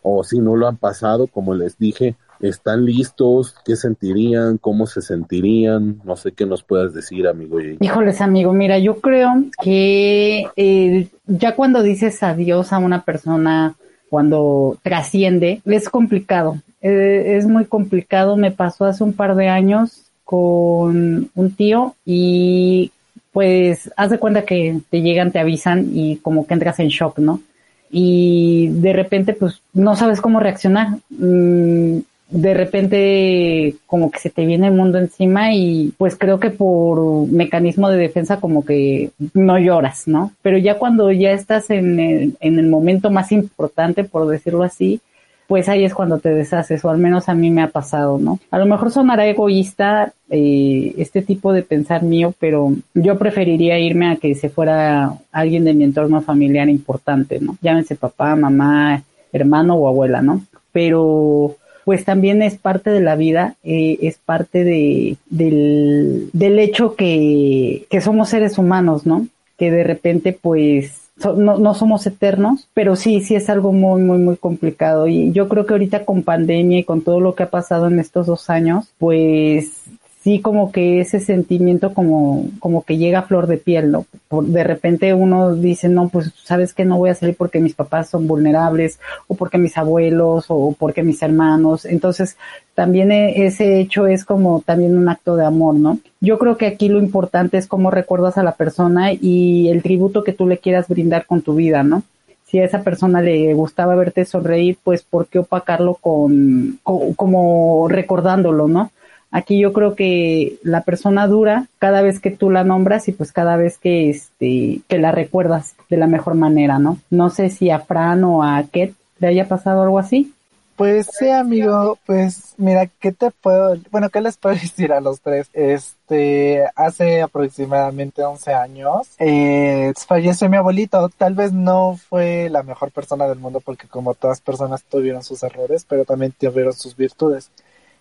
O 0.00 0.24
si 0.24 0.38
no 0.38 0.56
lo 0.56 0.66
han 0.66 0.78
pasado, 0.78 1.26
como 1.26 1.54
les 1.54 1.76
dije, 1.76 2.16
¿están 2.40 2.86
listos? 2.86 3.54
¿Qué 3.66 3.76
sentirían? 3.76 4.56
¿Cómo 4.56 4.86
se 4.86 5.02
sentirían? 5.02 6.00
No 6.04 6.16
sé 6.16 6.32
qué 6.32 6.46
nos 6.46 6.62
puedas 6.62 6.94
decir, 6.94 7.28
amigo 7.28 7.58
Jay. 7.58 7.76
Híjoles, 7.80 8.22
amigo, 8.22 8.54
mira, 8.54 8.78
yo 8.78 8.98
creo 9.00 9.30
que 9.62 10.46
eh, 10.56 11.08
ya 11.26 11.54
cuando 11.54 11.82
dices 11.82 12.22
adiós 12.22 12.72
a 12.72 12.78
una 12.78 13.04
persona, 13.04 13.76
cuando 14.08 14.78
trasciende, 14.82 15.60
es 15.66 15.90
complicado. 15.90 16.62
Eh, 16.80 17.36
es 17.36 17.46
muy 17.46 17.66
complicado. 17.66 18.38
Me 18.38 18.52
pasó 18.52 18.86
hace 18.86 19.04
un 19.04 19.12
par 19.12 19.34
de 19.34 19.48
años 19.48 20.04
con 20.24 21.30
un 21.34 21.50
tío 21.52 21.94
y 22.06 22.92
pues 23.38 23.88
haz 23.96 24.10
de 24.10 24.18
cuenta 24.18 24.42
que 24.42 24.80
te 24.90 25.00
llegan, 25.00 25.30
te 25.30 25.38
avisan 25.38 25.90
y 25.92 26.16
como 26.16 26.44
que 26.44 26.54
entras 26.54 26.80
en 26.80 26.88
shock, 26.88 27.20
¿no? 27.20 27.40
Y 27.88 28.66
de 28.68 28.92
repente 28.92 29.32
pues 29.32 29.62
no 29.72 29.94
sabes 29.94 30.20
cómo 30.20 30.40
reaccionar. 30.40 30.88
Mm, 31.10 31.98
de 32.30 32.54
repente 32.54 33.76
como 33.86 34.10
que 34.10 34.18
se 34.18 34.30
te 34.30 34.44
viene 34.44 34.66
el 34.66 34.74
mundo 34.74 34.98
encima 34.98 35.54
y 35.54 35.94
pues 35.96 36.16
creo 36.16 36.40
que 36.40 36.50
por 36.50 37.28
mecanismo 37.28 37.88
de 37.90 37.98
defensa 37.98 38.40
como 38.40 38.64
que 38.64 39.12
no 39.34 39.56
lloras, 39.56 40.08
¿no? 40.08 40.32
Pero 40.42 40.58
ya 40.58 40.76
cuando 40.76 41.12
ya 41.12 41.30
estás 41.30 41.70
en 41.70 42.00
el, 42.00 42.36
en 42.40 42.58
el 42.58 42.66
momento 42.66 43.08
más 43.08 43.30
importante, 43.30 44.02
por 44.02 44.26
decirlo 44.26 44.64
así, 44.64 45.00
pues 45.48 45.66
ahí 45.70 45.82
es 45.82 45.94
cuando 45.94 46.18
te 46.18 46.28
deshaces, 46.28 46.84
o 46.84 46.90
al 46.90 46.98
menos 46.98 47.30
a 47.30 47.34
mí 47.34 47.50
me 47.50 47.62
ha 47.62 47.68
pasado, 47.68 48.18
¿no? 48.18 48.38
A 48.50 48.58
lo 48.58 48.66
mejor 48.66 48.90
sonará 48.90 49.26
egoísta 49.26 50.12
eh, 50.28 50.94
este 50.98 51.22
tipo 51.22 51.54
de 51.54 51.62
pensar 51.62 52.02
mío, 52.02 52.34
pero 52.38 52.74
yo 52.92 53.18
preferiría 53.18 53.78
irme 53.78 54.10
a 54.10 54.16
que 54.16 54.34
se 54.34 54.50
fuera 54.50 55.14
alguien 55.32 55.64
de 55.64 55.72
mi 55.72 55.84
entorno 55.84 56.20
familiar 56.20 56.68
importante, 56.68 57.40
¿no? 57.40 57.56
Llámense 57.62 57.96
papá, 57.96 58.36
mamá, 58.36 59.02
hermano 59.32 59.76
o 59.76 59.88
abuela, 59.88 60.20
¿no? 60.20 60.42
Pero 60.70 61.56
pues 61.86 62.04
también 62.04 62.42
es 62.42 62.58
parte 62.58 62.90
de 62.90 63.00
la 63.00 63.16
vida, 63.16 63.56
eh, 63.64 63.96
es 64.02 64.18
parte 64.18 64.64
de, 64.64 65.16
del, 65.30 66.28
del 66.34 66.58
hecho 66.58 66.94
que, 66.94 67.86
que 67.88 68.02
somos 68.02 68.28
seres 68.28 68.58
humanos, 68.58 69.06
¿no? 69.06 69.26
Que 69.56 69.70
de 69.70 69.82
repente 69.82 70.38
pues 70.38 71.07
no, 71.36 71.58
no 71.58 71.74
somos 71.74 72.06
eternos, 72.06 72.68
pero 72.74 72.96
sí, 72.96 73.20
sí 73.20 73.34
es 73.34 73.48
algo 73.50 73.72
muy, 73.72 74.02
muy, 74.02 74.18
muy 74.18 74.36
complicado. 74.36 75.08
Y 75.08 75.32
yo 75.32 75.48
creo 75.48 75.66
que 75.66 75.74
ahorita 75.74 76.04
con 76.04 76.22
pandemia 76.22 76.80
y 76.80 76.84
con 76.84 77.02
todo 77.02 77.20
lo 77.20 77.34
que 77.34 77.44
ha 77.44 77.50
pasado 77.50 77.88
en 77.88 77.98
estos 77.98 78.26
dos 78.26 78.50
años, 78.50 78.88
pues 78.98 79.82
sí 80.22 80.40
como 80.40 80.72
que 80.72 81.00
ese 81.00 81.20
sentimiento 81.20 81.94
como, 81.94 82.46
como 82.58 82.82
que 82.82 82.96
llega 82.96 83.20
a 83.20 83.22
flor 83.22 83.46
de 83.46 83.56
piel, 83.56 83.90
¿no? 83.90 84.06
Por, 84.28 84.44
de 84.46 84.64
repente 84.64 85.14
uno 85.14 85.54
dice, 85.54 85.88
no, 85.88 86.08
pues 86.08 86.32
sabes 86.42 86.74
que 86.74 86.84
no 86.84 86.98
voy 86.98 87.10
a 87.10 87.14
salir 87.14 87.36
porque 87.36 87.60
mis 87.60 87.74
papás 87.74 88.10
son 88.10 88.26
vulnerables, 88.26 88.98
o 89.28 89.34
porque 89.34 89.58
mis 89.58 89.76
abuelos, 89.78 90.46
o 90.48 90.74
porque 90.78 91.02
mis 91.02 91.22
hermanos. 91.22 91.84
Entonces, 91.84 92.36
también 92.74 93.12
e, 93.12 93.46
ese 93.46 93.80
hecho 93.80 94.06
es 94.06 94.24
como 94.24 94.60
también 94.60 94.96
un 94.98 95.08
acto 95.08 95.36
de 95.36 95.46
amor, 95.46 95.74
¿no? 95.74 95.98
Yo 96.20 96.38
creo 96.38 96.56
que 96.56 96.66
aquí 96.66 96.88
lo 96.88 96.98
importante 97.00 97.56
es 97.56 97.66
cómo 97.66 97.90
recuerdas 97.90 98.38
a 98.38 98.42
la 98.42 98.52
persona 98.52 99.12
y 99.12 99.68
el 99.68 99.82
tributo 99.82 100.24
que 100.24 100.32
tú 100.32 100.46
le 100.46 100.58
quieras 100.58 100.88
brindar 100.88 101.26
con 101.26 101.42
tu 101.42 101.54
vida, 101.54 101.82
¿no? 101.82 102.02
si 102.44 102.58
a 102.58 102.64
esa 102.64 102.82
persona 102.82 103.20
le 103.20 103.52
gustaba 103.52 103.94
verte 103.94 104.24
sonreír, 104.24 104.78
pues 104.82 105.02
¿por 105.02 105.26
qué 105.26 105.38
opacarlo 105.38 105.96
con, 105.96 106.78
con, 106.82 107.12
como 107.12 107.88
recordándolo, 107.88 108.68
¿no? 108.68 108.90
Aquí 109.30 109.58
yo 109.58 109.72
creo 109.72 109.94
que 109.94 110.56
la 110.62 110.82
persona 110.82 111.26
dura 111.26 111.66
cada 111.78 112.02
vez 112.02 112.18
que 112.20 112.30
tú 112.30 112.50
la 112.50 112.64
nombras 112.64 113.08
y 113.08 113.12
pues 113.12 113.32
cada 113.32 113.56
vez 113.56 113.76
que 113.78 114.08
este 114.08 114.80
que 114.88 114.98
la 114.98 115.12
recuerdas 115.12 115.74
de 115.90 115.98
la 115.98 116.06
mejor 116.06 116.34
manera, 116.34 116.78
¿no? 116.78 116.98
No 117.10 117.28
sé 117.28 117.50
si 117.50 117.70
a 117.70 117.80
Fran 117.80 118.24
o 118.24 118.42
a 118.42 118.62
Ket 118.64 118.94
le 119.18 119.28
haya 119.28 119.46
pasado 119.46 119.82
algo 119.82 119.98
así. 119.98 120.32
Pues 120.78 121.08
sí, 121.18 121.28
amigo, 121.28 121.98
pues 122.06 122.54
mira, 122.56 122.86
¿qué 122.86 123.10
te 123.10 123.32
puedo, 123.32 123.76
bueno, 123.90 124.10
qué 124.10 124.20
les 124.20 124.36
puedo 124.36 124.54
decir 124.62 124.92
a 124.92 125.00
los 125.00 125.20
tres? 125.20 125.48
Este, 125.52 126.64
hace 126.76 127.20
aproximadamente 127.20 128.22
11 128.22 128.54
años, 128.54 129.08
eh, 129.18 129.92
falleció 130.06 130.48
mi 130.48 130.56
abuelito. 130.56 131.08
Tal 131.08 131.34
vez 131.34 131.52
no 131.52 131.98
fue 132.08 132.48
la 132.48 132.62
mejor 132.62 132.92
persona 132.92 133.26
del 133.26 133.40
mundo 133.40 133.60
porque 133.60 133.88
como 133.88 134.14
todas 134.14 134.40
personas 134.40 134.84
tuvieron 134.84 135.24
sus 135.24 135.42
errores, 135.42 135.84
pero 135.84 136.04
también 136.04 136.32
tuvieron 136.38 136.72
sus 136.72 136.94
virtudes. 136.94 137.50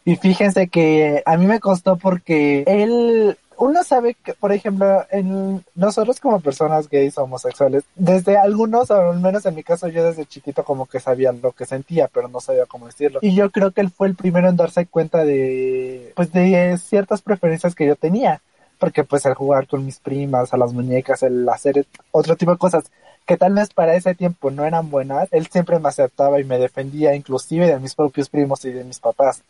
Y 0.08 0.16
fíjense 0.16 0.70
que 0.70 1.22
a 1.26 1.36
mí 1.36 1.48
me 1.48 1.60
costó 1.60 1.98
porque 1.98 2.64
él, 2.66 3.38
uno 3.58 3.84
sabe 3.84 4.14
que, 4.14 4.34
por 4.34 4.54
ejemplo, 4.54 5.06
en 5.12 5.66
nosotros 5.76 6.22
como 6.22 6.40
personas 6.40 6.88
gays 6.88 7.18
homosexuales, 7.18 7.84
desde 7.94 8.38
algunos, 8.38 8.90
o 8.90 9.12
al 9.12 9.20
menos 9.20 9.46
en 9.46 9.56
mi 9.56 9.64
caso, 9.64 9.90
yo 9.90 10.06
desde 10.06 10.26
chiquito 10.26 10.64
como 10.64 10.86
que 10.86 11.02
sabía 11.02 11.34
lo 11.34 11.52
que 11.52 11.66
sentía, 11.66 12.08
pero 12.08 12.30
no 12.30 12.40
sabía 12.40 12.66
cómo 12.68 12.86
decirlo. 12.86 13.20
Y 13.22 13.36
yo 13.36 13.52
creo 13.52 13.72
que 13.72 13.82
él 13.82 13.92
fue 13.92 14.08
el 14.08 14.16
primero 14.16 14.48
en 14.48 14.56
darse 14.56 14.86
cuenta 14.86 15.26
de, 15.26 16.14
pues, 16.16 16.32
de 16.32 16.78
ciertas 16.78 17.22
preferencias 17.22 17.76
que 17.76 17.86
yo 17.86 17.98
tenía. 17.98 18.40
Porque 18.80 19.04
pues 19.04 19.26
el 19.26 19.34
jugar 19.34 19.68
con 19.68 19.86
mis 19.86 20.00
primas, 20.00 20.54
a 20.54 20.58
las 20.58 20.72
muñecas, 20.72 21.22
el 21.22 21.50
hacer 21.50 21.86
otro 22.12 22.38
tipo 22.38 22.52
de 22.52 22.58
cosas 22.58 22.86
que 23.26 23.36
tal 23.36 23.56
vez 23.56 23.74
para 23.74 23.96
ese 23.96 24.16
tiempo 24.16 24.52
no 24.52 24.64
eran 24.64 24.90
buenas, 24.90 25.28
él 25.32 25.48
siempre 25.48 25.80
me 25.80 25.90
aceptaba 25.90 26.40
y 26.40 26.46
me 26.46 26.58
defendía 26.58 27.14
inclusive 27.14 27.68
de 27.68 27.80
mis 27.80 27.94
propios 27.94 28.30
primos 28.30 28.64
y 28.64 28.72
de 28.72 28.86
mis 28.86 29.02
papás. 29.02 29.44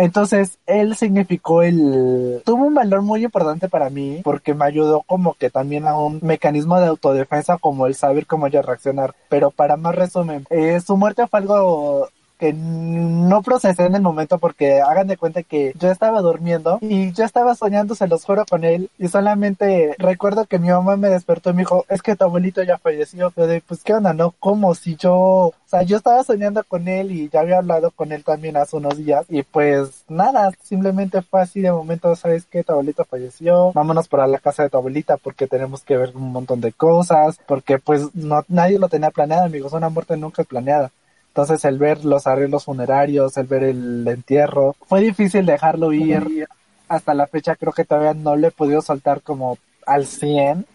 Entonces, 0.00 0.58
él 0.66 0.96
significó 0.96 1.62
el... 1.62 2.40
tuvo 2.46 2.64
un 2.64 2.74
valor 2.74 3.02
muy 3.02 3.22
importante 3.22 3.68
para 3.68 3.90
mí 3.90 4.22
porque 4.24 4.54
me 4.54 4.64
ayudó 4.64 5.02
como 5.02 5.34
que 5.34 5.50
también 5.50 5.86
a 5.86 5.98
un 5.98 6.20
mecanismo 6.22 6.80
de 6.80 6.86
autodefensa 6.86 7.58
como 7.58 7.86
el 7.86 7.94
saber 7.94 8.26
cómo 8.26 8.48
yo 8.48 8.62
reaccionar. 8.62 9.14
Pero 9.28 9.50
para 9.50 9.76
más 9.76 9.94
resumen, 9.94 10.46
eh, 10.48 10.80
su 10.80 10.96
muerte 10.96 11.26
fue 11.26 11.40
algo 11.40 12.08
que 12.40 12.54
no 12.54 13.42
procesé 13.42 13.84
en 13.84 13.94
el 13.94 14.00
momento 14.00 14.38
porque 14.38 14.80
hagan 14.80 15.06
de 15.06 15.18
cuenta 15.18 15.42
que 15.42 15.74
yo 15.78 15.90
estaba 15.90 16.22
durmiendo 16.22 16.78
y 16.80 17.12
yo 17.12 17.24
estaba 17.24 17.54
soñando, 17.54 17.94
se 17.94 18.08
los 18.08 18.24
juro 18.24 18.46
con 18.48 18.64
él 18.64 18.88
y 18.98 19.08
solamente 19.08 19.94
recuerdo 19.98 20.46
que 20.46 20.58
mi 20.58 20.68
mamá 20.68 20.96
me 20.96 21.10
despertó 21.10 21.50
y 21.50 21.52
me 21.52 21.60
dijo, 21.60 21.84
es 21.90 22.00
que 22.00 22.16
tu 22.16 22.24
abuelito 22.24 22.62
ya 22.62 22.78
falleció. 22.78 23.30
Yo 23.36 23.46
de, 23.46 23.60
pues 23.60 23.84
qué 23.84 23.92
onda, 23.92 24.14
¿no? 24.14 24.30
Como 24.40 24.74
si 24.74 24.96
yo, 24.96 25.12
o 25.12 25.54
sea, 25.66 25.82
yo 25.82 25.98
estaba 25.98 26.24
soñando 26.24 26.64
con 26.64 26.88
él 26.88 27.12
y 27.12 27.28
ya 27.28 27.40
había 27.40 27.58
hablado 27.58 27.90
con 27.90 28.10
él 28.10 28.24
también 28.24 28.56
hace 28.56 28.74
unos 28.76 28.96
días 28.96 29.26
y 29.28 29.42
pues 29.42 30.04
nada, 30.08 30.50
simplemente 30.62 31.20
fue 31.20 31.42
así 31.42 31.60
de 31.60 31.70
momento, 31.70 32.16
¿sabes 32.16 32.46
qué? 32.46 32.64
Tu 32.64 32.72
abuelito 32.72 33.04
falleció, 33.04 33.70
vámonos 33.72 34.08
para 34.08 34.26
la 34.26 34.38
casa 34.38 34.62
de 34.62 34.70
tu 34.70 34.78
abuelita 34.78 35.18
porque 35.18 35.46
tenemos 35.46 35.82
que 35.82 35.98
ver 35.98 36.16
un 36.16 36.32
montón 36.32 36.62
de 36.62 36.72
cosas, 36.72 37.38
porque 37.46 37.78
pues 37.78 38.14
no, 38.14 38.42
nadie 38.48 38.78
lo 38.78 38.88
tenía 38.88 39.10
planeado, 39.10 39.44
amigos, 39.44 39.74
una 39.74 39.90
muerte 39.90 40.16
nunca 40.16 40.40
es 40.40 40.48
planeada. 40.48 40.90
Entonces 41.30 41.64
el 41.64 41.78
ver 41.78 42.04
los 42.04 42.26
arreglos 42.26 42.64
funerarios, 42.64 43.36
el 43.36 43.46
ver 43.46 43.62
el 43.62 44.06
entierro, 44.06 44.74
fue 44.86 45.00
difícil 45.00 45.46
dejarlo 45.46 45.92
ir. 45.92 46.48
Hasta 46.88 47.14
la 47.14 47.28
fecha 47.28 47.54
creo 47.54 47.72
que 47.72 47.84
todavía 47.84 48.14
no 48.14 48.34
le 48.34 48.48
he 48.48 48.50
podido 48.50 48.82
soltar 48.82 49.22
como 49.22 49.56
al 49.86 50.06
100, 50.06 50.66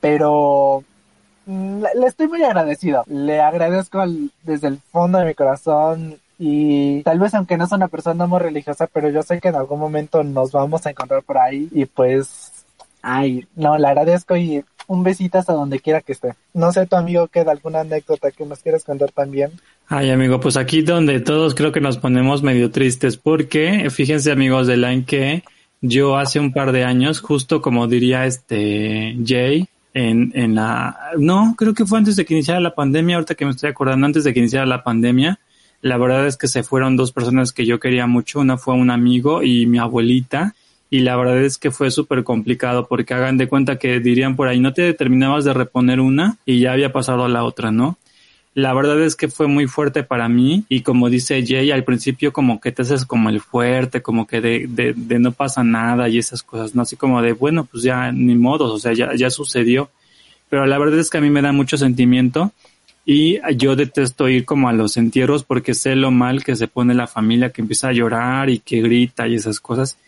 pero 0.00 0.82
mm, 1.44 1.82
le 1.94 2.06
estoy 2.06 2.26
muy 2.26 2.42
agradecido. 2.42 3.04
Le 3.06 3.40
agradezco 3.40 4.02
desde 4.44 4.68
el 4.68 4.78
fondo 4.78 5.18
de 5.18 5.26
mi 5.26 5.34
corazón 5.34 6.18
y 6.38 7.02
tal 7.02 7.18
vez 7.18 7.34
aunque 7.34 7.58
no 7.58 7.64
es 7.64 7.72
una 7.72 7.88
persona 7.88 8.26
muy 8.26 8.38
religiosa, 8.38 8.86
pero 8.86 9.10
yo 9.10 9.22
sé 9.22 9.40
que 9.40 9.48
en 9.48 9.56
algún 9.56 9.78
momento 9.78 10.24
nos 10.24 10.52
vamos 10.52 10.86
a 10.86 10.90
encontrar 10.90 11.22
por 11.22 11.36
ahí 11.36 11.68
y 11.70 11.84
pues, 11.84 12.64
ay, 13.02 13.46
no, 13.56 13.76
le 13.76 13.88
agradezco 13.88 14.36
y 14.36 14.64
un 14.88 15.04
besito 15.04 15.38
hasta 15.38 15.52
donde 15.52 15.78
quiera 15.78 16.00
que 16.00 16.12
esté. 16.12 16.34
No 16.54 16.72
sé 16.72 16.86
tu 16.86 16.96
amigo 16.96 17.28
queda 17.28 17.52
alguna 17.52 17.80
anécdota 17.80 18.32
que 18.32 18.44
nos 18.44 18.58
quieras 18.58 18.84
contar 18.84 19.12
también. 19.12 19.52
Ay, 19.86 20.10
amigo, 20.10 20.40
pues 20.40 20.56
aquí 20.56 20.82
donde 20.82 21.20
todos 21.20 21.54
creo 21.54 21.70
que 21.70 21.80
nos 21.80 21.98
ponemos 21.98 22.42
medio 22.42 22.70
tristes 22.70 23.16
porque 23.16 23.88
fíjense 23.90 24.32
amigos 24.32 24.66
de 24.66 24.76
Line 24.76 25.04
que 25.04 25.44
yo 25.80 26.16
hace 26.16 26.40
un 26.40 26.52
par 26.52 26.72
de 26.72 26.84
años, 26.84 27.20
justo 27.20 27.62
como 27.62 27.86
diría 27.86 28.26
este 28.26 29.16
Jay, 29.24 29.68
en, 29.94 30.32
en 30.34 30.54
la, 30.54 30.96
no, 31.18 31.54
creo 31.56 31.74
que 31.74 31.86
fue 31.86 31.98
antes 31.98 32.16
de 32.16 32.24
que 32.24 32.34
iniciara 32.34 32.60
la 32.60 32.74
pandemia, 32.74 33.16
ahorita 33.16 33.34
que 33.34 33.44
me 33.44 33.52
estoy 33.52 33.70
acordando, 33.70 34.06
antes 34.06 34.24
de 34.24 34.32
que 34.32 34.40
iniciara 34.40 34.66
la 34.66 34.82
pandemia, 34.82 35.38
la 35.80 35.96
verdad 35.96 36.26
es 36.26 36.36
que 36.36 36.48
se 36.48 36.62
fueron 36.62 36.96
dos 36.96 37.12
personas 37.12 37.52
que 37.52 37.66
yo 37.66 37.78
quería 37.78 38.06
mucho, 38.06 38.40
una 38.40 38.56
fue 38.56 38.74
un 38.74 38.90
amigo 38.90 39.42
y 39.42 39.66
mi 39.66 39.78
abuelita, 39.78 40.54
y 40.90 41.00
la 41.00 41.16
verdad 41.16 41.38
es 41.38 41.58
que 41.58 41.70
fue 41.70 41.90
súper 41.90 42.24
complicado 42.24 42.86
porque 42.88 43.14
hagan 43.14 43.36
de 43.36 43.48
cuenta 43.48 43.78
que 43.78 44.00
dirían 44.00 44.36
por 44.36 44.48
ahí 44.48 44.60
no 44.60 44.72
te 44.72 44.82
determinabas 44.82 45.44
de 45.44 45.54
reponer 45.54 46.00
una 46.00 46.38
y 46.46 46.60
ya 46.60 46.72
había 46.72 46.92
pasado 46.92 47.24
a 47.24 47.28
la 47.28 47.44
otra, 47.44 47.70
¿no? 47.70 47.98
la 48.58 48.74
verdad 48.74 49.00
es 49.02 49.14
que 49.14 49.28
fue 49.28 49.46
muy 49.46 49.68
fuerte 49.68 50.02
para 50.02 50.28
mí 50.28 50.64
y 50.68 50.80
como 50.80 51.08
dice 51.08 51.44
Jay, 51.46 51.70
al 51.70 51.84
principio 51.84 52.32
como 52.32 52.60
que 52.60 52.72
te 52.72 52.82
haces 52.82 53.04
como 53.04 53.28
el 53.28 53.40
fuerte, 53.40 54.02
como 54.02 54.26
que 54.26 54.40
de, 54.40 54.66
de, 54.68 54.94
de 54.94 55.18
no 55.20 55.30
pasa 55.30 55.62
nada 55.62 56.08
y 56.08 56.18
esas 56.18 56.42
cosas, 56.42 56.74
¿no? 56.74 56.82
Así 56.82 56.96
como 56.96 57.22
de, 57.22 57.34
bueno, 57.34 57.66
pues 57.70 57.84
ya 57.84 58.10
ni 58.10 58.34
modo, 58.34 58.74
o 58.74 58.78
sea, 58.80 58.92
ya, 58.94 59.14
ya 59.14 59.30
sucedió. 59.30 59.90
Pero 60.48 60.66
la 60.66 60.76
verdad 60.76 60.98
es 60.98 61.08
que 61.08 61.18
a 61.18 61.20
mí 61.20 61.30
me 61.30 61.40
da 61.40 61.52
mucho 61.52 61.76
sentimiento 61.76 62.50
y 63.06 63.38
yo 63.56 63.76
detesto 63.76 64.28
ir 64.28 64.44
como 64.44 64.68
a 64.68 64.72
los 64.72 64.96
entierros 64.96 65.44
porque 65.44 65.74
sé 65.74 65.94
lo 65.94 66.10
mal 66.10 66.42
que 66.42 66.56
se 66.56 66.66
pone 66.66 66.94
la 66.94 67.06
familia, 67.06 67.50
que 67.50 67.60
empieza 67.60 67.90
a 67.90 67.92
llorar 67.92 68.50
y 68.50 68.58
que 68.58 68.80
grita 68.80 69.28
y 69.28 69.36
esas 69.36 69.60
cosas. 69.60 69.98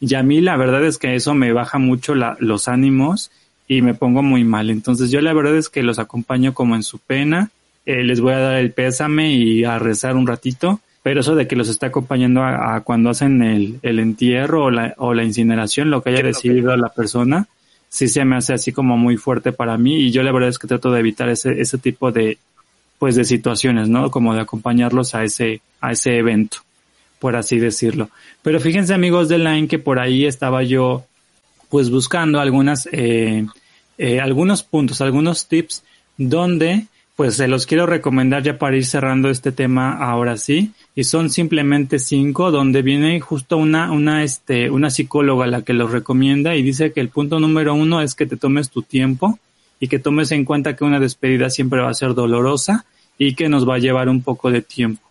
Y 0.00 0.14
a 0.14 0.22
mí 0.22 0.40
la 0.40 0.56
verdad 0.56 0.84
es 0.84 0.98
que 0.98 1.14
eso 1.14 1.34
me 1.34 1.52
baja 1.52 1.78
mucho 1.78 2.14
la, 2.14 2.36
los 2.40 2.68
ánimos 2.68 3.30
y 3.68 3.82
me 3.82 3.94
pongo 3.94 4.22
muy 4.22 4.44
mal. 4.44 4.70
Entonces 4.70 5.10
yo 5.10 5.20
la 5.20 5.32
verdad 5.32 5.56
es 5.56 5.68
que 5.68 5.82
los 5.82 5.98
acompaño 5.98 6.54
como 6.54 6.74
en 6.74 6.82
su 6.82 6.98
pena. 6.98 7.50
Eh, 7.86 8.02
les 8.02 8.20
voy 8.20 8.32
a 8.32 8.38
dar 8.38 8.56
el 8.56 8.72
pésame 8.72 9.32
y 9.32 9.64
a 9.64 9.78
rezar 9.78 10.16
un 10.16 10.26
ratito, 10.26 10.80
pero 11.02 11.20
eso 11.20 11.34
de 11.34 11.46
que 11.46 11.56
los 11.56 11.68
está 11.68 11.86
acompañando 11.86 12.42
a, 12.42 12.80
cuando 12.80 13.10
hacen 13.10 13.42
el, 13.42 13.78
el 13.82 13.98
entierro 13.98 14.64
o 14.64 14.70
la, 14.70 14.94
o 14.98 15.14
la, 15.14 15.24
incineración, 15.24 15.90
lo 15.90 16.02
que 16.02 16.10
haya 16.10 16.22
decidido 16.22 16.76
la 16.76 16.88
persona, 16.88 17.46
sí 17.88 18.08
se 18.08 18.24
me 18.24 18.36
hace 18.36 18.54
así 18.54 18.72
como 18.72 18.96
muy 18.96 19.16
fuerte 19.16 19.52
para 19.52 19.78
mí. 19.78 19.96
Y 20.00 20.10
yo 20.10 20.22
la 20.22 20.32
verdad 20.32 20.48
es 20.48 20.58
que 20.58 20.66
trato 20.66 20.90
de 20.90 21.00
evitar 21.00 21.28
ese, 21.28 21.60
ese 21.60 21.78
tipo 21.78 22.10
de, 22.10 22.38
pues 22.98 23.16
de 23.16 23.24
situaciones, 23.24 23.88
¿no? 23.88 24.10
Como 24.10 24.34
de 24.34 24.40
acompañarlos 24.40 25.14
a 25.14 25.24
ese, 25.24 25.62
a 25.80 25.92
ese 25.92 26.18
evento, 26.18 26.58
por 27.20 27.36
así 27.36 27.58
decirlo. 27.58 28.10
Pero 28.42 28.58
fíjense 28.58 28.92
amigos 28.92 29.28
de 29.28 29.38
Line 29.38 29.68
que 29.68 29.78
por 29.78 30.00
ahí 30.00 30.24
estaba 30.24 30.64
yo, 30.64 31.04
pues 31.68 31.90
buscando 31.90 32.40
algunas, 32.40 32.88
eh, 32.90 33.46
eh, 33.98 34.20
algunos 34.20 34.64
puntos, 34.64 35.00
algunos 35.00 35.46
tips 35.46 35.84
donde 36.16 36.86
pues 37.20 37.36
se 37.36 37.48
los 37.48 37.66
quiero 37.66 37.84
recomendar 37.84 38.42
ya 38.42 38.56
para 38.56 38.78
ir 38.78 38.86
cerrando 38.86 39.28
este 39.28 39.52
tema 39.52 39.92
ahora 39.92 40.38
sí. 40.38 40.72
Y 40.94 41.04
son 41.04 41.28
simplemente 41.28 41.98
cinco, 41.98 42.50
donde 42.50 42.80
viene 42.80 43.20
justo 43.20 43.58
una, 43.58 43.92
una, 43.92 44.24
este, 44.24 44.70
una 44.70 44.88
psicóloga 44.88 45.46
la 45.46 45.60
que 45.60 45.74
los 45.74 45.90
recomienda 45.90 46.56
y 46.56 46.62
dice 46.62 46.92
que 46.92 47.00
el 47.02 47.10
punto 47.10 47.38
número 47.38 47.74
uno 47.74 48.00
es 48.00 48.14
que 48.14 48.24
te 48.24 48.38
tomes 48.38 48.70
tu 48.70 48.80
tiempo 48.80 49.38
y 49.78 49.88
que 49.88 49.98
tomes 49.98 50.32
en 50.32 50.46
cuenta 50.46 50.76
que 50.76 50.84
una 50.84 50.98
despedida 50.98 51.50
siempre 51.50 51.82
va 51.82 51.90
a 51.90 51.94
ser 51.94 52.14
dolorosa 52.14 52.86
y 53.18 53.34
que 53.34 53.50
nos 53.50 53.68
va 53.68 53.74
a 53.74 53.80
llevar 53.80 54.08
un 54.08 54.22
poco 54.22 54.50
de 54.50 54.62
tiempo. 54.62 55.02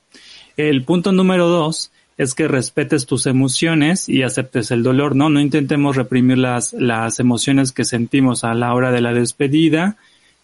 El 0.58 0.84
punto 0.84 1.12
número 1.12 1.48
dos 1.48 1.92
es 2.20 2.36
que 2.36 2.50
respetes 2.50 3.06
tus 3.06 3.28
emociones 3.28 4.10
y 4.10 4.24
aceptes 4.24 4.72
el 4.72 4.84
dolor, 4.84 5.16
¿no? 5.16 5.30
No 5.30 5.40
intentemos 5.40 5.96
reprimir 5.96 6.38
las, 6.38 6.74
las 6.74 7.22
emociones 7.22 7.72
que 7.72 7.86
sentimos 7.86 8.44
a 8.44 8.54
la 8.54 8.74
hora 8.74 8.92
de 8.92 9.00
la 9.00 9.14
despedida, 9.14 9.96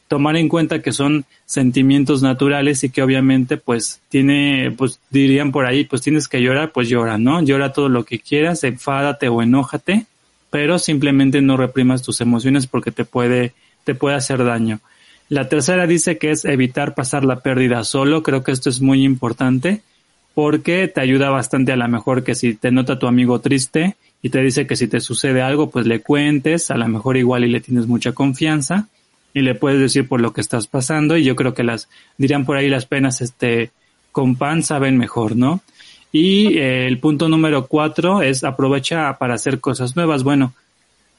tomar 0.07 0.37
en 0.37 0.47
cuenta 0.47 0.81
que 0.81 0.93
son 0.93 1.25
sentimientos 1.45 2.21
naturales 2.21 2.85
y 2.85 2.89
que 2.91 3.03
obviamente 3.03 3.57
pues 3.57 3.99
tiene, 4.07 4.71
pues 4.71 5.01
dirían 5.09 5.51
por 5.51 5.65
ahí, 5.65 5.83
pues 5.83 6.01
tienes 6.01 6.29
que 6.29 6.41
llorar, 6.41 6.71
pues 6.71 6.87
llora, 6.87 7.17
¿no? 7.17 7.41
Llora 7.41 7.73
todo 7.73 7.89
lo 7.89 8.05
que 8.05 8.19
quieras, 8.19 8.63
enfádate 8.63 9.27
o 9.27 9.41
enójate, 9.41 10.05
pero 10.49 10.79
simplemente 10.79 11.41
no 11.41 11.57
reprimas 11.57 12.03
tus 12.03 12.21
emociones 12.21 12.67
porque 12.67 12.91
te 12.91 13.03
puede, 13.03 13.51
te 13.83 13.95
puede 13.95 14.15
hacer 14.15 14.45
daño. 14.45 14.79
La 15.27 15.49
tercera 15.49 15.87
dice 15.87 16.17
que 16.19 16.31
es 16.31 16.45
evitar 16.45 16.95
pasar 16.95 17.25
la 17.25 17.41
pérdida 17.41 17.83
solo, 17.83 18.23
creo 18.23 18.45
que 18.45 18.53
esto 18.53 18.69
es 18.69 18.79
muy 18.79 19.03
importante 19.03 19.81
porque 20.35 20.87
te 20.87 21.01
ayuda 21.01 21.29
bastante 21.29 21.71
a 21.71 21.77
lo 21.77 21.87
mejor 21.87 22.23
que 22.23 22.35
si 22.35 22.53
te 22.53 22.69
nota 22.69 22.99
tu 22.99 23.07
amigo 23.07 23.39
triste 23.39 23.95
y 24.21 24.29
te 24.29 24.41
dice 24.41 24.67
que 24.67 24.75
si 24.75 24.87
te 24.87 24.99
sucede 24.99 25.41
algo 25.41 25.71
pues 25.71 25.87
le 25.87 26.01
cuentes, 26.01 26.69
a 26.69 26.75
lo 26.75 26.87
mejor 26.87 27.17
igual 27.17 27.45
y 27.45 27.49
le 27.49 27.61
tienes 27.61 27.87
mucha 27.87 28.11
confianza 28.11 28.87
y 29.33 29.41
le 29.41 29.55
puedes 29.55 29.79
decir 29.79 30.07
por 30.07 30.19
lo 30.19 30.33
que 30.33 30.41
estás 30.41 30.67
pasando 30.67 31.17
y 31.17 31.23
yo 31.23 31.35
creo 31.35 31.53
que 31.53 31.63
las 31.63 31.89
dirían 32.17 32.45
por 32.45 32.57
ahí 32.57 32.69
las 32.69 32.85
penas 32.85 33.21
este 33.21 33.71
con 34.11 34.35
pan 34.35 34.61
saben 34.61 34.97
mejor, 34.97 35.35
¿no? 35.35 35.61
Y 36.11 36.57
eh, 36.57 36.87
el 36.87 36.99
punto 36.99 37.27
número 37.27 37.67
cuatro 37.67 38.21
es 38.21 38.43
aprovecha 38.43 39.17
para 39.17 39.33
hacer 39.33 39.59
cosas 39.59 39.97
nuevas. 39.97 40.23
Bueno, 40.23 40.53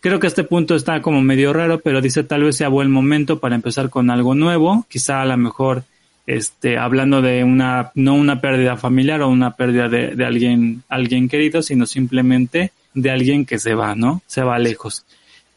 creo 0.01 0.19
que 0.19 0.27
este 0.27 0.45
punto 0.45 0.75
está 0.75 1.03
como 1.03 1.21
medio 1.21 1.53
raro, 1.53 1.81
pero 1.81 2.01
dice 2.01 2.23
tal 2.23 2.45
vez 2.45 2.57
sea 2.57 2.69
buen 2.69 2.91
momento 2.91 3.39
para 3.39 3.55
empezar 3.55 3.91
con 3.91 4.11
algo 4.11 4.35
nuevo, 4.35 4.87
quizá 4.89 5.21
a 5.21 5.27
lo 5.27 5.37
mejor 5.37 5.85
este 6.27 6.77
hablando 6.77 7.23
de 7.23 7.45
una 7.45 7.93
no 7.95 8.15
una 8.15 8.41
pérdida 8.41 8.77
familiar 8.77 9.23
o 9.23 9.29
una 9.29 9.53
pérdida 9.53 9.89
de, 9.89 10.17
de 10.17 10.25
alguien 10.25 10.83
alguien 10.89 11.29
querido, 11.29 11.63
sino 11.63 11.87
simplemente 11.87 12.73
de 12.95 13.11
alguien 13.11 13.47
que 13.47 13.59
se 13.59 13.75
va, 13.75 13.95
¿no? 13.95 14.23
Se 14.27 14.43
va 14.43 14.59
lejos. 14.59 15.05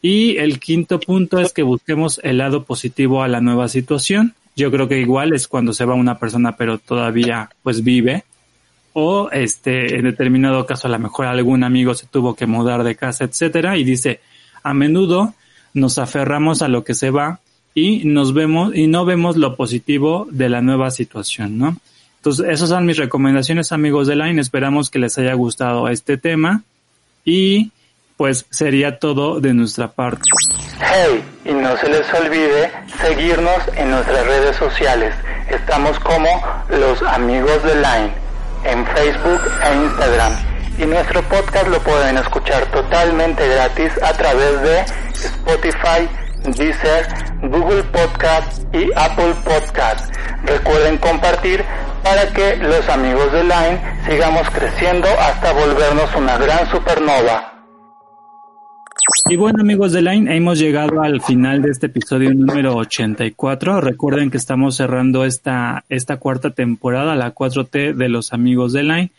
Y 0.02 0.36
el 0.36 0.60
quinto 0.60 1.00
punto 1.00 1.40
es 1.40 1.52
que 1.52 1.62
busquemos 1.62 2.20
el 2.22 2.38
lado 2.38 2.64
positivo 2.64 3.22
a 3.22 3.28
la 3.28 3.40
nueva 3.40 3.68
situación. 3.68 4.34
Yo 4.56 4.70
creo 4.70 4.88
que 4.88 4.98
igual 4.98 5.32
es 5.34 5.48
cuando 5.48 5.72
se 5.72 5.84
va 5.84 5.94
una 5.94 6.18
persona 6.18 6.56
pero 6.56 6.78
todavía 6.78 7.50
pues 7.62 7.82
vive. 7.82 8.24
O 8.92 9.30
este, 9.30 9.96
en 9.96 10.04
determinado 10.04 10.66
caso 10.66 10.88
a 10.88 10.90
lo 10.90 10.98
mejor 10.98 11.26
algún 11.26 11.64
amigo 11.64 11.94
se 11.94 12.06
tuvo 12.06 12.34
que 12.34 12.46
mudar 12.46 12.82
de 12.82 12.96
casa, 12.96 13.24
etcétera, 13.24 13.76
y 13.76 13.84
dice, 13.84 14.20
a 14.64 14.74
menudo 14.74 15.34
nos 15.74 15.98
aferramos 15.98 16.62
a 16.62 16.68
lo 16.68 16.82
que 16.82 16.94
se 16.94 17.10
va 17.10 17.40
y 17.74 18.04
nos 18.04 18.34
vemos 18.34 18.74
y 18.74 18.86
no 18.86 19.04
vemos 19.04 19.36
lo 19.36 19.56
positivo 19.56 20.26
de 20.30 20.48
la 20.48 20.60
nueva 20.60 20.90
situación, 20.90 21.58
¿no? 21.58 21.76
Entonces, 22.16 22.46
esas 22.50 22.68
son 22.68 22.84
mis 22.84 22.98
recomendaciones, 22.98 23.72
amigos 23.72 24.06
de 24.06 24.16
Line. 24.16 24.40
Esperamos 24.40 24.90
que 24.90 24.98
les 24.98 25.16
haya 25.16 25.32
gustado 25.34 25.88
este 25.88 26.18
tema 26.18 26.62
y 27.24 27.70
pues 28.18 28.44
sería 28.50 28.98
todo 28.98 29.40
de 29.40 29.54
nuestra 29.54 29.92
parte. 29.92 30.28
Hey, 30.78 31.24
y 31.46 31.52
no 31.54 31.74
se 31.78 31.88
les 31.88 32.12
olvide 32.12 32.70
seguirnos 33.00 33.62
en 33.74 33.90
nuestras 33.90 34.26
redes 34.26 34.56
sociales. 34.56 35.14
Estamos 35.48 35.98
como 36.00 36.28
los 36.68 37.00
amigos 37.02 37.62
de 37.62 37.76
Line 37.76 38.12
en 38.64 38.86
Facebook 38.88 39.40
e 39.64 39.74
Instagram. 39.84 40.32
Y 40.78 40.84
nuestro 40.84 41.22
podcast 41.22 41.68
lo 41.68 41.78
pueden 41.80 42.18
escuchar 42.18 42.70
totalmente 42.70 43.48
gratis 43.48 43.92
a 44.02 44.12
través 44.12 44.60
de 44.60 44.80
Spotify, 45.14 46.08
Deezer, 46.44 47.06
Google 47.42 47.82
Podcast 47.84 48.62
y 48.74 48.90
Apple 48.96 49.34
Podcast. 49.44 50.14
Recuerden 50.44 50.98
compartir 50.98 51.62
para 52.02 52.32
que 52.32 52.56
los 52.56 52.88
amigos 52.88 53.30
de 53.32 53.42
Line 53.42 53.80
sigamos 54.08 54.48
creciendo 54.50 55.08
hasta 55.20 55.52
volvernos 55.52 56.14
una 56.16 56.38
gran 56.38 56.70
supernova. 56.70 57.50
Y 59.28 59.36
bueno 59.36 59.60
amigos 59.60 59.92
de 59.92 60.02
Line, 60.02 60.34
hemos 60.34 60.58
llegado 60.58 61.02
al 61.02 61.20
final 61.20 61.62
de 61.62 61.70
este 61.70 61.86
episodio 61.86 62.32
número 62.34 62.74
84. 62.76 63.80
Recuerden 63.80 64.30
que 64.30 64.36
estamos 64.36 64.76
cerrando 64.76 65.24
esta, 65.24 65.84
esta 65.88 66.16
cuarta 66.16 66.50
temporada, 66.50 67.14
la 67.14 67.34
4T 67.34 67.94
de 67.94 68.08
los 68.08 68.32
amigos 68.32 68.72
de 68.72 68.82
Line. 68.82 69.12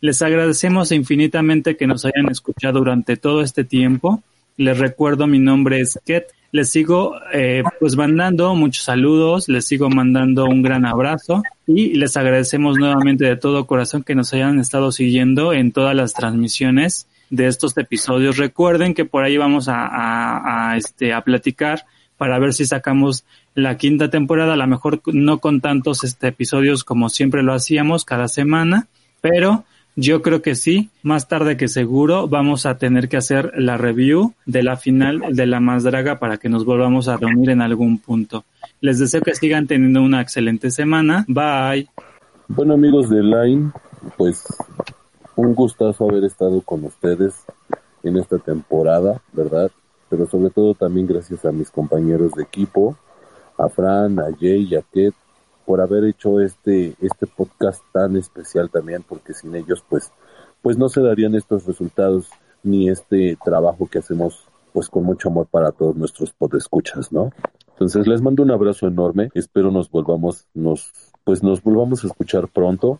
Les 0.00 0.22
agradecemos 0.22 0.92
infinitamente 0.92 1.76
que 1.76 1.86
nos 1.86 2.04
hayan 2.04 2.30
escuchado 2.30 2.78
durante 2.78 3.16
todo 3.16 3.42
este 3.42 3.64
tiempo. 3.64 4.22
Les 4.58 4.76
recuerdo, 4.76 5.28
mi 5.28 5.38
nombre 5.38 5.80
es 5.80 5.98
Ket. 6.04 6.34
Les 6.50 6.68
sigo 6.68 7.14
eh, 7.32 7.62
pues 7.78 7.94
mandando 7.96 8.54
muchos 8.54 8.84
saludos, 8.84 9.48
les 9.48 9.66
sigo 9.66 9.88
mandando 9.88 10.46
un 10.46 10.62
gran 10.62 10.84
abrazo 10.84 11.42
y 11.66 11.94
les 11.94 12.16
agradecemos 12.16 12.76
nuevamente 12.76 13.24
de 13.24 13.36
todo 13.36 13.66
corazón 13.66 14.02
que 14.02 14.14
nos 14.14 14.32
hayan 14.34 14.58
estado 14.58 14.90
siguiendo 14.90 15.52
en 15.52 15.72
todas 15.72 15.94
las 15.94 16.12
transmisiones 16.12 17.06
de 17.30 17.46
estos 17.46 17.76
episodios. 17.76 18.36
Recuerden 18.36 18.94
que 18.94 19.04
por 19.04 19.22
ahí 19.22 19.36
vamos 19.36 19.68
a, 19.68 19.86
a, 19.86 20.70
a, 20.72 20.76
este, 20.76 21.12
a 21.12 21.20
platicar 21.20 21.84
para 22.16 22.40
ver 22.40 22.52
si 22.52 22.66
sacamos 22.66 23.24
la 23.54 23.76
quinta 23.76 24.10
temporada, 24.10 24.54
a 24.54 24.56
lo 24.56 24.66
mejor 24.66 25.02
no 25.06 25.38
con 25.38 25.60
tantos 25.60 26.02
este, 26.02 26.28
episodios 26.28 26.82
como 26.82 27.10
siempre 27.10 27.44
lo 27.44 27.54
hacíamos 27.54 28.04
cada 28.04 28.26
semana, 28.26 28.88
pero 29.20 29.64
yo 30.00 30.22
creo 30.22 30.42
que 30.42 30.54
sí, 30.54 30.90
más 31.02 31.26
tarde 31.26 31.56
que 31.56 31.66
seguro 31.66 32.28
vamos 32.28 32.66
a 32.66 32.78
tener 32.78 33.08
que 33.08 33.16
hacer 33.16 33.52
la 33.56 33.76
review 33.76 34.32
de 34.46 34.62
la 34.62 34.76
final 34.76 35.20
de 35.32 35.44
la 35.44 35.58
más 35.58 35.82
draga 35.82 36.20
para 36.20 36.36
que 36.36 36.48
nos 36.48 36.64
volvamos 36.64 37.08
a 37.08 37.16
reunir 37.16 37.50
en 37.50 37.62
algún 37.62 37.98
punto. 37.98 38.44
Les 38.80 39.00
deseo 39.00 39.22
que 39.22 39.34
sigan 39.34 39.66
teniendo 39.66 40.00
una 40.00 40.20
excelente 40.20 40.70
semana. 40.70 41.24
Bye. 41.26 41.88
Bueno 42.46 42.74
amigos 42.74 43.10
de 43.10 43.24
Line, 43.24 43.72
pues 44.16 44.44
un 45.34 45.52
gustazo 45.56 46.08
haber 46.08 46.22
estado 46.22 46.60
con 46.60 46.84
ustedes 46.84 47.34
en 48.04 48.18
esta 48.18 48.38
temporada, 48.38 49.20
¿verdad? 49.32 49.68
Pero 50.08 50.28
sobre 50.28 50.50
todo 50.50 50.74
también 50.74 51.08
gracias 51.08 51.44
a 51.44 51.50
mis 51.50 51.72
compañeros 51.72 52.34
de 52.36 52.44
equipo, 52.44 52.96
a 53.58 53.68
Fran, 53.68 54.20
a 54.20 54.26
Jay 54.38 54.76
a 54.76 54.82
Ket, 54.92 55.14
por 55.68 55.82
haber 55.82 56.04
hecho 56.04 56.40
este, 56.40 56.94
este 56.98 57.26
podcast 57.26 57.82
tan 57.92 58.16
especial 58.16 58.70
también, 58.70 59.04
porque 59.06 59.34
sin 59.34 59.54
ellos 59.54 59.84
pues, 59.86 60.10
pues 60.62 60.78
no 60.78 60.88
se 60.88 61.02
darían 61.02 61.34
estos 61.34 61.66
resultados 61.66 62.30
ni 62.62 62.88
este 62.88 63.36
trabajo 63.44 63.86
que 63.86 63.98
hacemos 63.98 64.46
pues 64.72 64.88
con 64.88 65.04
mucho 65.04 65.28
amor 65.28 65.46
para 65.46 65.70
todos 65.72 65.94
nuestros 65.94 66.32
podescuchas, 66.32 67.12
¿no? 67.12 67.32
Entonces 67.72 68.06
les 68.06 68.22
mando 68.22 68.42
un 68.42 68.50
abrazo 68.50 68.86
enorme, 68.88 69.28
espero 69.34 69.70
nos 69.70 69.90
volvamos, 69.90 70.46
nos, 70.54 70.90
pues 71.24 71.42
nos 71.42 71.62
volvamos 71.62 72.02
a 72.02 72.06
escuchar 72.06 72.48
pronto. 72.48 72.98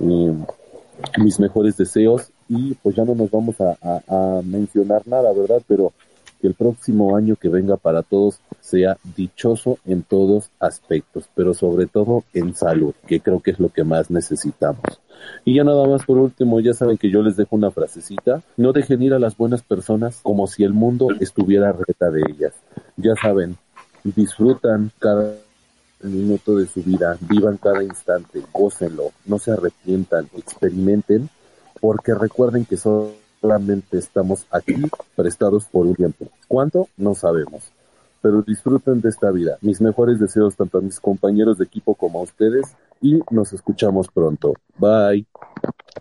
Mis 0.00 1.38
mejores 1.38 1.76
deseos 1.76 2.32
y 2.48 2.74
pues 2.74 2.96
ya 2.96 3.04
no 3.04 3.14
nos 3.14 3.30
vamos 3.30 3.54
a, 3.60 4.40
mencionar 4.42 5.06
nada, 5.06 5.32
¿verdad? 5.32 5.62
Pero 5.68 5.92
que 6.40 6.48
el 6.48 6.54
próximo 6.54 7.16
año 7.16 7.36
que 7.36 7.48
venga 7.48 7.76
para 7.76 8.02
todos 8.02 8.40
sea 8.60 8.96
dichoso 9.16 9.78
en 9.84 10.02
todos 10.02 10.50
aspectos, 10.58 11.28
pero 11.34 11.54
sobre 11.54 11.86
todo 11.86 12.24
en 12.34 12.54
salud, 12.54 12.94
que 13.06 13.20
creo 13.20 13.40
que 13.40 13.50
es 13.52 13.60
lo 13.60 13.68
que 13.68 13.84
más 13.84 14.10
necesitamos. 14.10 15.00
Y 15.44 15.56
ya 15.56 15.64
nada 15.64 15.86
más 15.86 16.04
por 16.04 16.18
último, 16.18 16.60
ya 16.60 16.74
saben 16.74 16.96
que 16.96 17.10
yo 17.10 17.22
les 17.22 17.36
dejo 17.36 17.56
una 17.56 17.70
frasecita, 17.70 18.42
no 18.56 18.72
dejen 18.72 19.02
ir 19.02 19.14
a 19.14 19.18
las 19.18 19.36
buenas 19.36 19.62
personas 19.62 20.20
como 20.22 20.46
si 20.46 20.64
el 20.64 20.72
mundo 20.72 21.08
estuviera 21.20 21.72
reta 21.72 22.10
de 22.10 22.22
ellas. 22.28 22.54
Ya 22.96 23.14
saben, 23.20 23.56
disfrutan 24.04 24.90
cada 24.98 25.34
minuto 26.02 26.56
de 26.56 26.66
su 26.66 26.82
vida, 26.82 27.18
vivan 27.20 27.58
cada 27.58 27.82
instante, 27.82 28.42
gócenlo, 28.52 29.12
no 29.26 29.38
se 29.38 29.52
arrepientan, 29.52 30.28
experimenten, 30.36 31.28
porque 31.80 32.14
recuerden 32.14 32.64
que 32.64 32.76
solamente 33.40 33.98
estamos 33.98 34.46
aquí 34.50 34.74
prestados 35.16 35.64
por 35.64 35.86
un 35.86 35.94
tiempo. 35.94 36.26
¿Cuánto? 36.48 36.88
No 36.96 37.14
sabemos. 37.14 37.72
Pero 38.22 38.42
disfruten 38.42 39.00
de 39.00 39.08
esta 39.08 39.30
vida. 39.30 39.56
Mis 39.62 39.80
mejores 39.80 40.18
deseos 40.20 40.54
tanto 40.56 40.78
a 40.78 40.82
mis 40.82 41.00
compañeros 41.00 41.58
de 41.58 41.64
equipo 41.64 41.94
como 41.94 42.20
a 42.20 42.22
ustedes 42.22 42.66
y 43.00 43.20
nos 43.30 43.52
escuchamos 43.52 44.08
pronto. 44.08 44.54
Bye. 44.76 45.26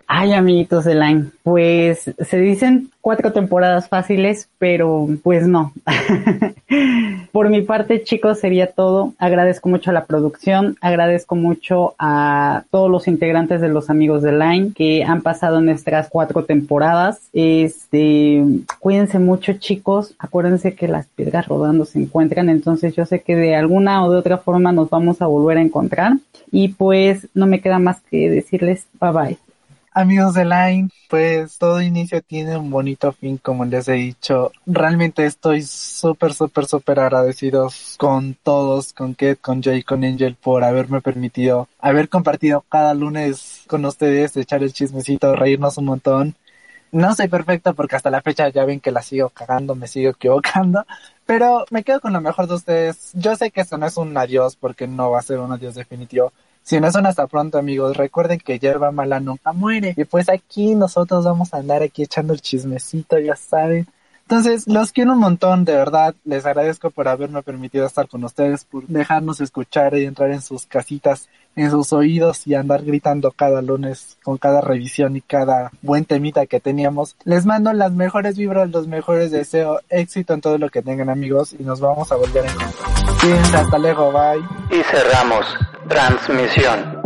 Ay, 0.07 0.33
amiguitos 0.33 0.85
de 0.85 0.95
Line, 0.95 1.25
pues 1.43 2.11
se 2.17 2.39
dicen 2.39 2.89
cuatro 2.99 3.31
temporadas 3.31 3.87
fáciles, 3.87 4.49
pero 4.57 5.07
pues 5.23 5.47
no. 5.47 5.71
Por 7.31 7.49
mi 7.49 7.61
parte, 7.61 8.03
chicos, 8.03 8.39
sería 8.39 8.71
todo. 8.71 9.13
Agradezco 9.19 9.69
mucho 9.69 9.91
a 9.91 9.93
la 9.93 10.05
producción, 10.05 10.77
agradezco 10.81 11.35
mucho 11.35 11.95
a 11.99 12.63
todos 12.71 12.89
los 12.89 13.07
integrantes 13.07 13.61
de 13.61 13.69
los 13.69 13.89
amigos 13.89 14.21
de 14.21 14.31
Line 14.31 14.73
que 14.75 15.03
han 15.03 15.21
pasado 15.21 15.61
nuestras 15.61 16.09
cuatro 16.09 16.43
temporadas. 16.43 17.21
Este, 17.33 18.43
cuídense 18.79 19.19
mucho, 19.19 19.53
chicos. 19.53 20.15
Acuérdense 20.19 20.73
que 20.73 20.87
las 20.87 21.07
piedras 21.07 21.47
rodando 21.47 21.85
se 21.85 21.99
encuentran, 21.99 22.49
entonces 22.49 22.95
yo 22.95 23.05
sé 23.05 23.21
que 23.21 23.35
de 23.35 23.55
alguna 23.55 24.03
o 24.03 24.11
de 24.11 24.17
otra 24.17 24.37
forma 24.37 24.71
nos 24.71 24.89
vamos 24.89 25.21
a 25.21 25.27
volver 25.27 25.57
a 25.57 25.61
encontrar. 25.61 26.13
Y 26.51 26.69
pues 26.69 27.27
no 27.35 27.45
me 27.45 27.61
queda 27.61 27.79
más 27.79 28.01
que 28.09 28.29
decirles 28.29 28.87
bye 28.99 29.11
bye. 29.11 29.48
Amigos 29.99 30.33
de 30.33 30.45
Line, 30.45 30.89
pues 31.09 31.57
todo 31.57 31.81
inicio 31.81 32.21
tiene 32.21 32.55
un 32.55 32.71
bonito 32.71 33.11
fin, 33.11 33.37
como 33.37 33.65
les 33.65 33.89
he 33.89 33.95
dicho. 33.95 34.53
Realmente 34.65 35.25
estoy 35.25 35.61
súper, 35.61 36.33
súper, 36.33 36.67
súper 36.67 37.01
agradecido 37.01 37.67
con 37.97 38.33
todos, 38.41 38.93
con 38.93 39.13
Kate, 39.13 39.35
con 39.35 39.61
Jay, 39.61 39.83
con 39.83 40.05
Angel 40.05 40.35
por 40.35 40.63
haberme 40.63 41.01
permitido 41.01 41.67
haber 41.79 42.07
compartido 42.07 42.63
cada 42.69 42.93
lunes 42.93 43.63
con 43.67 43.83
ustedes, 43.83 44.37
echar 44.37 44.63
el 44.63 44.71
chismecito, 44.71 45.35
reírnos 45.35 45.77
un 45.77 45.85
montón. 45.85 46.35
No 46.93 47.13
soy 47.13 47.27
perfecto 47.27 47.73
porque 47.73 47.97
hasta 47.97 48.09
la 48.09 48.21
fecha 48.21 48.47
ya 48.47 48.63
ven 48.63 48.79
que 48.79 48.91
la 48.91 49.01
sigo 49.01 49.27
cagando, 49.27 49.75
me 49.75 49.87
sigo 49.87 50.11
equivocando, 50.11 50.85
pero 51.25 51.65
me 51.71 51.83
quedo 51.83 51.99
con 51.99 52.13
lo 52.13 52.21
mejor 52.21 52.47
de 52.47 52.53
ustedes. 52.53 53.11
Yo 53.15 53.35
sé 53.35 53.51
que 53.51 53.59
esto 53.59 53.77
no 53.77 53.85
es 53.85 53.97
un 53.97 54.15
adiós 54.15 54.55
porque 54.55 54.87
no 54.87 55.11
va 55.11 55.19
a 55.19 55.23
ser 55.23 55.39
un 55.39 55.51
adiós 55.51 55.75
definitivo, 55.75 56.31
si 56.69 56.79
no 56.79 56.91
son 56.91 57.07
hasta 57.07 57.25
pronto, 57.25 57.57
amigos, 57.57 57.97
recuerden 57.97 58.37
que 58.37 58.59
hierba 58.59 58.91
mala 58.91 59.19
nunca 59.19 59.53
muere. 59.53 59.95
Y 59.97 60.05
pues 60.05 60.29
aquí 60.29 60.75
nosotros 60.75 61.25
vamos 61.25 61.51
a 61.51 61.57
andar 61.57 61.81
aquí 61.81 62.03
echando 62.03 62.31
el 62.31 62.41
chismecito, 62.41 63.17
ya 63.17 63.35
saben. 63.35 63.87
Entonces, 64.29 64.67
los 64.67 64.91
quiero 64.91 65.13
un 65.13 65.19
montón, 65.19 65.65
de 65.65 65.73
verdad. 65.73 66.13
Les 66.23 66.45
agradezco 66.45 66.91
por 66.91 67.07
haberme 67.07 67.41
permitido 67.41 67.87
estar 67.87 68.07
con 68.07 68.23
ustedes, 68.23 68.63
por 68.63 68.85
dejarnos 68.85 69.41
escuchar 69.41 69.97
y 69.97 70.05
entrar 70.05 70.29
en 70.29 70.43
sus 70.43 70.67
casitas, 70.67 71.29
en 71.55 71.71
sus 71.71 71.91
oídos 71.93 72.45
y 72.45 72.53
andar 72.53 72.83
gritando 72.83 73.31
cada 73.31 73.63
lunes 73.63 74.19
con 74.21 74.37
cada 74.37 74.61
revisión 74.61 75.15
y 75.15 75.21
cada 75.21 75.71
buen 75.81 76.05
temita 76.05 76.45
que 76.45 76.59
teníamos. 76.59 77.15
Les 77.23 77.47
mando 77.47 77.73
las 77.73 77.91
mejores 77.91 78.37
vibras, 78.37 78.69
los 78.69 78.85
mejores 78.85 79.31
deseos, 79.31 79.81
éxito 79.89 80.35
en 80.35 80.41
todo 80.41 80.59
lo 80.59 80.69
que 80.69 80.83
tengan, 80.83 81.09
amigos, 81.09 81.55
y 81.57 81.63
nos 81.63 81.79
vamos 81.79 82.11
a 82.11 82.15
volver 82.15 82.45
a 82.45 82.51
encontrar. 82.51 83.63
hasta 83.65 83.79
luego, 83.79 84.11
bye. 84.11 84.77
Y 84.79 84.83
cerramos. 84.83 85.47
Transmisión. 85.87 86.98